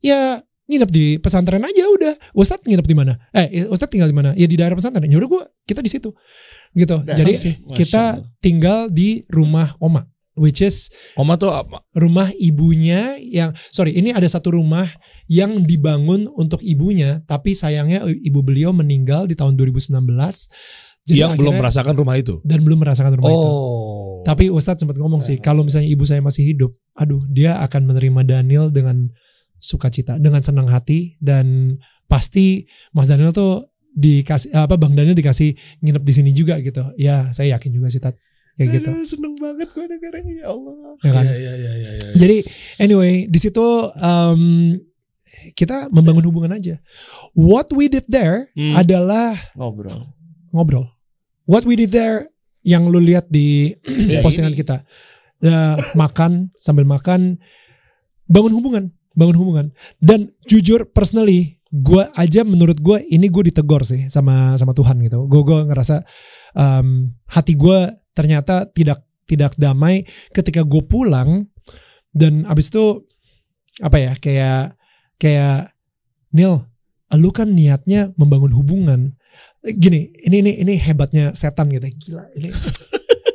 Ya 0.02 0.42
nginep 0.66 0.90
di 0.90 1.06
pesantren 1.22 1.62
aja 1.62 1.84
udah. 1.94 2.14
Ustadz 2.34 2.66
nginep 2.66 2.86
di 2.86 2.96
mana? 2.98 3.14
Eh 3.34 3.66
Ustadz 3.70 3.90
tinggal 3.94 4.10
di 4.10 4.18
mana? 4.18 4.34
Ya 4.34 4.46
di 4.50 4.58
daerah 4.58 4.74
pesantren. 4.74 5.10
Ya 5.10 5.18
udah 5.18 5.30
gua 5.30 5.44
kita 5.66 5.82
di 5.82 5.90
situ. 5.94 6.10
Gitu. 6.74 6.98
Dah. 7.06 7.14
jadi 7.18 7.34
Oke. 7.38 7.50
Masya 7.70 7.78
kita 7.78 8.04
tinggal 8.38 8.90
di 8.90 9.26
rumah 9.30 9.74
Oma 9.78 10.11
which 10.34 10.60
is 10.60 10.88
Oma 11.14 11.36
tuh 11.36 11.52
apa? 11.52 11.84
rumah 11.92 12.32
ibunya 12.36 13.16
yang 13.20 13.52
sorry 13.70 13.92
ini 13.94 14.12
ada 14.12 14.26
satu 14.26 14.54
rumah 14.54 14.88
yang 15.26 15.64
dibangun 15.64 16.28
untuk 16.30 16.60
ibunya 16.60 17.20
tapi 17.24 17.52
sayangnya 17.52 18.04
ibu 18.06 18.40
beliau 18.40 18.72
meninggal 18.72 19.26
di 19.26 19.34
tahun 19.34 19.56
2019 19.56 19.92
Jadi 21.02 21.18
yang 21.18 21.34
belum 21.34 21.52
akhirnya- 21.52 21.60
merasakan 21.60 21.96
rumah 21.96 22.16
itu. 22.16 22.34
dan 22.42 22.60
belum 22.62 22.80
merasakan 22.80 23.14
rumah 23.16 23.32
itu 23.32 23.50
Oh. 23.50 24.22
tapi 24.22 24.48
Ustadz 24.48 24.82
sempat 24.82 24.96
ngomong 24.96 25.20
sih 25.20 25.36
kalau 25.38 25.66
misalnya 25.66 25.88
ibu 25.88 26.04
saya 26.04 26.22
masih 26.22 26.46
hidup 26.48 26.72
aduh 26.94 27.26
dia 27.28 27.58
akan 27.60 27.90
menerima 27.90 28.22
Daniel 28.24 28.70
dengan 28.70 29.10
sukacita 29.58 30.18
dengan 30.18 30.42
senang 30.42 30.68
hati 30.68 31.18
dan 31.18 31.78
pasti 32.06 32.66
Mas 32.92 33.06
Daniel 33.06 33.32
tuh 33.32 33.66
dikasih 33.92 34.54
apa 34.54 34.76
Bang 34.76 34.94
Daniel 34.94 35.14
dikasih 35.14 35.52
nginep 35.80 36.02
di 36.02 36.14
sini 36.14 36.32
juga 36.32 36.56
gitu 36.60 36.82
ya 36.96 37.28
saya 37.32 37.56
yakin 37.56 37.72
juga 37.72 37.88
sih 37.88 38.00
Tat 38.00 38.16
kayak 38.62 38.72
gitu 38.78 38.90
Aduh, 38.92 39.02
seneng 39.04 39.34
banget 39.36 39.68
gue 39.68 39.86
dengarnya 39.88 40.34
ya 40.36 40.46
Allah. 40.48 40.74
ya 41.00 41.12
kan 41.12 41.24
Iya, 41.24 41.36
iya, 41.36 41.54
iya, 41.56 41.72
iya, 41.74 41.92
iya. 41.98 42.08
Jadi 42.14 42.38
anyway 42.78 43.26
di 43.26 43.40
situ 43.40 43.66
em, 43.96 44.42
kita 45.52 45.90
membangun 45.90 46.22
hubungan 46.24 46.54
aja. 46.54 46.78
What 47.34 47.72
we 47.72 47.88
did 47.88 48.06
there 48.06 48.52
Hmm. 48.54 48.76
adalah 48.76 49.34
Ngobrol. 49.54 50.14
ngobrol. 50.50 50.86
What 51.44 51.64
we 51.64 51.74
did 51.74 51.90
there 51.90 52.30
yang 52.62 52.86
lu 52.86 53.00
lihat 53.00 53.26
di 53.28 53.74
Ya, 54.12 54.22
postingan 54.22 54.54
ini. 54.54 54.60
kita, 54.60 54.86
Ya, 55.42 55.74
makan 55.94 56.54
sambil 56.56 56.86
makan, 56.86 57.42
bangun 58.26 58.54
hubungan, 58.54 58.84
bangun 59.12 59.34
hubungan. 59.36 59.66
Dan 59.98 60.30
jujur 60.46 60.86
personally, 60.86 61.58
gue 61.68 62.04
aja 62.14 62.44
menurut 62.44 62.78
gue 62.78 63.02
ini 63.08 63.26
gue 63.26 63.50
ditegor 63.50 63.82
sih 63.82 64.06
sama 64.06 64.54
sama 64.56 64.72
Tuhan 64.72 65.02
gitu. 65.02 65.26
Gue 65.26 65.42
gue 65.42 65.60
ngerasa 65.66 66.06
em, 66.54 67.10
hati 67.26 67.56
gue 67.56 67.80
ternyata 68.12 68.68
tidak 68.72 69.04
tidak 69.26 69.56
damai 69.56 70.04
ketika 70.36 70.68
gue 70.68 70.84
pulang 70.84 71.48
dan 72.12 72.44
abis 72.48 72.68
itu 72.68 73.08
apa 73.80 73.98
ya 73.98 74.12
kayak 74.20 74.76
kayak 75.16 75.72
Neil, 76.32 76.64
lu 77.20 77.30
kan 77.36 77.52
niatnya 77.52 78.16
membangun 78.16 78.56
hubungan. 78.56 79.20
Gini, 79.62 80.16
ini 80.24 80.40
ini 80.42 80.52
ini 80.64 80.74
hebatnya 80.80 81.36
setan 81.36 81.68
gitu. 81.70 81.86
Gila, 81.86 82.24
ini 82.40 82.50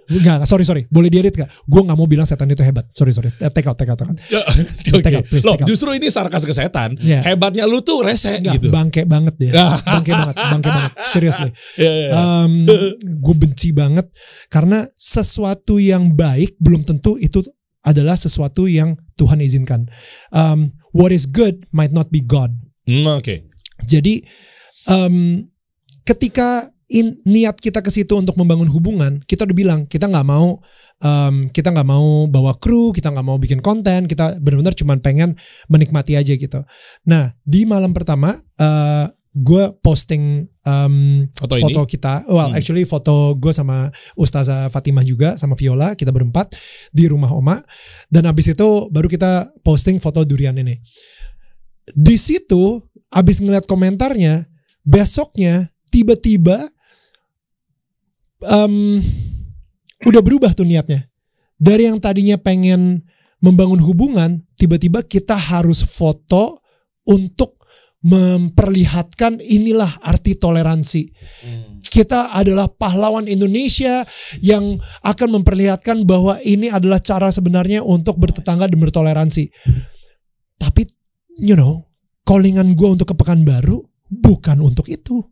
Enggak, 0.06 0.46
sorry 0.46 0.62
sorry. 0.62 0.82
Boleh 0.86 1.10
diedit 1.10 1.34
gak? 1.34 1.50
Gue 1.66 1.82
nggak 1.82 1.98
mau 1.98 2.06
bilang 2.06 2.22
setan 2.24 2.46
itu 2.46 2.62
hebat. 2.62 2.86
Sorry 2.94 3.10
sorry. 3.10 3.34
Eh, 3.36 3.50
Take 3.50 3.66
out, 3.66 3.74
take 3.74 3.90
out, 3.90 3.98
take 3.98 4.10
out. 4.10 4.18
Oke. 4.94 5.02
Take 5.02 5.16
out, 5.18 5.26
please, 5.26 5.42
Loh, 5.42 5.58
take 5.58 5.66
out. 5.66 5.68
justru 5.68 5.90
ini 5.92 6.06
sarkas 6.06 6.42
ke 6.42 6.54
setan. 6.54 6.94
Iya. 6.98 7.26
Hebatnya 7.26 7.66
lu 7.66 7.82
tuh 7.82 8.06
rese 8.06 8.38
Enggak, 8.38 8.62
gitu. 8.62 8.70
bangke 8.70 9.02
banget 9.02 9.34
dia. 9.34 9.52
Ah. 9.58 9.74
bangke 9.82 10.14
banget, 10.14 10.34
bangke 10.38 10.70
banget. 10.70 10.92
Seriously. 11.10 11.50
Iya, 11.74 11.92
iya. 12.06 12.10
gue 13.02 13.34
benci 13.34 13.74
banget 13.74 14.06
karena 14.46 14.86
sesuatu 14.94 15.82
yang 15.82 16.14
baik 16.14 16.54
belum 16.62 16.86
tentu 16.86 17.18
itu 17.18 17.42
adalah 17.82 18.14
sesuatu 18.14 18.66
yang 18.66 18.94
Tuhan 19.14 19.38
izinkan. 19.38 19.86
Um, 20.30 20.70
what 20.90 21.10
is 21.10 21.26
good 21.26 21.66
might 21.70 21.94
not 21.94 22.10
be 22.10 22.18
God. 22.18 22.50
Hmm, 22.86 23.06
Oke. 23.18 23.46
Jadi 23.82 24.22
em, 24.86 25.46
ketika 26.02 26.70
in, 26.88 27.18
niat 27.26 27.58
kita 27.58 27.82
ke 27.82 27.90
situ 27.90 28.14
untuk 28.14 28.38
membangun 28.38 28.70
hubungan, 28.70 29.22
kita 29.26 29.42
udah 29.46 29.56
bilang 29.56 29.80
kita 29.90 30.06
nggak 30.06 30.26
mau 30.26 30.62
em, 31.02 31.50
kita 31.50 31.74
nggak 31.74 31.88
mau 31.88 32.30
bawa 32.30 32.56
kru, 32.56 32.94
kita 32.94 33.10
nggak 33.10 33.26
mau 33.26 33.36
bikin 33.36 33.60
konten, 33.60 34.06
kita 34.06 34.38
benar-benar 34.38 34.74
cuman 34.78 34.98
pengen 35.02 35.30
menikmati 35.66 36.14
aja 36.14 36.32
gitu. 36.32 36.62
Nah 37.04 37.34
di 37.42 37.66
malam 37.66 37.90
pertama 37.90 38.38
eh 38.56 39.06
gue 39.36 39.68
posting 39.84 40.48
em, 40.64 40.94
Foto, 41.36 41.60
foto 41.60 41.80
ini. 41.84 41.90
kita, 41.92 42.24
well 42.24 42.48
Hmm. 42.48 42.56
actually 42.56 42.88
foto 42.88 43.36
gue 43.36 43.52
sama 43.52 43.92
Ustazah 44.16 44.72
Fatimah 44.72 45.04
juga 45.04 45.36
sama 45.36 45.52
Viola 45.52 45.92
kita 45.92 46.08
berempat 46.08 46.56
di 46.88 47.04
rumah 47.04 47.28
Oma 47.36 47.60
dan 48.08 48.24
abis 48.32 48.56
itu 48.56 48.88
baru 48.88 49.12
kita 49.12 49.52
posting 49.60 50.00
foto 50.00 50.24
durian 50.24 50.56
ini. 50.56 50.80
Di 51.92 52.16
situ 52.16 52.80
abis 53.12 53.44
ngeliat 53.44 53.68
komentarnya 53.68 54.48
besoknya 54.82 55.68
tiba-tiba 55.92 56.72
em, 58.46 59.02
udah 60.06 60.22
berubah 60.22 60.54
tuh 60.54 60.64
niatnya 60.64 61.10
dari 61.58 61.90
yang 61.90 61.98
tadinya 61.98 62.38
pengen 62.38 63.02
membangun 63.42 63.82
hubungan 63.82 64.46
tiba-tiba 64.56 65.02
kita 65.04 65.36
harus 65.36 65.82
foto 65.82 66.62
untuk 67.06 67.58
memperlihatkan 68.06 69.42
inilah 69.42 69.98
arti 70.04 70.38
toleransi 70.38 71.10
kita 71.96 72.28
adalah 72.28 72.68
pahlawan 72.68 73.24
Indonesia 73.24 74.04
yang 74.44 74.76
akan 75.00 75.40
memperlihatkan 75.40 76.04
bahwa 76.04 76.36
ini 76.44 76.68
adalah 76.68 77.00
cara 77.00 77.32
sebenarnya 77.32 77.80
untuk 77.80 78.20
bertetangga 78.20 78.68
dan 78.68 78.76
bertoleransi. 78.76 79.48
Tapi, 80.60 80.84
you 81.40 81.56
know, 81.56 81.88
callingan 82.28 82.76
gue 82.76 82.84
untuk 82.84 83.08
ke 83.08 83.16
Pekanbaru 83.16 83.80
bukan 84.12 84.60
untuk 84.60 84.92
itu. 84.92 85.24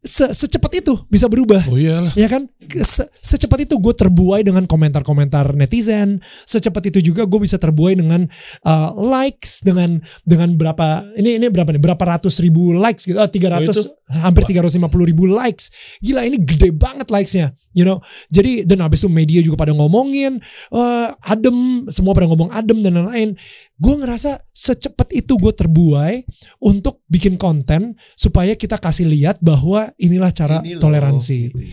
Se- 0.00 0.32
secepat 0.32 0.80
itu 0.80 0.96
bisa 1.12 1.28
berubah. 1.28 1.60
Oh 1.68 1.76
iyalah. 1.76 2.08
Ya 2.16 2.24
kan, 2.24 2.48
Se- 2.72 3.04
secepat 3.20 3.68
itu 3.68 3.76
gue 3.76 3.92
terbuai 3.92 4.40
dengan 4.40 4.64
komentar-komentar 4.64 5.52
netizen. 5.52 6.24
Secepat 6.48 6.88
itu 6.88 7.12
juga 7.12 7.28
gue 7.28 7.36
bisa 7.36 7.60
terbuai 7.60 8.00
dengan 8.00 8.24
uh, 8.64 8.90
likes, 8.96 9.60
dengan 9.60 10.00
dengan 10.24 10.56
berapa 10.56 11.04
ini 11.20 11.36
ini 11.36 11.52
berapa 11.52 11.76
nih? 11.76 11.82
Berapa 11.84 12.16
ratus 12.16 12.40
ribu 12.40 12.72
likes 12.72 13.04
gitu? 13.04 13.20
Oh, 13.20 13.28
300 13.28 13.60
Oh, 13.60 13.72
itu. 13.76 13.82
hampir 14.08 14.42
350 14.48 14.80
ribu 15.04 15.28
likes. 15.28 15.68
Gila 16.00 16.24
ini 16.24 16.40
gede 16.40 16.72
banget 16.72 17.12
likesnya, 17.12 17.52
you 17.76 17.86
know. 17.86 17.98
Jadi 18.28 18.64
dan 18.66 18.82
habis 18.84 19.02
itu 19.02 19.10
media 19.10 19.40
juga 19.40 19.60
pada 19.66 19.72
ngomongin 19.74 20.38
eh, 20.74 21.08
adem, 21.26 21.86
semua 21.90 22.12
pada 22.12 22.26
ngomong 22.30 22.50
adem 22.50 22.82
dan 22.82 22.98
lain-lain. 23.00 23.36
Gue 23.80 23.94
ngerasa 23.96 24.44
secepat 24.52 25.08
itu 25.14 25.36
gue 25.40 25.52
terbuai 25.54 26.22
untuk 26.60 27.00
bikin 27.08 27.40
konten 27.40 27.96
supaya 28.14 28.52
kita 28.54 28.76
kasih 28.76 29.08
lihat 29.08 29.40
bahwa 29.40 29.88
inilah 29.96 30.30
cara 30.34 30.60
Ini 30.60 30.76
loh, 30.76 30.82
toleransi. 30.82 31.38
gitu. 31.50 31.64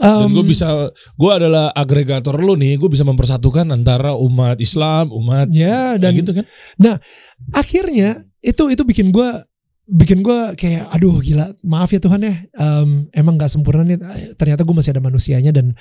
Dan 0.00 0.32
gue 0.32 0.44
bisa, 0.48 0.88
gue 0.96 1.30
adalah 1.30 1.76
agregator 1.76 2.32
lu 2.40 2.56
nih. 2.56 2.80
Gue 2.80 2.88
bisa 2.88 3.04
mempersatukan 3.04 3.68
antara 3.68 4.16
umat 4.16 4.56
Islam, 4.56 5.12
umat 5.12 5.52
ya 5.52 6.00
dan 6.00 6.16
gitu 6.16 6.32
kan. 6.32 6.48
akhirnya 7.52 8.24
itu 8.40 8.72
itu 8.72 8.82
bikin 8.88 9.12
gue 9.12 9.28
bikin 9.90 10.22
gue 10.22 10.54
kayak 10.54 10.86
aduh 10.94 11.18
gila 11.18 11.50
maaf 11.66 11.90
ya 11.90 11.98
Tuhan 11.98 12.22
ya 12.22 12.34
Em, 12.54 13.10
emang 13.10 13.34
nggak 13.34 13.50
sempurna 13.50 13.82
nih 13.82 13.98
ternyata 14.38 14.62
gue 14.62 14.74
masih 14.74 14.94
ada 14.94 15.02
manusianya 15.02 15.50
dan 15.50 15.74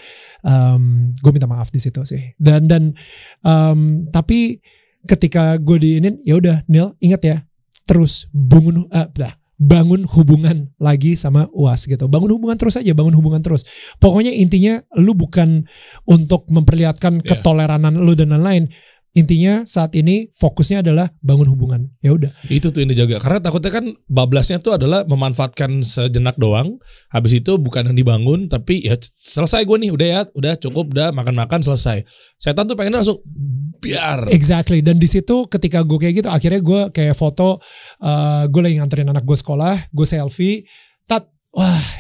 gue 1.14 1.32
minta 1.32 1.46
maaf 1.46 1.70
di 1.70 1.78
situ 1.78 2.02
sih 2.02 2.34
dan 2.42 2.66
dan 2.66 2.98
em, 3.46 4.10
tapi 4.10 4.58
ketika 5.06 5.56
gue 5.62 5.78
diinin 5.78 6.18
ya 6.26 6.42
udah 6.42 6.66
Neil 6.66 6.92
ingat 7.00 7.22
ya 7.22 7.38
terus 7.86 8.30
bangun 8.34 8.86
dah, 8.90 9.34
bangun 9.60 10.08
hubungan 10.08 10.72
lagi 10.80 11.18
sama 11.20 11.50
UAS 11.52 11.90
gitu. 11.90 12.08
Bangun 12.08 12.32
hubungan 12.38 12.56
terus 12.56 12.80
aja, 12.80 12.94
bangun 12.96 13.18
hubungan 13.18 13.44
terus. 13.44 13.68
Pokoknya 14.00 14.32
intinya 14.32 14.80
lu 14.96 15.18
bukan 15.18 15.68
untuk 16.08 16.48
memperlihatkan 16.48 17.20
Yeah. 17.20 17.42
ketoleranan 17.42 17.98
lu 18.00 18.14
dan 18.14 18.32
lain-lain. 18.32 18.72
Intinya 19.18 19.66
saat 19.66 19.98
ini 19.98 20.30
fokusnya 20.38 20.86
adalah 20.86 21.10
bangun 21.26 21.50
hubungan. 21.50 21.82
Ya 22.00 22.14
udah. 22.14 22.30
Itu 22.46 22.70
tuh 22.70 22.86
yang 22.86 22.94
dijaga. 22.94 23.18
Karena 23.18 23.42
takutnya 23.42 23.72
kan 23.74 23.86
bablasnya 24.06 24.62
tuh 24.62 24.78
adalah 24.78 25.02
memanfaatkan 25.10 25.82
sejenak 25.82 26.38
doang. 26.38 26.78
Habis 27.10 27.42
itu 27.42 27.58
bukan 27.58 27.90
yang 27.90 27.98
dibangun, 27.98 28.46
tapi 28.48 28.86
ya 28.86 28.94
selesai 29.26 29.66
gue 29.66 29.78
nih, 29.82 29.92
udah 29.92 30.08
ya, 30.08 30.22
udah 30.38 30.54
cukup, 30.62 30.94
udah 30.94 31.10
makan-makan 31.10 31.66
selesai. 31.66 32.06
Setan 32.38 32.70
tuh 32.70 32.78
pengennya 32.78 33.02
langsung 33.02 33.20
biar. 33.82 34.30
Exactly. 34.30 34.86
Dan 34.86 35.02
di 35.02 35.10
situ 35.10 35.50
ketika 35.50 35.82
gue 35.82 35.98
kayak 35.98 36.22
gitu, 36.22 36.30
akhirnya 36.30 36.62
gue 36.62 36.82
kayak 36.94 37.18
foto, 37.18 37.58
uh, 38.06 38.46
gue 38.46 38.62
lagi 38.62 38.78
nganterin 38.78 39.10
anak 39.10 39.26
gue 39.26 39.36
sekolah, 39.36 39.90
gue 39.90 40.06
selfie, 40.06 40.70
tat, 41.10 41.26
wah 41.50 41.99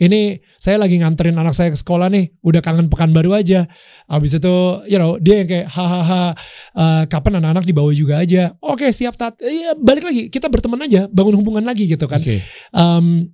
ini 0.00 0.40
saya 0.56 0.80
lagi 0.80 0.96
nganterin 0.96 1.36
anak 1.36 1.52
saya 1.52 1.68
ke 1.68 1.76
sekolah 1.76 2.08
nih, 2.08 2.32
udah 2.40 2.64
kangen 2.64 2.88
pekan 2.88 3.12
baru 3.12 3.36
aja. 3.36 3.68
Abis 4.08 4.40
itu, 4.40 4.54
you 4.88 4.96
know, 4.96 5.20
dia 5.20 5.44
yang 5.44 5.48
kayak 5.48 5.68
hahaha, 5.68 6.32
uh, 6.72 7.04
kapan 7.04 7.44
anak-anak 7.44 7.68
dibawa 7.68 7.92
juga 7.92 8.24
aja. 8.24 8.56
Oke 8.64 8.88
siap 8.96 9.20
tat, 9.20 9.36
iya 9.44 9.76
balik 9.76 10.08
lagi, 10.08 10.32
kita 10.32 10.48
berteman 10.48 10.80
aja, 10.88 11.04
bangun 11.12 11.36
hubungan 11.36 11.62
lagi 11.68 11.84
gitu 11.84 12.08
kan. 12.08 12.24
Oke. 12.24 12.40
Um, 12.72 13.28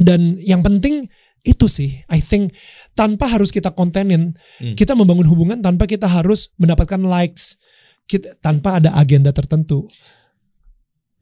dan 0.00 0.40
yang 0.40 0.64
penting 0.64 1.04
itu 1.44 1.66
sih, 1.68 2.00
I 2.08 2.24
think 2.24 2.56
tanpa 2.96 3.28
harus 3.28 3.52
kita 3.52 3.70
kontenin, 3.76 4.32
Hmm. 4.58 4.74
kita 4.74 4.96
membangun 4.96 5.28
hubungan 5.28 5.60
tanpa 5.60 5.84
kita 5.84 6.08
harus 6.08 6.50
mendapatkan 6.56 6.98
likes, 6.98 7.60
kita, 8.08 8.32
tanpa 8.40 8.80
ada 8.80 8.96
agenda 8.96 9.30
tertentu. 9.30 9.84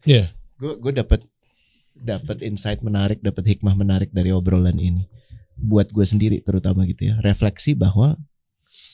Iya. 0.06 0.30
gue 0.56 0.72
gue 0.80 0.92
dapat 0.96 1.20
dapat 1.96 2.44
insight 2.44 2.84
menarik 2.84 3.24
dapat 3.24 3.46
hikmah 3.46 3.72
menarik 3.72 4.12
dari 4.12 4.30
obrolan 4.30 4.76
ini 4.76 5.08
buat 5.56 5.88
gue 5.88 6.04
sendiri 6.04 6.44
terutama 6.44 6.84
gitu 6.84 7.10
ya 7.10 7.14
refleksi 7.24 7.72
bahwa 7.72 8.20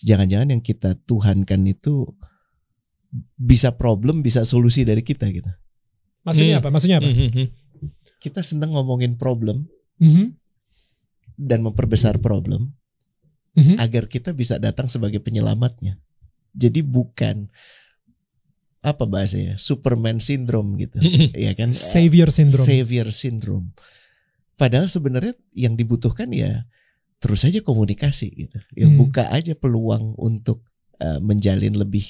jangan-jangan 0.06 0.54
yang 0.54 0.62
kita 0.62 0.94
tuhankan 1.04 1.66
itu 1.66 2.06
bisa 3.36 3.74
problem 3.74 4.22
bisa 4.22 4.46
solusi 4.46 4.86
dari 4.86 5.02
kita 5.02 5.28
gitu 5.28 5.50
Maksudnya 6.22 6.58
Hmm. 6.58 6.62
apa? 6.62 6.68
Maksudnya 6.70 6.98
apa? 7.02 7.10
Mhm. 7.10 7.46
kita 8.22 8.38
seneng 8.46 8.78
ngomongin 8.78 9.18
problem 9.18 9.66
Mhm, 9.98 10.38
dan 11.34 11.58
memperbesar 11.66 12.22
problem 12.22 12.70
mhm. 13.58 13.82
agar 13.82 14.06
kita 14.06 14.30
bisa 14.30 14.62
datang 14.62 14.86
sebagai 14.86 15.18
penyelamatnya 15.18 15.98
jadi 16.54 16.86
bukan 16.86 17.50
apa 18.82 19.06
bahasanya 19.06 19.54
Superman 19.56 20.18
syndrome 20.18 20.74
gitu 20.76 20.98
ya 21.32 21.54
kan 21.54 21.70
Savior 21.94 22.28
syndrome. 22.28 22.66
savior 22.66 23.08
syndrome. 23.08 23.70
Padahal 24.52 24.86
sebenarnya 24.86 25.32
yang 25.54 25.74
dibutuhkan 25.74 26.28
ya 26.28 26.66
terus 27.18 27.42
aja 27.42 27.62
komunikasi 27.62 28.28
gitu. 28.36 28.58
Ya 28.74 28.86
Hmm. 28.86 28.98
buka 28.98 29.30
aja 29.30 29.54
peluang 29.54 30.14
untuk 30.16 30.66
eh, 30.98 31.18
menjalin 31.18 31.74
lebih 31.74 32.02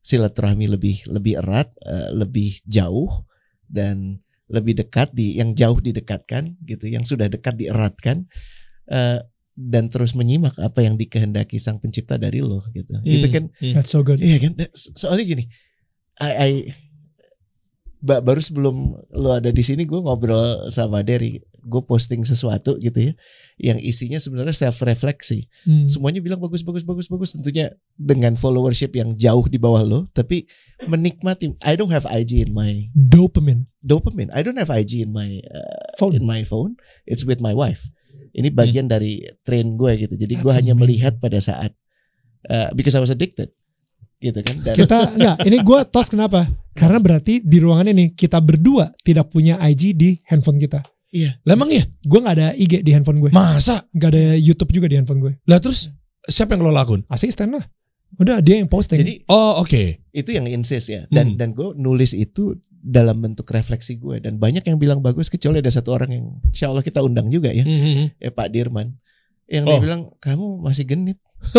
silaturahmi 0.00 0.66
lebih 0.66 1.06
lebih 1.06 1.38
erat, 1.38 1.70
eh, 1.80 2.10
lebih 2.10 2.62
jauh 2.64 3.26
dan 3.66 4.18
lebih 4.46 4.76
dekat 4.76 5.10
di 5.10 5.34
yang 5.34 5.52
jauh 5.52 5.78
didekatkan 5.78 6.54
gitu, 6.62 6.86
yang 6.86 7.02
sudah 7.02 7.26
dekat 7.26 7.56
dieratkan 7.56 8.26
eh, 8.86 9.18
dan 9.54 9.86
terus 9.86 10.12
menyimak 10.12 10.54
apa 10.58 10.82
yang 10.82 10.94
dikehendaki 10.94 11.56
sang 11.56 11.78
pencipta 11.78 12.14
dari 12.14 12.38
lo 12.38 12.62
gitu. 12.70 12.90
Itu 13.00 13.26
Hmm, 13.26 13.32
kan 13.32 13.44
hmm. 13.54 13.72
That's 13.72 13.88
so 13.88 14.02
good. 14.02 14.18
Iya 14.18 14.38
kan? 14.40 14.52
So- 14.72 14.94
Soalnya 15.08 15.24
gini, 15.26 15.44
I, 16.20 16.30
I 16.30 16.50
ba- 18.04 18.20
baru 18.20 18.38
sebelum 18.38 18.94
lo 19.16 19.30
ada 19.32 19.48
di 19.48 19.64
sini 19.64 19.88
gue 19.88 19.96
ngobrol 19.96 20.68
sama 20.68 21.00
Derry, 21.00 21.40
gue 21.64 21.82
posting 21.88 22.22
sesuatu 22.22 22.76
gitu 22.76 23.10
ya, 23.10 23.12
yang 23.56 23.78
isinya 23.80 24.20
sebenarnya 24.20 24.52
self 24.52 24.84
refleksi. 24.84 25.48
Hmm. 25.64 25.88
Semuanya 25.88 26.20
bilang 26.20 26.38
bagus 26.38 26.60
bagus 26.60 26.84
bagus 26.84 27.08
bagus, 27.08 27.32
tentunya 27.32 27.72
dengan 27.96 28.36
followership 28.36 28.92
yang 28.92 29.16
jauh 29.16 29.48
di 29.48 29.56
bawah 29.56 29.80
lo, 29.80 30.00
tapi 30.12 30.44
menikmati. 30.84 31.56
I 31.64 31.74
don't 31.80 31.90
have 31.90 32.04
IG 32.04 32.44
in 32.44 32.52
my 32.52 32.92
Dopamine. 32.92 33.64
dopamine. 33.80 34.28
I 34.36 34.44
don't 34.44 34.60
have 34.60 34.68
IG 34.68 35.08
in 35.08 35.10
my 35.16 35.40
uh, 35.48 35.96
Phone. 35.96 36.14
in 36.14 36.28
my 36.28 36.44
phone. 36.44 36.76
It's 37.08 37.24
with 37.24 37.40
my 37.40 37.56
wife. 37.56 37.88
Ini 38.34 38.50
bagian 38.50 38.90
dari 38.90 39.22
train 39.46 39.78
gue 39.78 39.94
gitu. 39.94 40.14
Jadi 40.18 40.34
gue 40.42 40.52
hanya 40.52 40.74
melihat 40.74 41.22
pada 41.22 41.38
saat 41.38 41.70
uh, 42.50 42.68
because 42.74 42.98
I 42.98 43.00
was 43.00 43.14
addicted, 43.14 43.54
gitu 44.24 44.40
kan. 44.40 44.56
Dan 44.62 44.74
Kita 44.74 44.98
enggak, 45.16 45.36
ini 45.44 45.56
gue 45.60 45.78
tos 45.86 46.08
kenapa? 46.08 46.48
Karena 46.72 46.98
berarti 46.98 47.38
di 47.38 47.60
ruangan 47.60 47.86
ini 47.86 48.10
kita 48.10 48.40
berdua 48.40 48.90
tidak 49.00 49.28
punya 49.28 49.60
IG 49.60 49.92
di 49.92 50.16
handphone 50.24 50.56
kita. 50.56 50.80
Lah 51.46 51.54
emang 51.54 51.70
ya? 51.70 51.86
Gue 52.02 52.18
nggak 52.18 52.34
ada 52.34 52.48
IG 52.52 52.82
di 52.82 52.90
handphone 52.90 53.22
gue. 53.22 53.30
Masa? 53.30 53.86
Nggak 53.90 54.10
ada 54.10 54.24
YouTube 54.34 54.72
juga 54.72 54.90
di 54.90 54.98
handphone 54.98 55.20
gue. 55.20 55.32
Lah 55.44 55.62
terus 55.62 55.86
siapa 56.24 56.52
yang 56.52 56.66
ngelola 56.66 56.82
akun? 56.82 57.06
Asisten 57.06 57.54
lah. 57.54 57.62
Udah 58.14 58.38
dia 58.38 58.58
yang 58.58 58.66
posting. 58.66 58.98
jadi 58.98 59.22
Oh 59.26 59.58
oke. 59.58 60.02
itu 60.10 60.30
yang 60.30 60.46
insist 60.46 60.86
ya 60.86 61.02
dan 61.10 61.34
Hmm. 61.34 61.38
dan 61.38 61.48
gue 61.50 61.74
nulis 61.74 62.14
itu 62.14 62.54
dalam 62.70 63.18
bentuk 63.18 63.46
refleksi 63.48 63.96
gue 63.96 64.20
dan 64.20 64.36
banyak 64.36 64.62
yang 64.62 64.76
bilang 64.76 65.00
bagus 65.00 65.26
kecuali 65.26 65.58
ada 65.58 65.66
satu 65.66 65.90
orang 65.90 66.10
yang 66.12 66.24
insya 66.46 66.68
Allah 66.68 66.82
kita 66.82 67.00
undang 67.00 67.26
juga 67.26 67.50
ya 67.50 67.64
Mhm, 67.64 67.74
mhm. 67.74 68.06
ya 68.20 68.30
Pak 68.30 68.48
Dirman 68.50 68.94
yang 69.54 69.64
dia 69.64 69.72
Oh. 69.72 69.80
bilang 69.80 70.00
kamu 70.18 70.46
masih 70.60 70.84
genit 70.84 71.18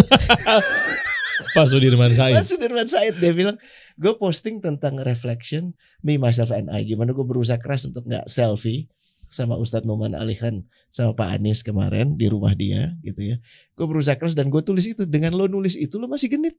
Pak 1.51 1.65
Sudirman 1.65 2.09
Said. 2.09 2.33
Mas 2.33 2.47
Sudirman 2.47 2.83
Said 2.85 3.15
dia 3.15 3.31
bilang 3.31 3.55
gue 3.95 4.13
posting 4.13 4.59
tentang 4.59 4.99
reflection 4.99 5.71
me 6.01 6.15
myself 6.15 6.49
and 6.49 6.67
I 6.67 6.83
gimana 6.83 7.11
gue 7.11 7.23
berusaha 7.23 7.55
keras 7.55 7.85
untuk 7.85 8.03
nggak 8.03 8.25
selfie 8.25 8.87
sama 9.27 9.55
Ustadz 9.55 9.83
Numan 9.83 10.13
Alihan 10.13 10.63
sama 10.87 11.11
Pak 11.13 11.29
Anies 11.33 11.59
kemarin 11.59 12.13
di 12.13 12.25
rumah 12.25 12.53
dia 12.53 12.95
gitu 13.01 13.21
ya 13.25 13.37
gue 13.71 13.85
berusaha 13.85 14.15
keras 14.15 14.33
dan 14.33 14.47
gue 14.47 14.59
tulis 14.59 14.85
itu 14.85 15.03
dengan 15.03 15.31
lo 15.31 15.45
nulis 15.45 15.75
itu 15.75 15.95
lo 15.95 16.07
masih 16.07 16.29
genit 16.29 16.55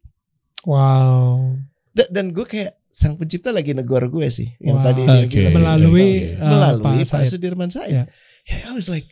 Wow. 0.64 1.54
Da- 1.92 2.10
dan 2.10 2.32
gue 2.32 2.42
kayak 2.42 2.74
sang 2.90 3.14
pencipta 3.14 3.48
lagi 3.48 3.70
negor 3.70 4.08
gue 4.08 4.26
sih 4.28 4.50
yang 4.58 4.80
Wow. 4.80 4.84
tadi 4.84 5.02
dia 5.04 5.22
Oke. 5.22 5.36
bilang 5.36 5.54
Melalui 5.54 6.08
uh, 6.34 6.42
melalui 6.42 6.82
Pak 6.82 7.06
Pak, 7.06 7.22
Said. 7.22 7.30
Sudirman 7.30 7.70
Said. 7.70 7.90
Ya. 7.92 8.04
Yeah, 8.44 8.60
I 8.66 8.74
was 8.74 8.88
like, 8.88 9.06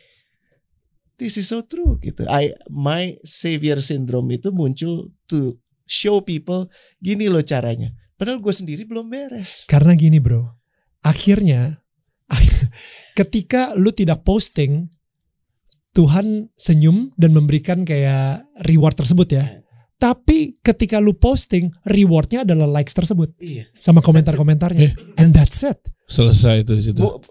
this 1.15 1.39
is 1.39 1.47
so 1.47 1.63
true 1.63 1.97
gitu. 1.99 2.23
I 2.27 2.53
my 2.67 3.17
savior 3.23 3.79
syndrome 3.79 4.31
itu 4.35 4.51
muncul 4.51 5.11
to 5.27 5.57
show 5.85 6.21
people 6.21 6.67
gini 6.99 7.29
loh 7.29 7.43
caranya. 7.43 7.93
Padahal 8.15 8.39
gue 8.39 8.53
sendiri 8.55 8.87
belum 8.87 9.11
beres. 9.11 9.67
Karena 9.67 9.91
gini 9.93 10.23
bro, 10.23 10.47
akhirnya 11.03 11.83
ketika 13.19 13.75
lu 13.75 13.91
tidak 13.91 14.23
posting, 14.23 14.87
Tuhan 15.95 16.51
senyum 16.59 17.15
dan 17.15 17.31
memberikan 17.31 17.87
kayak 17.87 18.43
reward 18.67 18.95
tersebut 18.99 19.27
ya. 19.31 19.45
Tapi 19.95 20.59
ketika 20.59 20.99
lu 20.99 21.15
posting, 21.15 21.71
rewardnya 21.87 22.43
adalah 22.43 22.67
likes 22.67 22.91
tersebut 22.91 23.31
Iya. 23.39 23.71
sama 23.79 24.03
komentar-komentarnya. 24.03 24.91
And 25.15 25.31
that's 25.31 25.63
it. 25.63 25.79
Selesai 26.11 26.67
itu 26.67 26.75
situ. 26.83 26.99
Bu, 26.99 27.23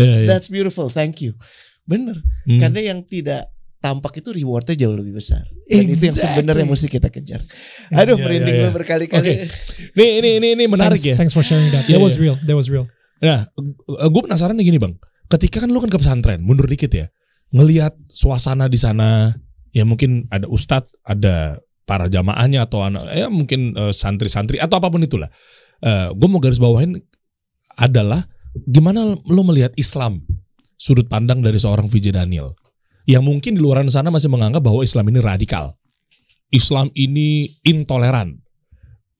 Iya, 0.00 0.24
iya. 0.24 0.28
that's 0.28 0.48
beautiful. 0.48 0.88
Thank 0.88 1.20
you. 1.20 1.36
Bener. 1.86 2.16
Hmm. 2.46 2.60
Karena 2.62 2.80
yang 2.94 3.02
tidak 3.02 3.50
tampak 3.82 4.22
itu 4.22 4.30
rewardnya 4.30 4.78
jauh 4.78 4.94
lebih 4.94 5.18
besar. 5.18 5.42
Dan 5.66 5.90
itu 5.90 6.04
yang 6.06 6.14
sebenarnya 6.14 6.62
Exactly. 6.62 6.72
mesti 6.78 6.86
kita 6.86 7.08
kejar. 7.10 7.40
Aduh, 7.90 8.14
Iya, 8.14 8.22
merinding 8.22 8.54
iya, 8.54 8.62
gue 8.62 8.70
iya. 8.70 8.76
berkali-kali. 8.78 9.18
Oke. 9.18 9.34
Nih 9.98 10.08
ini 10.22 10.28
ini 10.38 10.48
ini 10.54 10.64
menarik 10.70 11.02
thanks, 11.02 11.10
ya. 11.10 11.16
Thanks 11.18 11.34
for 11.34 11.42
sharing 11.42 11.68
that. 11.74 11.90
Iya, 11.90 11.98
That 11.98 12.02
was 12.06 12.14
iya. 12.14 12.22
real. 12.22 12.36
That 12.46 12.54
was 12.54 12.68
real. 12.70 12.86
Nah, 13.18 13.50
gue 13.86 14.22
penasaran 14.22 14.54
nih 14.54 14.70
gini 14.70 14.78
bang. 14.78 14.94
Ketika 15.26 15.62
kan 15.64 15.70
lu 15.70 15.82
kan 15.82 15.90
ke 15.90 15.98
pesantren, 15.98 16.42
mundur 16.46 16.70
dikit 16.70 16.92
ya, 16.94 17.10
ngelihat 17.50 17.96
suasana 18.06 18.70
di 18.70 18.78
sana, 18.78 19.34
ya 19.74 19.82
mungkin 19.82 20.30
ada 20.30 20.46
ustadz, 20.46 20.94
ada 21.02 21.58
para 21.82 22.06
jamaahnya 22.06 22.62
atau 22.68 22.86
anak, 22.86 23.10
ya 23.10 23.26
mungkin 23.32 23.74
eh, 23.74 23.90
santri-santri 23.94 24.62
atau 24.62 24.78
apa 24.78 24.86
pun 24.92 25.02
itulah. 25.02 25.30
gue 26.14 26.28
mau 26.30 26.38
garis 26.38 26.62
bawahin 26.62 26.94
adalah 27.74 28.22
gimana 28.70 29.18
lu 29.26 29.42
melihat 29.42 29.74
Islam 29.74 30.22
sudut 30.82 31.06
pandang 31.06 31.38
dari 31.38 31.62
seorang 31.62 31.86
VJ 31.86 32.18
Daniel 32.18 32.58
yang 33.06 33.22
mungkin 33.22 33.54
di 33.54 33.62
luar 33.62 33.86
sana 33.86 34.10
masih 34.10 34.26
menganggap 34.26 34.66
bahwa 34.66 34.82
Islam 34.82 35.06
ini 35.14 35.22
radikal, 35.22 35.78
Islam 36.50 36.90
ini 36.98 37.54
intoleran, 37.62 38.42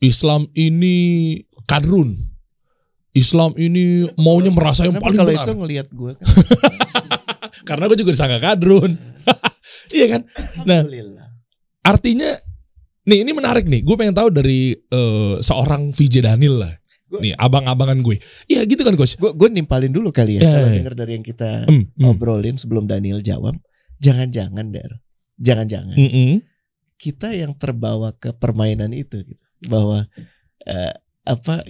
Islam 0.02 0.51
ini 0.59 1.39
kadrun, 1.70 2.18
Islam 3.14 3.55
ini 3.55 4.10
maunya 4.18 4.51
merasa 4.51 4.90
yang 4.90 4.98
paling 4.98 5.18
kalau 5.18 5.30
benar. 5.30 5.47
itu 5.47 5.55
ngelihat 5.55 5.86
gue 5.94 6.12
kan. 6.18 6.26
Karena 7.68 7.86
gue 7.86 7.98
juga 7.98 8.10
disangka 8.10 8.39
kadrun. 8.43 8.98
iya 9.97 10.06
kan? 10.18 10.22
Nah, 10.66 10.82
artinya 11.86 12.30
nih 13.06 13.22
ini 13.22 13.30
menarik 13.34 13.70
nih. 13.70 13.86
Gue 13.86 13.94
pengen 13.94 14.18
tahu 14.18 14.34
dari 14.34 14.74
eh, 14.74 15.34
seorang 15.39 15.94
VJ 15.94 16.26
Daniel 16.26 16.59
lah. 16.59 16.74
Gua- 17.12 17.20
Nih, 17.20 17.36
abang-abangan 17.36 18.01
gue. 18.01 18.16
Iya 18.47 18.64
gitu 18.64 18.80
kan, 18.80 18.97
coach. 18.97 19.14
Gue 19.14 19.48
nimpalin 19.48 19.93
dulu 19.93 20.09
kali 20.09 20.40
ya 20.40 20.40
Ya, 20.40 20.51
kalau 20.51 20.66
ya. 20.66 20.74
denger 20.74 20.94
dari 20.97 21.12
yang 21.12 21.22
kita 21.22 21.51
Hmm, 21.64 21.93
hmm. 21.93 22.09
obrolin 22.09 22.56
sebelum 22.56 22.84
Daniel 22.84 23.20
jawab. 23.20 23.60
Jangan-jangan 23.98 24.72
Der. 24.72 24.97
Jangan-jangan 25.36 25.93
Mm-mm. 25.93 26.40
kita 26.97 27.30
yang 27.32 27.52
terbawa 27.52 28.14
ke 28.14 28.32
permainan 28.32 28.90
itu 28.90 29.20
gitu. 29.20 29.44
Bahwa 29.62 30.09
eh, 30.62 30.94
apa 31.22 31.66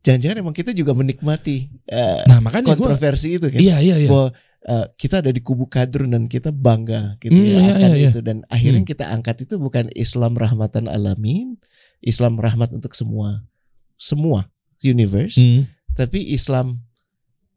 jangan-jangan 0.00 0.40
emang 0.40 0.54
kita 0.54 0.70
juga 0.72 0.92
menikmati 0.92 1.68
eh, 1.84 2.22
Nah 2.24 2.40
makanya 2.40 2.72
kontroversi 2.72 3.34
itu 3.34 3.46
kan. 3.46 3.58
Iya 3.58 3.76
iya 3.78 3.96
iya. 3.98 4.08
Bahwa 4.08 4.28
eh, 4.64 4.86
kita 4.94 5.20
ada 5.20 5.28
di 5.28 5.38
kubu 5.38 5.66
kadrun 5.66 6.08
dan 6.08 6.24
kita 6.24 6.48
bangga 6.48 7.18
gitu 7.18 7.34
Hmm, 7.34 7.44
ya 7.44 7.54
iya, 7.54 7.68
akan 7.68 7.78
iya, 7.84 7.98
iya. 7.98 8.08
itu 8.08 8.20
dan 8.20 8.36
akhirnya 8.48 8.80
Hmm. 8.80 8.88
kita 8.88 9.04
angkat 9.08 9.36
itu 9.44 9.54
bukan 9.56 9.90
Islam 9.92 10.32
rahmatan 10.34 10.86
alamin, 10.86 11.58
Islam 12.00 12.34
rahmat 12.36 12.70
untuk 12.70 12.94
semua 12.94 13.42
semua 13.98 14.46
universe, 14.78 15.36
Hmm, 15.36 15.66
tapi 15.92 16.30
Islam 16.30 16.86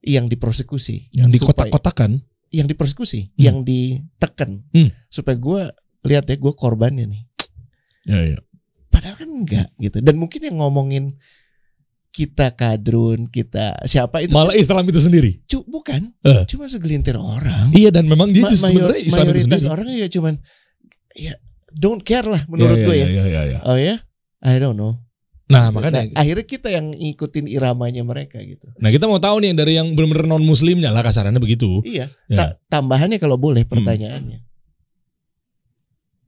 yang 0.02 0.26
dipersekusi, 0.26 1.14
yang 1.14 1.30
di 1.30 1.38
Supaya- 1.38 1.70
kotak-kotakan. 1.70 2.26
yang 2.50 2.66
dipersekusi, 2.66 3.30
Hmm. 3.30 3.38
yang 3.38 3.58
ditekan, 3.62 4.66
Hmm. 4.74 4.90
supaya 5.08 5.38
gue 5.38 5.62
lihat 6.04 6.26
ya 6.26 6.36
gue 6.36 6.52
korbannya 6.52 7.06
nih. 7.08 7.22
Iya 8.04 8.22
iya. 8.28 8.40
Padahal 8.90 9.16
kan 9.16 9.30
enggak 9.30 9.70
gitu. 9.78 10.02
Dan 10.02 10.18
mungkin 10.18 10.42
yang 10.44 10.58
ngomongin 10.58 11.16
kita 12.12 12.52
kadrun, 12.52 13.32
kita 13.32 13.80
siapa 13.88 14.20
itu 14.20 14.36
Malah 14.36 14.52
Islam 14.52 14.84
itu 14.84 15.00
sendiri. 15.00 15.40
cu- 15.48 15.64
bukan, 15.64 16.12
Eh. 16.20 16.44
cuma 16.44 16.68
segelintir 16.68 17.16
orang. 17.16 17.72
Iya 17.72 17.88
dan 17.88 18.04
memang 18.04 18.36
dia 18.36 18.44
Ma- 18.44 18.52
itu 18.52 18.58
sebenarnya 18.60 19.00
mayor- 19.00 19.08
Islam 19.08 19.24
itu 19.24 19.32
mayoritas 19.32 19.60
sendiri. 19.64 19.72
orang 19.72 19.88
ya 19.96 20.08
cuman 20.10 20.34
ya 21.16 21.34
don't 21.72 22.04
care 22.04 22.28
lah 22.28 22.44
menurut 22.52 22.76
Iya, 22.76 22.84
gue 22.84 22.96
iya, 22.98 23.06
ya. 23.06 23.08
Iya 23.08 23.24
iya 23.24 23.42
iya. 23.48 23.60
Oh 23.64 23.78
ya, 23.80 23.96
I 24.44 24.60
don't 24.60 24.76
know. 24.76 25.00
Nah 25.52 25.68
Nah, 25.68 25.76
makanya. 25.76 26.08
akhirnya 26.16 26.46
kita 26.48 26.72
yang 26.72 26.90
ngikutin 26.90 27.46
iramanya 27.46 28.02
mereka 28.02 28.40
gitu. 28.40 28.72
Nah 28.80 28.88
kita 28.88 29.06
mau 29.06 29.20
tahu 29.20 29.44
nih 29.44 29.52
dari 29.52 29.76
yang 29.76 29.92
benar-benar 29.92 30.26
non 30.26 30.42
muslimnya 30.42 30.90
lah 30.90 31.04
kasarannya 31.04 31.38
begitu. 31.38 31.84
Iya. 31.84 32.08
Ya. 32.32 32.38
Ta- 32.40 32.56
tambahannya 32.72 33.20
kalau 33.20 33.36
boleh 33.36 33.68
Hmm. 33.68 33.72
pertanyaannya. 33.76 34.40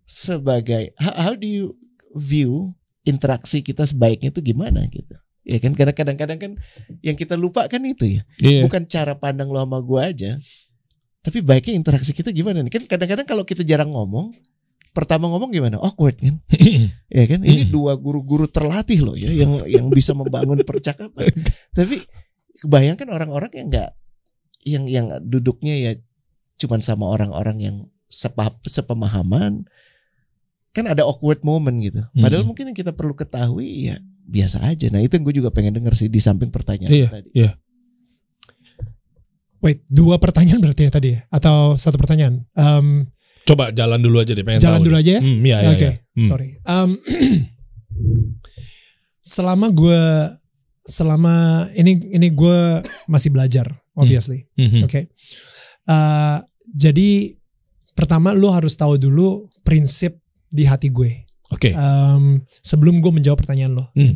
Sebagai 0.03 0.91
how, 0.99 1.15
how 1.15 1.33
do 1.33 1.47
you 1.47 1.65
view 2.13 2.75
interaksi 3.07 3.63
kita 3.63 3.87
sebaiknya 3.87 4.29
itu 4.29 4.43
gimana 4.43 4.83
gitu? 4.91 5.15
Ya 5.43 5.59
kan 5.59 5.75
karena 5.75 5.91
kadang-kadang 5.91 6.39
kan 6.39 6.51
yang 7.03 7.15
kita 7.15 7.35
lupa 7.35 7.67
kan 7.67 7.83
itu 7.83 8.19
ya. 8.19 8.21
Iya. 8.39 8.63
Bukan 8.63 8.87
cara 8.87 9.15
pandang 9.15 9.51
lo 9.51 9.59
sama 9.63 9.79
gue 9.79 10.01
aja. 10.03 10.31
Tapi 11.23 11.39
baiknya 11.39 11.79
interaksi 11.79 12.11
kita 12.11 12.35
gimana 12.35 12.59
nih? 12.59 12.71
Kan 12.71 12.83
kadang-kadang 12.83 13.23
kalau 13.23 13.43
kita 13.47 13.63
jarang 13.63 13.91
ngomong, 13.91 14.35
pertama 14.93 15.25
ngomong 15.27 15.49
gimana? 15.49 15.81
Awkward 15.81 16.17
kan? 16.17 16.37
Ya 17.13 17.25
kan? 17.25 17.41
Ini 17.41 17.67
Hmm. 17.67 17.73
dua 17.73 17.93
guru-guru 17.93 18.45
terlatih 18.45 19.01
loh 19.01 19.13
ya 19.13 19.29
yang 19.29 19.61
yang 19.65 19.85
bisa 19.89 20.13
membangun 20.13 20.61
percakapan. 20.61 21.29
Tapi 21.73 22.01
kebayangkan 22.57 23.09
orang-orang 23.09 23.51
yang 23.53 23.67
enggak 23.69 23.89
yang 24.63 24.83
yang 24.87 25.05
duduknya 25.21 25.75
ya 25.75 25.91
cuman 26.57 26.79
sama 26.79 27.05
orang-orang 27.05 27.57
yang 27.59 27.75
sepa, 28.07 28.53
sepemahaman 28.63 29.65
kan 30.71 30.85
ada 30.85 31.03
awkward 31.03 31.41
moment 31.41 31.77
gitu. 31.77 32.01
Padahal 32.15 32.41
Hmm. 32.41 32.49
mungkin 32.49 32.69
yang 32.71 32.77
kita 32.77 32.93
perlu 32.93 33.13
ketahui 33.13 33.89
ya 33.89 33.97
biasa 34.23 34.63
aja. 34.63 34.87
Nah, 34.89 35.03
itu 35.03 35.13
yang 35.13 35.25
gue 35.27 35.35
juga 35.37 35.51
pengen 35.51 35.75
denger 35.75 35.93
sih 35.93 36.09
di 36.09 36.17
samping 36.17 36.49
pertanyaan 36.49 36.89
Iya, 36.89 37.07
tadi. 37.11 37.29
Wait, 39.63 39.79
dua 39.87 40.19
pertanyaan 40.19 40.59
berarti 40.59 40.87
ya 40.87 40.91
tadi 40.91 41.09
ya? 41.15 41.19
Atau 41.29 41.79
satu 41.79 41.95
pertanyaan? 41.95 42.43
Um, 42.51 43.07
Coba 43.43 43.71
jalan 43.71 43.99
dulu 43.99 44.17
aja 44.19 44.31
deh 44.31 44.41
pengen 44.41 44.59
jalan 44.59 44.79
tahu 44.79 44.85
dulu 44.87 44.95
nih. 44.95 45.03
aja 45.03 45.11
ya? 45.11 45.21
Hmm, 45.21 45.39
iya, 45.41 45.57
iya, 45.59 45.69
Oke, 45.71 45.83
iya. 45.83 45.91
Hmm. 46.15 46.25
sorry. 46.25 46.49
Um, 46.63 46.89
selama 49.23 49.67
gue, 49.71 50.03
selama 50.83 51.33
ini 51.73 52.11
ini 52.11 52.27
gue 52.29 52.83
masih 53.07 53.29
belajar, 53.31 53.67
obviously. 53.95 54.47
Mhm. 54.55 54.83
Oke. 54.83 55.07
Uh, 55.83 56.39
jadi 56.71 57.35
pertama 57.93 58.31
lu 58.31 58.47
harus 58.49 58.73
tahu 58.73 58.95
dulu 58.95 59.47
prinsip 59.63 60.17
di 60.47 60.63
hati 60.63 60.89
gue. 60.89 61.23
Oke. 61.51 61.71
Um, 61.75 62.41
sebelum 62.59 62.99
gue 62.99 63.11
menjawab 63.11 63.39
pertanyaan 63.39 63.75
lo, 63.75 63.85
Hmm. 63.93 64.15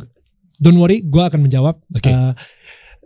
don't 0.58 0.76
worry, 0.76 1.04
gue 1.04 1.22
akan 1.22 1.44
menjawab. 1.44 1.76
Oke. 1.94 2.10
Uh, 2.10 2.34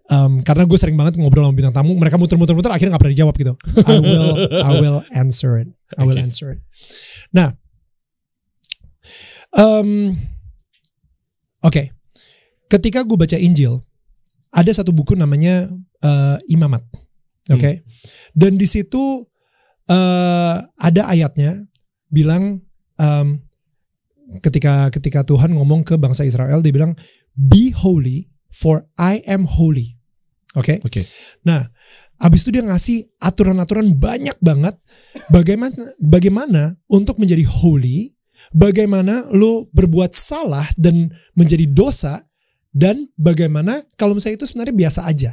um, 0.09 0.41
karena 0.41 0.63
gue 0.65 0.77
sering 0.79 0.97
banget 0.97 1.19
ngobrol 1.19 1.45
sama 1.45 1.55
bintang 1.55 1.75
tamu, 1.75 1.93
mereka 1.93 2.17
muter-muter-muter 2.17 2.71
akhirnya 2.71 2.95
nggak 2.95 3.01
pernah 3.03 3.15
dijawab 3.15 3.35
gitu. 3.37 3.53
I 3.85 3.97
will, 3.99 4.29
I 4.63 4.71
will 4.79 4.99
answer 5.13 5.59
it. 5.59 5.69
I 5.99 6.03
will 6.07 6.17
Oke. 6.17 6.23
answer 6.23 6.57
it. 6.57 6.59
Nah, 7.35 7.53
um, 9.55 10.15
oke, 11.61 11.83
ketika 12.71 13.03
gue 13.03 13.17
baca 13.19 13.37
Injil, 13.37 13.83
ada 14.51 14.71
satu 14.71 14.95
buku 14.95 15.13
namanya 15.19 15.67
uh, 16.03 16.37
Imamat, 16.47 16.83
oke, 17.51 17.83
dan 18.31 18.55
di 18.55 18.67
situ 18.67 19.27
uh, 19.91 20.55
ada 20.63 21.01
ayatnya 21.11 21.59
bilang 22.11 22.63
um, 22.99 23.27
ketika 24.39 24.87
ketika 24.91 25.27
Tuhan 25.27 25.51
ngomong 25.55 25.83
ke 25.83 25.99
bangsa 25.99 26.23
Israel, 26.23 26.63
dia 26.63 26.71
bilang, 26.71 26.95
"Be 27.35 27.75
holy, 27.75 28.30
for 28.51 28.85
I 28.99 29.23
am 29.23 29.47
holy." 29.47 29.95
Oke. 30.59 30.83
Oke. 30.83 31.07
Nah, 31.47 31.71
abis 32.19 32.43
itu 32.43 32.59
dia 32.59 32.63
ngasih 32.67 33.07
aturan-aturan 33.23 33.95
banyak 33.95 34.35
banget 34.43 34.75
bagaimana 35.31 35.79
bagaimana 35.97 36.75
untuk 36.91 37.15
menjadi 37.17 37.47
holy, 37.47 38.11
bagaimana 38.51 39.31
lo 39.31 39.71
berbuat 39.71 40.11
salah 40.11 40.67
dan 40.75 41.15
menjadi 41.39 41.65
dosa 41.71 42.27
dan 42.71 43.07
bagaimana 43.15 43.83
kalau 43.95 44.15
misalnya 44.15 44.43
itu 44.43 44.47
sebenarnya 44.47 44.75
biasa 44.75 44.99
aja. 45.07 45.31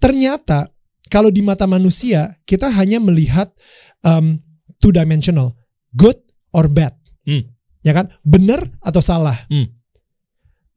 Ternyata 0.00 0.72
kalau 1.12 1.28
di 1.28 1.44
mata 1.44 1.68
manusia 1.68 2.40
kita 2.48 2.72
hanya 2.72 2.96
melihat 3.02 3.52
um, 4.00 4.40
two 4.80 4.92
dimensional, 4.92 5.56
good 5.92 6.16
or 6.56 6.68
bad. 6.68 6.96
Hmm. 7.28 7.44
Ya 7.84 7.92
kan? 7.92 8.12
Benar 8.24 8.64
atau 8.80 9.00
salah. 9.04 9.36
Hmm. 9.52 9.72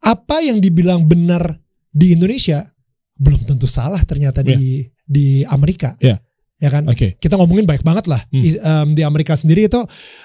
Apa 0.04 0.44
yang 0.44 0.60
dibilang 0.60 1.08
benar 1.08 1.58
di 1.88 2.12
Indonesia 2.12 2.68
belum 3.16 3.48
tentu 3.48 3.66
salah 3.66 4.04
ternyata 4.04 4.44
di 4.44 4.84
di 5.02 5.28
Amerika. 5.46 5.96
Iya. 5.98 6.20
Ya 6.60 6.70
kan? 6.72 6.88
Oke. 6.88 7.16
Kita 7.18 7.36
ngomongin 7.36 7.64
banyak 7.64 7.84
banget 7.84 8.06
lah. 8.08 8.20
Hmm. 8.30 8.40
Is- 8.40 8.56
em, 8.56 8.96
di 8.96 9.04
Amerika 9.04 9.36
sendiri 9.36 9.68
itu 9.68 9.80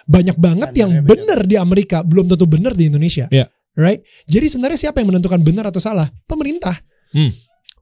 banyak 0.05 0.34
banget 0.34 0.70
yang 0.76 0.90
benar 1.05 1.42
di 1.42 1.56
Amerika, 1.56 2.02
belum 2.02 2.26
tentu 2.26 2.46
benar 2.46 2.74
di 2.74 2.86
Indonesia. 2.86 3.26
Iya. 3.28 3.50
Right? 3.74 4.02
Jadi 4.26 4.46
sebenarnya 4.48 4.78
siapa 4.80 4.98
yang 4.98 5.14
menentukan 5.14 5.38
benar 5.38 5.70
atau 5.70 5.78
salah? 5.78 6.06
Pemerintah. 6.26 6.74
Hmm. 7.10 7.30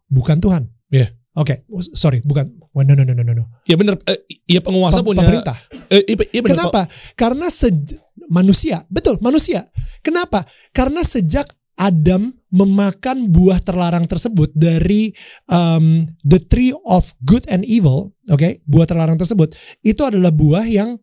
Bukan 0.07 0.37
Tuhan. 0.41 0.69
Iya. 0.89 1.13
Oke, 1.37 1.69
Oh, 1.69 1.85
sorry, 1.85 2.25
bukan. 2.25 2.49
No, 2.73 2.93
no, 2.93 3.05
no, 3.05 3.13
no, 3.13 3.33
no. 3.33 3.45
Ya 3.69 3.77
benar. 3.77 4.01
Eh, 4.05 4.25
Iya 4.49 4.61
penguasa 4.61 5.01
Pem- 5.01 5.13
punya. 5.13 5.21
Pemerintah. 5.21 5.57
Eh, 5.89 6.05
iya, 6.07 6.17
iya 6.31 6.41
benar. 6.41 6.57
Kenapa? 6.69 6.81
Karena 7.13 7.49
sej- 7.49 7.97
manusia, 8.29 8.85
betul 8.89 9.21
manusia. 9.21 9.69
Kenapa? 10.01 10.45
Karena 10.73 11.01
sejak 11.01 11.49
Adam 11.77 12.33
memakan 12.49 13.29
buah 13.29 13.61
terlarang 13.61 14.09
tersebut 14.09 14.49
dari 14.57 15.13
um, 15.53 16.09
the 16.25 16.41
tree 16.41 16.73
of 16.89 17.13
good 17.21 17.45
and 17.53 17.69
evil, 17.69 18.17
oke, 18.33 18.49
buah 18.65 18.89
terlarang 18.89 19.21
tersebut 19.21 19.53
itu 19.85 20.01
adalah 20.01 20.33
buah 20.33 20.65
yang 20.65 20.97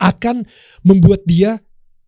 akan 0.00 0.48
membuat 0.80 1.20
dia 1.28 1.60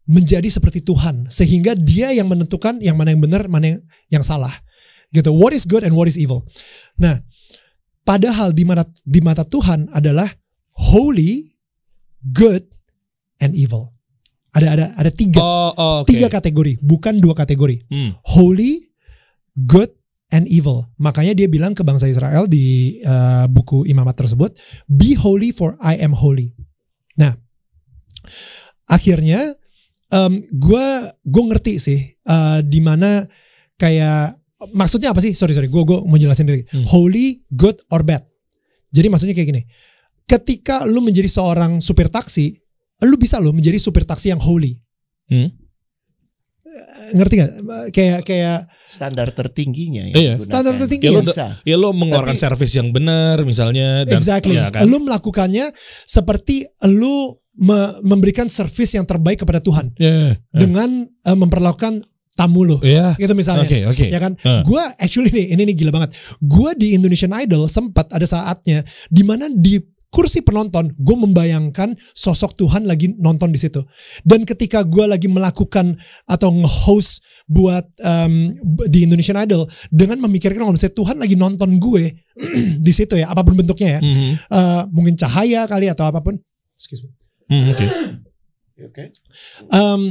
menjadi 0.08 0.48
seperti 0.48 0.80
Tuhan, 0.80 1.28
sehingga 1.28 1.76
dia 1.76 2.14
yang 2.14 2.30
menentukan 2.30 2.80
yang 2.80 2.96
mana 2.96 3.12
yang 3.12 3.20
benar, 3.20 3.44
mana 3.50 3.76
yang, 3.76 3.80
yang 4.08 4.24
salah, 4.24 4.54
gitu. 5.10 5.34
What 5.34 5.52
is 5.52 5.66
good 5.66 5.84
and 5.84 5.92
what 5.92 6.08
is 6.08 6.16
evil. 6.16 6.46
Nah, 6.96 7.20
padahal 8.06 8.54
di 8.54 8.62
mata 8.64 8.86
di 9.02 9.20
mata 9.20 9.42
Tuhan 9.42 9.90
adalah 9.92 10.30
holy, 10.78 11.58
good, 12.22 12.64
and 13.42 13.52
evil. 13.52 13.95
Ada 14.56 14.68
ada 14.72 14.86
ada 14.96 15.10
tiga 15.12 15.36
Oh, 15.44 15.70
oh, 15.76 15.94
oke. 16.00 16.08
tiga 16.08 16.32
kategori, 16.32 16.80
bukan 16.80 17.20
dua 17.20 17.36
kategori. 17.36 17.84
Hmm. 17.92 18.16
Holy, 18.24 18.88
good, 19.52 19.92
and 20.32 20.48
evil. 20.48 20.88
Makanya 20.96 21.36
dia 21.36 21.44
bilang 21.44 21.76
ke 21.76 21.84
bangsa 21.84 22.08
Israel 22.08 22.48
di 22.48 22.98
uh, 23.04 23.44
buku 23.52 23.84
Imamat 23.84 24.16
tersebut, 24.16 24.56
"Be 24.88 25.12
holy 25.12 25.52
for 25.52 25.76
I 25.84 26.00
am 26.00 26.16
holy." 26.16 26.56
Nah, 27.20 27.36
akhirnya 28.88 29.54
gue 30.48 30.86
gue 31.26 31.42
ngerti 31.52 31.72
sih 31.76 32.00
uh, 32.24 32.64
di 32.64 32.80
mana 32.80 33.26
kayak 33.76 34.40
maksudnya 34.72 35.12
apa 35.12 35.20
sih? 35.20 35.36
Sorry 35.36 35.52
sorry, 35.52 35.68
gue 35.68 35.82
gue 35.84 35.98
mau 36.00 36.16
jelasin 36.16 36.48
dulu. 36.48 36.64
Hmm. 36.72 36.86
Holy, 36.88 37.44
good, 37.52 37.76
or 37.92 38.00
bad. 38.00 38.24
Jadi 38.88 39.06
maksudnya 39.12 39.36
kayak 39.36 39.48
gini. 39.52 39.62
Ketika 40.26 40.82
lu 40.88 41.04
menjadi 41.04 41.28
seorang 41.28 41.78
supir 41.78 42.08
taksi, 42.08 42.56
lu 43.04 43.16
bisa 43.16 43.36
lo 43.36 43.52
menjadi 43.52 43.76
supir 43.76 44.04
taksi 44.04 44.32
yang 44.32 44.40
holy. 44.40 44.78
Hmm. 45.28 45.52
Ngerti 47.06 47.34
gak? 47.40 47.52
Kayak 47.90 48.20
kayak 48.24 48.58
Standar 48.86 49.34
tertingginya 49.34 50.06
yang 50.06 50.14
Iya, 50.14 50.32
standar 50.38 50.78
tertinggi 50.78 51.10
Ya, 51.10 51.18
lu 51.18 51.26
Bisa. 51.26 51.58
Ya 51.66 51.74
lo 51.74 51.90
mengeluarkan 51.90 52.38
Tapi- 52.38 52.44
servis 52.46 52.72
yang 52.76 52.94
benar 52.94 53.42
misalnya 53.42 54.06
dan 54.06 54.20
exactly. 54.22 54.54
ya 54.54 54.70
kan? 54.70 54.86
Lu 54.86 55.02
melakukannya 55.02 55.74
seperti 56.06 56.62
lu 56.86 57.34
me- 57.58 57.98
memberikan 58.06 58.46
servis 58.46 58.94
yang 58.94 59.02
terbaik 59.02 59.42
kepada 59.42 59.58
Tuhan 59.58 59.90
Ya, 59.98 60.06
ya, 60.06 60.26
ya. 60.30 60.34
dengan 60.54 61.02
eh, 61.02 61.34
memperlakukan 61.34 62.06
tamu 62.36 62.62
lo. 62.62 62.78
Ya. 62.84 63.16
Gitu 63.16 63.32
misalnya. 63.34 63.64
Oke, 63.66 63.88
oke. 63.88 64.06
Ya 64.06 64.20
kan? 64.20 64.36
Eh. 64.38 64.62
Gua 64.62 64.92
actually 64.94 65.32
nih, 65.32 65.56
ini 65.56 65.62
nih 65.66 65.74
gila 65.74 65.90
banget. 65.90 66.14
Gua 66.38 66.70
di 66.76 66.94
Indonesian 66.94 67.32
Idol 67.34 67.66
sempat 67.66 68.06
ada 68.12 68.28
saatnya 68.28 68.84
di 69.08 69.22
mana 69.24 69.48
di 69.48 69.80
kursi 70.10 70.40
penonton, 70.40 70.94
gue 70.96 71.16
membayangkan 71.18 71.92
sosok 72.14 72.56
Tuhan 72.56 72.86
lagi 72.88 73.12
nonton 73.18 73.52
di 73.52 73.58
situ. 73.60 73.84
Dan 74.22 74.46
ketika 74.48 74.80
gue 74.86 75.04
lagi 75.04 75.26
melakukan 75.28 75.98
atau 76.24 76.50
nge-host 76.54 77.20
buat 77.46 77.84
em, 78.00 78.54
di 78.90 79.06
Indonesian 79.06 79.38
Idol 79.42 79.66
dengan 79.92 80.22
memikirkan 80.24 80.62
kalau 80.62 80.74
misalnya 80.74 80.96
Tuhan 80.96 81.16
lagi 81.20 81.36
nonton 81.38 81.78
gue 81.78 82.04
di 82.86 82.92
situ 82.94 83.18
ya, 83.18 83.30
apa 83.30 83.42
pun 83.42 83.54
bentuknya 83.58 83.98
ya, 83.98 84.00
Mhm. 84.02 84.30
Eh, 84.50 84.82
mungkin 84.94 85.14
cahaya 85.18 85.66
kali 85.68 85.90
atau 85.90 86.06
apa 86.08 86.22
pun. 86.22 86.38
Excuse 86.76 87.04
me. 87.06 87.10
Hmm, 87.46 87.72
Oke. 87.72 87.86
Oke. 88.82 89.04
Em, 89.72 90.02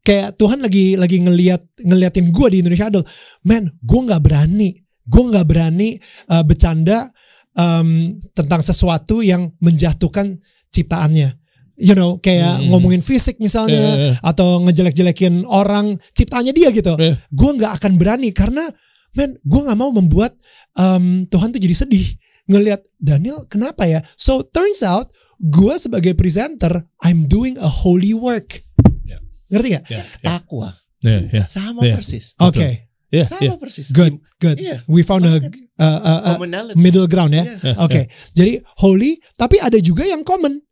kayak 0.00 0.38
Tuhan 0.40 0.64
lagi 0.64 0.96
lagi 0.96 1.20
ngeliat 1.20 1.60
ngeliatin 1.84 2.32
gue 2.32 2.46
di 2.50 2.58
Indonesia 2.64 2.88
Idol, 2.88 3.04
man, 3.44 3.68
gue 3.84 4.00
nggak 4.00 4.22
berani, 4.22 4.72
gue 5.04 5.22
nggak 5.28 5.46
berani 5.46 5.96
eh, 6.28 6.44
bercanda 6.44 7.12
em, 7.52 7.88
tentang 8.30 8.60
sesuatu 8.60 9.20
yang 9.20 9.50
menjatuhkan 9.58 10.38
ciptaannya. 10.70 11.34
You 11.80 11.96
know, 11.96 12.20
kayak 12.20 12.60
Hmm. 12.60 12.68
ngomongin 12.70 13.00
fisik 13.00 13.40
misalnya, 13.40 13.80
Iya, 13.80 13.92
iya, 13.96 14.06
iya. 14.12 14.14
atau 14.20 14.60
ngejelek-jelekin 14.60 15.48
orang 15.48 15.96
ciptaannya 16.12 16.52
dia 16.52 16.68
gitu. 16.70 16.92
Iya. 16.94 17.16
Gue 17.32 17.50
nggak 17.56 17.72
akan 17.80 17.92
berani 17.96 18.30
karena, 18.30 18.68
man, 19.16 19.40
gue 19.40 19.60
nggak 19.64 19.78
mau 19.78 19.88
membuat 19.90 20.36
em, 20.76 21.24
Tuhan 21.26 21.50
tuh 21.50 21.58
jadi 21.58 21.74
sedih 21.74 22.04
ngelihat 22.46 22.84
Daniel 22.94 23.48
kenapa 23.48 23.88
ya. 23.88 24.04
So 24.14 24.44
turns 24.44 24.84
out 24.84 25.08
gue 25.40 25.72
sebagai 25.80 26.12
presenter, 26.12 26.84
I'm 27.00 27.24
doing 27.24 27.56
a 27.56 27.66
holy 27.66 28.12
work. 28.12 28.60
Ya. 29.02 29.18
Ngerti 29.48 29.68
gak? 29.72 29.84
Ya, 29.88 30.04
ya, 30.04 30.04
Takwa 30.20 30.68
ya, 31.00 31.18
ya. 31.32 31.44
sama 31.48 31.80
Iya. 31.80 31.96
persis. 31.96 32.36
Oke, 32.36 32.89
Ya, 33.10 33.26
Sama 33.26 33.42
ya. 33.42 33.58
persis. 33.58 33.90
good, 33.90 34.14
good. 34.38 34.54
Iya. 34.56 34.86
We 34.86 35.02
found 35.02 35.26
a, 35.26 35.42
a- 35.76 36.00
a- 36.00 36.22
a 36.30 36.32
middle 36.78 37.10
ground 37.10 37.34
ya. 37.34 37.42
Yes. 37.42 37.74
Oke, 37.76 38.06
jadi 38.32 38.62
holy, 38.78 39.18
tapi 39.34 39.58
ada 39.58 39.74
juga 39.78 40.06
yang 40.06 40.22
common. 40.22 40.62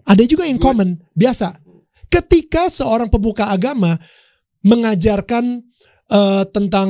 Ada 0.00 0.24
juga 0.24 0.48
yang 0.48 0.56
Good. 0.56 0.64
common, 0.64 0.88
biasa. 1.12 1.60
Ketika 2.08 2.66
seorang 2.66 3.12
pembuka 3.12 3.46
agama 3.46 4.00
mengajarkan 4.60 5.60
eh, 6.10 6.44
tentang 6.50 6.88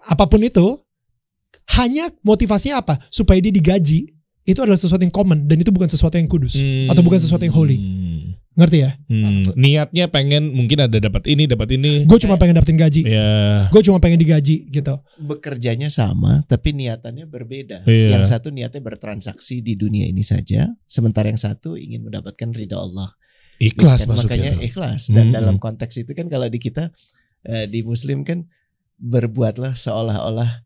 apa 0.00 0.24
pun 0.24 0.40
itu, 0.40 0.78
hanya 1.76 2.08
motivasinya 2.22 2.80
apa? 2.80 2.96
Supaya 3.08 3.36
dia 3.42 3.50
digaji. 3.50 4.08
Itu 4.44 4.60
adalah 4.60 4.76
sesuatu 4.76 5.00
yang 5.00 5.12
common 5.12 5.48
dan 5.48 5.56
itu 5.56 5.72
bukan 5.72 5.88
sesuatu 5.88 6.20
yang 6.20 6.28
kudus 6.28 6.60
Hmm. 6.60 6.92
atau 6.92 7.00
bukan 7.00 7.16
sesuatu 7.16 7.42
yang 7.42 7.56
holy. 7.56 7.76
Ngerti 8.54 8.86
ya? 8.86 8.94
Hmm, 9.10 9.50
niatnya 9.58 10.06
pengen 10.06 10.54
mungkin 10.54 10.86
ada 10.86 10.94
dapat 10.96 11.26
ini, 11.26 11.44
dapat 11.44 11.74
ini. 11.74 12.06
Gue 12.06 12.22
cuma 12.22 12.38
pengen 12.38 12.54
dapetin 12.54 12.78
gaji. 12.78 13.02
Ya. 13.02 13.66
Gue 13.66 13.82
cuma 13.82 13.98
pengen 13.98 14.22
digaji 14.22 14.70
gitu. 14.70 14.94
Bekerjanya 15.18 15.90
sama, 15.90 16.46
tapi 16.46 16.70
niatannya 16.70 17.26
berbeda. 17.26 17.82
Iya. 17.82 18.14
Yang 18.14 18.30
satu 18.30 18.54
niatnya 18.54 18.78
bertransaksi 18.78 19.58
di 19.58 19.74
dunia 19.74 20.06
ini 20.06 20.22
saja, 20.22 20.70
sementara 20.86 21.26
yang 21.26 21.36
satu 21.36 21.74
ingin 21.74 22.06
mendapatkan 22.06 22.54
ridha 22.54 22.78
Allah. 22.78 23.10
Ikhlas 23.58 24.02
Dan 24.02 24.14
masuknya. 24.14 24.38
makanya 24.38 24.50
tuh. 24.54 24.62
ikhlas. 24.62 25.02
Dan 25.10 25.26
Hmm. 25.30 25.34
dalam 25.34 25.56
konteks 25.58 25.94
itu 25.98 26.10
kan 26.10 26.26
kalau 26.26 26.46
di 26.46 26.58
kita 26.58 26.94
eh, 27.42 27.66
di 27.66 27.82
Muslim 27.82 28.22
kan 28.22 28.46
berbuatlah 28.96 29.74
seolah-olah 29.74 30.62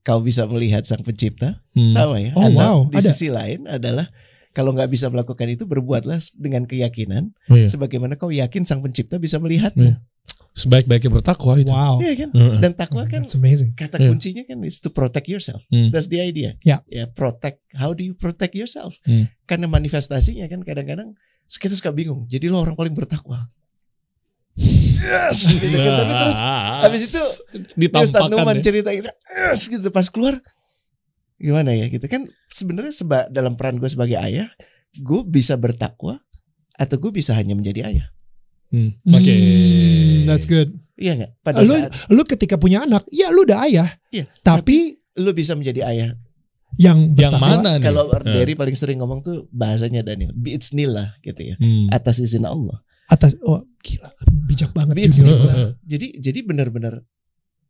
kau 0.00 0.22
bisa 0.22 0.46
melihat 0.46 0.86
sang 0.86 1.02
pencipta 1.02 1.66
Hmm. 1.74 1.90
sama 1.90 2.16
ya. 2.16 2.30
Oh, 2.32 2.42
Atau 2.42 2.54
wow, 2.56 2.78
di 2.88 2.96
ada. 2.96 3.10
sisi 3.10 3.26
lain 3.26 3.66
adalah 3.66 4.06
kalau 4.56 4.72
nggak 4.72 4.88
bisa 4.88 5.12
melakukan 5.12 5.52
itu 5.52 5.68
berbuatlah 5.68 6.16
dengan 6.32 6.64
keyakinan 6.64 7.36
Iya. 7.52 7.68
sebagaimana 7.68 8.16
kau 8.16 8.32
yakin 8.32 8.64
sang 8.64 8.80
pencipta 8.80 9.20
bisa 9.20 9.36
melihatmu. 9.36 9.92
Iya. 9.92 10.00
Sebaik-baiknya 10.56 11.12
bertakwa 11.12 11.60
itu. 11.60 11.68
Wow, 11.68 12.00
Iya 12.00 12.14
kan? 12.24 12.30
Heeh. 12.32 12.58
Dan 12.64 12.72
takwa 12.72 13.04
kan 13.04 13.28
that's 13.28 13.36
amazing. 13.36 13.76
kata 13.76 14.00
Iya. 14.00 14.08
kuncinya 14.08 14.42
kan 14.48 14.56
is 14.64 14.80
to 14.80 14.88
protect 14.88 15.28
yourself. 15.28 15.60
Hmm. 15.68 15.92
That's 15.92 16.08
the 16.08 16.24
idea. 16.24 16.56
Ya. 16.64 16.80
Ya 16.88 17.04
protect. 17.04 17.60
How 17.76 17.92
do 17.92 18.00
you 18.00 18.16
protect 18.16 18.56
yourself? 18.56 18.96
Hmm. 19.04 19.28
Karena 19.44 19.68
manifestasinya 19.68 20.48
kan 20.48 20.64
kadang-kadang 20.64 21.12
kita 21.46 21.76
suka 21.76 21.92
bingung. 21.92 22.24
Jadi 22.26 22.48
lo 22.48 22.64
orang 22.64 22.72
paling 22.72 22.96
bertakwa. 22.96 23.52
Yes, 24.96 25.44
gitu 25.44 25.76
kan. 25.76 25.92
Tapi 26.00 26.12
terus 26.16 26.38
habis 26.80 27.02
itu 27.04 27.22
Ustaz 28.00 28.22
Numan 28.32 28.56
ya. 28.58 28.64
cerita 28.64 28.88
gitu, 28.96 29.06
yes, 29.28 29.68
gitu 29.68 29.88
pas 29.92 30.08
keluar 30.08 30.40
gimana 31.36 31.76
ya 31.76 31.92
gitu 31.92 32.08
kan 32.08 32.24
sebenarnya 32.56 32.94
seba, 32.94 33.28
dalam 33.28 33.52
peran 33.54 33.76
gue 33.76 33.86
sebagai 33.86 34.16
ayah, 34.16 34.48
gue 34.94 35.20
bisa 35.22 35.54
bertakwa 35.54 36.16
atau 36.72 36.96
gue 36.96 37.12
bisa 37.12 37.32
hanya 37.32 37.52
menjadi 37.52 37.84
ayah. 37.84 38.06
Hmm, 38.66 38.96
Oke. 39.06 39.30
Hmm, 39.30 40.24
that's 40.24 40.44
good. 40.44 40.72
Iya 40.96 41.12
nggak? 41.14 41.32
Pada 41.38 41.60
Lu, 41.60 41.68
saat 41.68 41.92
lu 42.08 42.24
ketika 42.24 42.56
punya 42.56 42.82
anak, 42.82 43.04
ya 43.10 43.28
lu 43.28 43.44
udah 43.44 43.62
ayah. 43.62 43.88
Iya, 44.08 44.24
Tapi 44.40 44.96
lo 45.14 45.30
bisa 45.30 45.52
menjadi 45.52 45.84
ayah, 45.84 46.10
yang 46.74 47.12
Yang 47.12 47.32
bertakwa- 47.36 47.48
mana 47.52 47.70
nih? 47.76 47.84
kalau 47.84 48.04
Eh. 48.10 48.24
Derry 48.26 48.54
paling 48.54 48.74
sering 48.74 48.98
ngomong 48.98 49.20
tuh 49.20 49.44
bahasanya 49.50 50.00
Daniel, 50.02 50.32
biiznillah 50.32 51.20
gitu 51.20 51.40
ya, 51.42 51.54
Hmm. 51.56 51.88
atas 51.90 52.18
izin 52.18 52.44
Allah. 52.44 52.80
atas 53.06 53.38
oh 53.40 53.62
gila 53.78 54.10
bijak 54.44 54.74
banget 54.74 54.98
Biiznillah. 54.98 55.46
Junior. 55.46 55.78
Jadi 55.86 56.06
jadi 56.18 56.38
benar-benar 56.42 57.06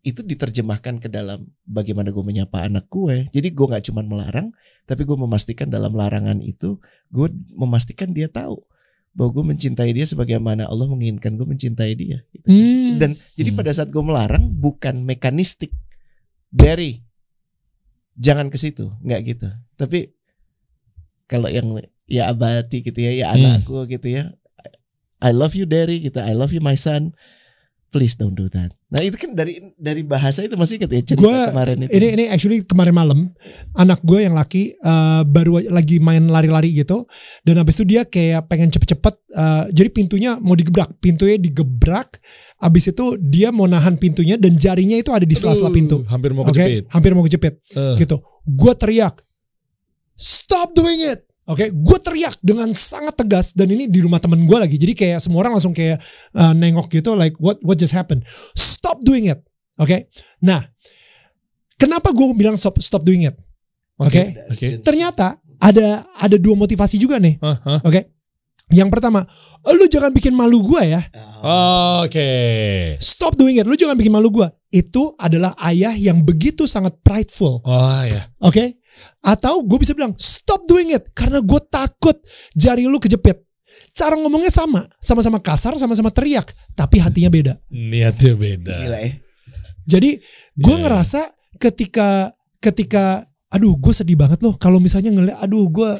itu 0.02 0.22
diterjemahkan 0.22 0.98
ke 1.02 1.08
dalam 1.10 1.46
bagaimana 1.66 2.12
gue 2.12 2.24
menyapa 2.24 2.66
anak 2.66 2.86
gue. 2.90 3.26
Jadi 3.32 3.48
gue 3.50 3.66
nggak 3.66 3.84
cuma 3.90 4.02
melarang, 4.06 4.52
tapi 4.86 5.02
gue 5.02 5.16
memastikan 5.18 5.68
dalam 5.70 5.94
larangan 5.94 6.38
itu 6.42 6.78
gue 7.10 7.28
memastikan 7.54 8.10
dia 8.12 8.26
tahu 8.30 8.62
bahwa 9.16 9.30
gue 9.32 9.44
mencintai 9.56 9.90
dia 9.96 10.04
sebagaimana 10.04 10.68
Allah 10.68 10.86
menginginkan 10.92 11.40
gue 11.40 11.46
mencintai 11.48 11.92
dia. 11.96 12.20
Gitu. 12.36 12.46
Hmm. 12.46 13.00
Dan 13.00 13.10
jadi 13.32 13.50
Hmm. 13.50 13.58
pada 13.58 13.70
saat 13.72 13.88
gue 13.88 14.04
melarang 14.04 14.52
bukan 14.52 15.02
mekanistik 15.02 15.72
dari 16.52 17.00
jangan 18.20 18.52
ke 18.52 18.60
situ, 18.60 18.92
nggak 19.00 19.20
gitu. 19.24 19.48
Tapi 19.80 20.12
kalau 21.26 21.48
yang 21.48 21.66
ya 22.06 22.30
abati 22.30 22.84
gitu 22.84 23.00
ya, 23.00 23.12
ya 23.12 23.26
Hmm. 23.32 23.40
anakku 23.40 23.88
gitu 23.88 24.06
ya, 24.06 24.36
I 25.18 25.32
love 25.32 25.56
you 25.56 25.64
Derry 25.64 26.04
gitu, 26.04 26.20
I 26.20 26.36
love 26.36 26.52
you 26.52 26.60
my 26.60 26.76
son. 26.76 27.16
Please 27.96 28.12
don't 28.14 28.32
do 28.32 28.46
that. 28.48 28.76
Nah 28.86 29.00
itu 29.00 29.16
kan 29.16 29.32
dari 29.32 29.56
dari 29.74 30.04
bahasa 30.04 30.40
itu 30.40 30.52
masih 30.52 30.76
ingat 30.76 30.90
ya 30.90 31.00
cerita 31.02 31.24
Gua- 31.24 31.48
kemarin 31.48 31.76
itu. 31.80 31.90
ini 31.90 32.06
ini 32.12 32.24
actually 32.26 32.60
kemarin 32.62 32.92
malam 32.92 33.32
anak 33.72 33.98
gue 34.00 34.20
yang 34.20 34.32
laki 34.32 34.72
eh, 34.74 35.22
baru 35.24 35.64
lagi 35.66 35.96
main 35.98 36.22
lari-lari 36.26 36.70
gitu 36.70 37.08
dan 37.40 37.56
habis 37.56 37.74
itu 37.74 37.88
dia 37.88 38.04
kayak 38.04 38.44
pengen 38.44 38.68
cepet-cepet 38.68 39.14
eh, 39.32 39.64
jadi 39.72 39.88
pintunya 39.90 40.30
mau 40.36 40.52
digebrak 40.52 40.92
pintunya 40.96 41.34
digebrak 41.36 42.20
habis 42.56 42.86
itu 42.86 43.16
dia 43.18 43.50
mau 43.50 43.66
nahan 43.66 43.96
pintunya 43.96 44.36
dan 44.36 44.54
jarinya 44.54 44.94
itu 44.94 45.10
ada 45.10 45.24
di 45.24 45.34
sela-sela 45.34 45.68
pintu 45.68 46.04
Hampir 46.04 46.30
mau 46.30 46.44
kejepit. 46.44 46.86
hampir 46.88 47.10
mau 47.10 47.24
kejepit 47.24 47.58
Eh. 47.72 47.96
gitu 47.98 48.20
gue 48.44 48.72
teriak 48.74 49.18
stop 50.14 50.72
doing 50.72 51.00
it 51.06 51.25
Oke, 51.46 51.70
gue 51.70 51.98
teriak 52.02 52.42
dengan 52.42 52.74
sangat 52.74 53.22
tegas 53.22 53.54
dan 53.54 53.70
ini 53.70 53.86
di 53.86 54.02
rumah 54.02 54.18
temen 54.18 54.42
gue 54.42 54.58
lagi. 54.58 54.74
Jadi 54.74 54.98
kayak 54.98 55.22
semua 55.22 55.46
orang 55.46 55.54
langsung 55.54 55.70
kayak 55.70 56.02
uh, 56.34 56.50
nengok 56.50 56.90
gitu, 56.90 57.14
like 57.14 57.38
what 57.38 57.62
what 57.62 57.78
just 57.78 57.94
happened? 57.94 58.26
Stop 58.58 58.98
doing 59.06 59.30
it. 59.30 59.38
Oke, 59.78 60.10
nah 60.42 60.66
kenapa 61.78 62.10
gue 62.10 62.26
bilang 62.34 62.58
stop 62.58 62.82
stop 62.82 63.06
doing 63.06 63.30
it? 63.30 63.36
Oke, 63.96 64.34
Oke. 64.50 64.82
ternyata 64.82 65.38
ada 65.62 66.02
ada 66.18 66.34
dua 66.34 66.58
motivasi 66.58 66.98
juga 66.98 67.22
nih. 67.22 67.38
Hah, 67.38 67.56
hah? 67.62 67.80
Oke, 67.86 68.16
yang 68.74 68.90
pertama, 68.90 69.22
lu 69.62 69.86
jangan 69.86 70.10
bikin 70.10 70.34
malu 70.34 70.66
gue 70.66 70.82
ya. 70.98 71.02
Oke. 72.02 72.30
Stop 72.98 73.38
doing 73.38 73.62
it. 73.62 73.66
Lu 73.66 73.78
jangan 73.78 73.94
bikin 73.94 74.10
malu 74.10 74.34
gue. 74.34 74.48
Itu 74.74 75.14
adalah 75.14 75.54
ayah 75.70 75.94
yang 75.94 76.26
begitu 76.26 76.66
sangat 76.66 76.98
prideful. 77.06 77.62
Oh 77.62 78.02
ya. 78.02 78.26
Oke? 78.42 78.82
Atau 79.20 79.64
gue 79.64 79.78
bisa 79.78 79.92
bilang 79.92 80.14
stop 80.16 80.64
doing 80.64 80.94
it 80.94 81.10
karena 81.12 81.42
gue 81.42 81.60
takut 81.66 82.16
jari 82.52 82.86
lu 82.86 82.96
kejepit. 82.96 83.42
Cara 83.92 84.12
ngomongnya 84.16 84.52
sama, 84.52 84.84
sama-sama 85.00 85.40
kasar, 85.40 85.72
sama-sama 85.80 86.12
teriak, 86.12 86.52
tapi 86.76 87.00
hatinya 87.00 87.32
beda. 87.32 87.54
Niatnya 87.68 88.32
beda. 88.36 88.76
Gila 88.76 88.98
ya. 89.00 89.10
Jadi 89.86 90.10
gue 90.56 90.74
Iya. 90.76 90.82
ngerasa 90.84 91.20
ketika 91.56 92.32
ketika 92.60 93.24
aduh 93.48 93.78
gue 93.78 93.94
sedih 93.94 94.18
banget 94.18 94.42
loh 94.42 94.58
kalau 94.58 94.82
misalnya 94.82 95.14
ngeliat 95.14 95.38
aduh 95.38 95.70
gue 95.70 95.90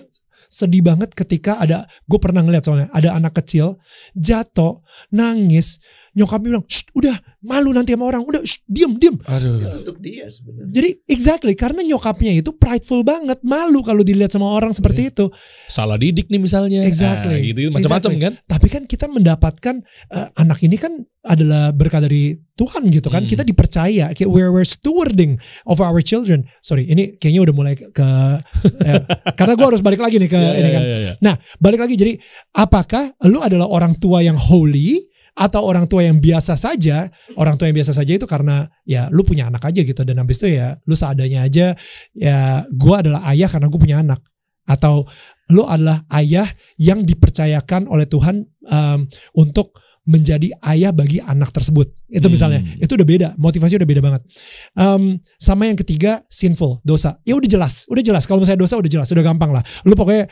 sedih 0.47 0.83
banget 0.83 1.15
ketika 1.15 1.59
ada 1.59 1.87
gue 2.05 2.19
pernah 2.19 2.43
ngeliat 2.43 2.63
soalnya 2.67 2.89
ada 2.91 3.15
anak 3.15 3.39
kecil 3.39 3.79
jatuh 4.13 4.83
nangis 5.11 5.79
nyokapnya 6.17 6.49
bilang 6.51 6.65
"Shh, 6.65 6.89
udah 6.91 7.13
malu 7.43 7.71
nanti 7.71 7.93
sama 7.93 8.09
orang 8.09 8.25
udah 8.25 8.41
shh, 8.41 8.65
diem 8.65 8.97
diem 8.97 9.15
Aduh. 9.23 9.61
Untuk 9.77 10.01
dia 10.01 10.27
sebenarnya. 10.27 10.73
jadi 10.73 10.89
exactly 11.07 11.53
karena 11.53 11.85
nyokapnya 11.85 12.33
itu 12.35 12.51
prideful 12.51 13.05
banget 13.05 13.39
malu 13.43 13.81
kalau 13.81 14.01
dilihat 14.01 14.33
sama 14.33 14.49
orang 14.49 14.73
seperti 14.73 15.09
itu 15.11 15.29
Salah 15.67 15.95
didik 15.95 16.27
nih 16.27 16.39
misalnya. 16.39 16.83
Exactly. 16.83 17.37
Ah, 17.37 17.45
gitu 17.45 17.59
macam-macam 17.69 18.11
Exactly. 18.11 18.25
kan. 18.25 18.33
tapi 18.43 18.67
kan 18.67 18.83
kita 18.85 19.07
mendapatkan 19.07 19.75
eh, 20.11 20.29
anak 20.35 20.59
ini 20.61 20.75
kan 20.75 20.93
adalah 21.23 21.71
berkah 21.71 21.99
dari 21.99 22.33
Tuhan 22.55 22.87
gitu 22.89 23.07
kan 23.07 23.21
Hmm. 23.21 23.29
kita 23.29 23.43
dipercaya 23.43 24.11
kayak 24.11 24.27
we're, 24.27 24.49
we're 24.49 24.65
stewarding 24.65 25.37
of 25.65 25.79
our 25.79 26.01
children 26.01 26.47
sorry 26.61 26.87
ini 26.87 27.15
kayaknya 27.15 27.43
udah 27.43 27.55
mulai 27.55 27.75
ke, 27.75 28.09
eh, 28.81 29.03
karena 29.39 29.53
gue 29.55 29.67
harus 29.67 29.83
balik 29.83 29.99
lagi 29.99 30.17
nih 30.17 30.31
ke 30.31 30.39
Ya, 30.39 30.51
ini 30.55 30.65
ya, 30.65 30.73
kan 30.73 30.83
ya, 30.83 30.97
ya. 30.97 31.13
nah 31.21 31.35
balik 31.59 31.79
lagi 31.79 31.95
jadi 31.95 32.17
apakah 32.53 33.05
lu 33.27 33.39
adalah 33.39 33.67
orang 33.67 33.95
tua 33.97 34.21
yang 34.21 34.39
holy 34.39 35.03
atau 35.37 35.61
orang 35.69 35.85
tua 35.85 36.01
yang 36.01 36.17
biasa 36.17 36.57
saja 36.57 37.13
orang 37.37 37.61
tua 37.61 37.69
yang 37.69 37.77
biasa 37.77 37.93
saja 37.93 38.17
itu 38.17 38.25
karena 38.25 38.65
ya 38.89 39.13
lu 39.13 39.21
punya 39.21 39.53
anak 39.53 39.69
aja 39.69 39.85
gitu. 39.85 40.01
Dan 40.03 40.17
habis 40.17 40.41
itu 40.41 40.57
ya 40.57 40.81
lu 40.89 40.97
seadanya 40.97 41.45
aja 41.45 41.77
ya 42.17 42.65
gue 42.73 42.95
adalah 42.97 43.29
ayah 43.31 43.53
karena 43.53 43.69
gue 43.69 43.81
punya 43.81 44.01
anak. 44.01 44.25
Atau 44.67 45.07
lo 45.53 45.69
adalah 45.69 46.03
ayah 46.17 46.49
yang 46.81 47.05
dipercayakan 47.07 47.87
oleh 47.87 48.09
Tuhan 48.11 48.49
um, 48.67 49.07
untuk 49.39 49.79
menjadi 50.07 50.55
ayah 50.71 50.95
bagi 50.95 51.19
anak 51.19 51.51
tersebut. 51.51 51.91
Itu 52.07 52.31
misalnya, 52.31 52.63
Hmm. 52.63 52.79
itu 52.79 52.95
udah 52.95 53.03
beda, 53.03 53.29
motivasi 53.35 53.83
udah 53.83 53.89
beda 53.91 53.99
banget. 53.99 54.23
Um, 54.79 55.19
sama 55.35 55.67
yang 55.67 55.75
ketiga, 55.75 56.23
sinful, 56.31 56.79
dosa. 56.87 57.19
Ya 57.27 57.35
udah 57.35 57.51
jelas, 57.51 57.83
udah 57.91 57.99
jelas. 57.99 58.23
Kalau 58.31 58.39
misalnya 58.39 58.63
dosa 58.63 58.79
udah 58.79 58.87
jelas, 58.87 59.11
udah 59.11 59.27
gampang 59.27 59.51
lah. 59.51 59.67
Lu 59.83 59.99
pokoknya 59.99 60.31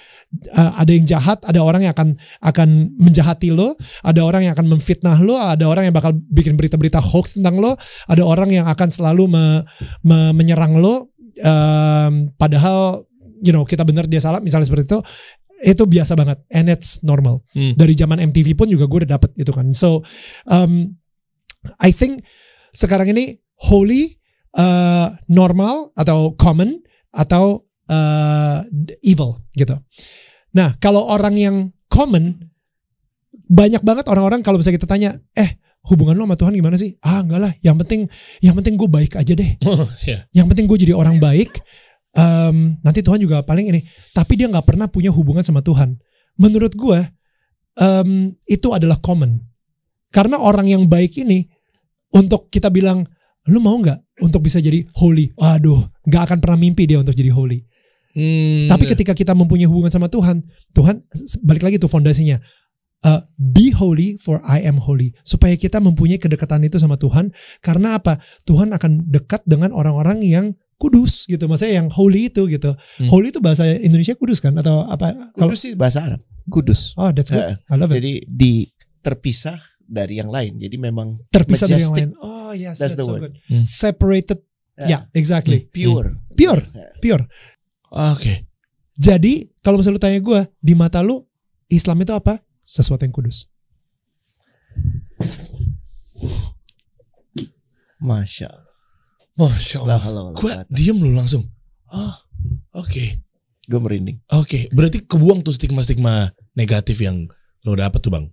uh, 0.54 0.72
ada 0.78 0.90
yang 0.94 1.02
jahat, 1.02 1.42
ada 1.42 1.58
orang 1.58 1.82
yang 1.82 1.90
akan 1.90 2.14
akan 2.38 2.94
menjahati 2.94 3.50
lo, 3.50 3.74
ada 4.06 4.22
orang 4.22 4.46
yang 4.46 4.54
akan 4.54 4.70
memfitnah 4.70 5.18
lo, 5.18 5.34
ada 5.34 5.66
orang 5.66 5.90
yang 5.90 5.94
bakal 5.94 6.14
bikin 6.14 6.54
berita-berita 6.54 7.02
hoax 7.02 7.34
tentang 7.34 7.58
lo, 7.58 7.74
ada 8.06 8.22
orang 8.22 8.54
yang 8.54 8.70
akan 8.70 8.88
selalu 8.94 9.26
me- 9.26 9.62
me- 10.06 10.32
menyerang 10.32 10.78
lo. 10.78 11.10
um, 11.42 12.30
padahal, 12.38 13.02
you 13.42 13.50
know, 13.50 13.66
kita 13.66 13.82
benar 13.82 14.06
dia 14.06 14.22
salah, 14.22 14.38
misalnya 14.38 14.70
seperti 14.70 14.94
itu. 14.94 15.02
Itu 15.64 15.88
biasa 15.88 16.12
banget, 16.12 16.44
and 16.52 16.68
it's 16.68 17.00
normal 17.00 17.40
Hmm. 17.56 17.72
dari 17.72 17.96
zaman 17.96 18.20
MTV 18.20 18.52
pun 18.52 18.68
juga 18.68 18.84
gue 18.84 19.08
udah 19.08 19.16
dapet 19.16 19.32
itu 19.40 19.48
kan. 19.48 19.72
So 19.72 20.04
um, 20.44 20.92
I 21.80 21.88
think 21.88 22.20
sekarang 22.76 23.08
ini 23.16 23.40
holy, 23.64 24.20
uh, 24.52 25.16
normal 25.26 25.96
atau 25.96 26.36
common 26.36 26.84
atau 27.08 27.64
uh, 27.88 28.60
evil 29.00 29.40
gitu. 29.56 29.72
Nah 30.52 30.76
kalau 30.76 31.08
orang 31.08 31.40
yang 31.40 31.56
common 31.88 32.52
banyak 33.44 33.80
banget 33.80 34.04
orang-orang 34.08 34.44
kalau 34.44 34.60
misalnya 34.60 34.76
kita 34.76 34.88
tanya, 34.90 35.10
eh 35.32 35.56
hubungan 35.84 36.16
lo 36.16 36.24
sama 36.24 36.36
Tuhan 36.36 36.52
gimana 36.56 36.76
sih? 36.76 36.96
Ah 37.00 37.24
enggak 37.24 37.40
lah, 37.40 37.52
yang 37.60 37.76
penting 37.80 38.04
yang 38.40 38.52
penting 38.52 38.76
gue 38.76 38.88
baik 38.88 39.16
aja 39.16 39.32
deh. 39.32 39.56
Oh, 39.68 39.88
ya. 40.04 40.28
Yang 40.32 40.46
penting 40.52 40.64
gue 40.68 40.78
jadi 40.80 40.92
orang 40.92 41.16
baik. 41.16 41.56
Em, 42.14 42.78
nanti 42.80 43.02
Tuhan 43.02 43.20
juga 43.20 43.42
paling 43.42 43.70
ini. 43.70 43.80
Tapi 44.14 44.38
dia 44.38 44.46
nggak 44.48 44.66
pernah 44.66 44.86
punya 44.86 45.10
hubungan 45.10 45.42
sama 45.42 45.60
Tuhan. 45.60 45.98
Menurut 46.38 46.72
gue 46.74 46.98
em, 47.78 48.32
itu 48.46 48.68
adalah 48.70 48.98
common. 49.02 49.42
Karena 50.14 50.38
orang 50.38 50.70
yang 50.70 50.86
baik 50.86 51.18
ini 51.18 51.50
untuk 52.14 52.46
kita 52.48 52.70
bilang 52.70 53.02
lu 53.50 53.58
mau 53.58 53.74
nggak 53.76 54.22
untuk 54.22 54.46
bisa 54.46 54.62
jadi 54.62 54.86
holy? 54.94 55.34
Waduh, 55.34 55.90
nggak 56.06 56.22
akan 56.30 56.38
pernah 56.38 56.58
mimpi 56.58 56.86
dia 56.86 57.02
untuk 57.02 57.18
jadi 57.18 57.34
holy. 57.34 57.66
Hmm, 58.14 58.70
Tapi 58.70 58.86
ketika 58.86 59.10
kita 59.10 59.34
mempunyai 59.34 59.66
hubungan 59.66 59.90
sama 59.90 60.06
Tuhan, 60.06 60.46
Tuhan 60.70 61.02
balik 61.42 61.66
lagi 61.66 61.76
tuh 61.82 61.90
fondasinya. 61.90 62.38
Uh, 63.04 63.20
be 63.36 63.68
holy 63.68 64.16
for 64.16 64.40
I 64.46 64.64
am 64.64 64.80
holy. 64.80 65.12
Supaya 65.26 65.58
kita 65.60 65.82
mempunyai 65.82 66.16
kedekatan 66.16 66.64
itu 66.64 66.80
sama 66.80 66.96
Tuhan. 66.96 67.34
Karena 67.60 68.00
apa? 68.00 68.16
Tuhan 68.48 68.72
akan 68.72 69.12
dekat 69.12 69.44
dengan 69.44 69.76
orang-orang 69.76 70.24
yang 70.24 70.56
kudus 70.84 71.24
gitu. 71.24 71.48
Maksudnya 71.48 71.80
yang 71.80 71.88
holy 71.88 72.28
itu 72.28 72.44
gitu. 72.52 72.76
Hmm. 73.00 73.08
Holy 73.08 73.32
itu 73.32 73.40
bahasa 73.40 73.64
Indonesia 73.64 74.12
kudus 74.12 74.44
kan? 74.44 74.52
Atau 74.60 74.84
apa? 74.84 75.32
Kudus 75.32 75.64
sih 75.64 75.72
bahasa 75.72 76.04
Arab. 76.04 76.20
Kudus. 76.44 76.92
Oh, 77.00 77.08
that's 77.08 77.32
good. 77.32 77.40
Eh, 77.40 77.56
I 77.72 77.74
love 77.80 77.88
it. 77.88 78.04
Jadi 78.04 78.12
di 78.28 78.52
terpisah 79.00 79.56
dari 79.80 80.20
yang 80.20 80.28
lain. 80.28 80.60
Jadi 80.60 80.76
memang 80.76 81.16
Terpisah 81.32 81.64
dari 81.64 81.80
yang 81.80 81.88
majestic. 81.88 82.04
lain. 82.04 82.10
Oh, 82.20 82.52
yes, 82.52 82.76
That's 82.76 82.92
that's, 82.92 82.96
the 83.00 83.04
so 83.08 83.12
word. 83.16 83.22
good. 83.24 83.34
Hmm. 83.48 83.64
Separated. 83.64 84.38
Ya. 84.74 84.86
Ya, 84.86 84.98
exactly. 85.14 85.64
pure. 85.72 86.20
Pure, 86.34 86.62
Ya. 86.74 86.88
pure. 87.00 87.24
Oke. 87.88 88.44
Jadi, 88.94 89.48
kalau 89.62 89.78
misalnya 89.78 89.96
lu 89.96 90.02
tanya 90.02 90.20
gue, 90.20 90.40
di 90.58 90.74
mata 90.74 90.98
lu 90.98 91.22
Islam 91.66 92.02
itu 92.02 92.10
apa? 92.10 92.42
Sesuatu 92.60 93.02
yang 93.02 93.14
kudus. 93.14 93.46
Masya 98.00 98.48
Allah. 98.50 98.63
Masya 99.34 99.82
Allah. 99.82 99.98
Gue 100.34 100.52
diem 100.70 100.94
lu 100.94 101.10
langsung. 101.10 101.42
Oh, 101.90 102.14
oke. 102.78 103.04
Gue 103.64 103.80
merinding. 103.80 104.20
Oke, 104.30 104.68
berarti 104.70 105.02
kebuang 105.02 105.40
tuh 105.42 105.50
stigma-stigma 105.56 106.30
negatif 106.52 107.00
yang 107.00 107.26
lo 107.64 107.72
dapet 107.74 107.98
tuh 108.04 108.12
bang. 108.12 108.26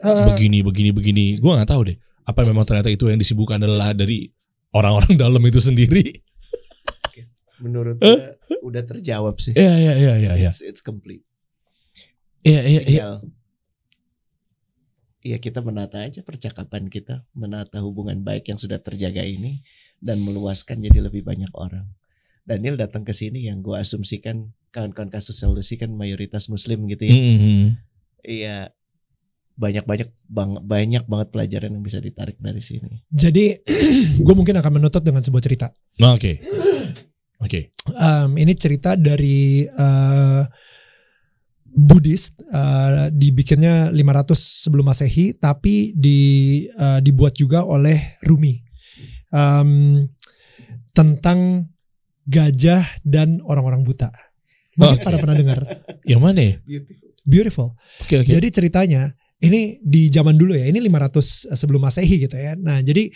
Eh, 0.00 0.26
Begini, 0.32 0.64
begini, 0.64 0.90
begini. 0.90 1.24
Gue 1.36 1.52
nggak 1.52 1.68
tahu 1.68 1.92
deh. 1.92 1.96
Apa 2.24 2.42
memang 2.48 2.64
ternyata 2.64 2.88
itu 2.88 3.06
yang 3.12 3.20
disibukkan 3.20 3.60
adalah 3.60 3.92
dari 3.92 4.32
orang-orang 4.72 5.14
dalam 5.22 5.42
itu 5.44 5.60
sendiri? 5.60 6.24
Menurut 7.60 8.00
gue 8.00 8.58
udah 8.64 8.82
terjawab 8.82 9.36
sih. 9.36 9.52
Iya, 9.52 9.74
iya, 9.76 9.94
iya, 10.00 10.14
iya, 10.16 10.32
iya. 10.48 10.50
It's, 10.50 10.64
it's 10.64 10.80
complete. 10.80 11.20
Iya, 12.40 12.64
iya, 12.64 12.82
iya. 12.88 13.04
Iya 15.20 15.36
kita 15.36 15.60
menata 15.60 16.00
aja 16.00 16.24
percakapan 16.24 16.88
kita, 16.88 17.28
menata 17.36 17.84
hubungan 17.84 18.24
baik 18.24 18.48
yang 18.48 18.56
sudah 18.56 18.80
terjaga 18.80 19.20
ini 19.20 19.60
dan 20.00 20.20
meluaskan 20.24 20.80
jadi 20.80 21.06
lebih 21.06 21.22
banyak 21.22 21.52
orang. 21.54 21.86
Daniel 22.44 22.80
datang 22.80 23.04
ke 23.04 23.12
sini 23.12 23.46
yang 23.46 23.60
gue 23.60 23.76
asumsikan 23.76 24.50
kawan-kawan 24.72 25.12
kasus 25.12 25.38
solusi 25.38 25.76
kan 25.76 25.92
mayoritas 25.92 26.48
muslim 26.48 26.88
gitu 26.88 27.04
ya. 27.06 27.14
Mhm. 27.14 27.62
Iya 28.20 28.58
banyak-banyak 29.60 30.08
bang, 30.24 30.50
banyak 30.64 31.04
banget 31.04 31.28
pelajaran 31.28 31.76
yang 31.76 31.84
bisa 31.84 32.00
ditarik 32.00 32.40
dari 32.40 32.64
sini. 32.64 33.04
Jadi, 33.12 33.60
gue 34.24 34.34
mungkin 34.34 34.56
akan 34.56 34.80
menutup 34.80 35.04
dengan 35.04 35.20
sebuah 35.20 35.44
cerita. 35.44 35.68
Nah, 36.00 36.16
Oke. 36.16 36.40
Oke. 37.44 37.68
Um, 37.92 38.40
ini 38.40 38.56
cerita 38.56 38.96
dari 38.96 39.68
uh, 39.68 40.44
Buddhis, 41.68 42.32
uh, 42.52 43.12
dibikinnya 43.12 43.92
500 43.92 44.64
sebelum 44.64 44.88
masehi, 44.88 45.36
tapi 45.36 45.92
di, 45.92 46.18
uh, 46.72 47.04
dibuat 47.04 47.36
juga 47.36 47.68
oleh 47.68 48.16
Rumi. 48.24 48.69
Um, 49.30 50.06
tentang 50.90 51.70
gajah 52.26 52.82
dan 53.06 53.38
orang-orang 53.46 53.86
buta. 53.86 54.10
Mungkin 54.78 54.98
Oke. 55.02 55.06
pada 55.06 55.16
pernah 55.18 55.36
dengar. 55.38 55.60
Yang 56.06 56.20
mana 56.22 56.40
ya? 56.40 56.54
Beautiful. 56.62 57.08
Beautiful. 57.26 57.68
Oke, 58.02 58.14
oke. 58.22 58.28
Jadi 58.30 58.48
ceritanya 58.50 59.02
ini 59.40 59.80
di 59.80 60.12
zaman 60.12 60.36
dulu 60.36 60.54
ya, 60.54 60.68
ini 60.68 60.78
500 60.84 61.54
sebelum 61.56 61.80
Masehi 61.82 62.28
gitu 62.28 62.36
ya. 62.36 62.54
Nah, 62.56 62.80
jadi 62.84 63.08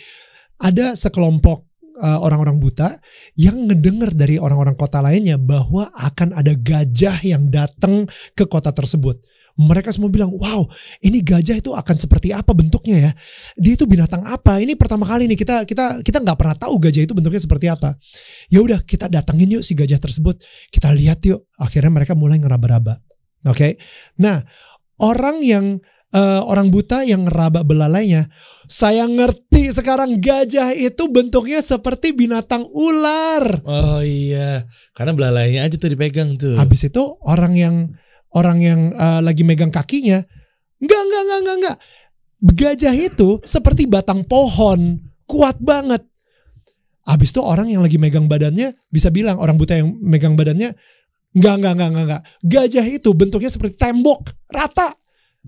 ada 0.61 0.95
sekelompok 0.95 1.67
uh, 1.99 2.19
orang-orang 2.23 2.59
buta 2.59 2.99
yang 3.39 3.67
ngedenger 3.67 4.15
dari 4.15 4.35
orang-orang 4.39 4.75
kota 4.75 4.99
lainnya 4.99 5.39
bahwa 5.39 5.87
akan 5.95 6.35
ada 6.35 6.53
gajah 6.55 7.23
yang 7.23 7.47
datang 7.51 8.07
ke 8.35 8.43
kota 8.47 8.71
tersebut. 8.71 9.19
Mereka 9.55 9.87
semua 9.95 10.11
bilang, 10.11 10.35
wow, 10.35 10.67
ini 10.99 11.23
gajah 11.23 11.55
itu 11.55 11.71
akan 11.71 11.95
seperti 11.95 12.35
apa 12.35 12.51
bentuknya 12.51 13.07
ya? 13.07 13.11
Dia 13.55 13.79
itu 13.79 13.87
binatang 13.87 14.27
apa? 14.27 14.59
Ini 14.59 14.75
pertama 14.75 15.07
kali 15.07 15.31
nih 15.31 15.39
kita 15.39 15.63
kita 15.63 16.03
kita 16.03 16.17
nggak 16.19 16.35
pernah 16.35 16.55
tahu 16.59 16.75
gajah 16.75 17.07
itu 17.07 17.15
bentuknya 17.15 17.39
seperti 17.39 17.71
apa. 17.71 17.95
Ya 18.51 18.59
udah, 18.59 18.83
kita 18.83 19.07
datangin 19.07 19.55
yuk 19.55 19.63
si 19.63 19.71
gajah 19.71 19.95
tersebut. 19.95 20.43
Kita 20.67 20.91
lihat 20.91 21.23
yuk. 21.23 21.47
Akhirnya 21.55 21.87
mereka 21.87 22.19
mulai 22.19 22.35
ngeraba-raba. 22.43 22.99
Oke. 23.47 23.79
Nah, 24.19 24.43
orang 24.99 25.39
yang 25.39 25.79
eh, 26.15 26.41
orang 26.43 26.71
buta 26.71 27.03
yang 27.03 27.27
ngeraba 27.27 27.63
belalainya, 27.67 28.31
saya 28.65 29.03
ngerti 29.05 29.71
sekarang 29.75 30.23
gajah 30.23 30.71
itu 30.71 31.07
bentuknya 31.11 31.59
seperti 31.59 32.15
binatang 32.15 32.65
ular. 32.71 33.63
Oh 33.67 34.01
iya, 34.01 34.65
karena 34.95 35.11
belalainya 35.11 35.67
aja 35.67 35.75
tuh 35.75 35.91
dipegang 35.91 36.39
tuh. 36.39 36.55
Habis 36.55 36.87
itu 36.89 37.03
orang 37.27 37.53
yang 37.55 37.75
orang 38.35 38.57
yang 38.59 38.79
eh, 38.91 39.21
lagi 39.23 39.41
megang 39.47 39.71
kakinya, 39.71 40.19
enggak 40.83 41.01
enggak 41.01 41.21
enggak 41.23 41.39
enggak 41.39 41.57
enggak. 41.57 41.77
Gajah 42.45 42.93
itu 42.93 43.29
seperti 43.47 43.87
batang 43.87 44.21
pohon, 44.27 44.99
kuat 45.25 45.57
banget. 45.57 46.03
Habis 47.05 47.31
itu 47.31 47.41
orang 47.41 47.71
yang 47.71 47.81
lagi 47.81 47.95
megang 48.01 48.27
badannya 48.27 48.75
bisa 48.91 49.09
bilang 49.09 49.39
orang 49.39 49.55
buta 49.55 49.77
yang 49.77 49.93
megang 50.03 50.35
badannya 50.35 50.73
enggak 51.37 51.53
enggak 51.61 51.73
enggak 51.73 51.89
enggak 51.89 52.05
enggak. 52.05 52.23
Gajah 52.43 52.85
itu 52.85 53.09
bentuknya 53.15 53.49
seperti 53.49 53.79
tembok, 53.79 54.35
rata. 54.51 54.93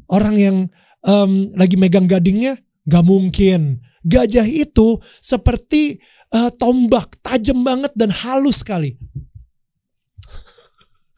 Orang 0.08 0.38
yang 0.38 0.70
em, 1.04 1.32
lagi 1.58 1.76
megang 1.76 2.06
gadingnya 2.06 2.56
nggak 2.88 3.06
mungkin. 3.06 3.82
Gajah 4.08 4.48
itu 4.48 5.02
seperti 5.20 6.00
eh, 6.32 6.52
tombak, 6.56 7.20
tajam 7.20 7.66
banget 7.66 7.92
dan 7.98 8.14
halus 8.14 8.64
sekali. 8.64 8.96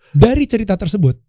Dari 0.10 0.44
cerita 0.50 0.74
tersebut, 0.74 1.29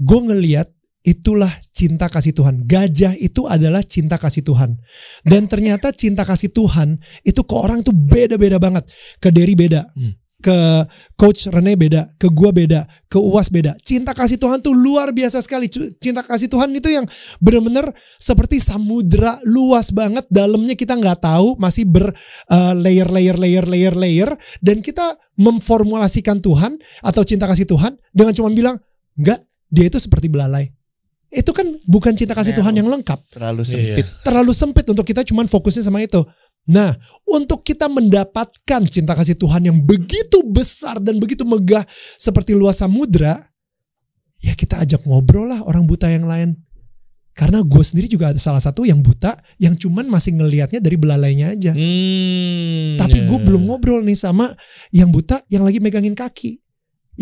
gue 0.00 0.20
ngeliat 0.24 0.68
itulah 1.00 1.50
cinta 1.72 2.12
kasih 2.12 2.36
Tuhan. 2.36 2.68
Gajah 2.68 3.16
itu 3.16 3.48
adalah 3.48 3.80
cinta 3.84 4.20
kasih 4.20 4.44
Tuhan. 4.44 4.76
Dan 5.24 5.48
ternyata 5.48 5.92
cinta 5.96 6.28
kasih 6.28 6.52
Tuhan 6.52 7.00
itu 7.24 7.40
ke 7.40 7.54
orang 7.56 7.80
itu 7.80 7.92
beda-beda 7.92 8.60
banget. 8.60 8.84
Ke 9.16 9.32
Derry 9.32 9.56
beda. 9.56 9.88
Hmm. 9.96 10.16
Ke 10.40 10.84
Coach 11.16 11.48
Rene 11.48 11.76
beda. 11.76 12.16
Ke 12.20 12.28
gua 12.28 12.52
beda. 12.52 12.84
Ke 13.08 13.16
Uwas 13.16 13.48
beda. 13.48 13.76
Cinta 13.80 14.12
kasih 14.12 14.36
Tuhan 14.36 14.60
tuh 14.60 14.76
luar 14.76 15.12
biasa 15.16 15.40
sekali. 15.40 15.72
Cinta 15.72 16.20
kasih 16.20 16.52
Tuhan 16.52 16.68
itu 16.76 16.88
yang 16.92 17.08
bener-bener 17.40 17.92
seperti 18.20 18.60
samudra 18.60 19.40
luas 19.48 19.92
banget. 19.92 20.28
Dalamnya 20.28 20.76
kita 20.76 21.00
nggak 21.00 21.24
tahu. 21.24 21.56
Masih 21.56 21.88
ber 21.88 22.12
uh, 22.52 22.72
layer, 22.76 23.08
layer, 23.08 23.36
layer, 23.40 23.64
layer, 23.64 23.96
layer. 23.96 24.30
Dan 24.60 24.84
kita 24.84 25.16
memformulasikan 25.40 26.44
Tuhan 26.44 26.76
atau 27.00 27.24
cinta 27.24 27.48
kasih 27.48 27.64
Tuhan 27.64 27.96
dengan 28.12 28.36
cuma 28.36 28.52
bilang, 28.52 28.76
enggak, 29.16 29.40
dia 29.70 29.86
itu 29.86 29.96
seperti 29.96 30.26
belalai. 30.26 30.68
Itu 31.30 31.54
kan 31.54 31.78
bukan 31.86 32.12
cinta 32.12 32.34
kasih. 32.34 32.52
Tuhan 32.52 32.74
yang 32.74 32.90
lengkap. 32.90 33.30
Terlalu 33.30 33.62
Iya. 33.62 33.70
sempit. 33.70 34.06
Terlalu 34.26 34.52
sempit 34.52 34.86
untuk 34.90 35.06
kita 35.06 35.22
cuman 35.22 35.46
fokusnya 35.46 35.86
sama 35.86 36.02
itu. 36.02 36.26
Nah, 36.66 36.92
untuk 37.24 37.62
kita 37.62 37.86
mendapatkan 37.86 38.82
cinta 38.84 39.14
kasih 39.14 39.38
Tuhan 39.38 39.62
yang 39.64 39.78
begitu 39.80 40.42
besar 40.44 40.98
dan 40.98 41.16
begitu 41.16 41.46
megah 41.46 41.86
seperti 42.18 42.52
luas 42.52 42.82
samudra, 42.82 43.46
ya 44.38 44.52
kita 44.52 44.82
ajak 44.82 45.06
ngobrol 45.06 45.48
lah 45.48 45.62
orang 45.62 45.86
buta 45.86 46.10
yang 46.10 46.26
lain. 46.26 46.58
Karena 47.30 47.62
gue 47.62 47.80
sendiri 47.80 48.10
juga 48.10 48.34
ada 48.34 48.40
salah 48.42 48.60
satu 48.60 48.82
yang 48.82 49.00
buta 49.00 49.32
yang 49.56 49.72
cuman 49.72 50.04
masih 50.04 50.34
ngelihatnya 50.34 50.82
dari 50.82 50.98
belalainya 50.98 51.54
aja. 51.54 51.72
Hmm, 51.72 52.98
Tapi 52.98 53.18
ya. 53.22 53.26
gue 53.30 53.38
belum 53.40 53.70
ngobrol 53.70 54.02
nih 54.02 54.18
sama 54.18 54.50
yang 54.90 55.08
buta 55.08 55.40
yang 55.46 55.62
lagi 55.62 55.78
megangin 55.78 56.12
kaki. 56.12 56.58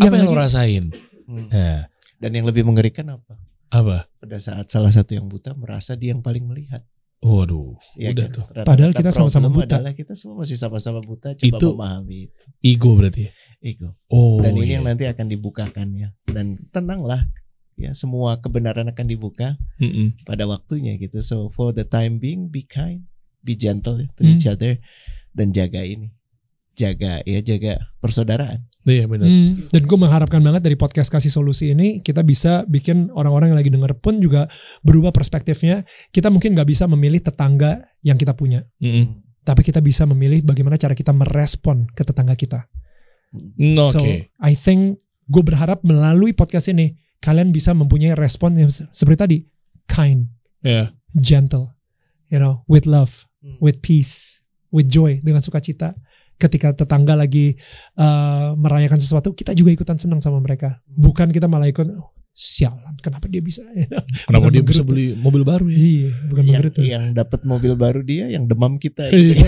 Apa 0.01 0.17
yang 0.17 0.27
lo 0.27 0.33
lagi- 0.33 0.41
rasain? 0.49 0.83
Hmm. 1.29 1.47
Ya. 1.47 1.87
Dan 2.19 2.35
yang 2.35 2.45
lebih 2.45 2.67
mengerikan 2.67 3.07
apa? 3.09 3.39
Apa? 3.71 4.05
Pada 4.19 4.37
saat 4.37 4.67
salah 4.67 4.91
satu 4.91 5.15
yang 5.15 5.25
buta 5.25 5.55
merasa 5.55 5.95
dia 5.95 6.11
yang 6.11 6.19
paling 6.19 6.43
melihat. 6.43 6.83
Waduh, 7.19 7.75
Ya 7.99 8.15
udah 8.15 8.27
kan? 8.27 8.35
tuh. 8.35 8.45
Rata-rata 8.47 8.67
Padahal 8.71 8.91
kita 8.95 9.11
sama-sama 9.11 9.47
buta. 9.51 9.75
Adalah 9.75 9.91
kita 9.91 10.15
semua 10.15 10.39
masih 10.39 10.55
sama-sama 10.55 11.03
buta. 11.03 11.35
Coba 11.35 11.57
Itu- 11.59 11.71
memahami 11.75 12.31
itu. 12.31 12.43
Ego 12.63 12.95
berarti. 12.95 13.27
ya? 13.27 13.31
Ego. 13.59 13.89
Oh. 14.07 14.39
Dan 14.39 14.55
ini 14.55 14.71
iya. 14.71 14.73
yang 14.79 14.87
nanti 14.87 15.03
akan 15.03 15.27
dibukakan 15.27 15.87
ya. 15.95 16.09
Dan 16.23 16.55
tenanglah. 16.71 17.27
Ya 17.75 17.91
semua 17.95 18.39
kebenaran 18.39 18.87
akan 18.91 19.05
dibuka 19.07 19.55
Mm-mm. 19.79 20.23
pada 20.27 20.43
waktunya 20.47 20.95
gitu. 20.95 21.19
So 21.23 21.47
for 21.51 21.71
the 21.71 21.83
time 21.83 22.19
being, 22.19 22.47
be 22.51 22.63
kind, 22.63 23.07
be 23.39 23.55
gentle 23.55 23.99
ya, 23.99 24.07
to 24.15 24.23
Hmm. 24.23 24.35
each 24.35 24.47
other 24.47 24.79
dan 25.31 25.55
jaga 25.55 25.83
ini, 25.83 26.11
jaga 26.75 27.23
ya 27.23 27.39
jaga 27.39 27.87
persaudaraan. 27.99 28.67
Iya 28.89 29.05
benar. 29.05 29.29
Hmm, 29.29 29.69
dan 29.69 29.81
gue 29.85 29.97
mengharapkan 30.01 30.41
banget 30.41 30.65
dari 30.65 30.73
podcast 30.73 31.13
kasih 31.13 31.29
solusi 31.29 31.77
ini 31.77 32.01
kita 32.01 32.25
bisa 32.25 32.65
bikin 32.65 33.13
orang-orang 33.13 33.53
yang 33.53 33.59
lagi 33.61 33.69
denger 33.69 33.93
pun 34.01 34.17
juga 34.17 34.49
berubah 34.81 35.13
perspektifnya. 35.13 35.85
Kita 36.09 36.33
mungkin 36.33 36.57
nggak 36.57 36.65
bisa 36.65 36.89
memilih 36.89 37.21
tetangga 37.21 37.85
yang 38.01 38.17
kita 38.17 38.33
punya, 38.33 38.65
Mm-mm. 38.81 39.21
tapi 39.45 39.61
kita 39.61 39.77
bisa 39.77 40.09
memilih 40.09 40.41
bagaimana 40.41 40.73
cara 40.75 40.97
kita 40.97 41.13
merespon 41.13 41.85
ke 41.93 42.01
tetangga 42.01 42.33
kita. 42.33 42.65
Mm, 43.29 43.77
Oke. 43.77 43.93
So 43.93 44.01
I 44.41 44.57
think 44.57 44.97
gue 45.29 45.43
berharap 45.45 45.85
melalui 45.85 46.33
podcast 46.33 46.73
ini 46.73 46.97
kalian 47.21 47.53
bisa 47.53 47.77
mempunyai 47.77 48.17
respon 48.17 48.57
yang 48.57 48.73
se- 48.73 48.89
seperti 48.89 49.17
tadi, 49.21 49.37
kind, 49.85 50.33
Ya. 50.65 50.97
gentle, 51.13 51.77
you 52.27 52.41
know, 52.41 52.65
with 52.65 52.89
love, 52.89 53.29
Hmm. 53.39 53.61
with 53.61 53.85
peace, 53.85 54.41
with 54.73 54.89
joy, 54.89 55.21
dengan 55.21 55.39
sukacita. 55.39 55.93
Ketika 56.39 56.71
tetangga 56.71 57.19
lagi 57.19 57.59
uh, 57.99 58.55
merayakan 58.55 58.97
sesuatu, 58.97 59.35
kita 59.35 59.51
juga 59.51 59.75
ikutan 59.75 59.99
senang 59.99 60.23
sama 60.23 60.39
mereka. 60.39 60.79
Bukan 60.87 61.35
kita 61.35 61.51
malah 61.51 61.67
ikut, 61.67 61.83
oh, 61.91 62.15
sialan, 62.31 62.95
kenapa 63.03 63.27
dia 63.27 63.43
bisa? 63.43 63.59
Kenapa 64.23 64.47
Bukan 64.47 64.55
dia 64.55 64.63
bisa 64.63 64.87
beli 64.87 65.11
mobil 65.19 65.43
baru 65.43 65.67
ya? 65.67 65.75
Iya, 65.75 66.09
bukan 66.31 66.43
yang 66.47 66.55
menggerutu. 66.55 66.79
yang 66.87 67.03
dapat 67.11 67.43
mobil 67.43 67.75
baru 67.75 67.99
dia, 68.07 68.31
yang 68.31 68.47
demam 68.47 68.79
kita. 68.79 69.11
Iya. 69.11 69.35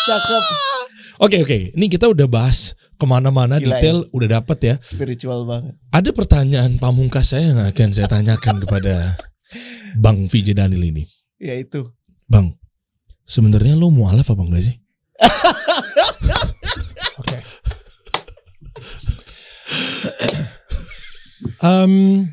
Cakep, 0.00 0.44
Oke 1.20 1.36
oke, 1.44 1.58
ini 1.76 1.86
kita 1.92 2.08
udah 2.08 2.24
bahas 2.24 2.72
ke 2.96 3.04
mana-mana 3.04 3.60
Gila, 3.60 3.76
detail, 3.76 4.08
udah 4.16 4.40
dapat 4.40 4.58
ya. 4.64 4.74
spiritual 4.80 5.44
banget. 5.44 5.76
Ada 5.92 6.10
pertanyaan 6.16 6.80
pamungkas 6.80 7.36
saya 7.36 7.52
yang 7.52 7.60
akan 7.60 7.88
saya 7.92 8.08
tanyakan 8.08 8.64
kepada 8.64 9.20
Bang 10.00 10.24
VJ 10.24 10.56
Daniel 10.56 10.80
ini. 10.80 11.04
Ya 11.36 11.52
itu. 11.60 11.92
Bang, 12.24 12.56
sebenarnya 13.30 13.78
lo 13.78 13.94
mualaf 13.94 14.26
apa 14.26 14.42
enggak 14.42 14.66
sih? 14.66 14.76
Oke. 17.22 17.38
Em, 21.62 22.26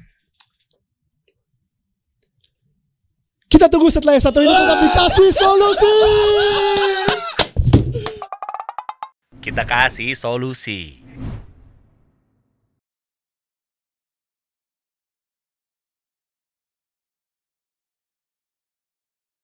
kita 3.46 3.70
tunggu 3.70 3.94
setelah 3.94 4.18
yang 4.18 4.26
satu 4.26 4.42
ini 4.42 4.50
tetap 4.50 4.80
dikasih 4.82 5.30
solusi. 5.30 5.94
Kita 9.38 9.64
kasih 9.64 10.18
solusi. 10.18 11.07